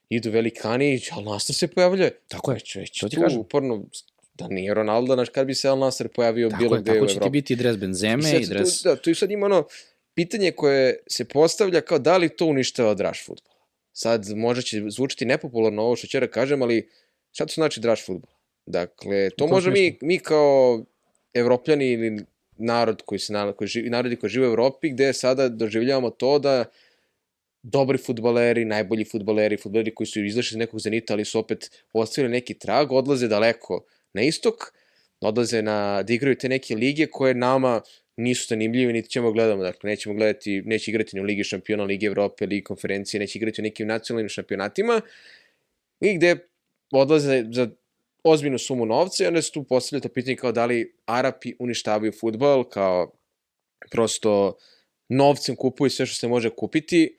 idu 0.10 0.32
velikani, 0.32 1.02
Al 1.12 1.24
Nassr 1.24 1.54
se 1.54 1.68
pojavljuje. 1.68 2.12
Tako 2.28 2.52
je, 2.52 2.60
već 2.76 3.00
to 3.00 3.10
ti 3.10 3.16
kažem. 3.16 3.40
uporno, 3.40 3.84
da 4.34 4.48
nije 4.48 4.74
Ronaldo, 4.74 5.14
znaš, 5.14 5.30
kad 5.30 5.48
bi 5.48 5.56
se 5.56 5.70
Al 5.70 5.80
Nassr 5.80 6.08
pojavio 6.08 6.50
Tako 6.50 6.64
bilo 6.64 6.76
je, 6.76 6.82
gde 6.82 6.92
tako 6.92 7.06
u 7.06 7.08
će 7.08 7.14
ti 7.14 7.18
Evropi. 7.18 7.32
biti 7.32 7.54
i 7.54 7.56
dres 7.56 7.78
Benzeme 7.78 8.40
i 8.40 8.46
se 8.46 8.54
dres... 8.54 8.82
Tu, 8.82 8.90
da, 8.90 8.96
tu 8.96 9.10
i 9.10 9.16
sad 9.16 9.32
ima 9.32 9.46
ono 9.46 9.68
pitanje 10.14 10.52
koje 10.52 10.98
se 11.08 11.26
postavlja 11.26 11.82
kao 11.82 12.00
da 12.00 12.18
li 12.18 12.30
to 12.30 12.46
uništava 12.46 12.94
draž 12.94 13.26
futbol. 13.26 13.54
Sad 13.92 14.30
možda 14.36 14.62
će 14.62 14.84
zvučiti 14.88 15.26
nepopularno 15.26 15.82
ovo 15.82 15.96
što 15.96 16.20
da 16.20 16.28
kažem, 16.28 16.62
ali 16.62 16.90
šta 17.32 17.46
to 17.46 17.54
znači 17.54 17.80
draž 17.80 18.06
futbol? 18.06 18.32
Dakle, 18.66 19.30
to 19.30 19.48
možda 19.48 19.72
mi, 19.72 19.98
mi 20.02 20.20
kao 20.20 20.86
evropljani 21.34 21.92
ili 21.92 22.26
narod 22.58 23.02
koji 23.06 23.20
se 23.20 23.34
nala- 23.34 23.54
koji 23.54 23.68
živi, 23.68 23.90
narodi 23.90 24.16
koji 24.16 24.30
žive 24.30 24.48
u 24.48 24.50
Evropi, 24.50 24.90
gde 24.90 25.14
sada 25.14 25.50
doživljavamo 25.50 26.10
to 26.10 26.40
da 26.40 26.66
dobri 27.64 27.98
futbaleri, 27.98 28.66
najbolji 28.66 29.06
futbaleri, 29.06 29.58
futbaleri 29.58 29.96
koji 29.96 30.08
su 30.08 30.26
izašli 30.26 30.56
iz 30.56 30.60
nekog 30.60 30.80
zenita, 30.80 31.14
ali 31.14 31.26
su 31.26 31.40
opet 31.40 31.84
ostavili 31.94 32.32
neki 32.32 32.54
trag, 32.54 32.92
odlaze 32.92 33.28
daleko 33.28 33.86
na 34.14 34.22
istok, 34.22 34.74
odlaze 35.22 35.62
na, 35.62 36.04
da 36.04 36.14
igraju 36.14 36.38
te 36.38 36.50
neke 36.50 36.76
lige 36.76 37.08
koje 37.08 37.34
nama 37.34 37.82
nisu 38.18 38.48
zanimljive, 38.50 38.94
niti 38.94 39.10
ćemo 39.10 39.32
gledamo. 39.32 39.64
Dakle, 39.64 39.90
nećemo 39.90 40.16
gledati, 40.16 40.62
neće 40.66 40.92
igrati 40.92 41.16
ni 41.16 41.22
u 41.22 41.26
Ligi 41.26 41.44
šampiona, 41.44 41.84
Ligi 41.84 42.06
Evrope, 42.06 42.46
Ligi 42.46 42.64
konferencije, 42.64 43.20
neće 43.20 43.40
igrati 43.40 43.62
u 43.62 43.64
nekim 43.64 43.88
nacionalnim 43.88 44.30
šampionatima 44.30 45.02
i 46.00 46.18
gde 46.18 46.36
odlaze 46.92 47.46
za 47.52 47.70
ozbiljnu 48.24 48.60
sumu 48.60 48.86
novca 48.86 49.24
i 49.24 49.28
onda 49.28 49.42
se 49.42 49.52
tu 49.52 49.64
postavlja 49.64 50.02
to 50.02 50.10
pitanje 50.10 50.36
kao 50.36 50.52
da 50.52 50.66
li 50.66 50.96
Arapi 51.06 51.56
uništavaju 51.60 52.12
futbol, 52.20 52.64
kao 52.64 53.12
prosto 53.92 54.58
novcem 55.10 55.56
kupuju 55.56 55.90
sve 55.90 56.06
što 56.06 56.16
se 56.16 56.28
može 56.28 56.50
kupiti. 56.50 57.18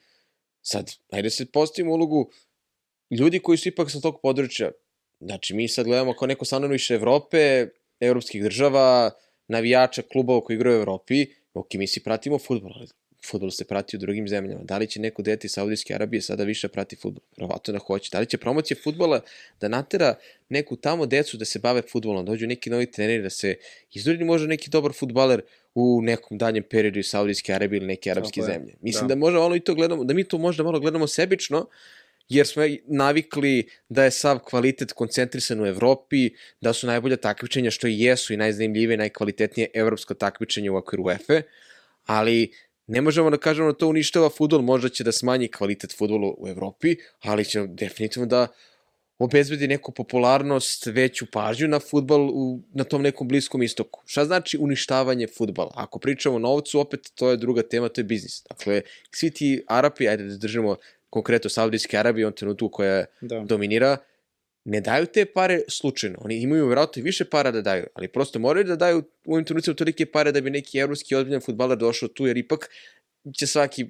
Sad, 0.62 0.92
ajde 1.10 1.30
se 1.30 1.46
postavimo 1.52 1.92
ulogu 1.94 2.30
ljudi 3.10 3.38
koji 3.38 3.58
su 3.58 3.68
ipak 3.68 3.90
sa 3.90 4.00
tog 4.00 4.20
područja. 4.22 4.70
Znači, 5.20 5.54
mi 5.54 5.68
sad 5.68 5.86
gledamo 5.86 6.14
kao 6.14 6.26
neko 6.26 6.44
stanovište 6.44 6.94
Evrope, 6.94 7.66
evropskih 8.00 8.42
država, 8.42 9.10
navijača 9.48 10.02
klubova 10.02 10.40
koji 10.40 10.54
igraju 10.54 10.78
u 10.78 10.80
Evropi, 10.80 11.26
ok, 11.54 11.74
mi 11.74 11.86
svi 11.86 12.02
pratimo 12.02 12.38
futbol, 12.38 12.72
ali 12.74 12.86
futbol 13.24 13.50
se 13.50 13.64
prati 13.64 13.96
u 13.96 13.98
drugim 13.98 14.28
zemljama. 14.28 14.60
Da 14.64 14.78
li 14.78 14.86
će 14.86 15.00
neko 15.00 15.22
dete 15.22 15.46
iz 15.46 15.52
Saudijske 15.52 15.94
Arabije 15.94 16.22
sada 16.22 16.44
više 16.44 16.68
prati 16.68 16.96
futbol? 16.96 17.22
Verovatno 17.36 17.72
da 17.72 17.78
hoće. 17.78 18.08
Da 18.12 18.20
li 18.20 18.26
će 18.26 18.38
promocija 18.38 18.76
futbola 18.84 19.20
da 19.60 19.68
natera 19.68 20.14
neku 20.48 20.76
tamo 20.76 21.06
decu 21.06 21.36
da 21.36 21.44
se 21.44 21.58
bave 21.58 21.82
futbolom, 21.92 22.24
dođu 22.24 22.46
neki 22.46 22.70
novi 22.70 22.90
treneri, 22.90 23.22
da 23.22 23.30
se 23.30 23.56
izdurili 23.92 24.24
možda 24.24 24.46
neki 24.46 24.70
dobar 24.70 24.92
futbaler 24.92 25.42
u 25.74 26.00
nekom 26.02 26.38
daljem 26.38 26.62
periodu 26.70 26.98
iz 26.98 27.06
Saudijske 27.06 27.54
Arabije 27.54 27.78
ili 27.78 27.86
neke 27.86 28.10
arapske 28.10 28.40
Tako 28.40 28.50
je. 28.50 28.54
zemlje. 28.58 28.74
Mislim 28.80 29.08
Da. 29.08 29.14
da. 29.14 29.18
možda 29.18 29.38
malo 29.38 29.56
i 29.56 29.60
to 29.60 29.74
gledamo, 29.74 30.04
da 30.04 30.14
mi 30.14 30.24
to 30.24 30.38
možda 30.38 30.62
malo 30.62 30.80
gledamo 30.80 31.06
sebično, 31.06 31.66
jer 32.28 32.46
smo 32.46 32.62
navikli 32.86 33.68
da 33.88 34.04
je 34.04 34.10
sav 34.10 34.38
kvalitet 34.38 34.92
koncentrisan 34.92 35.60
u 35.60 35.66
Evropi, 35.66 36.30
da 36.60 36.72
su 36.72 36.86
najbolja 36.86 37.16
takmičenja, 37.16 37.70
što 37.70 37.86
i 37.86 38.00
jesu 38.00 38.32
i 38.32 38.36
najzanimljivije, 38.36 38.96
najkvalitetnije 38.96 39.68
evropsko 39.74 40.14
takmičenje 40.14 40.70
u 40.70 40.76
okviru 40.76 41.04
UEFA, 41.04 41.42
ali 42.06 42.52
ne 42.86 43.00
možemo 43.00 43.30
da 43.30 43.36
kažemo 43.36 43.72
da 43.72 43.78
to 43.78 43.88
uništava 43.88 44.30
futbol, 44.30 44.62
možda 44.62 44.88
će 44.88 45.04
da 45.04 45.12
smanji 45.12 45.48
kvalitet 45.48 45.96
futbola 45.98 46.34
u 46.38 46.48
Evropi, 46.48 46.96
ali 47.20 47.44
će 47.44 47.66
definitivno 47.66 48.26
da 48.26 48.46
obezbedi 49.18 49.68
neku 49.68 49.92
popularnost, 49.92 50.86
veću 50.86 51.26
pažnju 51.32 51.68
na 51.68 51.80
futbal 51.80 52.30
u, 52.30 52.60
na 52.74 52.84
tom 52.84 53.02
nekom 53.02 53.28
bliskom 53.28 53.62
istoku. 53.62 54.02
Šta 54.06 54.24
znači 54.24 54.58
uništavanje 54.60 55.26
futbala? 55.26 55.72
Ako 55.74 55.98
pričamo 55.98 56.36
o 56.36 56.38
novcu, 56.38 56.80
opet 56.80 57.00
to 57.14 57.30
je 57.30 57.36
druga 57.36 57.62
tema, 57.62 57.88
to 57.88 58.00
je 58.00 58.04
biznis. 58.04 58.42
Dakle, 58.48 58.82
svi 59.10 59.30
ti 59.30 59.64
Arapi, 59.68 60.08
ajde 60.08 60.24
da 60.24 60.36
držimo 60.36 60.76
konkretno 61.10 61.50
Saudijske 61.50 61.98
Arabije, 61.98 62.26
on 62.26 62.32
trenutku 62.32 62.68
koja 62.68 63.04
Da. 63.20 63.40
dominira, 63.40 63.96
ne 64.64 64.80
daju 64.80 65.06
te 65.06 65.24
pare 65.24 65.60
slučajno. 65.68 66.18
Oni 66.20 66.36
imaju 66.42 66.66
vjerojatno 66.66 67.02
više 67.02 67.24
para 67.24 67.50
da 67.50 67.62
daju, 67.62 67.86
ali 67.94 68.08
prosto 68.08 68.38
moraju 68.38 68.64
da 68.64 68.76
daju 68.76 69.02
u 69.24 69.32
ovim 69.32 69.44
trenucima 69.44 69.76
tolike 69.76 70.06
pare 70.06 70.32
da 70.32 70.40
bi 70.40 70.50
neki 70.50 70.78
evropski 70.78 71.14
ozbiljan 71.14 71.40
futbaler 71.40 71.78
došao 71.78 72.08
tu, 72.08 72.26
jer 72.26 72.36
ipak 72.36 72.70
će 73.38 73.46
svaki 73.46 73.86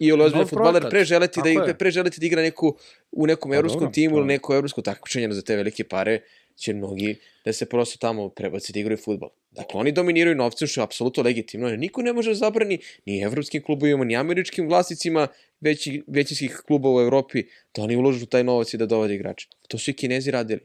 i 0.00 0.12
ozbiljan 0.12 0.48
futbaler 0.48 0.72
projekat. 0.72 0.90
pre 0.90 1.04
želeti 1.04 1.40
da, 1.44 1.74
pre 1.74 1.90
želeti 1.90 2.20
da 2.20 2.26
igra 2.26 2.42
neku, 2.42 2.78
u 3.12 3.26
nekom 3.26 3.50
Pa 3.50 3.56
evropskom 3.56 3.80
dobro, 3.80 3.92
timu 3.92 4.16
ili 4.16 4.26
neko 4.26 4.54
evropsko 4.54 4.82
takmičenje 4.82 5.32
za 5.32 5.42
te 5.42 5.56
velike 5.56 5.84
pare 5.84 6.20
će 6.56 6.72
mnogi 6.74 7.16
da 7.44 7.52
se 7.52 7.66
prosto 7.68 7.98
tamo 7.98 8.28
prebaci 8.28 8.72
da 8.72 8.80
igraju 8.80 8.98
futbol. 8.98 9.28
Dakle, 9.50 9.80
oni 9.80 9.92
dominiraju 9.92 10.36
novcem, 10.36 10.68
što 10.68 10.80
je 10.80 10.84
apsolutno 10.84 11.22
legitimno. 11.22 11.68
Niko 11.70 12.02
ne 12.02 12.12
može 12.12 12.30
da 12.30 12.34
zabrani 12.34 12.78
ni 13.04 13.22
evropskim 13.22 13.62
klubovima, 13.62 14.04
ni 14.04 14.16
američkim 14.16 14.68
vlasnicima 14.68 15.28
veći, 15.60 16.02
većinskih 16.06 16.62
klubova 16.66 17.02
u 17.02 17.04
Evropi 17.04 17.42
da 17.74 17.82
oni 17.82 17.96
uložu 17.96 18.26
taj 18.26 18.44
novac 18.44 18.74
i 18.74 18.76
da 18.76 18.86
dovode 18.86 19.14
igrače. 19.14 19.48
To 19.68 19.78
su 19.78 19.90
i 19.90 19.94
kinezi 19.94 20.30
radili. 20.30 20.60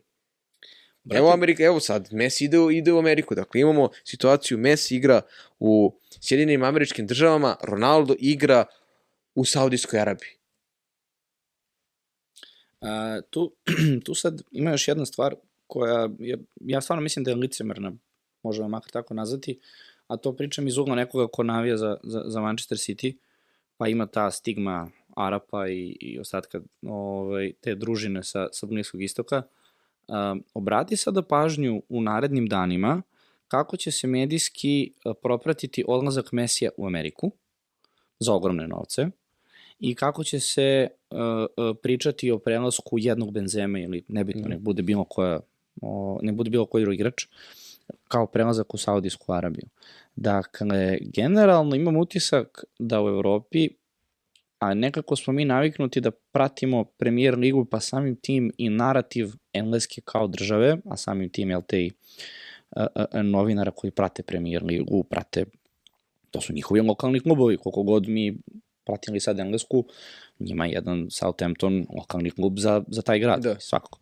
Evo 1.11 1.31
Amerika, 1.31 1.63
evo 1.63 1.79
sad, 1.79 2.09
Messi 2.11 2.45
ide, 2.45 2.59
u- 2.59 2.71
ide 2.71 2.91
u 2.93 2.97
Ameriku. 2.99 3.35
Dakle, 3.35 3.61
imamo 3.61 3.89
situaciju, 4.03 4.57
Messi 4.57 4.95
igra 4.95 5.21
u 5.59 5.95
Sjedinim 6.19 6.63
američkim 6.63 7.07
državama, 7.07 7.55
Ronaldo 7.63 8.15
igra 8.19 8.65
u 9.35 9.45
Saudijskoj 9.45 9.99
Arabiji. 9.99 10.29
A, 12.81 13.21
tu, 13.29 13.55
tu 14.05 14.15
sad 14.15 14.41
ima 14.51 14.71
još 14.71 14.87
jedna 14.87 15.05
stvar 15.05 15.35
koja 15.71 16.09
je, 16.19 16.37
ja 16.61 16.81
stvarno 16.81 17.01
mislim 17.01 17.23
da 17.23 17.31
je 17.31 17.35
licemerna, 17.35 17.93
možemo 18.43 18.67
makar 18.67 18.91
tako 18.91 19.13
nazvati, 19.13 19.59
a 20.07 20.17
to 20.17 20.33
pričam 20.35 20.67
iz 20.67 20.77
ugla 20.77 20.95
nekoga 20.95 21.27
ko 21.31 21.43
navija 21.43 21.77
za, 21.77 21.97
za, 22.03 22.23
za 22.25 22.41
Manchester 22.41 22.77
City, 22.77 23.13
pa 23.77 23.87
ima 23.87 24.05
ta 24.05 24.31
stigma 24.31 24.89
Arapa 25.15 25.67
i, 25.67 25.97
i 25.99 26.19
ostatka 26.19 26.61
ovaj, 26.81 27.53
te 27.61 27.75
družine 27.75 28.23
sa, 28.23 28.47
sa 28.51 28.67
Bliskog 28.67 29.01
istoka. 29.01 29.43
A, 30.07 30.35
obrati 30.53 30.97
sada 30.97 31.21
pažnju 31.21 31.81
u 31.89 32.01
narednim 32.01 32.47
danima 32.47 33.01
kako 33.47 33.77
će 33.77 33.91
se 33.91 34.07
medijski 34.07 34.91
a, 35.05 35.13
propratiti 35.13 35.85
odlazak 35.87 36.31
Mesija 36.31 36.71
u 36.77 36.87
Ameriku 36.87 37.31
za 38.19 38.33
ogromne 38.33 38.67
novce 38.67 39.07
i 39.81 39.95
kako 39.95 40.23
će 40.23 40.39
se 40.39 40.87
uh, 41.11 41.17
pričati 41.81 42.31
o 42.31 42.39
prelasku 42.39 42.97
jednog 42.99 43.31
Benzema 43.33 43.79
ili 43.79 44.03
nebitno, 44.07 44.41
Mhm. 44.41 44.49
nek 44.49 44.59
bude 44.59 44.81
bilo 44.81 45.03
koja 45.03 45.39
o, 45.81 46.19
ne 46.21 46.31
bude 46.31 46.49
bilo 46.49 46.65
koji 46.65 46.83
drugi 46.83 46.95
igrač, 46.95 47.25
kao 48.07 48.27
prelazak 48.27 48.73
u 48.73 48.77
Saudijsku 48.77 49.33
Arabiju. 49.33 49.67
Dakle, 50.15 50.97
generalno 51.01 51.75
imam 51.75 51.97
utisak 51.97 52.63
da 52.79 53.03
u 53.03 53.07
Evropi 53.07 53.69
a 54.61 54.73
nekako 54.73 55.15
smo 55.15 55.33
mi 55.33 55.45
naviknuti 55.45 56.01
da 56.01 56.11
pratimo 56.11 56.83
premier 56.83 57.37
ligu, 57.37 57.65
pa 57.65 57.79
samim 57.79 58.15
tim 58.15 58.51
i 58.57 58.69
narativ 58.69 59.27
engleske 59.53 60.01
kao 60.05 60.27
države, 60.27 60.77
a 60.85 60.97
samim 60.97 61.29
tim, 61.29 61.49
jel 61.49 61.61
te, 61.67 61.81
i 61.81 61.91
novinara 63.23 63.71
koji 63.71 63.91
prate 63.91 64.23
premier 64.23 64.63
ligu, 64.63 65.03
prate, 65.03 65.45
to 66.31 66.41
su 66.41 66.53
njihovi 66.53 66.81
lokalni 66.81 67.19
klubovi, 67.19 67.57
koliko 67.57 67.83
god 67.83 68.07
mi 68.07 68.37
pratili 68.85 69.19
sad 69.19 69.39
englesku, 69.39 69.85
njima 70.39 70.65
je 70.65 70.71
jedan 70.71 71.07
Southampton 71.09 71.85
lokalni 71.97 72.31
klub 72.31 72.59
za, 72.59 72.83
za 72.87 73.01
taj 73.01 73.19
grad, 73.19 73.43
da. 73.43 73.59
svakako. 73.59 73.99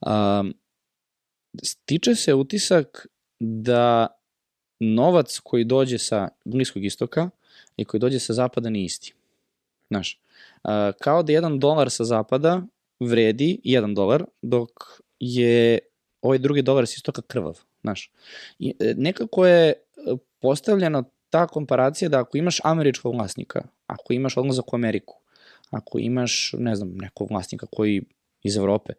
Um, 0.00 0.54
stiče 1.62 2.14
se 2.14 2.34
utisak 2.34 3.06
da 3.40 4.06
novac 4.80 5.38
koji 5.38 5.64
dođe 5.64 5.98
sa 5.98 6.28
Bliskog 6.44 6.84
istoka 6.84 7.30
i 7.76 7.84
koji 7.84 8.00
dođe 8.00 8.18
sa 8.18 8.32
zapada 8.32 8.70
nije 8.70 8.84
isti. 8.84 9.14
Znaš, 9.88 10.20
uh, 10.64 10.70
kao 11.00 11.22
da 11.22 11.32
jedan 11.32 11.58
dolar 11.58 11.90
sa 11.90 12.04
zapada 12.04 12.62
vredi 13.00 13.60
jedan 13.64 13.94
dolar, 13.94 14.24
dok 14.42 14.70
je 15.20 15.78
ovaj 16.22 16.38
drugi 16.38 16.62
dolar 16.62 16.86
sa 16.86 16.94
istoka 16.96 17.22
krvav. 17.22 17.58
Znaš, 17.80 18.10
I, 18.58 18.74
e, 18.80 18.94
nekako 18.96 19.46
je 19.46 19.68
e, 19.68 19.74
postavljena 20.40 21.04
ta 21.30 21.46
komparacija 21.46 22.08
da 22.08 22.20
ako 22.20 22.38
imaš 22.38 22.60
američkog 22.64 23.14
vlasnika, 23.14 23.62
ako 23.86 24.12
imaš 24.12 24.36
odlazak 24.36 24.72
u 24.72 24.76
Ameriku, 24.76 25.20
ako 25.70 25.98
imaš, 25.98 26.54
ne 26.58 26.76
znam, 26.76 26.92
nekog 26.96 27.30
vlasnika 27.30 27.66
koji 27.66 28.02
iz 28.42 28.56
Evrope, 28.56 28.92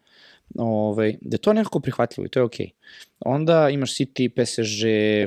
ovaj, 0.55 1.17
da 1.21 1.35
je 1.35 1.41
to 1.41 1.53
nekako 1.53 1.79
prihvatljivo 1.79 2.25
i 2.25 2.29
to 2.29 2.39
je 2.39 2.43
okej. 2.43 2.65
Okay. 2.65 2.71
Onda 3.19 3.69
imaš 3.69 3.95
City, 3.95 4.29
PSG, 4.29 4.83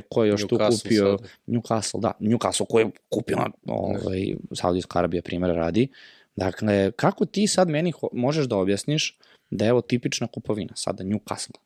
ko 0.09 0.23
je 0.23 0.29
još 0.29 0.41
tu 0.41 0.57
kupio, 0.57 1.17
sad. 1.17 1.29
Newcastle, 1.47 1.99
da, 1.99 2.11
Newcastle 2.19 2.65
koji 2.69 2.83
je 2.83 2.91
kupio, 3.09 3.37
ovaj, 3.67 4.35
Saudijska 4.51 4.99
Arabija 4.99 5.21
primjera 5.21 5.53
radi. 5.53 5.87
Dakle, 6.35 6.91
kako 6.91 7.25
ti 7.25 7.47
sad 7.47 7.69
meni 7.69 7.93
možeš 8.11 8.45
da 8.45 8.57
objasniš 8.57 9.17
da 9.49 9.65
je 9.65 9.71
ovo 9.71 9.81
tipična 9.81 10.27
kupovina, 10.27 10.75
sada 10.75 11.03
Newcastle, 11.03 11.57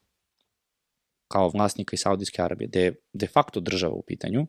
kao 1.27 1.49
vlasnika 1.49 1.93
iz 1.93 1.99
Saudijske 1.99 2.41
Arabije, 2.41 2.67
da 2.67 2.79
je 2.79 2.95
de 3.13 3.27
facto 3.27 3.59
država 3.59 3.93
u 3.93 4.01
pitanju, 4.01 4.47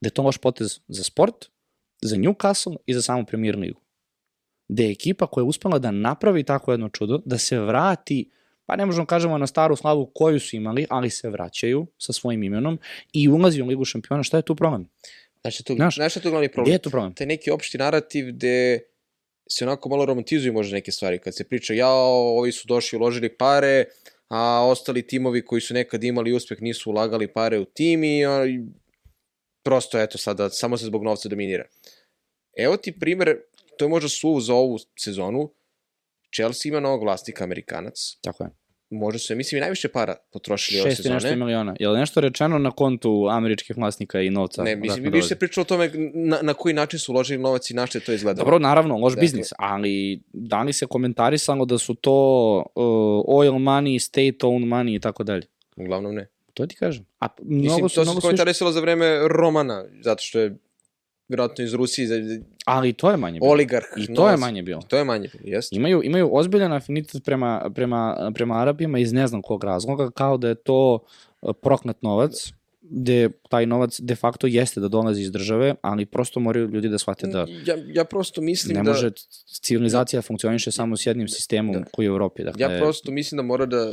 da 0.00 0.06
je 0.06 0.10
to 0.10 0.22
loš 0.22 0.38
potez 0.38 0.80
za 0.88 1.04
sport, 1.04 1.46
za 2.02 2.16
Newcastle 2.16 2.76
i 2.86 2.94
za 2.94 3.02
samu 3.02 3.24
premier 3.26 3.56
ligu 3.56 3.80
da 4.68 4.82
je 4.82 4.90
ekipa 4.90 5.26
koja 5.26 5.42
je 5.42 5.48
uspela 5.48 5.78
da 5.78 5.90
napravi 5.90 6.44
tako 6.44 6.72
jedno 6.72 6.88
čudo, 6.88 7.20
da 7.24 7.38
se 7.38 7.58
vrati, 7.58 8.30
pa 8.66 8.76
ne 8.76 8.86
možemo 8.86 9.06
kažemo 9.06 9.38
na 9.38 9.46
staru 9.46 9.76
slavu 9.76 10.10
koju 10.14 10.40
su 10.40 10.56
imali, 10.56 10.86
ali 10.90 11.10
se 11.10 11.28
vraćaju 11.28 11.86
sa 11.98 12.12
svojim 12.12 12.42
imenom 12.42 12.78
i 13.12 13.28
ulazi 13.28 13.62
u 13.62 13.66
Ligu 13.66 13.84
šampiona, 13.84 14.22
šta 14.22 14.36
je 14.36 14.42
tu 14.42 14.54
problem? 14.54 14.88
Znači, 15.40 15.64
tu, 15.64 15.74
znaš, 15.74 15.94
znaš 15.94 16.12
šta 16.12 16.20
je 16.20 16.22
tu 16.22 16.30
glavni 16.30 16.48
problem? 16.48 16.64
Gde 16.64 16.74
je 16.74 16.78
tu 16.78 16.90
problem? 16.90 17.14
Taj 17.14 17.26
neki 17.26 17.50
opšti 17.50 17.78
narativ 17.78 18.26
gde 18.26 18.80
se 19.50 19.64
onako 19.64 19.88
malo 19.88 20.04
romantizuju 20.04 20.52
možda 20.52 20.74
neke 20.74 20.92
stvari, 20.92 21.18
kad 21.18 21.36
se 21.36 21.44
priča, 21.44 21.74
ja, 21.74 21.88
ovi 21.88 22.52
su 22.52 22.68
došli, 22.68 22.98
uložili 22.98 23.28
pare, 23.28 23.84
a 24.28 24.66
ostali 24.66 25.06
timovi 25.06 25.44
koji 25.44 25.60
su 25.60 25.74
nekad 25.74 26.04
imali 26.04 26.32
uspeh 26.32 26.62
nisu 26.62 26.90
ulagali 26.90 27.28
pare 27.32 27.58
u 27.58 27.64
tim 27.64 28.04
i, 28.04 28.20
i 28.48 28.60
prosto, 29.62 30.00
eto, 30.00 30.18
sada, 30.18 30.50
samo 30.50 30.76
se 30.76 30.86
zbog 30.86 31.04
novca 31.04 31.28
dominira. 31.28 31.64
Evo 32.56 32.76
ti 32.76 32.92
primer 33.00 33.36
to 33.78 33.84
je 33.84 33.88
možda 33.88 34.08
su 34.08 34.40
za 34.40 34.54
ovu 34.54 34.78
sezonu. 34.96 35.52
Chelsea 36.34 36.70
ima 36.70 36.80
novog 36.80 37.02
vlasnika, 37.02 37.44
Amerikanac. 37.44 38.16
Tako 38.20 38.44
je. 38.44 38.50
Možda 38.90 39.18
su, 39.18 39.36
mislim, 39.36 39.58
i 39.58 39.60
najviše 39.60 39.88
para 39.88 40.14
potrošili 40.32 40.80
ove 40.80 40.94
sezone. 40.94 41.14
6 41.14 41.24
nešto 41.24 41.36
miliona. 41.36 41.74
Je 41.80 41.88
li 41.88 41.98
nešto 41.98 42.20
rečeno 42.20 42.58
na 42.58 42.70
kontu 42.70 43.26
američkih 43.30 43.76
vlasnika 43.76 44.20
i 44.20 44.30
novca? 44.30 44.62
Ne, 44.62 44.76
mislim, 44.76 45.04
mi 45.04 45.10
više 45.10 45.28
se 45.28 45.36
pričalo 45.36 45.62
o 45.62 45.64
tome 45.64 45.90
na, 46.14 46.38
na 46.42 46.54
koji 46.54 46.74
način 46.74 46.98
su 46.98 47.12
uložili 47.12 47.42
novac 47.42 47.70
i 47.70 47.74
na 47.74 47.86
što 47.86 47.98
je 47.98 48.02
to 48.02 48.12
izgledalo. 48.12 48.44
Dobro, 48.44 48.58
naravno, 48.58 48.96
loš 48.96 49.12
dakle. 49.12 49.20
biznis, 49.20 49.52
ali 49.58 50.22
da 50.32 50.62
li 50.62 50.72
se 50.72 50.86
komentarisalo 50.86 51.64
da 51.64 51.78
su 51.78 51.94
to 51.94 52.56
uh, 52.74 53.38
oil 53.38 53.52
money, 53.52 53.98
state 53.98 54.46
owned 54.46 54.68
money 54.68 54.96
i 54.96 55.00
tako 55.00 55.24
dalje? 55.24 55.46
Uglavnom 55.76 56.14
ne. 56.14 56.28
To 56.54 56.66
ti 56.66 56.76
kažem. 56.76 57.06
A 57.20 57.26
mnogo 57.42 57.62
Mislim, 57.62 57.88
su, 57.88 57.94
to 57.94 58.14
se 58.14 58.20
komentarisalo 58.20 58.72
za 58.72 58.80
vreme 58.80 59.18
Romana, 59.28 59.84
zato 60.00 60.22
što 60.22 60.38
je 60.38 60.56
vjerojatno 61.28 61.64
iz 61.64 61.74
Rusije. 61.74 62.40
Ali 62.64 62.92
to 62.92 63.10
je 63.10 63.16
manje 63.16 63.40
bilo. 63.40 63.52
Oligarh. 63.52 63.86
I 63.96 64.06
to 64.06 64.12
novac. 64.12 64.32
je 64.32 64.36
manje 64.36 64.62
bilo. 64.62 64.82
To 64.82 64.96
je 64.96 65.04
manje 65.04 65.28
bilo, 65.32 65.56
jeste. 65.56 65.76
Imaju, 65.76 66.02
imaju 66.04 66.28
ozbiljan 66.32 66.72
afinitet 66.72 67.24
prema, 67.24 67.70
prema, 67.74 68.30
prema 68.34 68.60
Arabima 68.62 68.98
iz 68.98 69.12
ne 69.12 69.26
znam 69.26 69.42
kog 69.42 69.64
razloga, 69.64 70.10
kao 70.10 70.36
da 70.36 70.48
je 70.48 70.54
to 70.54 70.98
e, 71.42 71.46
proknat 71.62 72.02
novac, 72.02 72.52
gde 72.90 73.30
taj 73.48 73.66
novac 73.66 74.00
de 74.00 74.14
facto 74.16 74.46
jeste 74.46 74.80
da 74.80 74.88
dolazi 74.88 75.22
iz 75.22 75.32
države, 75.32 75.74
ali 75.82 76.06
prosto 76.06 76.40
moraju 76.40 76.68
ljudi 76.68 76.88
da 76.88 76.98
shvate 76.98 77.26
da 77.26 77.46
ja, 77.66 77.76
ja 77.94 78.04
prosto 78.04 78.40
mislim 78.40 78.76
ne 78.76 78.82
da... 78.82 78.90
može 78.90 79.10
civilizacija 79.62 80.18
da 80.18 80.22
funkcioniše 80.22 80.70
samo 80.70 80.96
s 80.96 81.06
jednim 81.06 81.28
sistemom 81.28 81.74
da. 81.74 81.84
koji 81.92 82.06
je 82.06 82.10
u 82.10 82.14
Evropi. 82.14 82.44
Dakle, 82.44 82.62
ja 82.62 82.80
prosto 82.80 83.12
mislim 83.12 83.36
da 83.36 83.42
mora 83.42 83.66
da 83.66 83.92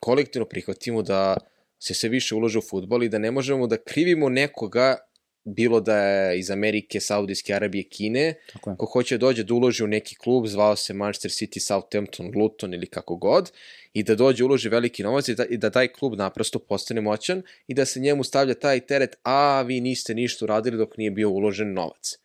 kolektivno 0.00 0.46
prihvatimo 0.46 1.02
da 1.02 1.36
se 1.78 1.94
sve 1.94 2.08
više 2.08 2.34
ulože 2.34 2.58
u 2.58 2.62
futbol 2.62 3.02
i 3.02 3.08
da 3.08 3.18
ne 3.18 3.30
možemo 3.30 3.66
da 3.66 3.76
krivimo 3.76 4.28
nekoga 4.28 4.96
bilo 5.44 5.80
da 5.80 5.96
je 5.96 6.38
iz 6.38 6.50
Amerike, 6.50 7.00
Saudijske 7.00 7.54
Arabije, 7.54 7.84
Kine, 7.84 8.34
ko 8.60 8.86
hoće 8.86 9.18
dođe 9.18 9.44
da 9.44 9.54
uloži 9.54 9.84
u 9.84 9.86
neki 9.86 10.16
klub, 10.16 10.46
zvao 10.46 10.76
se 10.76 10.94
Manchester 10.94 11.30
City, 11.30 11.58
Southampton, 11.58 12.32
Luton 12.36 12.74
ili 12.74 12.86
kako 12.86 13.16
god, 13.16 13.50
i 13.92 14.02
da 14.02 14.14
dođe 14.14 14.44
uloži 14.44 14.68
veliki 14.68 15.02
novac 15.02 15.28
i 15.28 15.34
da, 15.34 15.44
i 15.44 15.56
da 15.56 15.70
taj 15.70 15.88
klub 15.88 16.14
naprosto 16.14 16.58
postane 16.58 17.00
moćan 17.00 17.42
i 17.66 17.74
da 17.74 17.84
se 17.84 18.00
njemu 18.00 18.24
stavlja 18.24 18.54
taj 18.54 18.80
teret, 18.80 19.16
a 19.22 19.62
vi 19.62 19.80
niste 19.80 20.14
ništa 20.14 20.44
uradili 20.44 20.76
dok 20.76 20.96
nije 20.96 21.10
bio 21.10 21.30
uložen 21.30 21.72
novac. 21.72 22.18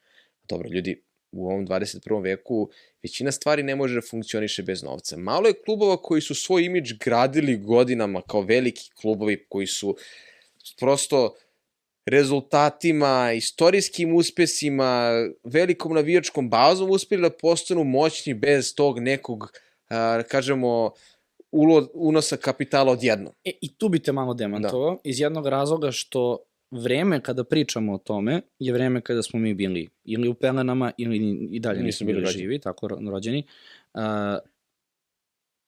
Dobro, 0.49 0.69
ljudi, 0.69 1.01
u 1.31 1.49
ovom 1.49 1.67
21. 1.67 2.23
veku 2.23 2.69
većina 3.03 3.31
stvari 3.31 3.63
ne 3.63 3.75
može 3.75 3.95
da 3.95 4.07
funkcioniše 4.09 4.63
bez 4.63 4.83
novca. 4.83 5.17
Malo 5.17 5.47
je 5.47 5.61
klubova 5.65 5.97
koji 5.97 6.21
su 6.21 6.35
svoj 6.35 6.65
imidž 6.65 6.93
gradili 6.99 7.57
godinama 7.57 8.21
kao 8.21 8.41
veliki 8.41 8.89
klubovi 9.01 9.45
koji 9.49 9.67
su 9.67 9.97
prosto 10.79 11.35
rezultatima, 12.07 13.33
istorijskim 13.33 14.15
uspesima, 14.15 15.11
velikom 15.43 15.93
navijačkom 15.93 16.49
bazom 16.49 16.91
uspeli 16.91 17.21
da 17.21 17.29
postanu 17.29 17.83
moćni 17.83 18.33
bez 18.33 18.75
tog 18.75 18.99
nekog, 18.99 19.51
a, 19.89 20.21
kažemo, 20.29 20.91
ulo, 21.51 21.87
unosa 21.93 22.37
kapitala 22.37 22.91
odjedno. 22.91 23.33
E, 23.43 23.51
I 23.61 23.73
tu 23.77 23.89
bi 23.89 23.99
te 23.99 24.11
malo 24.11 24.33
demantovao, 24.33 24.91
da. 24.91 25.01
iz 25.03 25.19
jednog 25.19 25.47
razloga 25.47 25.91
što 25.91 26.37
vreme 26.71 27.21
kada 27.21 27.43
pričamo 27.43 27.93
o 27.93 27.97
tome 27.97 28.41
je 28.59 28.73
vreme 28.73 29.01
kada 29.01 29.23
smo 29.23 29.39
mi 29.39 29.53
bili 29.53 29.89
ili 30.05 30.27
u 30.27 30.33
pelenama 30.33 30.91
ili 30.97 31.47
i 31.51 31.59
dalje 31.59 31.83
nismo 31.83 32.07
bili, 32.07 32.19
bili 32.19 32.31
živi, 32.31 32.59
tako 32.59 32.87
rođeni. 32.87 33.43
Uh, 33.93 34.01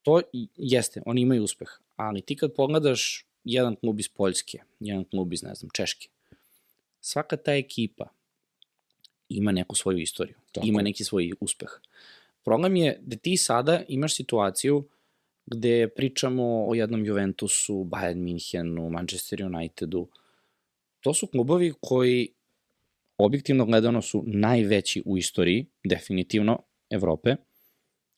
to 0.02 0.22
jeste, 0.56 1.02
oni 1.06 1.22
imaju 1.22 1.44
uspeh, 1.44 1.70
ali 1.96 2.22
ti 2.22 2.36
kad 2.36 2.54
pogledaš 2.54 3.26
jedan 3.44 3.76
klub 3.76 4.00
iz 4.00 4.10
Poljske, 4.10 4.60
jedan 4.80 5.04
klub 5.04 5.34
iz, 5.34 5.44
ne 5.44 5.56
znam, 5.56 5.70
Češke, 5.74 6.08
svaka 7.02 7.38
ta 7.38 7.54
ekipa 7.54 8.10
ima 9.30 9.52
neku 9.52 9.76
svoju 9.76 9.98
istoriju, 9.98 10.36
Tako. 10.52 10.68
ima 10.68 10.82
neki 10.82 11.04
svoj 11.04 11.32
uspeh. 11.40 11.70
Problem 12.44 12.76
je 12.76 13.00
da 13.02 13.18
ti 13.18 13.38
sada 13.38 13.82
imaš 13.88 14.16
situaciju 14.16 14.84
gde 15.46 15.88
pričamo 15.88 16.66
o 16.68 16.76
jednom 16.76 17.06
Juventusu, 17.06 17.74
Bayern 17.74 18.16
Minhenu, 18.16 18.90
Manchester 18.90 19.46
Unitedu. 19.46 20.08
To 21.00 21.14
su 21.14 21.28
klubovi 21.28 21.74
koji 21.82 22.30
objektivno 23.18 23.66
gledano 23.66 24.02
su 24.02 24.24
najveći 24.28 25.04
u 25.06 25.18
istoriji, 25.18 25.66
definitivno, 25.84 26.60
Evrope, 26.90 27.36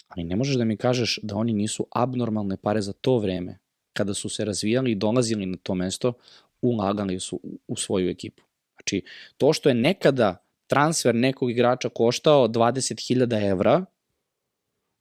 ali 0.08 0.24
ne 0.24 0.36
možeš 0.36 0.56
da 0.56 0.66
mi 0.66 0.78
kažeš 0.78 1.20
da 1.24 1.36
oni 1.36 1.54
nisu 1.54 1.88
abnormalne 1.92 2.58
pare 2.58 2.82
za 2.82 2.94
to 2.94 3.18
vreme, 3.18 3.58
kada 3.94 4.14
su 4.14 4.30
se 4.30 4.46
razvijali 4.46 4.92
i 4.92 4.96
dolazili 4.96 5.46
na 5.46 5.58
to 5.64 5.76
mesto, 5.76 6.14
ulagali 6.62 7.20
su 7.20 7.40
u 7.68 7.76
svoju 7.76 8.10
ekipu. 8.10 8.44
Znači, 8.82 9.04
to 9.38 9.54
što 9.54 9.70
je 9.70 9.76
nekada 9.76 10.46
transfer 10.68 11.16
nekog 11.16 11.52
igrača 11.52 11.90
koštao 11.90 12.48
20.000 12.48 13.50
evra, 13.52 13.86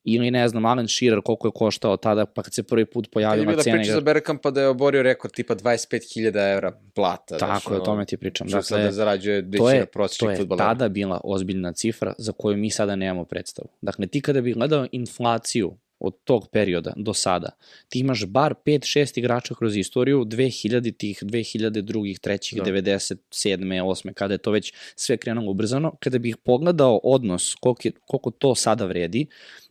ili 0.05 0.31
ne 0.31 0.49
znam, 0.49 0.65
Alan 0.65 0.89
Shearer 0.89 1.21
koliko 1.25 1.49
je 1.49 1.53
koštao 1.55 1.97
tada, 1.97 2.27
pa 2.27 2.43
kad 2.43 2.55
se 2.55 2.63
prvi 2.63 2.85
put 2.85 3.11
pojavio 3.13 3.45
na 3.45 3.51
cene. 3.51 3.59
Je 3.59 3.65
bila 3.65 3.77
priča 3.77 3.93
za 3.93 4.01
Bergkampa 4.01 4.51
da 4.51 4.61
je 4.61 4.69
oborio 4.69 5.03
rekord 5.03 5.35
tipa 5.35 5.55
25.000 5.55 6.53
evra 6.53 6.73
plata. 6.95 7.39
Tako 7.39 7.75
je, 7.75 7.81
o 7.81 7.85
tome 7.85 8.05
ti 8.05 8.17
pričam. 8.17 8.47
Dakle, 8.47 8.83
da 8.83 8.93
zarađuje 8.93 9.41
većina 9.41 9.87
prosječnih 9.93 10.39
futbolera. 10.39 10.65
To 10.65 10.71
je 10.71 10.75
tada 10.75 10.89
bila 10.89 11.21
ozbiljna 11.25 11.73
cifra 11.73 12.15
za 12.19 12.33
koju 12.33 12.57
mi 12.57 12.71
sada 12.71 12.97
nemamo 12.97 13.25
predstavu. 13.25 13.69
Dakle, 13.81 14.07
ti 14.07 14.21
kada 14.21 14.41
bi 14.41 14.53
gledao 14.53 14.87
inflaciju 14.93 15.77
od 16.01 16.15
tog 16.25 16.49
perioda 16.53 16.93
do 16.97 17.15
sada, 17.15 17.51
ti 17.89 17.99
imaš 17.99 18.25
bar 18.27 18.55
5-6 18.67 19.19
igrača 19.19 19.55
kroz 19.55 19.77
istoriju, 19.77 20.25
2000 20.25 20.97
tih, 20.97 21.23
2002 21.23 22.21
3 22.21 22.57
da. 22.57 22.65
97. 22.65 23.17
8. 23.83 24.13
kada 24.13 24.35
je 24.35 24.39
to 24.39 24.51
već 24.51 24.73
sve 24.97 25.17
krenulo 25.17 25.51
ubrzano, 25.51 25.95
kada 26.01 26.19
bih 26.19 26.37
pogledao 26.37 27.01
odnos 27.03 27.55
koliko, 27.61 27.81
je, 27.85 27.93
koliko 28.07 28.31
to 28.31 28.55
sada 28.55 28.87
vredi 28.87 29.27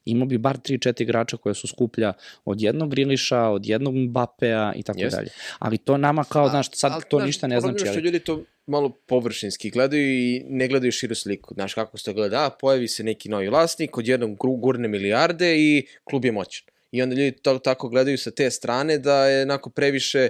imao 0.06 0.28
bi 0.28 0.38
bar 0.38 0.58
3-4 0.58 1.02
igrača 1.02 1.38
koja 1.38 1.54
su 1.54 1.68
skuplja 1.68 2.14
od 2.46 2.62
jednog 2.62 2.90
Griliša, 2.90 3.42
od 3.42 3.66
jednog 3.66 3.96
Mbapea 3.96 4.74
i 4.76 4.84
tako 4.84 5.00
dalje. 5.12 5.30
Ali 5.60 5.78
to 5.78 5.98
nama 5.98 6.24
kao, 6.24 6.46
A- 6.46 6.50
znaš, 6.50 6.68
sad 6.74 6.92
ali, 6.92 7.04
to 7.10 7.18
znaš, 7.18 7.28
ništa 7.28 7.48
ne 7.48 7.62
znači. 7.62 7.80
što 7.80 7.90
Ali, 7.90 8.02
ljudi 8.02 8.20
to 8.20 8.44
malo 8.70 8.90
površinski 9.06 9.70
gledaju 9.70 10.12
i 10.12 10.44
ne 10.50 10.68
gledaju 10.68 10.92
širu 10.92 11.16
sliku. 11.16 11.54
Znaš 11.54 11.74
kako 11.74 11.98
se 11.98 12.06
to 12.06 12.14
gleda, 12.14 12.46
a 12.46 12.50
pojavi 12.50 12.88
se 12.88 13.04
neki 13.04 13.30
novi 13.30 13.48
vlasnik, 13.48 13.98
od 13.98 14.08
jednog 14.08 14.38
gurne 14.38 14.88
milijarde 14.88 15.56
i 15.58 15.86
klub 16.04 16.26
je 16.26 16.32
moćan. 16.32 16.68
I 16.92 17.02
onda 17.02 17.16
ljudi 17.16 17.32
to 17.32 17.60
tako 17.60 17.90
gledaju 17.90 18.18
sa 18.18 18.32
te 18.32 18.52
strane 18.52 18.98
da 18.98 19.26
je 19.26 19.44
onako 19.44 19.70
previše 19.70 20.30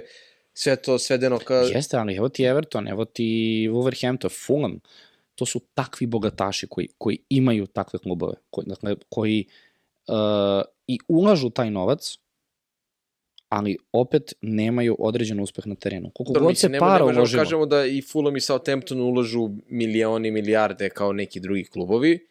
sve 0.52 0.76
to 0.76 0.98
svedeno 0.98 1.38
ka... 1.38 1.54
Jeste, 1.54 1.96
ali 1.96 2.16
evo 2.16 2.28
ti 2.28 2.44
Everton, 2.44 2.88
evo 2.88 3.04
ti 3.04 3.68
Wolverhampton, 3.70 4.30
Fulham, 4.46 4.80
to 5.34 5.46
su 5.46 5.60
takvi 5.74 6.06
bogataši 6.06 6.66
koji, 6.66 6.88
koji 6.98 7.18
imaju 7.28 7.66
takve 7.66 7.98
klubove, 7.98 8.34
koji, 8.50 8.66
dakle, 8.66 8.94
koji 9.08 9.44
uh, 10.08 10.14
i 10.86 10.98
ulažu 11.08 11.50
taj 11.50 11.70
novac, 11.70 12.18
ali 13.50 13.76
opet 13.92 14.32
nemaju 14.42 14.96
određen 14.98 15.40
uspeh 15.40 15.66
na 15.66 15.74
terenu. 15.74 16.10
Koliko 16.14 16.32
Dobro, 16.32 16.46
god 16.48 16.58
se 16.58 16.68
mislim, 16.68 16.72
ne, 16.72 16.78
para 16.78 17.04
uložilo, 17.04 17.42
kažemo 17.42 17.66
da 17.66 17.86
i 17.86 18.02
Fulham 18.02 18.36
i 18.36 18.40
Southampton 18.40 19.00
ulažu 19.00 19.50
milioni, 19.68 20.30
milijarde 20.30 20.88
kao 20.88 21.12
neki 21.12 21.40
drugi 21.40 21.64
klubovi. 21.64 22.26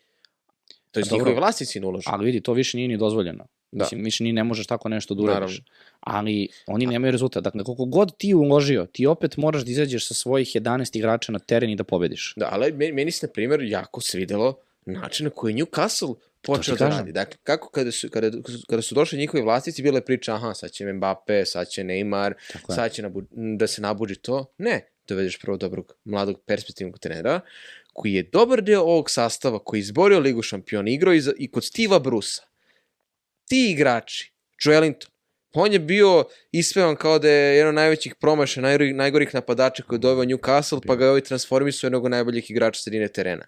To 0.92 1.00
je 1.00 1.02
A 1.02 1.06
dobro. 1.06 1.18
njihovi 1.18 1.36
vlasnici 1.36 1.80
ne 1.80 1.88
ulažu. 1.88 2.10
ali 2.12 2.26
vidi, 2.26 2.42
to 2.42 2.54
više 2.54 2.78
nije 2.78 2.88
ni 2.88 2.98
dozvoljeno. 2.98 3.46
Da. 3.72 3.84
Mislim, 3.84 4.04
više 4.04 4.24
ni 4.24 4.34
ne 4.34 4.44
možeš 4.44 4.68
tako 4.68 4.90
nešto 4.90 5.14
da 5.14 5.24
uradiš. 5.24 5.40
Naravno. 5.40 5.64
Ali 6.00 6.48
oni 6.68 6.86
nemaju 6.86 7.12
rezultat. 7.12 7.44
Dakle, 7.44 7.64
koliko 7.64 7.86
god 7.86 8.18
ti 8.18 8.34
uložio, 8.34 8.86
ti 8.86 9.06
opet 9.06 9.38
moraš 9.38 9.66
da 9.66 9.72
izađeš 9.72 10.08
sa 10.08 10.14
svojih 10.14 10.48
11 10.48 10.98
igrača 10.98 11.32
na 11.32 11.40
teren 11.40 11.70
i 11.70 11.76
da 11.76 11.84
pobediš. 11.84 12.34
Da, 12.38 12.50
ali 12.52 12.72
meni, 12.72 12.92
meni 12.92 13.12
se, 13.12 13.28
na 13.28 13.34
primjer, 13.34 13.62
jako 13.62 14.02
svidelo 14.02 14.56
način 14.86 15.24
na 15.24 15.30
koji 15.30 15.54
je 15.54 15.64
Newcastle 15.64 16.16
počeo 16.42 16.76
da 16.76 16.90
radi. 16.90 17.12
Dakle, 17.12 17.38
kako 17.44 17.70
kada 17.70 17.92
su, 17.92 18.10
kada, 18.10 18.32
kada 18.70 18.82
su 18.82 18.96
došli 18.96 19.20
njihovi 19.20 19.44
vlasnici, 19.44 19.84
bila 19.84 19.98
je 19.98 20.06
priča, 20.06 20.36
aha, 20.36 20.54
sad 20.54 20.72
će 20.72 20.94
Mbappe, 20.94 21.46
sad 21.46 21.70
će 21.70 21.84
Neymar, 21.84 22.34
Tako 22.54 22.74
sad 22.74 22.92
će 22.92 23.02
nabu, 23.02 23.22
da 23.32 23.68
se 23.68 23.82
nabuđi 23.82 24.16
to. 24.16 24.54
Ne, 24.58 24.90
dovedeš 25.08 25.40
prvo 25.40 25.58
dobrog, 25.58 25.94
mladog, 26.04 26.42
perspektivnog 26.46 27.00
trenera, 27.00 27.42
koji 27.94 28.14
je 28.14 28.24
dobar 28.24 28.62
deo 28.62 28.82
ovog 28.82 29.10
sastava, 29.10 29.60
koji 29.64 29.78
je 29.78 29.82
izborio 29.82 30.20
Ligu 30.20 30.42
šampiona, 30.42 30.90
igrao 30.90 31.14
i, 31.14 31.22
za, 31.22 31.34
i 31.38 31.52
kod 31.52 31.64
Steve'a 31.64 32.02
Brusa. 32.04 32.44
Ti 33.46 33.72
igrači, 33.72 34.34
Joelinton, 34.66 35.12
on 35.54 35.74
je 35.74 35.80
bio 35.80 36.26
ispevan 36.52 36.96
kao 36.96 37.20
da 37.20 37.30
je 37.30 37.56
jedan 37.56 37.70
od 37.70 37.76
najvećih 37.76 38.16
promaša, 38.16 38.62
najgorih, 38.62 38.96
najgorih 38.96 39.34
napadača 39.34 39.84
koji 39.84 39.98
je 39.98 40.00
doveo 40.00 40.26
Newcastle, 40.26 40.82
pa 40.88 40.96
ga 40.96 41.06
je 41.06 41.10
ovaj 41.10 41.22
transformisao 41.22 41.88
jednog 41.88 42.08
najboljih 42.08 42.52
igrača 42.52 42.82
sredine 42.82 43.08
terena. 43.08 43.46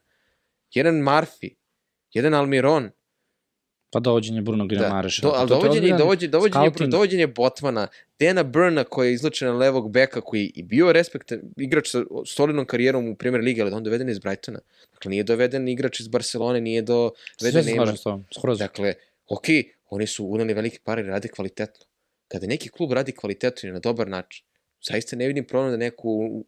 Jedan 0.73 0.95
Murphy, 0.95 1.55
jedan 2.13 2.33
Almiron, 2.33 2.89
Pa 3.93 3.99
dovođenje 3.99 4.41
Bruno 4.41 4.67
Grimareša. 4.67 5.21
do, 5.21 5.33
ali 5.35 5.47
To- 5.49 5.55
to 5.55 5.59
je 5.59 5.61
dovođenje, 5.63 5.97
dovođenje, 5.97 6.29
dovođenje, 6.29 6.65
scouting. 6.65 6.91
dovođenje 6.91 7.27
Botmana, 7.27 7.87
Dana 8.19 8.43
Burna 8.43 8.83
koji 8.83 9.07
je 9.07 9.13
izlučen 9.13 9.47
na 9.47 9.53
levog 9.53 9.91
beka, 9.91 10.21
koji 10.21 10.51
je 10.55 10.63
bio 10.63 10.91
respekt, 10.93 11.31
igrač 11.57 11.89
sa 11.89 12.03
solidnom 12.25 12.65
karijerom 12.65 13.07
u 13.07 13.15
Premier 13.15 13.43
Ligi, 13.43 13.61
ali 13.61 13.71
on 13.71 13.83
doveden 13.83 14.09
iz 14.09 14.19
Brightona. 14.19 14.59
Dakle, 14.93 15.09
nije 15.09 15.23
doveden 15.23 15.67
igrač 15.67 15.99
iz 15.99 16.07
Barcelone, 16.07 16.61
nije 16.61 16.81
do... 16.81 17.11
Sve 17.37 17.51
doveden 17.51 17.63
se 17.63 17.75
slažem 17.75 17.97
s 17.97 18.03
tobom, 18.03 18.25
skroz. 18.37 18.59
Dakle, 18.59 18.93
ok, 19.27 19.45
oni 19.89 20.07
su 20.07 20.25
uneli 20.25 20.53
velike 20.53 20.79
pare 20.83 21.01
i 21.01 21.05
rade 21.05 21.27
kvalitetno. 21.27 21.85
Kada 22.27 22.47
neki 22.47 22.69
klub 22.69 22.91
radi 22.93 23.11
kvalitetno 23.11 23.69
i 23.69 23.73
na 23.73 23.79
dobar 23.79 24.07
način, 24.07 24.45
zaista 24.81 25.15
ne 25.15 25.27
vidim 25.27 25.45
problem 25.45 25.71
da 25.71 25.77
neko 25.77 26.07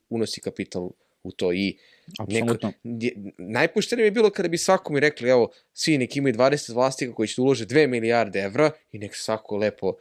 unosi 0.10 0.42
kapital 0.42 0.90
u 1.24 1.32
to 1.32 1.54
i 1.54 1.78
neko, 2.20 2.44
Apsolutno. 2.44 2.74
je- 2.84 3.14
najpoštenije 3.38 4.12
bi 4.12 4.14
bilo 4.14 4.30
kada 4.30 4.48
bi 4.50 4.58
svakom 4.58 4.98
i 4.98 5.02
rekli, 5.02 5.30
evo, 5.30 5.52
svi 5.74 5.98
neki 5.98 6.20
imaju 6.20 6.36
20 6.36 6.74
vlastika 6.74 7.14
koji 7.14 7.28
će 7.28 7.36
da 7.38 7.42
ulože 7.42 7.66
2 7.66 7.88
milijarde 7.88 8.40
evra 8.40 8.72
i 8.92 9.00
nek 9.00 9.16
se 9.16 9.22
svako 9.22 9.58
lepo 9.58 9.88
uh, 9.88 9.96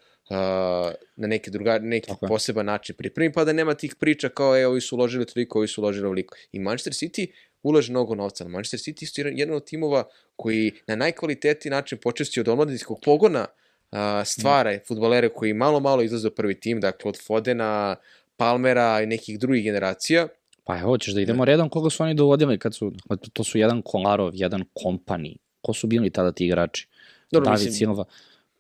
na 1.17 1.27
neki, 1.27 1.51
druga, 1.51 1.79
neki 1.79 2.09
Tako 2.09 2.27
je. 2.27 2.29
poseban 2.29 2.67
način 2.67 2.97
pripremi, 2.97 3.33
pa 3.33 3.45
da 3.45 3.53
nema 3.53 3.75
tih 3.75 3.95
priča 3.95 4.29
kao, 4.29 4.57
e, 4.57 4.67
ovi 4.67 4.81
su 4.81 4.97
uložili 4.97 5.27
toliko, 5.27 5.59
ovi 5.59 5.69
su 5.69 5.81
uložili 5.81 6.07
ovoliko. 6.07 6.37
I 6.53 6.59
Manchester 6.59 6.93
City 6.93 7.27
ulaže 7.63 7.93
mnogo 7.93 8.15
novca. 8.15 8.49
Manchester 8.49 8.81
City 8.81 9.03
isto 9.03 9.21
je 9.21 9.33
jedan 9.37 9.55
od 9.55 9.67
timova 9.67 10.05
koji 10.37 10.73
na 10.87 10.97
najkvalitetniji 10.97 11.71
način 11.71 11.99
počesti 11.99 12.41
od 12.41 12.49
omladinskog 12.49 13.01
pogona 13.05 13.47
uh, 13.93 13.99
stvara 14.25 14.79
futbolere 14.89 15.29
koji 15.29 15.55
malo, 15.55 15.81
malo 15.81 16.03
izlaze 16.03 16.29
u 16.29 16.35
prvi 16.35 16.61
tim, 16.61 16.81
dakle 16.81 17.09
od 17.09 17.19
Fodena, 17.23 17.97
Palmera 18.37 19.01
i 19.03 19.07
nekih 19.07 19.39
drugih 19.39 19.65
generacija. 19.65 20.29
Pa 20.65 20.79
evo, 20.79 20.89
hoćeš 20.91 21.15
da 21.15 21.21
idemo 21.21 21.45
redom 21.45 21.69
koga 21.69 21.91
su 21.91 22.03
oni 22.03 22.15
dovodili 22.15 22.59
kad 22.59 22.75
su, 22.75 22.93
to- 23.33 23.45
su 23.45 23.59
jedan 23.59 23.83
Kolarov, 23.83 24.31
jedan 24.35 24.65
Kompani. 24.83 25.37
Ko 25.61 25.73
su 25.73 25.87
bili 25.87 26.11
tada 26.11 26.33
ti 26.33 26.47
igrači? 26.47 26.89
Dobro, 27.33 27.45
David 27.45 27.67
mislim- 27.67 27.79
Silva. 27.79 28.05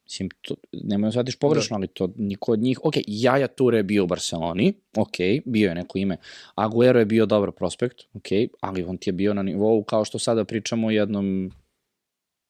Mislim, 0.04 0.28
to, 0.42 0.54
nemoj 0.72 1.08
da 1.08 1.12
shvatiš 1.12 1.36
pogrešno, 1.36 1.76
ali 1.76 1.86
to 1.86 2.08
niko 2.16 2.52
od 2.52 2.58
njih... 2.58 2.80
Ok, 2.84 2.94
Jaja 3.06 3.46
Ture 3.46 3.78
je 3.78 3.82
bio 3.82 4.04
u 4.04 4.06
Barceloni, 4.06 4.74
ok, 4.96 5.16
bio 5.44 5.68
je 5.68 5.74
neko 5.74 5.98
ime. 5.98 6.16
Aguero 6.54 6.98
je 6.98 7.04
bio 7.06 7.26
dobar 7.26 7.52
prospekt, 7.52 8.00
ok, 8.14 8.26
ali 8.60 8.84
on 8.84 8.96
ti 8.98 9.08
je 9.08 9.12
bio 9.12 9.34
na 9.34 9.42
nivou 9.42 9.84
kao 9.84 10.04
što 10.04 10.18
sada 10.18 10.44
pričamo 10.44 10.86
o 10.86 10.90
jednom 10.90 11.50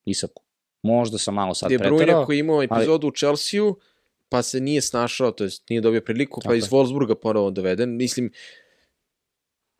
Isaku. 0.04 0.42
Možda 0.82 1.18
sam 1.18 1.34
malo 1.34 1.54
sad 1.54 1.70
Bruyne 1.70 1.98
preterao. 1.98 2.24
koji 2.26 2.36
je 2.36 2.40
imao 2.40 2.62
epizodu 2.62 3.08
u 3.08 3.10
Chelsea-u, 3.10 3.76
pa 4.28 4.42
se 4.42 4.60
nije 4.60 4.80
snašao, 4.80 5.30
to 5.30 5.44
jest 5.44 5.68
nije 5.68 5.80
dobio 5.80 6.00
priliku, 6.00 6.40
pa 6.40 6.42
Tako 6.42 6.54
iz 6.54 6.64
je. 6.64 6.70
Wolfsburga 6.70 7.14
ponovo 7.14 7.50
doveden. 7.50 7.96
Mislim, 7.96 8.30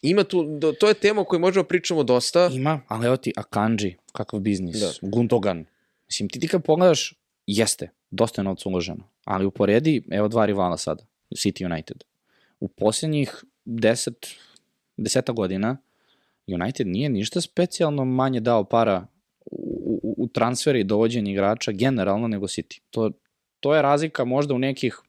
ima 0.03 0.25
tu, 0.25 0.61
to 0.81 0.89
je 0.89 0.95
tema 0.95 1.21
o 1.21 1.25
kojoj 1.25 1.41
možemo 1.41 1.65
pričamo 1.65 2.03
dosta. 2.03 2.51
Ima, 2.53 2.81
ali 2.89 3.07
evo 3.07 3.17
ti 3.17 3.33
Akanji, 3.37 3.97
kakav 4.13 4.41
biznis, 4.41 4.77
Da. 4.77 4.93
Gundogan. 5.03 5.65
Mislim, 6.07 6.29
ti 6.29 6.41
ti 6.41 6.49
kad 6.49 6.65
pogledaš, 6.65 7.15
jeste, 7.47 7.91
dosta 8.11 8.41
je 8.41 8.45
novca 8.45 8.69
uloženo, 8.69 9.05
ali 9.25 9.47
uporedi, 9.47 10.03
evo 10.11 10.29
dva 10.29 10.47
rivala 10.47 10.77
sada, 10.77 11.05
City 11.31 11.73
United. 11.73 12.05
U 12.61 12.69
posljednjih 12.69 13.45
deset, 13.65 14.27
deseta 14.97 15.33
godina 15.33 15.77
United 16.47 16.87
nije 16.87 17.09
ništa 17.09 17.41
specijalno 17.41 18.05
manje 18.05 18.41
dao 18.41 18.65
para 18.65 19.07
u, 19.47 20.01
u, 20.03 20.15
u 20.19 20.29
transfere 20.29 20.81
i 20.81 20.85
dovođenje 20.85 21.33
igrača 21.33 21.73
generalno 21.73 22.29
nego 22.29 22.47
City. 22.47 22.81
To, 22.91 23.11
to 23.61 23.75
je 23.75 23.83
razlika 23.83 24.25
možda 24.25 24.55
u 24.55 24.59
nekih 24.59 25.01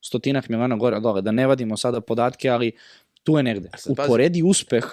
stotinak 0.00 0.48
miliona 0.48 0.76
gore 0.76 1.00
dole, 1.00 1.22
da 1.22 1.32
ne 1.32 1.46
vadimo 1.46 1.76
sada 1.76 2.00
podatke, 2.00 2.48
ali 2.48 2.72
tu 3.22 3.36
je 3.36 3.42
negde. 3.42 3.68
A 3.72 3.78
sad 3.78 3.96
pazi. 3.96 4.08
Uporedi 4.08 4.42
uspeh 4.42 4.84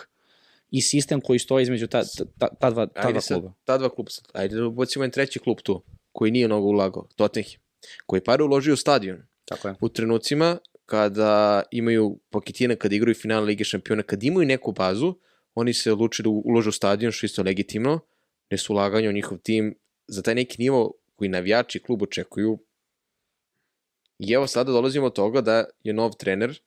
i 0.72 0.82
sistem 0.82 1.22
koji 1.22 1.40
stoji 1.40 1.64
između 1.64 1.88
ta, 1.88 2.04
ta, 2.40 2.48
ta 2.60 2.70
dva, 2.70 2.86
ta 2.86 3.02
Ajde 3.02 3.12
dva 3.12 3.22
sad, 3.22 3.38
kluba. 3.38 3.54
ta 3.64 3.78
dva 3.78 3.90
kluba 3.90 4.10
sad. 4.10 4.26
Ajde 4.34 4.56
da 4.56 4.66
ubacimo 4.66 5.04
jedan 5.04 5.12
treći 5.12 5.40
klub 5.40 5.58
tu, 5.64 5.84
koji 6.12 6.32
nije 6.32 6.48
mnogo 6.48 6.68
ulagao, 6.68 7.08
Tottenham, 7.16 7.62
koji 8.06 8.24
pare 8.24 8.44
uložio 8.44 8.74
u 8.74 8.78
stadion. 8.78 9.24
Tako 9.46 9.68
je. 9.68 9.76
U 9.82 9.90
trenucima 9.90 10.58
kada 10.86 11.64
imaju 11.72 12.20
Pochettino, 12.30 12.76
kada 12.76 12.96
igraju 12.96 13.16
finale 13.16 13.46
Lige 13.46 13.64
šampiona, 13.64 14.04
kad 14.04 14.24
imaju 14.24 14.48
neku 14.48 14.72
bazu, 14.72 15.16
oni 15.56 15.74
se 15.74 15.92
odlučili 15.92 16.24
da 16.24 16.30
ulože 16.30 16.70
u 16.70 16.72
stadion, 16.72 17.12
što 17.12 17.26
isto 17.26 17.44
legitimno, 17.44 18.00
ne 18.50 18.58
su 18.58 18.74
ulaganje 18.74 19.10
u 19.10 19.14
njihov 19.14 19.38
tim 19.38 19.76
za 20.08 20.22
taj 20.22 20.36
neki 20.36 20.56
nivo 20.60 20.94
koji 21.16 21.30
navijači 21.30 21.80
klub 21.80 22.02
očekuju. 22.02 22.60
I 24.20 24.32
evo 24.34 24.48
sada 24.48 24.72
dolazimo 24.72 25.06
od 25.06 25.14
toga 25.14 25.42
da 25.42 25.66
je 25.84 25.94
nov 25.94 26.12
trener, 26.18 26.60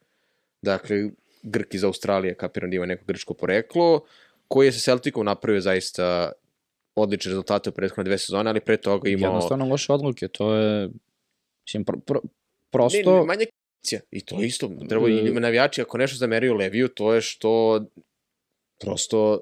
dakle, 0.62 1.10
Grk 1.42 1.74
iz 1.74 1.84
Australije, 1.84 2.34
kapiram 2.34 2.70
da 2.70 2.76
ima 2.76 2.86
neko 2.86 3.04
grčko 3.06 3.34
poreklo, 3.34 4.04
koji 4.48 4.66
je 4.66 4.72
sa 4.72 4.78
Celticom 4.78 5.24
napravio 5.26 5.60
zaista 5.60 6.32
odlične 6.94 7.30
rezultate 7.30 7.70
u 7.70 7.72
prethodne 7.72 8.04
dve 8.04 8.18
sezone, 8.18 8.50
ali 8.50 8.60
pre 8.60 8.76
toga 8.76 9.08
imao... 9.08 9.28
Jednostavno 9.28 9.66
loše 9.66 9.92
odluke, 9.92 10.28
to 10.28 10.54
je 10.54 10.88
mislim, 11.66 11.84
pro, 11.84 11.98
pro, 11.98 12.20
prosto... 12.70 13.20
ne, 13.20 13.24
manje 13.26 13.44
k***cija. 13.44 14.00
I 14.10 14.20
to 14.20 14.42
isto. 14.42 14.70
Treba 14.88 15.08
i 15.08 15.30
Mm. 15.32 15.36
navijači, 15.36 15.82
ako 15.82 15.98
nešto 15.98 16.16
zameraju 16.16 16.54
Leviju, 16.54 16.88
to 16.88 17.14
je 17.14 17.20
što 17.20 17.80
prosto 18.80 19.40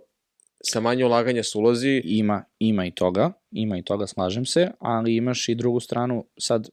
sa 0.65 0.81
manje 0.81 1.05
ulaganja 1.05 1.43
su 1.43 1.59
ulozi. 1.59 2.03
ima, 2.05 2.45
ima 2.59 2.87
i 2.87 2.91
toga, 2.91 3.33
ima 3.51 3.79
i 3.79 3.83
toga, 3.83 4.07
slažem 4.07 4.45
se, 4.45 4.71
ali 4.79 5.17
imaš 5.17 5.49
i 5.49 5.55
drugu 5.55 5.81
stranu, 5.81 6.25
sad, 6.39 6.69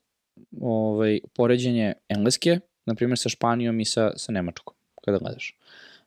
ovaj, 0.61 1.19
poređenje 1.33 1.93
Engleske, 2.09 2.59
na 2.85 2.95
primjer 2.95 3.19
sa 3.19 3.29
Španijom 3.29 3.79
i 3.79 3.85
sa, 3.85 4.11
sa 4.17 4.31
Nemačkom, 4.31 4.73
kada 5.05 5.17
gledaš. 5.17 5.55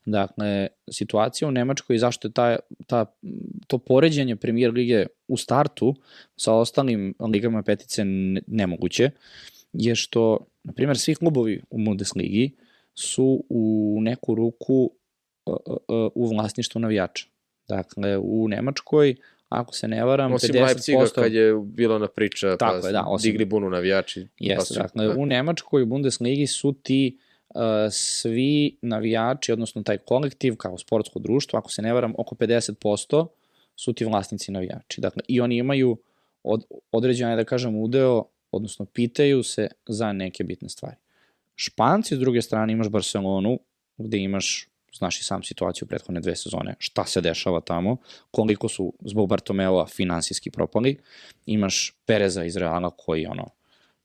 Dakle, 0.04 0.66
situacija 0.90 1.48
u 1.48 1.50
Nemačkoj, 1.50 1.98
zašto 1.98 2.28
je 2.28 2.32
ta, 2.32 2.56
ta, 2.86 3.04
to 3.66 3.78
poređenje 3.78 4.36
premijer 4.36 4.72
lige 4.72 5.06
u 5.28 5.36
startu 5.36 5.94
sa 6.36 6.52
ostalim 6.54 7.14
ligama 7.32 7.62
petice 7.62 8.04
ne- 8.04 8.42
nemoguće, 8.46 9.10
je 9.72 9.94
što, 9.94 10.38
na 10.64 10.72
primjer, 10.72 10.98
svi 10.98 11.14
klubovi 11.14 11.62
u 11.70 11.78
Bundesligi 11.78 12.50
su 12.94 13.44
u 13.48 13.62
neku 14.00 14.34
ruku 14.34 14.90
uh, 15.46 15.56
uh, 15.66 15.76
uh, 15.88 16.12
u 16.14 16.28
vlasništvu 16.28 16.80
navijača. 16.80 17.26
Dakle, 17.68 18.18
u 18.18 18.48
Nemačkoj, 18.48 19.14
ako 19.48 19.74
se 19.74 19.88
ne 19.88 20.04
varam, 20.04 20.32
Osim 20.32 20.54
50%... 20.54 20.64
Leipziga 20.66 21.04
kad 21.14 21.32
je 21.32 21.54
bila 21.64 21.96
ona 21.96 22.08
priča, 22.08 22.56
Tako 22.56 22.80
pa 22.80 22.86
je, 22.86 22.92
da, 22.92 23.04
osim- 23.06 23.30
digli 23.32 23.44
bunu 23.44 23.70
navijači. 23.70 24.26
pa 24.38 24.44
Jeste, 24.44 24.74
su- 24.74 24.80
dakle, 24.80 25.08
u 25.08 25.26
Nemačkoj, 25.26 25.82
u 25.82 25.86
Bundesligi 25.86 26.46
su 26.46 26.74
ti 26.82 27.16
uh, 27.16 27.27
svi 27.90 28.76
navijači, 28.82 29.52
odnosno 29.52 29.82
taj 29.82 29.98
kolektiv 29.98 30.56
kao 30.56 30.78
sportsko 30.78 31.18
društvo, 31.18 31.58
ako 31.58 31.72
se 31.72 31.82
ne 31.82 31.92
varam, 31.92 32.14
oko 32.18 32.34
50% 32.34 33.26
su 33.76 33.92
ti 33.92 34.04
vlasnici 34.04 34.52
navijači. 34.52 35.00
Dakle, 35.00 35.22
i 35.28 35.40
oni 35.40 35.56
imaju 35.56 35.96
od, 36.42 36.64
određena 36.92 37.30
je, 37.30 37.36
da 37.36 37.44
kažem, 37.44 37.76
udeo, 37.76 38.24
odnosno 38.52 38.84
pitaju 38.84 39.42
se 39.42 39.68
za 39.86 40.12
neke 40.12 40.44
bitne 40.44 40.68
stvari. 40.68 40.96
Španci, 41.56 42.16
s 42.16 42.18
druge 42.18 42.42
strane, 42.42 42.72
imaš 42.72 42.88
Barcelonu, 42.88 43.58
gde 43.96 44.18
imaš, 44.18 44.68
znaš 44.98 45.20
i 45.20 45.24
sam 45.24 45.42
situaciju 45.42 45.86
u 45.86 45.88
prethodne 45.88 46.20
dve 46.20 46.36
sezone, 46.36 46.74
šta 46.78 47.04
se 47.04 47.20
dešava 47.20 47.60
tamo, 47.60 47.96
koliko 48.30 48.68
su 48.68 48.92
zbog 49.04 49.28
Bartomeova 49.28 49.86
finansijski 49.86 50.50
propali, 50.50 50.98
imaš 51.46 51.94
Pereza 52.06 52.44
iz 52.44 52.56
Reala 52.56 52.90
koji, 52.90 53.26
ono, 53.26 53.48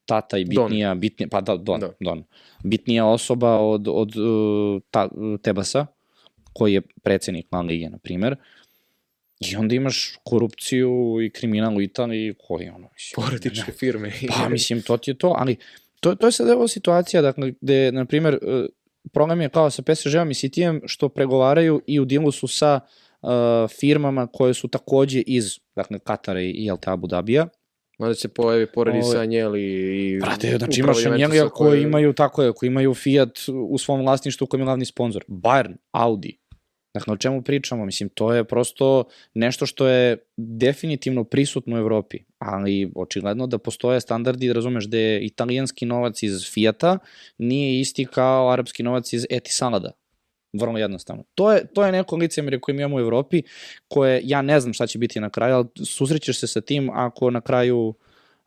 tata 0.05 0.37
i 0.37 0.45
bitnija, 0.45 0.89
Don. 0.89 0.99
bitnija, 0.99 1.27
pa 1.31 1.41
da, 1.41 1.57
Don, 1.57 1.79
da. 1.79 1.89
Don, 1.99 2.23
bitnija 2.63 3.05
osoba 3.05 3.57
od, 3.57 3.87
od 3.87 4.15
uh, 4.15 4.81
ta, 4.91 5.09
Tebasa, 5.41 5.85
koji 6.53 6.73
je 6.73 6.81
predsednik 6.81 7.47
La 7.51 7.61
Lige, 7.61 7.89
na 7.89 7.97
primer, 7.97 8.35
I 9.51 9.55
onda 9.55 9.75
imaš 9.75 10.19
korupciju 10.23 11.17
i 11.21 11.29
kriminal 11.29 11.77
u 11.77 11.81
Italiji 11.81 12.33
koji 12.47 12.69
ono... 12.69 12.89
Mislim, 12.93 13.25
Porodičke 13.25 13.71
ne, 13.71 13.77
firme. 13.77 14.11
Pa 14.29 14.49
mislim, 14.49 14.81
to 14.81 14.97
ti 14.97 15.11
je 15.11 15.15
to, 15.17 15.35
ali 15.37 15.55
to, 15.99 16.15
to 16.15 16.27
je 16.27 16.31
sad 16.31 16.49
evo 16.49 16.67
situacija, 16.67 17.21
dakle, 17.21 17.53
gde, 17.61 17.91
na 17.91 18.05
primer, 18.05 18.39
uh, 18.41 18.65
program 19.11 19.41
je 19.41 19.49
kao 19.49 19.69
sa 19.69 19.81
PSG-om 19.81 20.31
i 20.31 20.33
City-em 20.33 20.81
što 20.85 21.09
pregovaraju 21.09 21.81
i 21.87 21.99
u 21.99 22.05
dilu 22.05 22.31
su 22.31 22.47
sa 22.47 22.79
uh, 23.21 23.29
firmama 23.79 24.27
koje 24.27 24.53
su 24.53 24.67
takođe 24.67 25.21
iz, 25.21 25.59
dakle, 25.75 25.99
Katara 25.99 26.41
i, 26.41 26.49
i 26.49 26.71
Abu 26.85 27.07
Dabija, 27.07 27.47
Onda 28.03 28.15
se 28.15 28.27
pojavi 28.27 28.67
poredi 28.73 29.03
sa 29.03 29.19
Anjeli 29.19 29.63
i... 29.63 30.19
Brate, 30.19 30.57
znači 30.57 30.79
imaš 30.79 31.05
Anjelija 31.05 31.49
koji 31.49 31.69
koje... 31.69 31.81
imaju, 31.81 32.13
tako 32.13 32.43
je, 32.43 32.53
koji 32.53 32.67
imaju 32.67 32.93
Fiat 32.93 33.39
u 33.69 33.77
svom 33.77 34.01
vlasništvu 34.01 34.47
koji 34.47 34.61
je 34.61 34.65
glavni 34.65 34.85
sponsor. 34.85 35.23
Bayern, 35.27 35.75
Audi. 35.91 36.37
Dakle, 36.93 37.13
o 37.13 37.17
čemu 37.17 37.41
pričamo? 37.41 37.85
Mislim, 37.85 38.09
to 38.09 38.33
je 38.33 38.43
prosto 38.43 39.03
nešto 39.33 39.65
što 39.65 39.87
je 39.87 40.17
definitivno 40.37 41.23
prisutno 41.23 41.75
u 41.75 41.79
Evropi, 41.79 42.17
ali 42.37 42.91
očigledno 42.95 43.47
da 43.47 43.57
postoje 43.57 44.01
standardi, 44.01 44.53
razumeš, 44.53 44.85
da 44.85 44.97
je 44.97 45.25
italijanski 45.25 45.85
novac 45.85 46.23
iz 46.23 46.53
Fiata 46.53 46.97
nije 47.37 47.79
isti 47.79 48.05
kao 48.05 48.51
arapski 48.51 48.83
novac 48.83 49.13
iz 49.13 49.25
Etisalada 49.29 49.91
vrlo 50.53 50.77
jednostavno. 50.77 51.23
To 51.35 51.51
je, 51.51 51.65
to 51.73 51.85
je 51.85 51.91
neko 51.91 52.15
licemerje 52.15 52.59
koje 52.59 52.75
mi 52.75 52.81
imamo 52.81 52.95
u 52.95 52.99
Evropi, 52.99 53.43
koje 53.87 54.21
ja 54.23 54.41
ne 54.41 54.59
znam 54.59 54.73
šta 54.73 54.87
će 54.87 54.99
biti 54.99 55.19
na 55.19 55.29
kraju, 55.29 55.55
ali 55.55 55.85
susrećeš 55.85 56.39
se 56.39 56.47
sa 56.47 56.61
tim 56.61 56.89
ako 56.93 57.29
na 57.29 57.41
kraju 57.41 57.93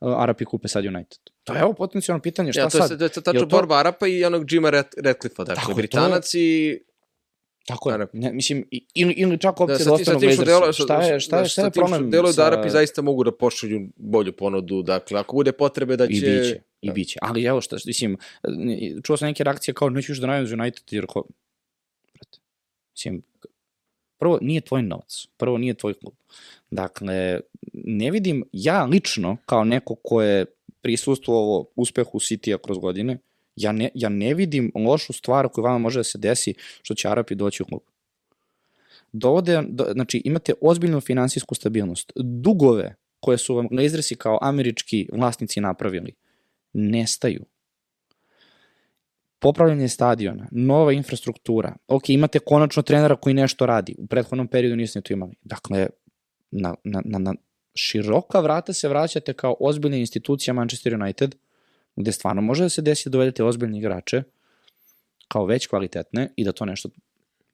uh, 0.00 0.22
Arapi 0.22 0.44
kupe 0.44 0.68
sad 0.68 0.84
United. 0.84 1.18
To 1.44 1.52
je 1.52 1.60
evo 1.60 1.72
potencijalno 1.72 2.22
pitanje, 2.22 2.52
šta 2.52 2.60
ja, 2.60 2.68
to 2.68 2.78
sad? 2.78 2.90
Je, 2.90 3.08
to 3.08 3.20
je 3.20 3.24
tačno 3.24 3.40
to... 3.40 3.46
borba 3.46 3.78
Arapa 3.78 4.06
i 4.06 4.24
onog 4.24 4.52
Jima 4.52 4.70
Ratcliffe-a, 4.70 5.44
dakle, 5.44 5.54
Tako, 5.54 5.74
Britanac 5.74 6.34
je... 6.34 6.40
i 6.40 6.78
Tako 7.66 7.90
je. 7.90 8.06
Ne, 8.12 8.32
mislim, 8.32 8.68
ili, 8.94 9.12
ili 9.12 9.38
čak 9.38 9.60
opcija 9.60 9.78
da, 9.78 9.84
da 9.84 9.92
ostanu 9.92 10.18
Glazersa. 10.20 10.72
Šta 10.72 11.02
je, 11.02 11.20
šta 11.20 11.38
je, 11.38 11.48
šta 11.48 11.64
je 11.64 11.70
problem? 11.70 12.10
Delo 12.10 12.32
sa... 12.32 12.42
da 12.42 12.46
Arapi 12.46 12.70
zaista 12.70 13.02
mogu 13.02 13.24
da 13.24 13.32
pošalju 13.32 13.80
bolju 13.96 14.32
ponudu, 14.32 14.82
dakle, 14.82 15.20
ako 15.20 15.36
bude 15.36 15.52
potrebe 15.52 15.96
da 15.96 16.06
će... 16.06 16.12
I 16.12 16.20
biće, 16.20 16.60
i 16.80 16.86
da. 16.86 16.92
biće. 16.92 17.18
Ali 17.22 17.44
evo 17.44 17.60
šta, 17.60 17.76
mislim, 17.86 18.16
čuo 19.02 19.16
sam 19.16 19.28
neke 19.28 19.44
reakcije 19.44 19.74
kao 19.74 19.90
neću 19.90 20.12
još 20.12 20.18
da 20.18 20.26
najavim 20.26 20.60
United, 20.60 20.84
jer 20.90 21.06
ko, 21.06 21.26
Mislim, 22.96 23.22
prvo, 24.18 24.38
nije 24.42 24.60
tvoj 24.60 24.82
novac, 24.82 25.26
prvo 25.36 25.58
nije 25.58 25.74
tvoj 25.74 25.94
klub. 25.94 26.14
Dakle, 26.70 27.40
ne 27.72 28.10
vidim, 28.10 28.44
ja 28.52 28.84
lično, 28.84 29.36
kao 29.46 29.64
neko 29.64 29.94
ko 29.94 30.22
je 30.22 30.44
prisustvovao 30.80 31.66
uspehu 31.76 32.18
City-a 32.18 32.58
kroz 32.58 32.78
godine, 32.78 33.18
ja 33.56 33.72
ne, 33.72 33.90
ja 33.94 34.08
ne 34.08 34.34
vidim 34.34 34.72
lošu 34.74 35.12
stvar 35.12 35.48
koju 35.48 35.64
vama 35.64 35.78
može 35.78 35.98
da 35.98 36.04
se 36.04 36.18
desi 36.18 36.54
što 36.82 36.94
će 36.94 37.08
Arapi 37.08 37.34
doći 37.34 37.62
u 37.62 37.66
klub. 37.66 37.80
Dovode, 39.12 39.62
do, 39.68 39.86
znači 39.92 40.22
imate 40.24 40.52
ozbiljnu 40.60 41.00
finansijsku 41.00 41.54
stabilnost. 41.54 42.12
Dugove 42.16 42.94
koje 43.20 43.38
su 43.38 43.54
vam 43.54 43.68
Glazersi 43.68 44.14
kao 44.14 44.38
američki 44.42 45.08
vlasnici 45.12 45.60
napravili, 45.60 46.12
nestaju 46.72 47.44
popravljanje 49.38 49.88
stadiona, 49.88 50.48
nova 50.50 50.92
infrastruktura, 50.92 51.76
ok, 51.88 52.10
imate 52.10 52.38
konačno 52.38 52.82
trenera 52.82 53.16
koji 53.16 53.34
nešto 53.34 53.66
radi, 53.66 53.94
u 53.98 54.06
prethodnom 54.06 54.48
periodu 54.48 54.76
niste 54.76 55.00
to 55.00 55.12
imali. 55.12 55.32
Dakle, 55.42 55.86
na, 56.50 56.74
na, 56.84 57.02
na, 57.04 57.18
na 57.18 57.34
široka 57.74 58.40
vrata 58.40 58.72
se 58.72 58.88
vraćate 58.88 59.32
kao 59.32 59.56
ozbiljna 59.60 59.96
institucija 59.96 60.54
Manchester 60.54 60.94
United, 60.94 61.34
gde 61.96 62.12
stvarno 62.12 62.42
može 62.42 62.62
da 62.62 62.68
se 62.68 62.82
desi 62.82 63.08
da 63.08 63.12
dovedete 63.12 63.44
ozbiljne 63.44 63.78
igrače, 63.78 64.22
kao 65.28 65.46
već 65.46 65.66
kvalitetne 65.66 66.32
i 66.36 66.44
da 66.44 66.52
to 66.52 66.64
nešto 66.64 66.88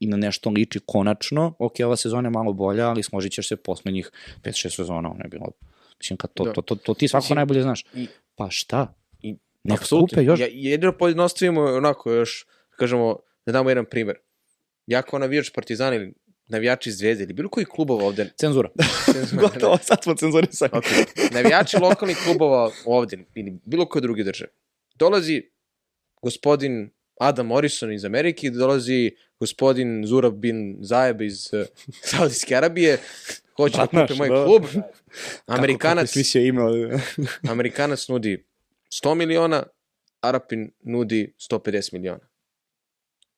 i 0.00 0.06
na 0.06 0.16
nešto 0.16 0.50
liči 0.50 0.80
konačno, 0.86 1.54
ok, 1.58 1.72
ova 1.84 1.96
sezona 1.96 2.26
je 2.26 2.30
malo 2.30 2.52
bolja, 2.52 2.88
ali 2.88 3.02
složit 3.02 3.32
ćeš 3.32 3.48
se 3.48 3.56
poslednjih 3.56 4.10
5-6 4.42 4.76
sezona, 4.76 5.10
ono 5.10 5.24
je 5.24 5.28
bilo, 5.28 5.46
mislim, 5.98 6.16
kad 6.16 6.32
to, 6.34 6.44
da. 6.44 6.52
to, 6.52 6.62
to, 6.62 6.74
to, 6.74 6.94
ti 6.94 7.08
svako 7.08 7.26
znači, 7.26 7.34
najbolje 7.34 7.62
znaš. 7.62 7.84
I, 7.94 8.06
pa 8.36 8.50
šta? 8.50 8.94
Nek 9.64 9.80
kupe 9.88 10.24
još. 10.24 10.40
Ja, 10.40 10.46
jedino 10.50 10.98
pojednostavimo 10.98 11.62
onako 11.62 12.12
još, 12.12 12.46
kažemo, 12.70 13.18
da 13.46 13.52
damo 13.52 13.70
jedan 13.70 13.84
primer. 13.84 14.16
Ja 14.86 15.02
kao 15.02 15.18
navijač 15.18 15.50
Partizana 15.50 15.96
ili 15.96 16.12
navijači 16.46 16.92
Zvezde 16.92 17.24
ili 17.24 17.32
bilo 17.32 17.48
koji 17.48 17.66
klubova 17.66 18.04
ovde... 18.04 18.30
Cenzura. 18.36 18.70
Cenzura 19.12 19.42
Gotovo, 19.42 19.78
sad 19.82 20.02
smo 20.02 20.14
cenzurisali. 20.14 20.70
Okay. 20.70 21.34
Navijači 21.34 21.76
lokalnih 21.76 22.16
klubova 22.24 22.70
ovde 22.84 23.18
ili 23.34 23.58
bilo 23.64 23.86
koje 23.86 24.02
druge 24.02 24.24
države. 24.24 24.50
Dolazi 24.94 25.42
gospodin 26.22 26.90
Adam 27.20 27.46
Morrison 27.46 27.92
iz 27.92 28.04
Amerike, 28.04 28.50
dolazi 28.50 29.10
gospodin 29.40 30.06
Zurab 30.06 30.34
bin 30.34 30.76
Zajeb 30.80 31.20
iz 31.20 31.50
uh, 31.52 31.66
Saudijske 32.02 32.56
Arabije, 32.56 32.98
hoće 33.56 33.76
da 33.76 33.86
kupe 33.86 34.14
moj 34.14 34.28
da. 34.28 34.44
klub. 34.44 34.62
Amerikanac, 35.46 36.12
kako, 36.12 36.22
kako 36.22 36.38
ime? 36.38 36.62
Amerikanac 37.52 38.08
nudi 38.08 38.44
100 38.92 39.14
miliona, 39.14 39.62
Arapin 40.20 40.70
nudi 40.84 41.34
150 41.50 41.92
miliona. 41.92 42.28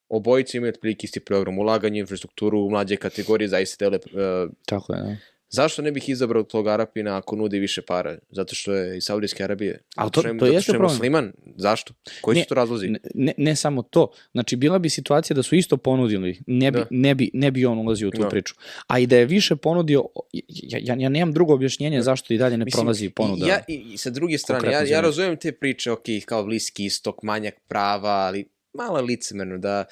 Obojice 0.09 0.57
imaju 0.57 0.69
otprilike 0.69 1.05
isti 1.05 1.19
program, 1.19 1.59
ulaganje, 1.59 1.99
infrastrukturu, 1.99 2.59
u 2.59 2.69
mlađe 2.69 2.97
kategorije, 2.97 3.47
zaista 3.47 3.85
dele... 3.85 3.97
Uh, 3.97 4.51
Tako 4.65 4.93
je, 4.93 5.01
da. 5.01 5.15
Zašto 5.49 5.81
ne 5.81 5.91
bih 5.91 6.09
izabrao 6.09 6.43
tog 6.43 6.67
Arapina 6.67 7.17
ako 7.17 7.35
nudi 7.35 7.59
više 7.59 7.81
para? 7.81 8.17
Zato 8.29 8.55
što 8.55 8.73
je 8.73 8.97
iz 8.97 9.03
Saudijske 9.03 9.43
Arabije. 9.43 9.83
Ali 9.95 10.11
to, 10.11 10.21
to 10.39 10.45
jeste 10.45 10.71
problem. 10.71 10.91
musliman? 10.91 11.33
Zašto? 11.55 11.93
Koji 12.21 12.35
ne, 12.35 12.43
su 12.43 12.49
to 12.49 12.55
razlozi? 12.55 12.89
Ne, 13.13 13.33
ne 13.37 13.55
samo 13.55 13.81
to. 13.81 14.11
Znači, 14.31 14.55
bila 14.55 14.79
bi 14.79 14.89
situacija 14.89 15.35
da 15.35 15.43
su 15.43 15.55
isto 15.55 15.77
ponudili, 15.77 16.39
ne 16.47 16.71
bi, 16.71 16.79
da. 16.79 16.87
ne 16.89 17.15
bi, 17.15 17.31
ne 17.33 17.51
bi 17.51 17.65
on 17.65 17.77
ulazio 17.77 18.07
u 18.07 18.11
tu 18.11 18.21
da. 18.21 18.29
priču. 18.29 18.55
A 18.87 18.99
i 18.99 19.07
da 19.07 19.17
je 19.17 19.25
više 19.25 19.55
ponudio, 19.55 20.03
ja, 20.33 20.79
ja, 20.81 20.95
ja 20.99 21.09
nemam 21.09 21.33
drugo 21.33 21.53
objašnjenje 21.53 21.97
da. 21.97 22.03
zašto 22.03 22.33
i 22.33 22.37
dalje 22.37 22.57
ne 22.57 22.65
Mislim, 22.65 22.81
prolazi 22.81 23.09
ponuda. 23.09 23.47
Ja, 23.47 23.59
i, 23.67 23.73
i 23.93 23.97
sa 23.97 24.09
druge 24.09 24.37
strane, 24.37 24.71
ja, 24.71 24.83
ja 24.83 25.01
razumem 25.01 25.37
te 25.37 25.51
priče, 25.51 25.91
ok, 25.91 26.05
kao 26.25 26.43
bliski 26.45 26.85
istok, 26.85 27.23
manjak 27.23 27.55
prava, 27.67 28.09
ali 28.09 28.45
malo 28.73 29.01
licemerno 29.01 29.57
da 29.57 29.85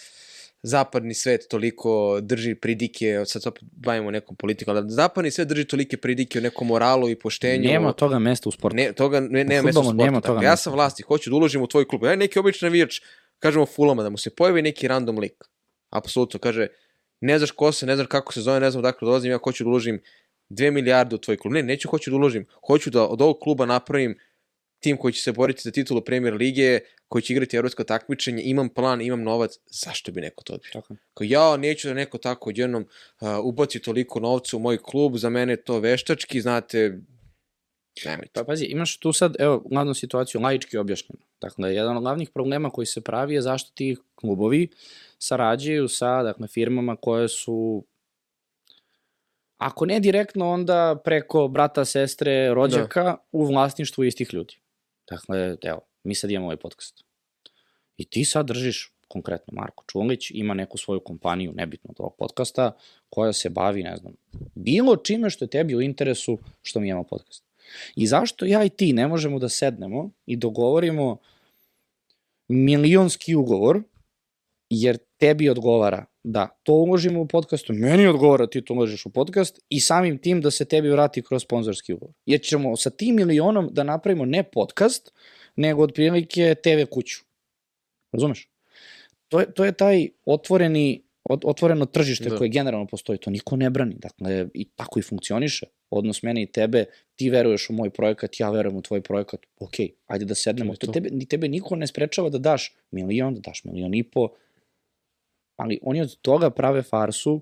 zapadni 0.63 1.13
svet 1.13 1.47
toliko 1.49 2.19
drži 2.21 2.55
pridike, 2.55 3.23
sad 3.25 3.47
opet 3.47 3.63
bavimo 3.71 4.11
nekom 4.11 4.35
politikom, 4.35 4.77
ali 4.77 4.89
zapadni 4.89 5.31
svet 5.31 5.47
drži 5.47 5.65
tolike 5.65 5.97
pridike 5.97 6.39
o 6.39 6.41
nekom 6.41 6.67
moralu 6.67 7.09
i 7.09 7.15
poštenju. 7.19 7.69
Nema 7.69 7.91
toga 7.93 8.19
mesta 8.19 8.49
u 8.49 8.51
sportu. 8.51 8.75
Ne, 8.75 8.93
toga, 8.93 9.19
ne, 9.19 9.43
nema 9.43 9.65
mesta 9.65 9.79
u 9.79 9.83
sportu. 9.83 10.03
Nema 10.03 10.21
toga 10.21 10.45
ja 10.45 10.55
sam 10.57 10.73
vlasti, 10.73 11.03
hoću 11.03 11.29
da 11.29 11.35
uložim 11.35 11.61
u 11.61 11.67
tvoj 11.67 11.87
klub. 11.87 12.03
Ja 12.03 12.15
neki 12.15 12.39
običan 12.39 12.67
navijač, 12.67 13.01
kažemo 13.39 13.65
Fulama, 13.65 14.03
da 14.03 14.09
mu 14.09 14.17
se 14.17 14.29
pojavi 14.29 14.61
neki 14.61 14.87
random 14.87 15.19
lik. 15.19 15.43
Apsolutno, 15.89 16.39
kaže, 16.39 16.67
ne 17.21 17.37
znaš 17.37 17.51
ko 17.51 17.71
se, 17.71 17.85
ne 17.85 17.95
znaš 17.95 18.07
kako 18.07 18.33
se 18.33 18.41
zove, 18.41 18.59
ne 18.59 18.71
znam 18.71 18.83
dakle 18.83 19.05
dolazim, 19.05 19.31
ja 19.31 19.39
hoću 19.43 19.63
da 19.63 19.69
uložim 19.69 20.01
2 20.49 20.71
milijarde 20.71 21.15
u 21.15 21.17
tvoj 21.17 21.37
klub. 21.37 21.53
Ne, 21.53 21.63
neću 21.63 21.89
hoću 21.89 22.11
da 22.11 22.15
uložim. 22.15 22.45
Hoću 22.67 22.89
da 22.89 23.07
od 23.07 23.21
ovog 23.21 23.37
kluba 23.41 23.65
napravim 23.65 24.17
tim 24.83 24.97
koji 24.97 25.13
će 25.13 25.21
se 25.21 25.31
boriti 25.31 25.61
za 25.63 25.71
titulu 25.71 26.01
Premier 26.01 26.33
Lige, 26.33 26.79
koji 27.07 27.21
će 27.21 27.33
igrati 27.33 27.57
evropsko 27.57 27.83
takmičenje, 27.83 28.43
imam 28.45 28.69
plan, 28.69 29.01
imam 29.01 29.23
novac, 29.23 29.51
zašto 29.65 30.11
bi 30.11 30.21
neko 30.21 30.43
to 30.43 30.53
odbio? 30.53 30.69
Tako. 30.73 30.95
Kao 31.13 31.25
ja 31.25 31.57
neću 31.57 31.87
da 31.87 31.93
neko 31.93 32.17
tako 32.17 32.49
odjednom 32.49 32.83
uh, 32.83 33.27
ubaci 33.43 33.79
toliko 33.79 34.19
novca 34.19 34.57
u 34.57 34.59
moj 34.59 34.77
klub, 34.77 35.17
za 35.17 35.29
mene 35.29 35.55
to 35.55 35.79
veštački, 35.79 36.41
znate, 36.41 36.99
Nemojte. 38.05 38.31
Pa 38.33 38.43
pazi, 38.43 38.65
imaš 38.65 38.97
tu 38.97 39.13
sad, 39.13 39.35
evo, 39.39 39.59
glavnu 39.59 39.93
situaciju, 39.93 40.41
laički 40.41 40.77
objašnjeno. 40.77 41.21
Dakle, 41.41 41.75
jedan 41.75 41.97
od 41.97 42.03
glavnih 42.03 42.29
problema 42.29 42.69
koji 42.69 42.85
se 42.85 43.01
pravi 43.01 43.33
je 43.33 43.41
zašto 43.41 43.71
ti 43.75 43.95
klubovi 44.15 44.67
sarađuju 45.17 45.87
sa 45.87 46.23
dakle, 46.23 46.47
firmama 46.47 46.95
koje 46.95 47.27
su 47.27 47.85
ako 49.57 49.85
ne 49.85 49.99
direktno, 49.99 50.49
onda 50.49 51.01
preko 51.03 51.47
brata, 51.47 51.85
sestre, 51.85 52.53
rođaka 52.53 53.03
da. 53.03 53.17
u 53.31 53.45
vlasništvu 53.45 54.03
istih 54.03 54.33
ljudi. 54.33 54.55
Dakle, 55.13 55.57
evo, 55.63 55.81
mi 56.03 56.15
sad 56.15 56.31
imamo 56.31 56.45
ovaj 56.45 56.57
podcast. 56.57 57.03
I 57.97 58.05
ti 58.05 58.25
sad 58.25 58.47
držiš, 58.47 58.93
konkretno 59.07 59.53
Marko 59.53 59.83
Čulić, 59.87 60.31
ima 60.31 60.53
neku 60.53 60.77
svoju 60.77 60.99
kompaniju, 60.99 61.53
nebitno 61.55 61.89
od 61.89 61.95
ovog 61.99 62.15
podcasta, 62.17 62.71
koja 63.09 63.33
se 63.33 63.49
bavi, 63.49 63.83
ne 63.83 63.97
znam, 63.97 64.13
bilo 64.55 64.95
čime 64.95 65.29
što 65.29 65.45
je 65.45 65.49
tebi 65.49 65.75
u 65.75 65.81
interesu 65.81 66.37
što 66.61 66.79
mi 66.79 66.89
imamo 66.89 67.03
podcast. 67.03 67.43
I 67.95 68.07
zašto 68.07 68.45
ja 68.45 68.63
i 68.63 68.69
ti 68.69 68.93
ne 68.93 69.07
možemo 69.07 69.39
da 69.39 69.49
sednemo 69.49 70.09
i 70.25 70.35
dogovorimo 70.35 71.17
milionski 72.47 73.35
ugovor, 73.35 73.83
jer 74.69 74.97
tebi 75.17 75.49
odgovara 75.49 76.05
da 76.23 76.47
to 76.63 76.73
uložimo 76.73 77.21
u 77.21 77.27
podcastu, 77.27 77.73
meni 77.73 78.07
odgovara 78.07 78.47
ti 78.47 78.61
to 78.61 78.73
uložiš 78.73 79.05
u 79.05 79.09
podcast 79.09 79.59
i 79.69 79.79
samim 79.79 80.17
tim 80.17 80.41
da 80.41 80.51
se 80.51 80.65
tebi 80.65 80.89
vrati 80.89 81.21
kroz 81.21 81.43
sponzorski 81.43 81.93
ugovor. 81.93 82.13
Jer 82.25 82.41
ćemo 82.41 82.75
sa 82.75 82.89
tim 82.89 83.15
milionom 83.15 83.69
da 83.71 83.83
napravimo 83.83 84.25
ne 84.25 84.43
podcast, 84.43 85.13
nego 85.55 85.83
otprilike 85.83 86.55
TV 86.63 86.85
kuću. 86.89 87.23
Razumeš? 88.11 88.49
To 89.27 89.39
je, 89.39 89.53
to 89.53 89.65
je 89.65 89.71
taj 89.71 90.07
otvoreni 90.25 91.03
otvoreno 91.29 91.85
tržište 91.85 92.29
da. 92.29 92.37
koje 92.37 92.49
generalno 92.49 92.87
postoji, 92.87 93.19
to 93.19 93.29
niko 93.29 93.55
ne 93.55 93.69
brani. 93.69 93.95
Dakle, 93.95 94.47
i 94.53 94.65
tako 94.75 94.99
i 94.99 95.01
funkcioniše. 95.01 95.65
Odnos 95.89 96.23
mene 96.23 96.43
i 96.43 96.51
tebe, 96.51 96.85
ti 97.15 97.29
veruješ 97.29 97.69
u 97.69 97.73
moj 97.73 97.89
projekat, 97.89 98.39
ja 98.39 98.49
verujem 98.49 98.77
u 98.77 98.81
tvoj 98.81 99.01
projekat, 99.01 99.39
ok, 99.59 99.73
ajde 100.07 100.25
da 100.25 100.35
sednemo. 100.35 100.75
To, 100.75 100.85
to. 100.85 100.91
Tebe, 100.91 101.09
tebe 101.29 101.47
niko 101.47 101.75
ne 101.75 101.87
sprečava 101.87 102.29
da 102.29 102.37
daš 102.37 102.75
milion, 102.91 103.35
da 103.35 103.39
daš 103.39 103.63
milion 103.63 103.93
i 103.93 104.03
po, 104.03 104.29
ali 105.63 105.79
oni 105.81 106.01
od 106.01 106.15
toga 106.21 106.49
prave 106.49 106.81
farsu 106.83 107.41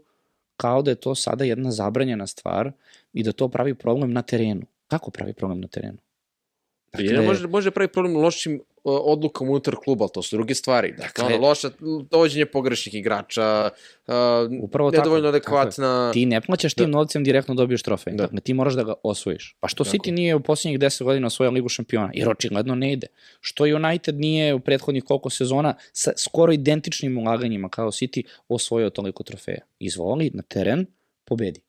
kao 0.58 0.82
da 0.82 0.92
je 0.92 0.96
to 0.96 1.16
sada 1.16 1.44
jedna 1.44 1.72
zabranjena 1.72 2.28
stvar 2.28 2.72
i 3.14 3.24
da 3.24 3.32
to 3.32 3.48
pravi 3.50 3.74
problem 3.74 4.14
na 4.14 4.22
terenu. 4.22 4.62
Kako 4.88 5.12
pravi 5.12 5.34
problem 5.34 5.62
na 5.62 5.68
terenu? 5.68 5.98
Dakle, 6.94 7.22
može, 7.22 7.48
može 7.48 7.72
pravi 7.72 7.88
problem 7.88 8.16
lošim 8.16 8.62
odlukom 8.84 9.50
unutar 9.50 9.76
kluba, 9.84 10.04
ali 10.04 10.12
to 10.14 10.22
su 10.22 10.36
druge 10.36 10.56
stvari. 10.56 10.94
Dakle, 10.98 11.26
ono, 11.26 11.38
loša 11.38 11.70
dovođenje 12.10 12.46
pogrešnih 12.46 12.96
igrača, 12.96 13.70
uh, 14.08 14.14
Upravo 14.62 14.92
nedovoljno 14.92 15.32
tako, 15.32 15.36
adekvatna... 15.36 16.08
Tako 16.08 16.14
Ti 16.14 16.26
ne 16.26 16.42
plaćaš 16.42 16.74
tim 16.74 16.86
da. 16.86 16.98
novcem 16.98 17.24
direktno 17.24 17.56
dobiješ 17.56 17.84
trofej. 17.84 18.14
Da. 18.14 18.24
Dakle, 18.24 18.40
ti 18.40 18.54
moraš 18.54 18.74
da 18.74 18.84
ga 18.84 18.94
osvojiš. 19.04 19.56
Pa 19.60 19.68
što 19.68 19.84
tako. 19.84 19.98
City 19.98 20.12
nije 20.12 20.36
u 20.36 20.40
posljednjih 20.40 20.80
10 20.80 21.04
godina 21.04 21.28
osvojio 21.28 21.52
ligu 21.52 21.70
šampiona? 21.70 22.12
Jer 22.14 22.30
očigledno 22.30 22.76
ne 22.76 22.94
ide. 22.94 23.08
Što 23.40 23.64
United 23.64 24.20
nije 24.20 24.54
u 24.54 24.60
prethodnih 24.60 25.04
koliko 25.04 25.30
sezona 25.30 25.74
sa 25.94 26.12
skoro 26.18 26.54
identičnim 26.54 27.18
ulaganjima 27.18 27.70
kao 27.70 27.92
City 27.92 28.24
osvojio 28.48 28.90
toliko 28.90 29.24
trofeja? 29.24 29.62
Izvoli 29.80 30.32
na 30.34 30.42
teren, 30.42 30.86
pobedi. 31.26 31.62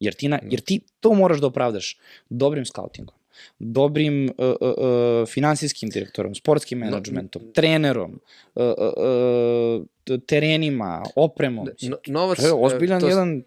Jer 0.00 0.14
ti, 0.14 0.28
na, 0.28 0.38
jer 0.50 0.60
ti 0.60 0.80
to 1.00 1.14
moraš 1.14 1.40
da 1.40 1.46
opravdaš 1.46 1.98
dobrim 2.28 2.64
scoutingom 2.64 3.21
dobrim 3.58 4.24
uh, 4.24 4.32
uh, 4.38 4.54
uh, 4.60 5.28
finansijskim 5.28 5.88
direktorom, 5.88 6.34
sportskim 6.34 6.78
menadžmentom, 6.78 7.42
no, 7.46 7.52
trenerom, 7.52 8.20
uh, 8.54 8.64
uh, 8.78 9.84
uh, 10.10 10.20
terenima, 10.26 11.02
opremom. 11.16 11.68
No, 11.82 11.96
novac, 12.06 12.38
to 12.38 12.46
je 12.46 12.52
ozbiljan 12.52 13.00
to, 13.00 13.08
jedan 13.08 13.42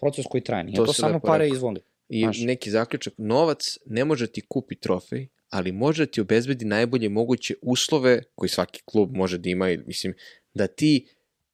proces 0.00 0.26
koji 0.30 0.44
traje. 0.44 0.64
Nije 0.64 0.76
to, 0.76 0.86
to 0.86 0.92
samo 0.92 1.20
pare 1.20 1.48
izvoli. 1.48 1.80
I 2.08 2.22
Znaš. 2.22 2.38
neki 2.40 2.70
zaključak, 2.70 3.14
novac 3.16 3.78
ne 3.86 4.04
može 4.04 4.26
ti 4.26 4.40
kupi 4.40 4.74
trofej, 4.74 5.26
ali 5.50 5.72
može 5.72 6.06
ti 6.06 6.20
obezbedi 6.20 6.64
najbolje 6.64 7.08
moguće 7.08 7.54
uslove 7.62 8.22
koji 8.34 8.48
svaki 8.48 8.82
klub 8.84 9.16
može 9.16 9.38
da 9.38 9.48
ima, 9.48 9.68
mislim, 9.86 10.14
da 10.54 10.66
ti 10.66 11.06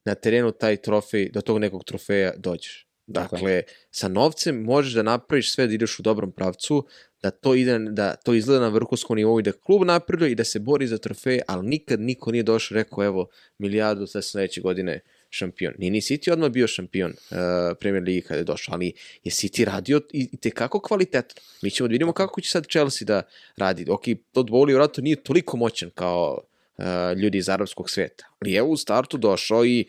na 0.04 0.14
terenu 0.14 0.52
taj 0.52 0.76
trofej, 0.76 1.30
do 1.30 1.40
tog 1.40 1.58
nekog 1.58 1.84
trofeja 1.84 2.32
dođeš. 2.36 2.83
Dakle, 3.06 3.38
dakle, 3.38 3.62
sa 3.90 4.08
novcem 4.08 4.62
možeš 4.62 4.92
da 4.92 5.02
napraviš 5.02 5.52
sve 5.54 5.66
da 5.66 5.74
ideš 5.74 5.98
u 5.98 6.02
dobrom 6.02 6.32
pravcu, 6.32 6.86
da 7.22 7.30
to, 7.30 7.54
ide, 7.54 7.78
da 7.78 8.14
to 8.16 8.34
izgleda 8.34 8.60
na 8.60 8.68
vrhunskom 8.68 9.16
nivou 9.16 9.40
i 9.40 9.42
da 9.42 9.52
klub 9.52 9.84
napreduje 9.84 10.32
i 10.32 10.34
da 10.34 10.44
se 10.44 10.58
bori 10.58 10.86
za 10.86 10.98
trofeje, 10.98 11.42
ali 11.46 11.66
nikad 11.66 12.00
niko 12.00 12.32
nije 12.32 12.42
došao 12.42 12.74
rekao 12.74 13.04
evo 13.04 13.26
milijardu 13.58 14.06
sve 14.06 14.22
sledeće 14.22 14.60
godine 14.60 15.00
šampion. 15.30 15.74
Nije 15.78 15.90
ni 15.90 16.00
City 16.00 16.32
odmah 16.32 16.50
bio 16.50 16.66
šampion 16.66 17.10
uh, 17.10 17.36
Premier 17.80 18.02
Ligi 18.02 18.20
kada 18.20 18.38
je 18.38 18.44
došao, 18.44 18.74
ali 18.74 18.92
je 19.24 19.30
City 19.30 19.64
radio 19.64 20.00
i, 20.12 20.28
i 20.32 20.36
tekako 20.36 20.80
kvalitetno. 20.80 21.42
Mi 21.62 21.70
ćemo 21.70 21.88
da 21.88 21.92
vidimo 21.92 22.12
kako 22.12 22.40
će 22.40 22.50
sad 22.50 22.66
Chelsea 22.66 23.06
da 23.06 23.22
radi. 23.56 23.86
Ok, 23.88 24.02
Todd 24.32 24.50
Bowley 24.50 24.74
vratno 24.74 25.02
nije 25.02 25.22
toliko 25.22 25.56
moćan 25.56 25.90
kao 25.90 26.40
uh, 26.76 26.84
ljudi 27.16 27.38
iz 27.38 27.48
arapskog 27.48 27.90
sveta, 27.90 28.26
ali 28.40 28.54
evo 28.54 28.68
u 28.68 28.76
startu 28.76 29.16
došao 29.18 29.64
i 29.64 29.84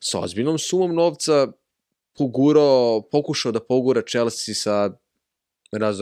sa 0.00 0.20
ozbiljnom 0.20 0.58
sumom 0.58 0.94
novca 0.94 1.52
pogurao, 2.18 3.02
pokušao 3.10 3.52
da 3.52 3.60
pogura 3.60 4.02
Chelsea 4.02 4.54
sa 4.54 4.90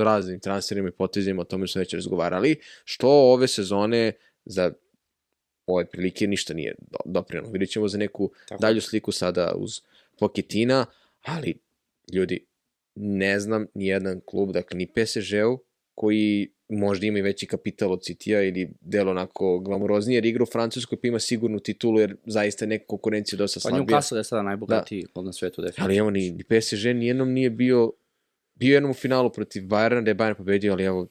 raznim 0.05 0.41
transferima 0.41 0.89
i 0.89 0.93
potezima, 0.93 1.43
o 1.43 1.45
tome 1.45 1.67
su 1.67 1.79
već 1.79 1.95
razgovarali, 1.95 2.61
što 2.85 3.09
ove 3.09 3.49
sezone 3.49 4.13
za 4.45 4.73
ove 5.67 5.87
prilike 5.87 6.27
ništa 6.27 6.55
nije 6.55 6.75
doprinalo. 7.05 7.53
Vidjet 7.53 7.71
ćemo 7.71 7.89
za 7.89 7.99
neku 7.99 8.33
Tako. 8.49 8.61
dalju 8.61 8.81
sliku 8.81 9.13
sada 9.13 9.55
uz 9.57 9.81
Poketina, 10.19 10.87
ali 11.23 11.59
ljudi, 12.13 12.47
ne 12.95 13.41
znam 13.41 13.67
ni 13.75 13.87
jedan 13.87 14.21
klub, 14.27 14.53
dakle 14.53 14.79
ni 14.79 14.87
PSG-u, 14.87 15.59
koji 15.95 16.53
možda 16.71 17.07
ima 17.07 17.19
i 17.19 17.23
veći 17.23 17.47
kapital 17.47 17.93
od 17.93 18.01
City-a 18.01 18.43
ili 18.43 18.71
delo 18.81 19.11
onako 19.11 19.59
glamuroznije, 19.59 20.17
jer 20.17 20.27
igra 20.27 20.43
u 20.43 20.47
Francuskoj 20.47 20.99
pa 21.01 21.09
ima 21.09 21.19
sigurnu 21.19 21.59
titulu, 21.59 22.01
jer 22.01 22.17
zaista 22.27 22.67
neka 22.67 22.87
konkurencija 22.87 23.37
dosta 23.37 23.61
slabija. 23.61 23.85
Pa 23.87 23.93
Newcastle 23.93 24.17
je 24.17 24.25
sada 24.25 24.43
najbogatiji 24.43 25.03
da. 25.03 25.09
klub 25.13 25.27
na 25.27 25.33
svetu, 25.33 25.63
definitivno. 25.63 25.85
Ali 25.85 25.97
evo, 25.97 26.11
ni, 26.11 26.31
ni 26.31 26.45
PSG 26.45 26.87
nijednom 26.87 27.33
nije 27.33 27.51
bio 27.51 27.93
bio 28.61 28.75
jednom 28.75 28.91
u 28.91 28.95
finalu 28.95 29.31
protiv 29.33 29.63
Bayerna, 29.63 30.05
da 30.05 30.11
je 30.11 30.15
Bayern 30.15 30.35
pobedio, 30.35 30.73
ali 30.73 30.85
evo, 30.85 31.07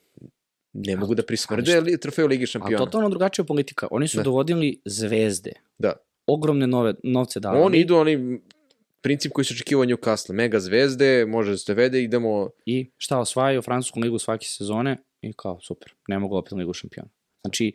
ne 0.74 0.96
mogu 0.96 1.16
da 1.16 1.24
prismrde 1.24 1.82
li, 1.82 2.00
trofeju 2.00 2.28
Ligi 2.28 2.48
šampiona. 2.48 2.78
Ali 2.78 2.86
totalno 2.86 3.10
drugačija 3.10 3.46
politika. 3.46 3.88
Oni 3.92 4.08
su 4.08 4.18
da. 4.18 4.24
dovodili 4.24 4.82
zvezde. 4.86 5.52
Da. 5.78 5.94
Ogromne 6.28 6.68
nove, 6.68 6.94
novce 7.04 7.40
davali. 7.40 7.64
Oni 7.64 7.80
idu, 7.80 7.96
oni 7.96 8.40
princip 9.02 9.32
koji 9.32 9.46
se 9.46 9.54
očekivao 9.54 9.86
Newcastle. 9.86 10.34
Mega 10.34 10.60
zvezde, 10.60 11.26
može 11.26 11.52
da 11.52 11.58
se 11.58 11.74
vede, 11.74 12.04
idemo... 12.04 12.50
I 12.66 12.90
šta 12.98 13.20
osvajaju 13.20 13.62
Francusku 13.62 14.00
ligu 14.00 14.20
svake 14.20 14.46
sezone 14.46 14.98
i 15.22 15.34
kao, 15.34 15.60
super, 15.62 15.94
ne 16.08 16.20
mogu 16.20 16.38
opet 16.38 16.52
ligu 16.52 16.74
šampiona. 16.74 17.10
Znači, 17.42 17.74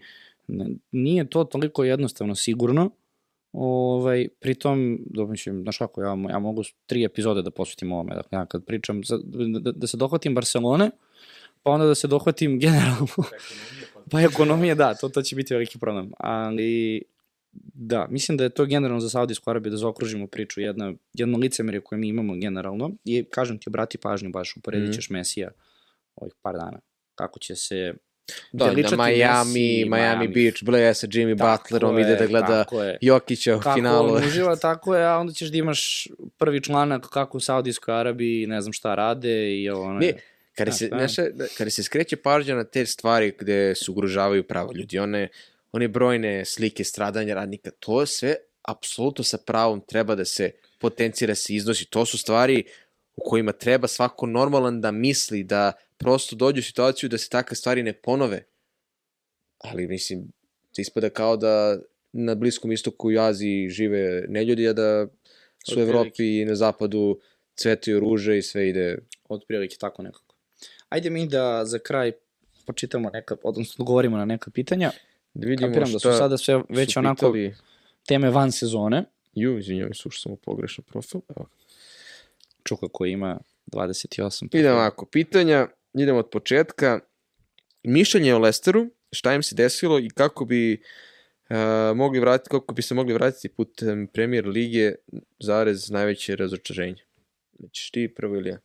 nije 0.90 1.30
to 1.30 1.44
toliko 1.44 1.84
jednostavno 1.84 2.34
sigurno, 2.34 2.90
Ovaj, 3.54 4.28
pritom, 4.40 4.98
dobro 5.06 5.30
mislim, 5.30 5.62
znaš 5.62 5.78
kako, 5.78 6.02
ja, 6.02 6.16
ja 6.30 6.38
mogu 6.38 6.62
tri 6.86 7.04
epizode 7.04 7.42
da 7.42 7.50
posvetim 7.50 7.92
ovome, 7.92 8.14
dakle, 8.14 8.38
ja 8.38 8.46
kad 8.46 8.64
pričam, 8.64 9.00
da, 9.00 9.18
da, 9.60 9.72
da 9.72 9.86
se 9.86 9.96
dohvatim 9.96 10.34
Barcelone, 10.34 10.90
pa 11.62 11.70
onda 11.70 11.86
da 11.86 11.94
se 11.94 12.08
dohvatim 12.08 12.58
generalno. 12.64 13.06
pa 14.10 14.20
ekonomije, 14.20 14.74
da, 14.74 14.94
to, 14.94 15.08
to 15.08 15.22
će 15.22 15.36
biti 15.36 15.54
veliki 15.54 15.78
problem. 15.78 16.12
Ali, 16.18 17.02
da, 17.74 18.06
mislim 18.10 18.38
da 18.38 18.44
je 18.44 18.50
to 18.50 18.66
generalno 18.66 19.00
za 19.00 19.08
Saudijsku 19.08 19.50
Arabiju 19.50 19.70
da 19.70 19.76
zaokružimo 19.76 20.26
priču, 20.26 20.60
jedna, 20.60 20.92
jedno 21.12 21.38
licemerje 21.38 21.80
koje 21.80 21.98
mi 21.98 22.08
imamo 22.08 22.34
generalno, 22.34 22.90
i 23.04 23.24
kažem 23.24 23.58
ti, 23.58 23.68
obrati 23.68 23.98
pažnju 23.98 24.30
baš, 24.30 24.56
uporedit 24.56 24.94
ćeš 24.94 25.10
mm. 25.10 25.12
Mesija 25.12 25.50
ovih 26.16 26.32
par 26.42 26.54
dana, 26.54 26.78
kako 27.14 27.38
će 27.38 27.56
se 27.56 27.94
Da, 28.52 28.64
da 28.64 28.72
Miami, 28.72 28.96
Miami, 28.96 29.84
Miami 29.84 30.28
Beach, 30.28 30.64
bleja 30.64 30.94
sa 30.94 31.06
Jimmy 31.06 31.38
tako 31.38 31.62
Butlerom, 31.62 31.98
je, 31.98 32.02
ide 32.02 32.16
da 32.16 32.26
gleda 32.26 32.64
Jokića 33.00 33.56
u 33.56 33.60
finalu. 33.60 34.08
Kako 34.08 34.18
on 34.18 34.24
uživa, 34.28 34.56
tako 34.56 34.94
je, 34.96 35.06
a 35.06 35.18
onda 35.18 35.32
ćeš 35.32 35.48
da 35.48 35.58
imaš 35.58 36.08
prvi 36.38 36.62
članak 36.62 37.06
kako 37.08 37.36
u 37.36 37.40
Saudijskoj 37.40 37.94
Arabiji, 37.94 38.46
ne 38.46 38.60
znam 38.60 38.72
šta 38.72 38.94
rade 38.94 39.60
i 39.60 39.70
ovo... 39.70 39.92
Ne, 39.92 40.12
kada, 40.54 40.72
se, 40.72 40.86
znaš, 40.86 41.12
kada 41.58 41.70
se 41.70 41.82
skreće 41.82 42.16
pažnja 42.16 42.54
na 42.54 42.64
te 42.64 42.86
stvari 42.86 43.32
gde 43.38 43.74
se 43.74 43.90
ugrožavaju 43.90 44.46
pravo 44.46 44.72
ljudi, 44.72 44.98
one, 44.98 45.28
one 45.72 45.88
brojne 45.88 46.44
slike 46.44 46.84
stradanja 46.84 47.34
radnika, 47.34 47.70
to 47.78 48.06
sve 48.06 48.34
apsolutno 48.68 49.24
sa 49.24 49.38
pravom 49.38 49.80
treba 49.80 50.14
da 50.14 50.24
se 50.24 50.50
potencira, 50.78 51.34
se 51.34 51.54
iznosi. 51.54 51.84
To 51.84 52.06
su 52.06 52.18
stvari 52.18 52.64
u 53.16 53.22
kojima 53.24 53.52
treba 53.52 53.88
svako 53.88 54.26
normalan 54.26 54.80
da 54.80 54.90
misli 54.90 55.44
da 55.44 55.72
prosto 55.96 56.36
dođe 56.36 56.60
u 56.60 56.62
situaciju 56.62 57.08
da 57.08 57.18
se 57.18 57.28
takve 57.28 57.56
stvari 57.56 57.82
ne 57.82 57.92
ponove. 57.92 58.44
Ali, 59.58 59.86
mislim, 59.88 60.32
ispada 60.76 61.10
kao 61.10 61.36
da 61.36 61.78
na 62.12 62.34
Bliskom 62.34 62.72
istoku 62.72 63.12
i 63.12 63.18
Aziji 63.18 63.68
žive 63.68 64.24
neljudi, 64.28 64.68
a 64.68 64.72
da 64.72 65.06
su 65.64 65.80
u 65.80 65.82
Evropi 65.82 66.40
i 66.40 66.44
na 66.44 66.54
zapadu 66.54 67.20
cvetaju 67.54 68.00
ruže 68.00 68.38
i 68.38 68.42
sve 68.42 68.68
ide... 68.68 68.98
Od 69.28 69.44
prilike, 69.48 69.76
tako 69.76 70.02
nekako. 70.02 70.34
Ajde 70.88 71.10
mi 71.10 71.26
da 71.28 71.64
za 71.64 71.78
kraj 71.78 72.12
počitamo 72.66 73.10
neka, 73.12 73.36
odnosno 73.42 73.84
govorimo 73.84 74.16
na 74.16 74.24
neka 74.24 74.50
pitanja. 74.50 74.90
Da 75.34 75.46
vidimo 75.46 75.68
Kapiram 75.68 75.92
da 75.92 75.98
su 75.98 76.12
sada 76.12 76.38
sve 76.38 76.62
već 76.68 76.96
onako 76.96 77.32
pitali... 77.32 77.54
teme 78.06 78.30
van 78.30 78.52
sezone. 78.52 79.04
Ju, 79.34 79.58
izvinjam, 79.58 79.94
slušao 79.94 80.20
sam 80.20 80.32
u 80.32 80.36
pogrešan 80.36 80.84
profil. 80.84 81.20
Evo. 81.36 81.46
Čuka 82.64 82.88
koji 82.92 83.12
ima 83.12 83.38
28. 83.66 84.58
Idemo 84.58 84.74
ovako, 84.74 85.06
pitanja 85.06 85.68
idemo 85.94 86.18
od 86.18 86.30
početka. 86.30 87.00
Mišljenje 87.82 88.34
o 88.34 88.38
Lesteru, 88.38 88.90
šta 89.12 89.34
im 89.34 89.42
se 89.42 89.54
desilo 89.54 89.98
i 89.98 90.08
kako 90.08 90.44
bi 90.44 90.82
uh, 91.50 91.56
mogli 91.96 92.20
vratiti, 92.20 92.50
kako 92.50 92.74
bi 92.74 92.82
se 92.82 92.94
mogli 92.94 93.14
vratiti 93.14 93.48
putem 93.48 94.06
Premier 94.06 94.46
Lige 94.46 94.94
zarez 95.38 95.90
najveće 95.90 96.36
razočarenje. 96.36 97.02
Znači, 97.58 97.92
ti 97.92 98.14
prvo 98.16 98.36
ili 98.36 98.48
ja? 98.48 98.58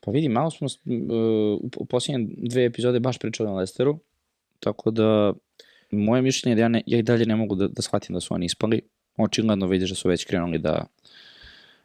Pa 0.00 0.10
vidi, 0.10 0.28
malo 0.28 0.50
smo 0.50 0.66
uh, 0.66 1.60
u 1.76 1.84
posljednje 1.84 2.28
dve 2.36 2.64
epizode 2.64 3.00
baš 3.00 3.18
pričali 3.18 3.48
o 3.48 3.54
Lesteru, 3.54 3.98
tako 4.60 4.90
da 4.90 5.32
moje 5.90 6.22
mišljenje 6.22 6.52
je 6.52 6.56
da 6.56 6.62
ja, 6.62 6.68
ne, 6.68 6.82
ja 6.86 6.98
i 6.98 7.02
dalje 7.02 7.26
ne 7.26 7.36
mogu 7.36 7.54
da, 7.54 7.68
da 7.68 7.82
shvatim 7.82 8.14
da 8.14 8.20
su 8.20 8.34
oni 8.34 8.46
ispali. 8.46 8.80
Očigledno 9.16 9.66
vidiš 9.66 9.90
da 9.90 9.96
su 9.96 10.08
već 10.08 10.24
krenuli 10.24 10.58
da, 10.58 10.86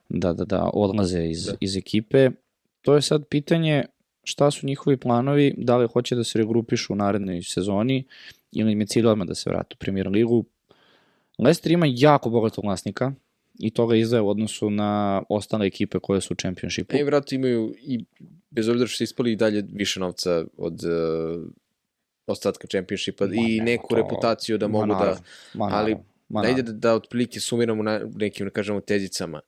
da, 0.09 0.33
da, 0.33 0.45
da 0.45 0.69
odlaze 0.73 1.25
iz, 1.25 1.45
da. 1.45 1.53
iz 1.59 1.77
ekipe 1.77 2.29
to 2.81 2.95
je 2.95 3.01
sad 3.01 3.27
pitanje 3.29 3.85
šta 4.23 4.51
su 4.51 4.67
njihovi 4.67 4.97
planovi, 4.97 5.53
da 5.57 5.77
li 5.77 5.87
hoće 5.87 6.15
da 6.15 6.23
se 6.23 6.37
regrupišu 6.37 6.93
u 6.93 6.95
narednoj 6.95 7.41
sezoni 7.41 8.03
ili 8.51 8.71
im 8.71 8.79
je 8.79 8.87
cilj 8.87 9.07
odmah 9.07 9.27
da 9.27 9.35
se 9.35 9.49
vratu 9.49 9.75
u 9.75 9.79
premier 9.79 10.07
ligu. 10.07 10.45
Leicester 11.39 11.71
ima 11.71 11.85
jako 11.89 12.29
bogatog 12.29 12.63
vlasnika 12.65 13.11
i 13.59 13.69
to 13.69 13.87
ga 13.87 13.95
izdaje 13.95 14.21
u 14.21 14.29
odnosu 14.29 14.69
na 14.69 15.23
ostale 15.29 15.67
ekipe 15.67 15.99
koje 15.99 16.21
su 16.21 16.33
u 16.33 16.35
čempionšipu. 16.35 16.95
E, 16.97 17.03
vratno 17.03 17.35
imaju 17.35 17.75
i, 17.77 18.05
bez 18.49 18.67
obzira 18.67 18.87
što 18.87 18.97
su 18.97 19.03
ispali 19.03 19.31
i 19.31 19.35
dalje 19.35 19.63
više 19.73 19.99
novca 19.99 20.45
od 20.57 20.83
uh, 20.83 21.45
ostatka 22.27 22.67
čempionšipa 22.67 23.25
Ma 23.25 23.33
i 23.35 23.59
neku 23.61 23.87
to. 23.89 23.95
reputaciju 23.95 24.57
da 24.57 24.67
Ma 24.67 24.71
mogu 24.71 24.87
da, 24.87 24.93
naravno, 24.93 25.21
ma 25.53 25.65
ali 25.65 25.91
naravno, 25.91 26.05
ma 26.29 26.41
da 26.41 26.49
ide 26.49 26.61
da, 26.61 26.71
da 26.71 26.93
otprilike 26.93 27.39
sumiramo 27.39 27.83
na 27.83 28.01
nekim, 28.15 28.45
da 28.45 28.49
kažemo, 28.49 28.81
tezicama. 28.81 29.41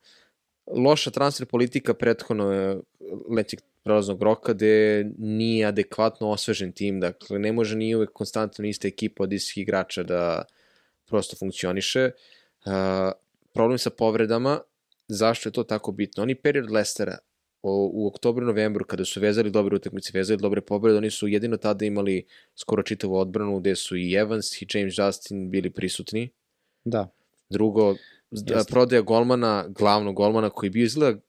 Loša 0.75 1.11
transfer 1.11 1.47
politika 1.47 1.93
prethodno 1.93 2.51
je 2.51 2.79
lećeg 3.35 3.59
prelaznog 3.83 4.23
roka 4.23 4.53
gde 4.53 5.05
nije 5.17 5.65
adekvatno 5.65 6.29
osvežen 6.29 6.71
tim, 6.71 6.99
dakle 6.99 7.39
ne 7.39 7.51
može 7.51 7.75
ni 7.75 7.95
uvek 7.95 8.09
konstantno 8.13 8.65
ista 8.65 8.87
ekipa 8.87 9.23
od 9.23 9.33
istih 9.33 9.61
igrača 9.61 10.03
da 10.03 10.43
prosto 11.05 11.35
funkcioniše. 11.35 12.11
Uh, 12.65 13.11
problem 13.53 13.77
sa 13.77 13.89
povredama, 13.89 14.59
zašto 15.07 15.49
je 15.49 15.53
to 15.53 15.63
tako 15.63 15.91
bitno? 15.91 16.23
Oni 16.23 16.35
period 16.35 16.71
Lestera 16.71 17.17
o, 17.61 17.89
u 17.93 18.07
oktobru, 18.07 18.45
novembru, 18.45 18.85
kada 18.85 19.05
su 19.05 19.19
vezali 19.19 19.51
dobre 19.51 19.75
utakmice, 19.75 20.11
vezali 20.13 20.41
dobre 20.41 20.61
pobrede, 20.61 20.97
oni 20.97 21.09
su 21.09 21.27
jedino 21.27 21.57
tada 21.57 21.85
imali 21.85 22.25
skoro 22.55 22.83
čitavu 22.83 23.15
odbranu 23.15 23.59
gde 23.59 23.75
su 23.75 23.97
i 23.97 24.13
Evans 24.13 24.61
i 24.61 24.67
James 24.73 24.93
Justin 24.97 25.49
bili 25.49 25.69
prisutni. 25.69 26.29
Da. 26.85 27.09
Drugo, 27.49 27.95
Jeste. 28.31 28.71
prodaja 28.71 29.01
golmana, 29.01 29.65
glavnog 29.69 30.15
golmana 30.15 30.49
koji 30.49 30.69
bio 30.69 30.83
izgleda 30.83 31.19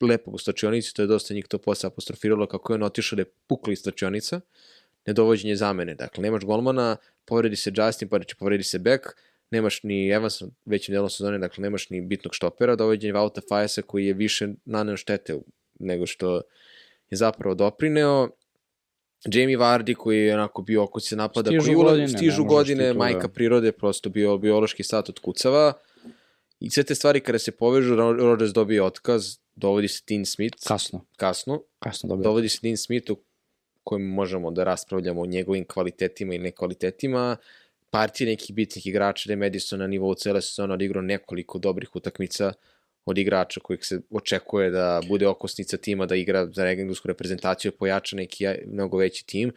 lepo 0.00 0.30
u 0.30 0.38
stačionici, 0.38 0.94
to 0.94 1.02
je 1.02 1.06
dosta 1.06 1.34
njih 1.34 1.46
to 1.48 1.58
posle 1.58 1.86
apostrofiralo 1.86 2.46
kako 2.46 2.72
je 2.72 2.74
on 2.74 2.82
otišao 2.82 3.16
da 3.16 3.20
je 3.20 3.30
pukla 3.46 3.72
iz 3.72 3.78
stačionica, 3.78 4.40
nedovođenje 5.06 5.56
zamene. 5.56 5.94
Dakle, 5.94 6.22
nemaš 6.22 6.44
golmana, 6.44 6.96
povredi 7.24 7.56
se 7.56 7.72
Justin, 7.76 8.08
pa 8.08 8.24
će 8.24 8.34
povredi 8.36 8.64
se 8.64 8.78
Beck, 8.78 9.04
nemaš 9.50 9.82
ni 9.82 10.08
Evans 10.08 10.42
većim 10.64 10.92
delom 10.92 11.10
sezone, 11.10 11.38
dakle 11.38 11.62
nemaš 11.62 11.90
ni 11.90 12.00
bitnog 12.00 12.34
štopera, 12.34 12.76
dovođenje 12.76 13.12
Vauta 13.12 13.40
Fajasa 13.48 13.82
koji 13.82 14.06
je 14.06 14.12
više 14.14 14.48
naneo 14.64 14.96
štete 14.96 15.40
nego 15.78 16.06
što 16.06 16.36
je 17.10 17.16
zapravo 17.16 17.54
doprineo. 17.54 18.28
Jamie 19.24 19.58
Vardy 19.58 19.94
koji 19.94 20.18
je 20.18 20.34
onako 20.34 20.62
bio 20.62 20.82
oko 20.82 21.00
se 21.00 21.16
napada, 21.16 21.50
Stižu 21.50 21.64
koji 21.64 21.76
ula- 21.76 21.82
godine, 21.84 22.06
ne 22.06 22.18
stižu 22.18 22.44
godine, 22.44 22.88
to 22.88 22.92
da- 22.92 22.98
majka 22.98 23.28
prirode, 23.28 23.72
prosto 23.72 24.08
bio 24.10 24.38
biološki 24.38 24.82
sat 24.82 25.08
od 25.08 25.18
kucava. 25.18 25.72
I 26.60 26.70
sve 26.70 26.82
te 26.82 26.94
stvari 26.94 27.20
kada 27.20 27.38
se 27.38 27.50
povežu, 27.52 27.94
Ro- 27.94 28.16
Rodgers 28.18 28.52
dobije 28.52 28.82
otkaz, 28.82 29.36
dovodi 29.54 29.88
se 29.88 30.02
Dean 30.08 30.24
Smith 30.24 30.56
Kasno. 30.66 31.04
kasno, 31.16 31.62
Kasno 31.78 32.08
dobro. 32.08 32.22
dovodi 32.24 32.48
se 32.48 32.58
Dean 32.62 32.76
Smith 32.76 33.10
u 33.10 33.16
kojem 33.84 34.02
možemo 34.02 34.50
da 34.50 34.64
raspravljamo 34.64 35.20
o 35.20 35.26
njegovim 35.26 35.64
kvalitetima 35.64 36.34
i 36.34 36.38
nekvalitetima, 36.38 37.36
partije 37.90 38.30
nekih 38.30 38.54
bitnih 38.54 38.86
igrača, 38.86 39.28
da 39.28 39.36
Madison 39.36 39.78
na 39.78 39.86
nivou 39.86 40.14
cele 40.14 40.42
sezone 40.42 40.74
odigrao 40.74 41.02
nekoliko 41.02 41.58
dobrih 41.58 41.96
utakmica 41.96 42.52
od 43.04 43.18
igrača 43.18 43.60
kojih 43.60 43.84
se 43.84 44.00
očekuje 44.10 44.70
da 44.70 45.00
bude 45.08 45.28
okosnica 45.28 45.76
tima, 45.76 46.06
da 46.06 46.16
igra 46.16 46.46
za 46.46 46.66
englesku 46.66 47.08
reprezentaciju, 47.08 47.72
pojača 47.72 48.16
neki 48.16 48.46
mnogo 48.66 48.98
veći 48.98 49.26
tim. 49.26 49.52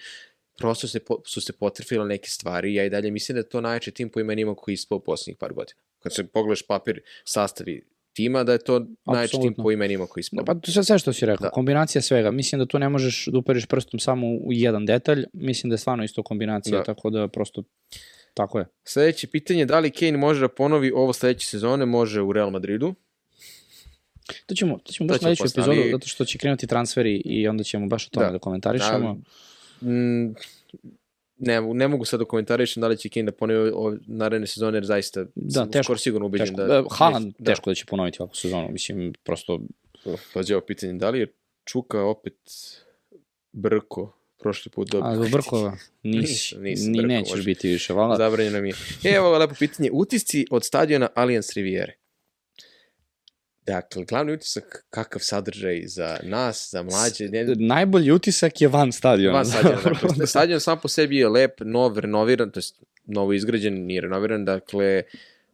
Prosto 0.57 0.87
se, 0.87 0.99
po- 0.99 1.21
su 1.25 1.41
se 1.41 1.53
potrefile 1.53 2.05
neke 2.05 2.29
stvari 2.29 2.73
ja 2.73 2.85
i 2.85 2.89
dalje 2.89 3.11
mislim 3.11 3.33
da 3.33 3.39
je 3.39 3.49
to 3.49 3.61
najjači 3.61 3.91
tim 3.91 4.09
po 4.09 4.19
imenima 4.19 4.55
koji 4.55 4.73
je 4.73 4.75
ispao 4.75 4.95
u 4.97 4.99
poslednjih 5.01 5.37
par 5.37 5.53
godina. 5.53 5.79
Kad 5.99 6.13
se 6.15 6.27
pogledaš 6.27 6.61
papir 6.67 7.01
sastavi 7.25 7.89
tima, 8.13 8.43
da 8.43 8.51
je 8.51 8.57
to 8.57 8.85
najjači 9.05 9.37
tim 9.41 9.53
po 9.53 9.71
imenima 9.71 10.07
koji 10.07 10.21
ispao. 10.21 10.43
Da, 10.43 10.53
pa 10.53 10.59
to 10.59 10.71
sve, 10.71 10.83
sve 10.83 10.99
što 10.99 11.13
si 11.13 11.25
rekao, 11.25 11.43
Da. 11.43 11.47
da. 11.47 11.51
kombinacija 11.51 12.01
svega. 12.01 12.31
Mislim 12.31 12.59
da 12.59 12.65
tu 12.65 12.79
ne 12.79 12.89
možeš 12.89 13.25
da 13.25 13.37
uperiš 13.37 13.65
prstom 13.65 13.99
samo 13.99 14.27
u 14.27 14.47
jedan 14.53 14.85
detalj, 14.85 15.25
mislim 15.33 15.69
da 15.69 15.73
je 15.73 15.77
stvarno 15.77 16.03
isto 16.03 16.23
kombinacija, 16.23 16.71
Da. 16.71 16.77
da. 16.77 16.83
tako 16.83 17.09
da 17.09 17.27
prosto 17.27 17.63
tako 18.33 18.59
je. 18.59 18.65
Sledeće 18.83 19.27
pitanje, 19.27 19.65
da 19.65 19.79
li 19.79 19.91
Kane 19.91 20.17
može 20.17 20.41
da 20.41 20.47
ponovi 20.47 20.91
ovo 20.91 21.13
sledeće 21.13 21.47
sezone? 21.47 21.85
Može 21.85 22.21
u 22.21 22.33
Real 22.33 22.49
Madridu. 22.49 22.95
To 24.45 24.55
ćemo, 24.55 24.77
to 24.77 24.91
ćemo 24.91 25.07
baš 25.07 25.19
ćemo 25.19 25.35
sledeću 25.35 25.43
epizodu, 25.59 25.91
zato 25.91 26.07
što 26.07 26.25
će 26.25 26.37
krenuti 26.37 26.67
transferi 26.67 27.21
i 27.25 27.47
onda 27.47 27.63
ćemo 27.63 27.87
baš 27.87 28.07
o 28.07 28.09
tome 28.09 28.25
Da. 28.25 28.29
da, 28.31 28.33
da 28.33 28.39
komentarišemo. 28.39 29.13
Mm, 29.81 30.33
ne, 31.39 31.61
ne 31.61 31.87
mogu 31.87 32.05
sad 32.05 32.19
da 32.19 32.25
komentarišem 32.25 32.81
da 32.81 32.87
li 32.87 32.97
će 32.97 33.09
Kane 33.09 33.23
da 33.25 33.31
ponovi 33.31 33.71
naredne 34.07 34.47
sezone, 34.47 34.77
jer 34.77 34.85
zaista 34.85 35.23
Da, 35.35 35.51
sam 35.51 35.71
teško, 35.71 35.83
skoro 35.83 35.97
sigurno 35.99 36.25
ubeđen 36.27 36.47
Teško. 36.47 36.61
da... 36.61 36.67
Da, 36.67 36.83
Haaland 36.91 37.33
da, 37.39 37.51
teško 37.51 37.69
da 37.69 37.75
će 37.75 37.85
ponoviti 37.85 38.17
ovakvu 38.21 38.35
sezonu, 38.35 38.69
mislim, 38.71 39.13
prosto 39.23 39.59
Pazi 40.33 40.53
ovo 40.53 40.61
pitanje, 40.61 40.93
da 40.93 41.09
li 41.09 41.19
je 41.19 41.33
Čuka 41.65 42.01
opet 42.03 42.33
Brko 43.51 44.13
prošli 44.39 44.71
put 44.71 44.91
dobio? 44.91 45.25
A 45.25 45.29
Brkova 45.31 45.77
nisi, 46.03 46.21
Nisam, 46.31 46.61
nisam 46.63 46.91
ni 46.91 46.97
Brko, 46.97 47.07
nećeš 47.07 47.31
može. 47.31 47.43
biti 47.43 47.67
više, 47.67 47.93
vala. 47.93 48.17
Zabranjeno 48.17 48.61
mi 48.61 48.69
je. 48.69 48.75
E, 49.03 49.09
evo 49.09 49.37
lepo 49.37 49.55
pitanje. 49.59 49.89
Utisci 49.93 50.45
od 50.51 50.65
stadiona 50.65 51.07
Allianz 51.15 51.49
Riviere. 51.55 51.98
Dakle, 53.69 54.05
glavni 54.05 54.33
utisak, 54.33 54.85
kakav 54.89 55.21
sadržaj 55.21 55.81
za 55.85 56.17
nas, 56.23 56.69
za 56.71 56.83
mlađe, 56.83 57.27
ne, 57.29 57.45
Najbolji 57.55 58.11
utisak 58.11 58.61
je 58.61 58.67
van 58.67 58.91
stadiona. 58.91 59.37
van 59.37 59.45
stadiona. 59.45 59.81
Dakle, 60.07 60.27
stadion 60.27 60.59
sam 60.59 60.79
po 60.81 60.87
sebi 60.87 61.17
je 61.17 61.29
lep, 61.29 61.61
nov, 61.61 61.99
renoviran, 61.99 62.51
to 62.51 62.59
je 62.59 62.63
novo 63.05 63.33
izgrađen, 63.33 63.85
nije 63.85 64.01
renoviran, 64.01 64.45
dakle, 64.45 65.03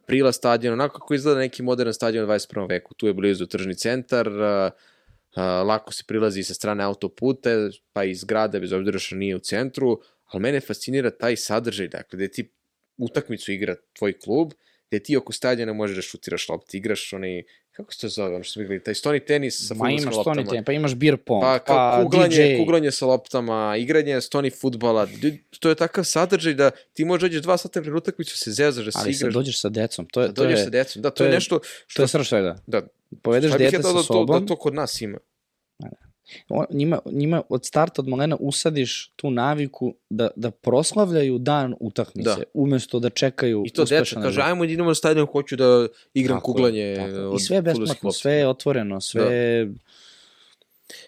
prila 0.06 0.32
stadion, 0.32 0.74
onako 0.74 1.00
kako 1.00 1.14
izgleda 1.14 1.40
neki 1.40 1.64
modern 1.64 1.94
stadion 1.94 2.26
u 2.26 2.28
21. 2.28 2.70
veku. 2.70 2.94
Tu 2.94 3.08
je 3.08 3.14
blizu 3.14 3.46
tržni 3.46 3.76
centar, 3.76 4.30
a, 4.30 4.70
a, 5.36 5.64
lako 5.64 5.94
se 5.94 6.04
prilazi 6.08 6.44
sa 6.44 6.54
strane 6.54 6.84
autoputa, 6.84 7.50
pa 7.94 8.04
iz 8.04 8.24
grada, 8.24 8.60
bez 8.60 8.72
obzira 8.72 9.00
što 9.00 9.16
nije 9.16 9.36
u 9.36 9.40
centru, 9.40 10.00
ali 10.32 10.42
mene 10.42 10.62
fascinira 10.62 11.12
taj 11.12 11.36
sadržaj, 11.36 11.88
dakle, 11.88 12.18
gde 12.18 12.28
ti 12.28 12.50
utakmicu 12.98 13.52
igra 13.52 13.76
tvoj 13.98 14.14
klub, 14.20 14.54
gde 14.96 15.04
ti 15.04 15.18
oko 15.18 15.34
stadiona 15.34 15.74
možeš 15.74 15.96
da 15.96 16.02
šutiraš 16.04 16.50
lopte, 16.50 16.78
igraš 16.78 17.14
onaj, 17.14 17.44
kako 17.72 17.94
se 17.94 18.00
to 18.00 18.10
zove, 18.10 18.36
ono 18.36 18.44
što 18.44 18.54
smo 18.54 18.62
igrali, 18.62 18.84
taj 18.84 18.96
stoni 18.96 19.20
tenis 19.22 19.68
sa 19.68 19.74
Ma 19.74 19.90
imaš 19.92 20.06
loptama. 20.06 20.24
stoni 20.36 20.48
ten, 20.48 20.64
pa 20.64 20.72
imaš 20.72 20.96
beer 20.96 21.18
pong, 21.18 21.42
Pa, 21.42 21.60
pa, 21.60 21.66
kao 21.66 22.04
kuglanje, 22.04 22.36
DJ. 22.38 22.58
kuglanje 22.58 22.92
sa 22.92 23.06
loptama, 23.06 23.76
igranje 23.78 24.22
stoni 24.22 24.50
futbala, 24.52 25.08
to 25.60 25.70
je 25.70 25.76
takav 25.76 26.04
sadržaj 26.06 26.54
da 26.54 26.72
ti 26.94 27.06
možeš 27.06 27.22
dođeš 27.22 27.42
dva 27.42 27.58
sata 27.58 27.82
pred 27.82 27.94
utakmicu, 27.94 28.38
se 28.38 28.52
zezaš, 28.52 28.86
da 28.86 28.92
se 28.92 29.00
Ali 29.00 29.14
sad 29.14 29.22
igraš, 29.22 29.34
dođeš 29.34 29.62
sa 29.62 29.70
decom, 29.70 30.06
to 30.06 30.22
je, 30.22 30.28
da 30.28 30.34
to 30.34 30.44
dođeš 30.44 30.60
je, 30.60 30.64
sa 30.64 30.70
decom. 30.70 31.02
Da, 31.02 31.10
to, 31.10 31.16
to 31.16 31.24
je 31.24 31.28
je- 31.28 31.34
nešto 31.34 31.60
to 31.60 31.66
što... 31.88 32.02
je 32.02 32.08
srž 32.08 32.28
svega. 32.28 32.58
Da, 32.68 32.82
Povedeš 33.22 33.52
ja 33.52 33.58
dete 33.58 33.78
dao 33.78 33.82
sa 33.84 33.88
da, 33.90 33.98
to, 33.98 34.04
sobom, 34.04 34.40
da 34.40 34.48
to 34.48 34.56
kod 34.56 34.74
nas 34.74 35.02
ima. 35.02 35.18
On, 36.50 36.66
njima, 36.70 37.00
njima 37.06 37.42
od 37.50 37.66
starta, 37.66 38.02
od 38.02 38.08
malena 38.08 38.38
usadiš 38.40 39.12
tu 39.16 39.32
naviku 39.32 39.96
da, 40.10 40.30
da 40.36 40.52
proslavljaju 40.52 41.38
dan 41.38 41.76
utakmice, 41.80 42.30
Da. 42.30 42.36
da. 42.36 42.44
umesto 42.54 43.00
da 43.00 43.10
čekaju 43.10 43.64
I 43.66 43.70
to 43.70 43.86
deca 43.86 44.22
kaže, 44.22 44.42
ajmo 44.42 44.66
da 44.66 44.72
idemo 44.72 44.90
na 44.90 44.96
stadion, 44.96 45.28
hoću 45.28 45.56
da 45.56 45.88
igram 46.14 46.38
Tako 46.38 46.52
je, 46.52 46.54
kuglanje. 46.54 46.96
tako 46.96 47.36
I 47.36 47.40
sve 47.40 47.58
je 47.58 47.62
besplatno, 47.62 48.12
sve 48.12 48.34
je 48.34 48.48
otvoreno, 48.48 49.02
sve 49.02 49.36
je... 49.36 49.74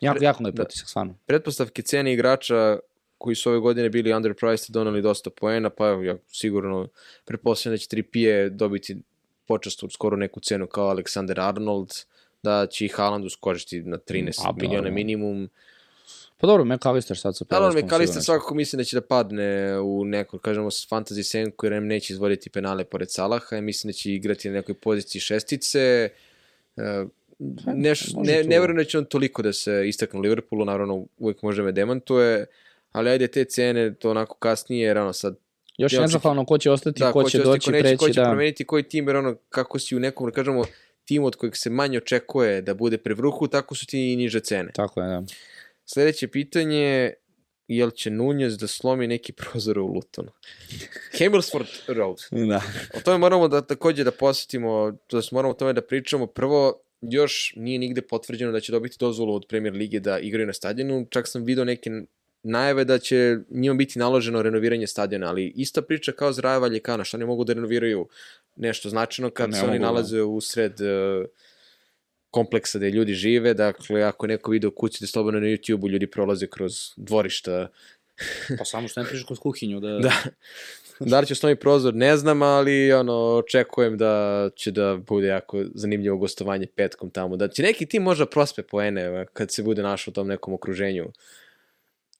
Jako, 0.01 0.23
jako 0.23 0.43
lep 0.43 0.55
da. 0.55 0.63
utisak, 0.63 0.89
stvarno. 0.89 1.15
Pretpostavke 1.25 1.81
cene 1.81 2.13
igrača 2.13 2.79
koji 3.17 3.35
su 3.35 3.49
ove 3.49 3.59
godine 3.59 3.89
bili 3.89 4.13
underpriced 4.13 4.73
doneli 4.73 5.01
dosta 5.01 5.29
poena, 5.29 5.69
pa 5.69 5.87
ja 5.87 6.17
sigurno 6.27 6.87
pretpostavljam 7.25 7.73
da 7.73 7.77
će 7.77 7.87
Tripije 7.87 8.49
dobiti 8.49 8.97
počastu 9.47 9.89
skoro 9.89 10.17
neku 10.17 10.39
cenu 10.39 10.67
kao 10.67 10.95
Alexander 10.95 11.47
Arnold, 11.47 11.89
da 12.43 12.67
će 12.67 12.85
i 12.85 12.87
Haaland 12.87 13.25
uskočiti 13.25 13.81
na 13.81 13.97
13 13.97 14.41
A, 14.45 14.51
miliona 14.51 14.81
dobro. 14.81 14.93
minimum. 14.93 15.49
Pa 16.37 16.47
dobro, 16.47 16.65
McAllister 16.65 17.17
sad 17.17 17.37
sa 17.37 17.45
Da, 17.49 17.55
ali 17.55 17.61
Pelaskom 17.63 17.87
McAllister 17.87 18.23
svakako 18.23 18.55
mislim 18.55 18.77
da 18.77 18.83
će 18.83 18.97
da 18.97 19.01
padne 19.01 19.79
u 19.79 20.05
neko, 20.05 20.39
kažemo, 20.39 20.69
fantasy 20.69 21.23
senku, 21.23 21.65
jer 21.65 21.73
em 21.73 21.87
neće 21.87 22.13
izvoditi 22.13 22.49
penale 22.49 22.83
pored 22.83 23.11
Salaha, 23.11 23.57
i 23.57 23.61
mislim 23.61 23.89
da 23.89 23.93
će 23.93 24.13
igrati 24.13 24.49
na 24.49 24.55
nekoj 24.55 24.75
poziciji 24.75 25.21
šestice. 25.21 26.09
E, 26.77 27.05
Neš, 27.75 28.13
može 28.13 28.31
ne, 28.31 28.43
ne 28.43 28.59
verujem 28.59 28.77
da 28.77 28.83
će 28.83 28.97
on 28.97 29.05
toliko 29.05 29.41
da 29.41 29.53
se 29.53 29.83
istakne 29.87 30.19
u 30.19 30.21
Liverpoolu, 30.21 30.65
naravno 30.65 31.05
uvek 31.17 31.41
može 31.41 31.63
me 31.63 31.71
demantuje, 31.71 32.45
ali 32.91 33.09
ajde 33.09 33.27
te 33.27 33.45
cene, 33.45 33.93
to 33.93 34.11
onako 34.11 34.35
kasnije, 34.35 34.87
jer 34.87 34.97
ono 34.97 35.13
sad 35.13 35.35
Još 35.77 35.93
Ja 35.93 36.01
nezahvalno 36.01 36.45
ko 36.45 36.57
će 36.57 36.71
ostati, 36.71 36.99
da, 36.99 37.11
ko, 37.11 37.23
će 37.23 37.25
ostati, 37.25 37.43
doći, 37.43 37.65
ko 37.65 37.71
neće, 37.71 37.83
preći, 37.83 37.97
ko 37.97 38.09
će 38.09 38.21
da... 38.21 38.25
promeniti 38.27 38.65
koji 38.65 38.83
tim, 38.83 39.07
jer 39.07 39.15
ono, 39.15 39.35
kako 39.49 39.79
si 39.79 39.95
u 39.95 39.99
nekom, 39.99 40.27
da 40.27 40.31
kažemo, 40.31 40.63
timu 41.07 41.27
od 41.27 41.35
kojeg 41.35 41.55
se 41.55 41.69
manje 41.69 41.97
očekuje 41.97 42.61
da 42.61 42.73
bude 42.73 42.97
pre 42.97 43.13
vrhu, 43.13 43.47
tako 43.47 43.75
su 43.75 43.85
ti 43.85 44.13
i 44.13 44.15
niže 44.15 44.39
cene. 44.39 44.71
Tako 44.73 45.01
je, 45.01 45.07
da. 45.07 45.23
Sledeće 45.85 46.27
pitanje, 46.27 47.13
jel 47.67 47.91
će 47.91 48.09
Nunez 48.09 48.57
da 48.57 48.67
slomi 48.67 49.07
neki 49.07 49.33
prozor 49.33 49.79
u 49.79 49.87
Lutonu? 49.87 50.31
Campbellsford 51.17 51.67
Road. 51.87 52.17
Da. 52.31 52.61
O 52.95 53.01
tome 53.01 53.17
moramo 53.17 53.47
da 53.47 53.61
takođe 53.61 54.03
da 54.03 54.11
posjetimo, 54.11 54.97
to 55.07 55.17
jest 55.17 55.31
moramo 55.31 55.51
o 55.51 55.57
tome 55.57 55.73
da 55.73 55.81
pričamo. 55.81 56.27
Prvo, 56.27 56.81
još 57.01 57.53
nije 57.55 57.79
nigde 57.79 58.01
potvrđeno 58.01 58.51
da 58.51 58.59
će 58.59 58.71
dobiti 58.71 58.97
dozvolu 58.99 59.35
od 59.35 59.45
Premier 59.49 59.73
Lige 59.73 59.99
da 59.99 60.19
igraju 60.19 60.47
na 60.47 60.53
stadionu. 60.53 61.05
Čak 61.09 61.27
sam 61.27 61.43
video 61.43 61.65
neke 61.65 61.89
najave 62.43 62.85
da 62.85 62.99
će 62.99 63.37
njima 63.49 63.75
biti 63.75 63.99
naloženo 63.99 64.41
renoviranje 64.41 64.87
stadiona, 64.87 65.27
ali 65.27 65.53
ista 65.55 65.81
priča 65.81 66.11
kao 66.11 66.31
za 66.31 66.41
Raja 66.41 66.57
Valjekana, 66.57 67.03
što 67.03 67.17
oni 67.17 67.25
mogu 67.25 67.43
da 67.43 67.53
renoviraju 67.53 68.07
nešto 68.55 68.89
značajno 68.89 69.29
kad 69.29 69.49
Ne 69.49 69.57
se 69.57 69.65
oni 69.65 69.79
da. 69.79 69.85
nalaze 69.85 70.21
u 70.21 70.41
sred 70.41 70.81
uh, 70.81 71.25
kompleksa 72.29 72.77
gde 72.77 72.89
ljudi 72.89 73.13
žive, 73.13 73.53
dakle 73.53 74.03
ako 74.03 74.27
neko 74.27 74.51
video 74.51 74.71
kući 74.71 74.97
da 75.01 75.07
slobodno 75.07 75.39
na 75.39 75.47
YouTube-u 75.47 75.89
ljudi 75.89 76.07
prolaze 76.07 76.47
kroz 76.47 76.73
dvorišta 76.95 77.67
Pa 78.57 78.65
samo 78.65 78.87
što 78.87 79.01
ne 79.01 79.07
prišao 79.07 79.27
kroz 79.27 79.39
kuhinju, 79.39 79.79
da... 79.79 79.99
Da. 79.99 80.13
Da 80.99 81.19
li 81.19 81.25
će 81.25 81.33
osnovi 81.33 81.55
prozor, 81.55 81.95
ne 81.95 82.17
znam, 82.17 82.41
ali 82.41 82.93
ono, 82.93 83.13
očekujem 83.13 83.97
da 83.97 84.49
će 84.55 84.71
da 84.71 84.97
bude 85.07 85.27
jako 85.27 85.63
zanimljivo 85.73 86.17
gostovanje 86.17 86.67
petkom 86.75 87.09
tamo. 87.09 87.37
Da 87.37 87.47
će 87.47 87.63
neki 87.63 87.85
tim 87.85 88.03
možda 88.03 88.25
prospe 88.25 88.63
poene 88.63 89.25
kad 89.33 89.51
se 89.51 89.63
bude 89.63 89.83
našao 89.83 90.11
u 90.11 90.13
tom 90.13 90.27
nekom 90.27 90.53
okruženju. 90.53 91.05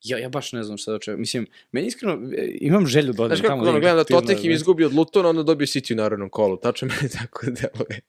Ja, 0.02 0.18
ja 0.18 0.28
baš 0.28 0.52
ne 0.52 0.62
znam 0.62 0.78
šta 0.78 0.90
da 0.90 0.96
očekujem. 0.96 1.20
Mislim, 1.20 1.46
meni 1.72 1.86
iskreno, 1.86 2.30
e, 2.36 2.48
imam 2.60 2.86
želju 2.86 3.12
da 3.12 3.22
odem 3.22 3.36
Znaš 3.36 3.46
kako, 3.46 3.58
tamo. 3.58 3.70
ono, 3.70 3.80
gledam 3.80 3.96
da 3.96 4.04
Tottenham 4.04 4.50
izgubi 4.50 4.84
od 4.84 4.94
Lutona, 4.94 5.28
onda 5.28 5.42
dobije 5.42 5.66
City 5.66 5.92
u 5.92 5.96
narodnom 5.96 6.28
kolu. 6.28 6.56
Tačno 6.56 6.88
meni 6.88 7.08
tako 7.12 7.46
deluje. 7.60 8.00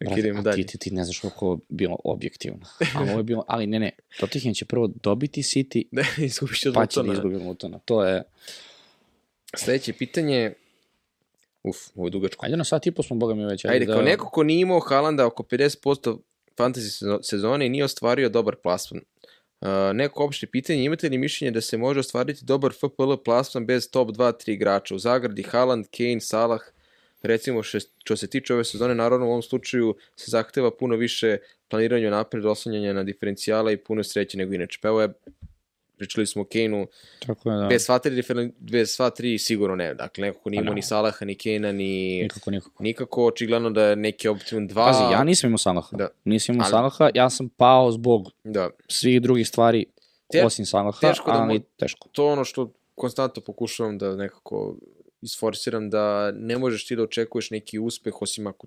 Nek 0.00 0.08
Brate, 0.08 0.20
idemo 0.20 0.38
a 0.38 0.42
dalje. 0.42 0.56
Ti, 0.56 0.66
ti, 0.66 0.78
ti 0.78 0.90
ne 0.90 1.04
znaš 1.04 1.18
koliko 1.18 1.52
je 1.52 1.58
bilo 1.68 1.96
objektivno. 2.04 2.58
A 2.96 3.02
ovo 3.02 3.16
je 3.16 3.22
bilo, 3.22 3.44
ali 3.48 3.66
ne, 3.66 3.78
ne, 3.78 3.90
Tottenham 4.20 4.54
će 4.54 4.64
prvo 4.64 4.86
dobiti 5.02 5.42
City, 5.42 5.84
Ne, 5.90 6.04
izgubiš 6.26 6.66
od 6.66 6.74
pa 6.74 6.86
će 6.86 6.96
da 6.96 7.02
Lutona. 7.02 7.12
izgubi 7.14 7.36
Lutona. 7.36 7.78
To 7.78 8.04
je, 8.04 8.22
Sledeće 9.56 9.92
pitanje, 9.92 10.52
uf, 11.62 11.76
ovo 11.94 12.06
je 12.06 12.10
dugačko. 12.10 12.46
ajde 12.46 12.56
na 12.56 12.64
sat 12.64 12.86
i 12.86 12.90
po 12.90 13.02
smo, 13.02 13.16
boga 13.16 13.34
mi 13.34 13.44
već. 13.44 13.64
Ajde, 13.64 13.86
da, 13.86 13.92
kao 13.92 14.02
neko 14.02 14.30
ko 14.30 14.42
nije 14.42 14.60
imao 14.60 14.80
Haalanda 14.80 15.26
oko 15.26 15.42
50% 15.42 16.18
fantasy 16.58 17.04
sezo- 17.04 17.22
sezone 17.22 17.68
nije 17.68 17.84
ostvario 17.84 18.28
dobar 18.28 18.56
plasman. 18.56 19.02
Uh, 19.60 19.68
neko 19.92 20.24
opšte 20.24 20.46
pitanje, 20.46 20.84
imate 20.84 21.08
li 21.08 21.18
mišljenje 21.18 21.50
da 21.50 21.60
se 21.60 21.78
može 21.78 22.00
ostvariti 22.00 22.44
dobar 22.44 22.72
FPL 22.72 23.14
plasman 23.24 23.66
bez 23.66 23.90
top 23.90 24.08
2-3 24.08 24.52
igrača? 24.52 24.94
U 24.94 24.98
zagradi 24.98 25.42
Haaland, 25.42 25.86
Kane, 25.96 26.20
Salah, 26.20 26.60
recimo 27.22 27.62
šest, 27.62 27.90
što 28.04 28.16
se 28.16 28.26
tiče 28.26 28.54
ove 28.54 28.64
sezone, 28.64 28.94
naravno 28.94 29.26
u 29.26 29.30
ovom 29.30 29.42
slučaju 29.42 29.96
se 30.16 30.30
zahteva 30.30 30.70
puno 30.76 30.96
više 30.96 31.36
planiranja 31.68 32.10
napred, 32.10 32.44
oslanjanja 32.44 32.92
na 32.92 33.02
diferencijala 33.02 33.72
i 33.72 33.76
puno 33.76 34.04
sreće 34.04 34.38
nego 34.38 34.54
inače. 34.54 34.78
Pa 34.82 34.88
evo 34.88 35.00
je, 35.00 35.08
pričali 35.98 36.26
smo 36.26 36.42
o 36.42 36.46
Kane-u, 36.46 36.86
Tako 37.18 37.50
je, 37.50 37.56
da. 37.56 37.66
bez 37.66 37.84
sva 37.84 37.98
tri, 37.98 38.22
bez 38.58 38.90
sva 38.90 39.10
tri 39.10 39.38
sigurno 39.38 39.76
ne. 39.76 39.94
Dakle, 39.94 40.22
neko 40.22 40.40
ko 40.40 40.50
nije 40.50 40.58
Pa 40.58 40.62
imao 40.62 40.70
da. 40.70 40.74
ni 40.74 40.82
Salaha, 40.82 41.24
ni 41.24 41.34
Kane-a, 41.36 41.72
ni... 41.72 42.22
Nikako, 42.22 42.50
nikako. 42.50 42.82
Nikako, 42.82 43.26
očigledno 43.26 43.70
da 43.70 43.82
je 43.82 43.96
neki 43.98 44.28
optimum 44.28 44.68
2. 44.68 44.74
Pazi, 44.76 45.02
ja 45.04 45.24
nisam 45.24 45.48
imao 45.48 45.58
Salaha. 45.58 45.88
Da. 45.92 46.08
Nisam 46.24 46.54
imao 46.54 46.64
Ali- 46.64 46.70
Salaha, 46.72 47.10
ja 47.14 47.30
sam 47.30 47.48
pao 47.48 47.92
zbog 47.92 48.30
Da, 48.44 48.70
svih 48.88 49.22
drugih 49.22 49.48
stvari 49.48 49.86
Te- 50.28 50.44
osim 50.44 50.66
Salaha, 50.66 51.00
teško 51.00 51.30
da 51.30 51.38
ali 51.38 51.60
teško. 51.76 52.08
to 52.08 52.26
ono 52.26 52.44
što 52.44 52.72
konstantno 52.94 53.42
pokušavam 53.42 53.98
da 53.98 54.16
nekako 54.16 54.76
isforsiram 55.22 55.90
da 55.90 56.30
ne 56.30 56.58
možeš 56.58 56.86
ti 56.86 56.96
da 56.96 57.02
očekuješ 57.02 57.50
neki 57.50 57.78
uspeh 57.78 58.22
osim 58.22 58.46
ako 58.46 58.66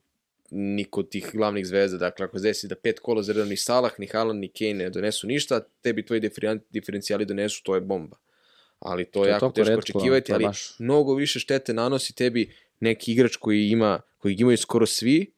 niko 0.51 0.99
od 0.99 1.09
tih 1.09 1.29
glavnih 1.33 1.67
zvezda, 1.67 1.97
dakle 1.97 2.25
ako 2.25 2.39
se 2.39 2.43
desi 2.43 2.67
da 2.67 2.75
pet 2.75 2.99
kola 2.99 3.23
za 3.23 3.33
ni 3.45 3.57
Salah, 3.57 3.91
ni 3.97 4.07
Haaland, 4.07 4.39
ni 4.39 4.47
Kane 4.47 4.73
ne 4.73 4.89
donesu 4.89 5.27
ništa, 5.27 5.59
tebi 5.81 6.05
tvoji 6.05 6.21
diferen- 6.21 6.59
diferencijali 6.69 7.25
donesu, 7.25 7.63
to 7.63 7.75
je 7.75 7.81
bomba. 7.81 8.17
Ali 8.79 9.05
to 9.05 9.11
To 9.11 9.25
je 9.25 9.29
jako 9.29 9.49
teško 9.49 9.69
retko, 9.69 9.79
očekivati, 9.79 10.33
ali 10.33 10.45
baš- 10.45 10.79
mnogo 10.79 11.15
više 11.15 11.39
štete 11.39 11.73
nanosi 11.73 12.15
tebi 12.15 12.51
neki 12.79 13.11
igrač 13.11 13.35
koji 13.35 13.69
ima, 13.69 14.01
koji 14.17 14.35
imaju 14.35 14.57
skoro 14.57 14.85
svi, 14.85 15.31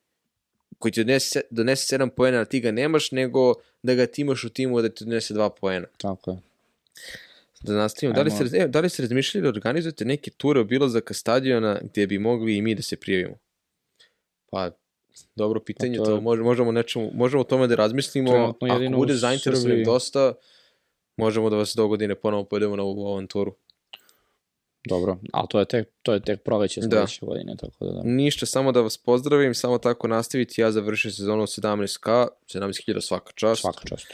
koji 0.80 0.92
ti 0.92 1.04
donese, 1.04 1.42
donese 1.50 1.86
7 1.88 2.10
poena, 2.10 2.40
a 2.40 2.46
ti 2.46 2.60
ga 2.60 2.72
nemaš, 2.72 3.12
nego 3.12 3.54
da 3.84 3.96
ga 3.96 4.06
ti 4.06 4.22
imaš 4.22 4.44
u 4.44 4.50
timu 4.50 4.82
da 4.82 4.90
ti 4.90 5.06
donese 5.06 5.34
2 5.34 5.50
poena. 5.62 5.88
Tako 5.98 6.32
je. 6.32 6.38
Da 7.62 7.74
nastavimo, 7.74 8.14
da 8.14 8.22
li, 8.22 8.32
ste, 8.32 8.58
e, 8.58 8.68
da 8.68 8.80
li 8.80 8.90
ste 8.90 9.02
razmišljali 9.02 9.44
da 9.44 9.50
organizujete 9.50 10.06
neke 10.06 10.32
ture 10.32 10.60
obilazaka 10.60 11.14
stadiona 11.14 11.80
gdje 11.84 12.08
bi 12.08 12.20
mogli 12.20 12.58
i 12.58 12.62
mi 12.62 12.76
da 12.76 12.82
se 12.82 12.96
prijavimo? 12.96 13.36
Pa, 14.52 14.72
dobro 15.36 15.60
pitanje, 15.62 15.98
to, 15.98 16.06
to 16.06 16.12
je- 16.12 16.22
možemo, 16.22 16.46
možemo, 16.46 16.72
nečemu, 16.72 17.12
možemo 17.14 17.42
o 17.42 17.46
tome 17.46 17.68
da 17.68 17.76
razmislimo. 17.76 18.30
Trenutno 18.32 18.68
Ako 18.88 18.98
bude 18.98 19.14
Srbiji. 19.62 19.86
dosta, 19.86 20.34
možemo 21.18 21.50
da 21.50 21.56
vas 21.56 21.76
do 21.76 21.88
godine 21.88 22.16
ponovo 22.16 22.44
povedemo 22.44 22.76
na 22.76 22.84
ovu 22.84 23.08
avanturu. 23.08 23.56
Dobro, 24.86 25.18
ali 25.34 25.48
to 25.50 25.60
je 25.60 25.66
tek, 25.66 25.90
to 26.02 26.14
je 26.14 26.20
tek 26.20 26.44
proleće 26.44 26.82
Da. 26.82 26.88
sledeće 26.88 27.26
godine, 27.26 27.56
tako 27.58 27.86
da 27.86 27.92
da. 27.92 28.02
Ništa, 28.04 28.46
samo 28.46 28.72
da 28.72 28.82
vas 28.82 28.98
pozdravim, 28.98 29.54
samo 29.54 29.78
tako 29.78 30.08
nastaviti. 30.08 30.62
Ja 30.62 30.72
završim 30.72 31.12
sezonu 31.12 31.44
17k, 31.44 32.10
17.000 32.46 33.02
svaka 33.02 33.32
čast. 33.32 33.62
Svaka 33.62 33.84
čast. 33.86 34.08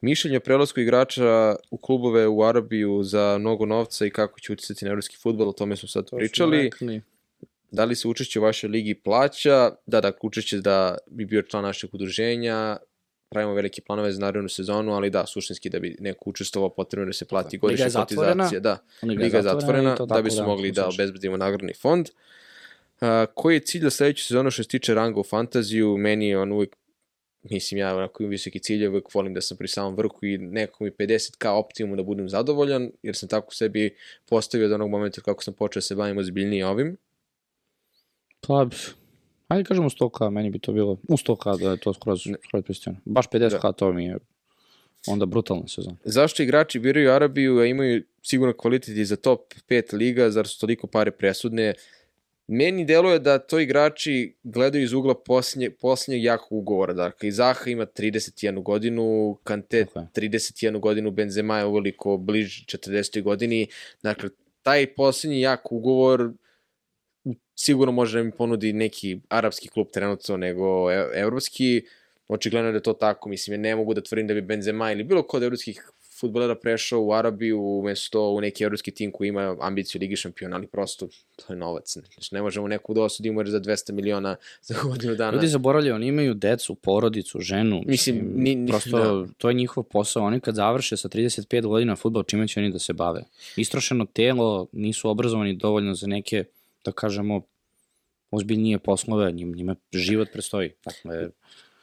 Mišljenje 0.00 0.36
o 0.36 0.40
prelasku 0.40 0.80
igrača 0.80 1.22
u 1.70 1.76
klubove 1.76 2.28
u 2.28 2.42
Arabiju 2.42 3.02
za 3.02 3.36
mnogo 3.38 3.66
novca 3.66 4.06
i 4.06 4.10
kako 4.10 4.40
će 4.40 4.52
uticati 4.52 4.84
na 4.84 4.90
evropski 4.90 5.16
futbol, 5.16 5.48
o 5.48 5.52
tome 5.52 5.76
smo 5.76 5.88
sad 5.88 6.04
To 6.04 6.08
smo 6.08 6.18
pričali. 6.18 6.56
rekli. 6.58 7.02
Da 7.70 7.84
li 7.84 7.96
se 7.96 8.08
učešće 8.08 8.40
u 8.40 8.42
vašoj 8.42 8.70
ligi 8.70 8.94
plaća? 8.94 9.70
Da, 9.86 10.00
da, 10.00 10.12
učešće 10.22 10.60
da 10.60 10.96
bi 11.06 11.24
bio 11.24 11.42
član 11.42 11.62
našeg 11.64 11.94
udruženja, 11.94 12.76
pravimo 13.30 13.54
velike 13.54 13.82
planove 13.82 14.12
za 14.12 14.20
narednu 14.20 14.48
sezonu, 14.48 14.92
ali 14.92 15.10
da, 15.10 15.26
suštinski 15.26 15.70
da 15.70 15.78
bi 15.78 15.96
neko 16.00 16.30
učestvovao 16.30 16.70
potrebno 16.70 17.06
da 17.06 17.12
se 17.12 17.24
plati 17.24 17.58
godišnja 17.58 17.90
kotizacija. 17.90 18.60
Da, 18.60 18.78
Liga 19.02 19.22
Liga 19.22 19.36
je 19.36 19.42
zatvorena, 19.42 19.94
da 19.94 20.06
tako 20.06 20.22
bismo 20.22 20.46
mogli 20.46 20.72
da 20.72 20.88
u 20.88 20.92
slučaju. 20.92 21.06
obezbedimo 21.06 21.36
nagradni 21.36 21.74
fond. 21.74 22.08
Uh, 23.00 23.08
koji 23.34 23.54
je 23.54 23.60
cilj 23.60 23.82
za 23.82 23.90
sledeću 23.90 24.24
sezonu 24.24 24.50
što 24.50 24.62
se 24.62 24.68
tiče 24.68 24.94
ranga 24.94 25.20
u 25.20 25.24
fantaziju? 25.24 25.96
Meni 25.96 26.28
je 26.28 26.38
on 26.38 26.52
uvijek, 26.52 26.76
mislim 27.42 27.78
ja 27.78 27.96
onako 27.96 28.22
imam 28.22 28.30
visoki 28.30 28.58
cilj, 28.58 28.86
uvijek 28.86 29.14
volim 29.14 29.34
da 29.34 29.40
sam 29.40 29.56
pri 29.56 29.68
samom 29.68 29.96
vrhu 29.96 30.18
i 30.22 30.38
nekako 30.38 30.84
mi 30.84 30.90
50k 30.90 31.48
optimum 31.48 31.96
da 31.96 32.02
budem 32.02 32.28
zadovoljan, 32.28 32.90
jer 33.02 33.16
sam 33.16 33.28
tako 33.28 33.54
sebi 33.54 33.96
postavio 34.28 34.66
od 34.66 34.72
onog 34.72 34.90
momenta 34.90 35.20
kako 35.20 35.42
sam 35.42 35.54
počeo 35.54 35.80
da 35.80 35.84
se 35.84 35.94
bavim 35.94 36.18
ozbiljnije 36.18 36.66
ovim. 36.66 36.96
Pa, 38.46 38.66
ajde 39.48 39.64
kažemo 39.64 39.90
100k, 39.90 40.30
meni 40.30 40.50
bi 40.50 40.58
to 40.58 40.72
bilo, 40.72 40.92
u 41.08 41.16
100k 41.16 41.60
da 41.60 41.70
je 41.70 41.76
to 41.76 41.94
skroz, 41.94 42.20
skroz 42.48 42.64
pristojno. 42.64 42.98
Baš 43.04 43.28
50k 43.28 43.62
Da. 43.62 43.72
to 43.72 43.92
mi 43.92 44.04
je 44.04 44.18
onda 45.06 45.26
brutalna 45.26 45.68
sezona. 45.68 45.96
Zašto 46.04 46.42
igrači 46.42 46.78
biraju 46.78 47.12
Arabiju, 47.12 47.58
a 47.58 47.66
imaju 47.66 48.02
sigurno 48.22 48.56
kvalitet 48.56 48.96
i 48.96 49.04
za 49.04 49.16
top 49.16 49.54
5 49.68 49.94
liga, 49.94 50.30
zar 50.30 50.46
su 50.46 50.60
toliko 50.60 50.86
pare 50.86 51.10
presudne? 51.10 51.74
Meni 52.46 52.84
deluje 52.84 53.18
da 53.18 53.38
to 53.38 53.58
igrači 53.58 54.34
gledaju 54.42 54.84
iz 54.84 54.92
ugla 54.92 55.14
posljednje, 55.14 55.70
posljednjeg 55.70 56.24
jakog 56.24 56.52
ugovora. 56.52 56.92
Dakle, 56.92 57.28
i 57.28 57.32
Zaha 57.32 57.70
ima 57.70 57.86
31 57.86 58.62
godinu, 58.62 59.38
Kante 59.44 59.76
je. 59.76 59.86
31 59.94 60.80
godinu, 60.80 61.10
Benzema 61.10 61.58
je 61.58 61.64
uveliko 61.64 62.16
bliž 62.16 62.64
40. 62.64 63.22
godini. 63.22 63.66
Dakle, 64.02 64.30
taj 64.62 64.94
posljednji 64.94 65.40
jak 65.40 65.72
ugovor 65.72 66.32
sigurno 67.60 67.92
može 67.92 68.18
da 68.18 68.24
mi 68.24 68.30
ponudi 68.30 68.72
neki 68.72 69.20
arapski 69.28 69.68
klub 69.68 69.86
trenutno 69.92 70.36
nego 70.36 70.90
e- 70.92 71.10
evropski. 71.14 71.82
Očigledno 72.28 72.68
je 72.68 72.72
da 72.72 72.78
je 72.78 72.82
to 72.82 72.92
tako, 72.92 73.28
mislim, 73.28 73.54
ja 73.54 73.60
ne 73.60 73.76
mogu 73.76 73.94
da 73.94 74.00
tvrdim 74.00 74.26
da 74.26 74.34
bi 74.34 74.40
Benzema 74.40 74.92
ili 74.92 75.04
bilo 75.04 75.22
ko 75.22 75.36
od 75.36 75.42
evropskih 75.42 75.90
futbolera 76.20 76.54
prešao 76.54 77.02
u 77.02 77.12
Arabiju 77.12 77.62
umesto 77.62 78.30
u 78.30 78.40
neki 78.40 78.64
evropski 78.64 78.90
tim 78.90 79.12
koji 79.12 79.28
ima 79.28 79.56
ambiciju 79.60 79.98
Ligi 79.98 80.16
šampiona, 80.16 80.56
ali 80.56 80.66
prosto 80.66 81.08
to 81.36 81.52
je 81.52 81.56
novac. 81.56 81.92
Znači, 81.92 82.34
ne 82.34 82.42
možemo 82.42 82.68
neku 82.68 82.94
da 82.94 83.02
osudimo 83.02 83.40
jer 83.40 83.48
za 83.50 83.60
200 83.60 83.92
miliona 83.92 84.36
za 84.68 84.74
godinu 84.82 85.14
dana. 85.14 85.32
Ljudi 85.32 85.48
zaboravljaju, 85.48 85.94
oni 85.94 86.06
imaju 86.06 86.34
decu, 86.34 86.74
porodicu, 86.74 87.40
ženu. 87.40 87.82
Mislim, 87.86 88.32
ni- 88.34 88.54
ni- 88.54 88.68
prosto 88.68 88.98
da. 88.98 89.32
to 89.38 89.48
je 89.48 89.54
njihov 89.54 89.84
posao. 89.84 90.24
Oni 90.24 90.40
kad 90.40 90.54
završe 90.54 90.96
sa 90.96 91.08
35 91.08 91.66
godina 91.66 91.96
futbol, 91.96 92.22
čime 92.22 92.48
će 92.48 92.60
oni 92.60 92.70
da 92.70 92.78
se 92.78 92.92
bave? 92.92 93.22
Istrošeno 93.56 94.04
telo, 94.04 94.66
nisu 94.72 95.08
obrazovani 95.08 95.54
dovoljno 95.54 95.94
za 95.94 96.06
neke, 96.06 96.44
da 96.84 96.92
kažemo, 96.92 97.42
ozbiljnije 98.30 98.78
poslove, 98.78 99.32
njim, 99.32 99.52
njima 99.52 99.76
život 99.92 100.28
prestoji. 100.32 100.72
Dakle, 100.84 101.30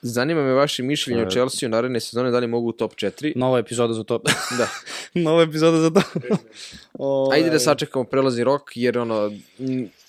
Zanima 0.02 0.44
me 0.44 0.53
vaše 0.53 0.84
mišljenje 0.84 1.22
o 1.22 1.26
E, 1.26 1.30
Chelsea 1.30 1.68
u 1.68 1.69
naredne 1.69 1.99
sezone, 1.99 2.32
da 2.32 2.40
li 2.40 2.48
mogu 2.48 2.68
u 2.69 2.72
top 2.72 2.94
4? 2.94 3.34
nova 3.36 3.60
epizoda 3.60 3.94
za 3.94 4.03
to. 4.03 4.22
Da. 4.57 4.68
nova 5.14 5.44
epizoda 5.44 5.78
za 5.78 5.90
to. 5.90 6.02
o, 6.94 7.30
Ajde 7.34 7.49
da 7.49 7.60
sačekamo 7.60 8.06
prelazni 8.06 8.44
rok, 8.44 8.72
jer 8.76 8.98
ono, 8.98 9.32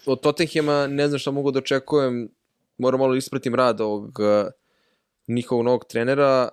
od 0.07 0.21
Tottenhema 0.21 0.87
ne 0.87 1.09
znam 1.09 1.19
šta 1.19 1.31
mogu 1.31 1.51
da 1.51 1.59
očekujem, 1.59 2.29
moram 2.79 3.01
malo 3.01 3.15
ispratim 3.15 3.55
rad 3.55 3.81
ovog 3.81 4.19
uh, 4.19 4.51
njihovog 5.29 5.65
novog 5.65 5.85
trenera, 5.85 6.49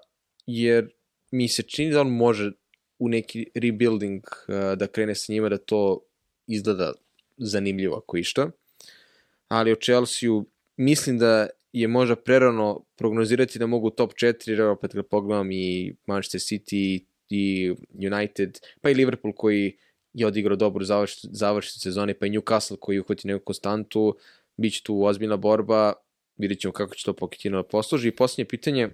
jer 0.46 0.90
mi 1.32 1.48
se 1.48 1.64
čini 1.64 1.92
da 1.92 2.02
on 2.02 2.10
može 2.10 2.52
u 3.00 3.10
neki 3.10 3.46
rebuilding 3.56 4.24
uh, 4.24 4.78
da 4.78 4.88
krene 4.88 5.16
sa 5.16 5.34
njima, 5.34 5.50
da 5.50 5.58
to 5.58 6.00
izgleda 6.48 6.94
zanimljivo 7.38 7.96
ako 7.96 8.18
išta. 8.18 8.50
Ali 9.48 9.72
o 9.72 9.76
Chelsea-u 9.76 10.46
mislim 10.78 11.18
da 11.18 11.48
je 11.74 11.88
možda 11.88 12.16
prerano 12.16 12.84
prognozirati 12.96 13.60
da 13.60 13.68
mogu 13.68 13.90
top 13.90 14.14
4, 14.14 14.50
jer 14.50 14.62
opet 14.62 14.92
kad 14.92 15.06
pogledam 15.06 15.52
i 15.52 15.96
Manchester 16.06 16.42
City 16.42 17.04
i 17.30 17.74
United, 17.94 18.60
pa 18.82 18.90
i 18.90 18.94
Liverpool 18.94 19.34
koji 19.34 19.78
je 20.14 20.28
odigrao 20.28 20.58
završ, 20.82 21.22
završnicu 21.22 21.80
sezone, 21.80 22.14
pa 22.14 22.26
i 22.26 22.30
Newcastle 22.30 22.78
koji 22.80 23.00
uhvati 23.00 23.28
neku 23.28 23.46
konstantu, 23.46 24.18
bit 24.58 24.74
će 24.74 24.84
tu 24.84 25.04
ozbiljna 25.04 25.38
borba, 25.38 25.94
vidjet 26.38 26.60
ćemo 26.60 26.72
kako 26.72 26.96
će 26.96 27.06
to 27.06 27.14
Pochettino 27.14 27.58
da 27.58 27.68
posluži. 27.68 28.08
I 28.08 28.16
posljednje 28.16 28.46
pitanje, 28.46 28.90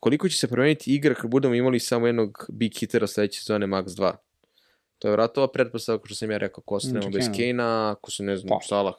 koliko 0.00 0.28
će 0.28 0.36
se 0.36 0.48
promeniti 0.48 0.94
igra 0.94 1.14
kad 1.14 1.30
budemo 1.30 1.54
imali 1.54 1.80
samo 1.80 2.06
jednog 2.06 2.46
big 2.48 2.72
hitera 2.78 3.06
sledeće 3.06 3.40
sezone 3.40 3.66
Max 3.66 3.84
2? 3.84 4.12
To 5.02 5.08
je 5.08 5.12
vratova 5.12 5.48
pretpostavka 5.48 6.06
što 6.06 6.14
sam 6.14 6.30
ja 6.30 6.38
rekao, 6.38 6.62
ako 6.62 6.74
ostanemo 6.74 7.08
Mm, 7.08 7.12
bez 7.12 7.24
Kane. 7.26 7.36
Kane-a, 7.38 7.90
ako 7.90 8.10
se 8.10 8.22
ne 8.22 8.36
znam, 8.36 8.48
Pa. 8.48 8.66
Salah 8.66 8.94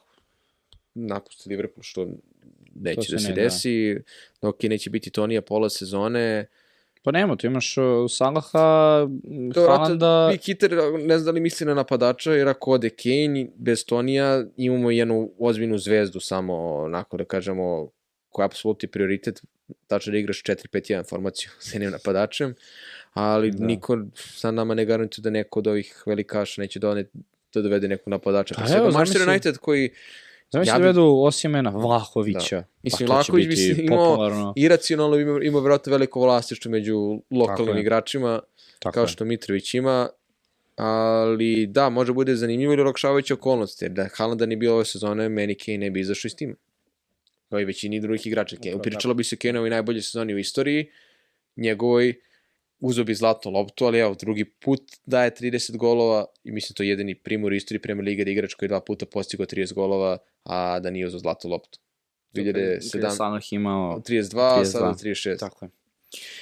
napusti 0.94 1.50
Liverpool, 1.50 1.84
što 1.84 2.08
neće 2.76 3.02
se 3.02 3.12
da 3.12 3.20
se 3.20 3.30
ne 3.30 3.36
da. 3.36 3.42
desi, 3.42 3.98
dok 4.42 4.64
neće 4.64 4.90
biti 4.90 5.10
Tonija 5.10 5.42
pola 5.42 5.70
sezone, 5.70 6.48
Pa 7.04 7.12
nema, 7.12 7.36
tu 7.36 7.48
imaš 7.48 7.78
uh, 7.78 7.84
Salaha, 8.10 9.08
To 9.54 9.62
Haalanda... 9.68 10.28
Big 10.32 10.42
Hitter, 10.42 10.72
ne 11.00 11.18
znam 11.18 11.26
da 11.26 11.32
li 11.32 11.42
misli 11.42 11.66
na 11.66 11.74
napadača, 11.74 12.34
jer 12.34 12.48
ako 12.48 12.72
ode 12.72 12.90
Kane, 12.90 13.48
bez 13.56 13.86
Tonija, 13.86 14.44
imamo 14.58 14.92
jednu 14.92 15.32
ozbiljnu 15.40 15.78
zvezdu 15.78 16.20
samo, 16.20 16.76
onako 16.76 17.18
da 17.18 17.26
kažemo, 17.26 17.90
koja 18.30 18.44
je 18.44 18.46
apsolutni 18.46 18.90
prioritet, 18.90 19.42
tačno 19.88 20.12
da 20.12 20.18
igraš 20.18 20.44
4-5-1 20.44 21.10
formaciju 21.10 21.50
sa 21.60 21.76
jednim 21.76 21.92
napadačem, 21.92 22.56
ali 23.14 23.52
Da. 23.52 23.58
da. 23.58 23.66
niko 23.66 23.98
sa 24.16 24.52
nama 24.52 24.74
ne 24.74 24.86
garantuje 24.86 25.24
da 25.24 25.30
neko 25.30 25.60
od 25.60 25.68
ovih 25.68 26.04
velikaša 26.06 26.62
neće 26.62 26.80
doneti 26.80 27.10
da 27.54 27.62
dovede 27.62 27.88
nekog 27.88 28.08
napadača. 28.08 28.56
Pa 28.58 28.76
evo, 28.78 28.92
Manchester 28.92 29.30
United 29.30 29.58
koji 29.58 29.90
Znaš 30.52 30.68
Ja 30.68 30.74
bi- 30.74 30.80
da 30.80 30.86
vedu 30.86 31.02
Osimena, 31.04 31.70
Vlahovića. 31.72 32.64
Mislim, 32.84 33.08
pa 33.08 33.14
Vlahović 33.14 33.48
bi 33.48 33.84
imao 33.84 34.06
popularno. 34.06 34.54
iracionalno 34.56 35.18
ima, 35.18 35.40
ima 35.44 35.60
vjerojatno 35.60 35.92
veliko 35.92 36.20
vlastištvo 36.22 36.72
među 36.72 37.22
lokalnim 37.32 37.76
je. 37.76 37.82
igračima, 37.82 38.40
Tako 38.80 38.94
kao 38.94 39.04
je. 39.04 39.08
što 39.08 39.26
Mitrović 39.26 39.74
ima, 39.74 40.10
ali 40.76 41.68
da, 41.68 41.90
može 41.90 42.14
bude 42.14 42.36
zanimljivo 42.36 42.74
ili 42.74 42.82
olakšavajuće 42.82 43.34
okolnosti, 43.34 43.86
jer 43.86 43.92
da 43.92 44.08
Haalanda 44.14 44.46
nije 44.46 44.58
bilo 44.58 44.76
ove 44.76 44.86
sezone, 44.86 45.30
meni 45.30 45.56
Kane 45.56 45.78
ne 45.78 45.92
bi 45.92 46.00
izašao 46.00 46.30
iz 46.30 46.36
tima. 46.36 46.56
Kao 47.50 47.60
i 47.60 47.66
većini 47.66 48.00
drugih 48.00 48.28
igrača. 48.28 48.56
Upravo 48.60 48.80
pričalo 48.80 49.14
bi 49.14 49.24
se 49.24 49.36
Kaneovoj 49.36 49.70
najbolje 49.70 50.02
sezoni 50.02 50.34
u 50.34 50.40
istoriji, 50.40 50.90
njegovoj 51.56 52.14
uzo 52.84 53.04
bi 53.04 53.16
zlatnu 53.16 53.52
loptu, 53.52 53.86
ali 53.86 54.00
evo, 54.00 54.16
drugi 54.20 54.46
put 54.46 54.82
daje 55.06 55.32
30 55.32 55.78
golova 55.78 56.26
i 56.44 56.52
mislim 56.52 56.76
to 56.76 56.84
je 56.84 56.90
jedini 56.90 57.16
primor 57.16 57.52
u 57.52 57.56
istoriji 57.56 57.82
Premier 57.82 58.06
Lige 58.06 58.26
da 58.26 58.32
igrač 58.32 58.54
koji 58.54 58.68
je 58.68 58.70
dva 58.70 58.82
puta 58.82 59.06
postigao 59.06 59.46
30 59.46 59.74
golova, 59.74 60.18
a 60.44 60.80
da 60.80 60.90
nije 60.90 61.08
uzo 61.08 61.20
zlatnu 61.20 61.50
loptu. 61.50 61.80
2007, 62.34 63.10
Salah 63.16 63.54
imao... 63.54 64.00
32, 64.00 64.40
a 64.40 64.62
32. 64.62 64.66
sada 64.66 64.94
36. 64.94 65.40
Tako 65.40 65.66
je. 65.66 65.70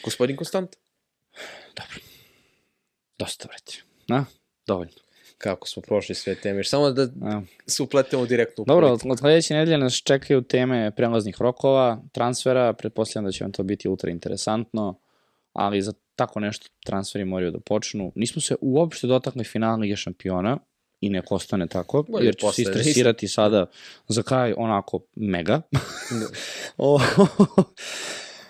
Gospodin 0.04 0.36
Konstant? 0.36 0.76
Dosta, 3.20 3.48
vreti. 3.48 3.84
Na, 4.08 4.26
dovoljno. 4.68 4.94
Kako 5.38 5.68
smo 5.68 5.82
prošli 5.82 6.16
sve 6.16 6.36
teme, 6.36 6.64
samo 6.64 6.92
da 6.92 7.02
Evo. 7.02 7.44
se 7.68 7.84
upletemo 7.84 8.26
direktno 8.26 8.62
u 8.62 8.66
Dobro, 8.66 8.92
od 8.92 9.20
sledeće 9.20 9.54
nedelje 9.54 9.78
nas 9.78 9.94
čekaju 9.94 10.42
teme 10.42 10.92
prelaznih 10.96 11.36
rokova, 11.40 12.02
transfera, 12.12 12.74
pretpostavljam 12.74 13.26
da 13.26 13.32
će 13.32 13.44
vam 13.44 13.52
to 13.52 13.64
biti 13.64 13.90
ultra 13.90 14.12
interesantno, 14.12 15.00
ali 15.54 15.82
za 15.82 15.94
tako 16.16 16.40
nešto 16.40 16.68
transferi 16.86 17.26
moraju 17.26 17.52
da 17.52 17.60
počnu. 17.60 18.12
Nismo 18.16 18.42
se 18.42 18.56
uopšte 18.62 19.08
dotakli 19.08 19.44
finala 19.44 19.76
Lige 19.76 19.96
šampiona 19.96 20.58
i 21.02 21.10
nek 21.10 21.32
ostane 21.32 21.68
tako, 21.68 22.04
Bolje 22.04 22.26
jer 22.26 22.36
ću 22.36 22.52
se 22.52 22.62
istresirati 22.62 23.28
sada 23.28 23.66
za 24.08 24.24
kraj 24.24 24.54
onako 24.58 25.00
mega. 25.16 25.62
o, 26.78 27.00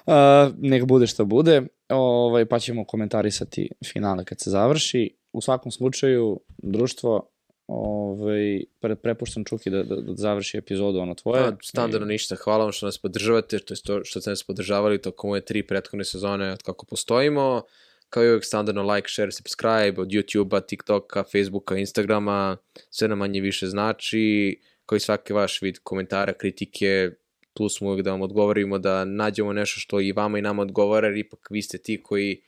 a, 0.05 0.51
nek 0.57 0.85
bude 0.85 1.07
što 1.07 1.25
bude, 1.25 1.61
ovaj, 1.89 2.45
pa 2.45 2.59
ćemo 2.59 2.85
komentarisati 2.85 3.69
finale 3.93 4.25
kad 4.25 4.39
se 4.39 4.49
završi. 4.49 5.17
U 5.33 5.41
svakom 5.41 5.71
slučaju, 5.71 6.39
društvo, 6.57 7.30
ovaj, 7.71 8.63
pre, 8.79 8.95
prepuštam 8.95 9.43
Čuki 9.45 9.69
da, 9.69 9.83
da, 9.83 9.95
da 9.95 10.15
završi 10.15 10.57
epizodu 10.57 10.99
ono 10.99 11.15
tvoje. 11.15 11.43
Pa, 11.43 11.57
standardno 11.63 12.07
ništa, 12.07 12.35
hvala 12.35 12.63
vam 12.63 12.71
što 12.71 12.85
nas 12.85 12.97
podržavate, 12.97 13.59
to 13.59 13.75
to 13.75 14.03
što 14.03 14.21
ste 14.21 14.29
nas 14.29 14.43
podržavali 14.43 15.01
tokom 15.01 15.29
ove 15.29 15.41
tri 15.41 15.63
prethodne 15.67 16.03
sezone 16.05 16.51
od 16.51 16.63
kako 16.63 16.85
postojimo. 16.85 17.61
Kao 18.09 18.23
i 18.23 18.27
uvijek 18.27 18.45
standardno 18.45 18.93
like, 18.93 19.09
share, 19.09 19.31
subscribe 19.31 20.01
od 20.01 20.07
YouTube-a, 20.07 20.61
TikToka, 20.61 21.23
Facebooka, 21.23 21.77
Instagrama, 21.77 22.57
sve 22.89 23.07
nam 23.07 23.17
manje 23.17 23.41
više 23.41 23.67
znači, 23.67 24.59
kao 24.85 24.95
i 24.95 24.99
svaki 24.99 25.33
vaš 25.33 25.61
vid 25.61 25.79
komentara, 25.83 26.33
kritike, 26.33 27.11
tu 27.53 27.69
smo 27.69 27.89
uvijek 27.89 28.05
da 28.05 28.11
vam 28.11 28.21
odgovorimo, 28.21 28.79
da 28.79 29.05
nađemo 29.05 29.53
nešto 29.53 29.79
što 29.79 30.01
i 30.01 30.11
vama 30.11 30.39
i 30.39 30.41
nama 30.41 30.61
odgovara, 30.61 31.07
jer 31.07 31.17
ipak 31.17 31.47
vi 31.49 31.61
ste 31.61 31.77
ti 31.77 32.03
koji 32.03 32.41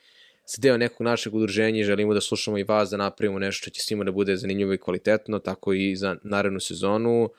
ste 0.45 0.61
deo 0.61 0.77
nekog 0.77 1.01
našeg 1.01 1.35
udruženja 1.35 1.79
i 1.79 1.83
želimo 1.83 2.13
da 2.13 2.21
slušamo 2.21 2.57
i 2.57 2.63
vas, 2.63 2.89
da 2.89 2.97
napravimo 2.97 3.39
nešto 3.39 3.61
što 3.61 3.69
će 3.69 3.81
svima 3.81 4.03
da 4.03 4.11
bude 4.11 4.37
zanimljivo 4.37 4.73
i 4.73 4.77
kvalitetno, 4.77 5.39
tako 5.39 5.73
i 5.73 5.95
za 5.95 6.15
narednu 6.23 6.59
sezonu. 6.59 7.29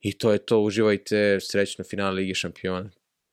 I 0.00 0.12
to 0.12 0.32
je 0.32 0.38
to, 0.38 0.60
uživajte, 0.60 1.38
srećno 1.40 1.84
finale 1.84 2.12
Lige 2.14 2.34
šampiona. 2.34 2.90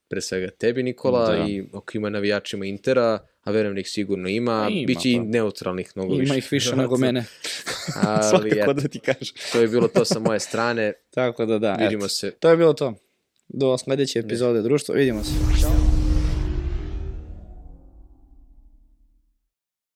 Pre 0.10 0.22
svega 0.22 0.50
tebi, 0.50 0.84
Nikola, 0.84 1.36
Da. 1.36 1.46
i 1.48 1.64
ako 1.74 1.98
ima 1.98 2.10
navijačima 2.10 2.66
Intera, 2.66 3.20
a 3.44 3.52
verujem 3.52 3.74
da 3.76 3.82
ih 3.82 3.90
sigurno 3.90 4.30
ima, 4.30 4.68
Ima, 4.72 4.86
biće 4.88 5.12
i 5.12 5.18
pa. 5.18 5.24
neutralnih 5.24 5.92
mnogo 5.96 6.16
više. 6.16 6.30
Ima 6.30 6.36
ih 6.38 6.48
više 6.52 6.76
nego 6.76 6.98
mene. 6.98 7.26
Ali, 8.08 8.50
Svakako 8.50 8.74
da 8.74 8.88
ti 8.88 9.00
kažem. 9.00 9.36
to 9.52 9.62
je 9.62 9.68
bilo 9.68 9.88
to 9.88 10.06
sa 10.06 10.20
moje 10.20 10.40
strane. 10.40 10.94
Tako 11.16 11.46
da 11.46 11.60
da, 11.60 11.74
Vidimo 11.74 12.06
eto. 12.06 12.10
se. 12.10 12.32
To 12.32 12.50
je 12.50 12.58
bilo 12.58 12.74
to. 12.74 12.94
Do 13.48 13.78
sledeće 13.78 14.20
epizode 14.20 14.62
društva, 14.62 14.96
vidimo 14.96 15.24
se. 15.24 15.32
Ćao. 15.62 15.69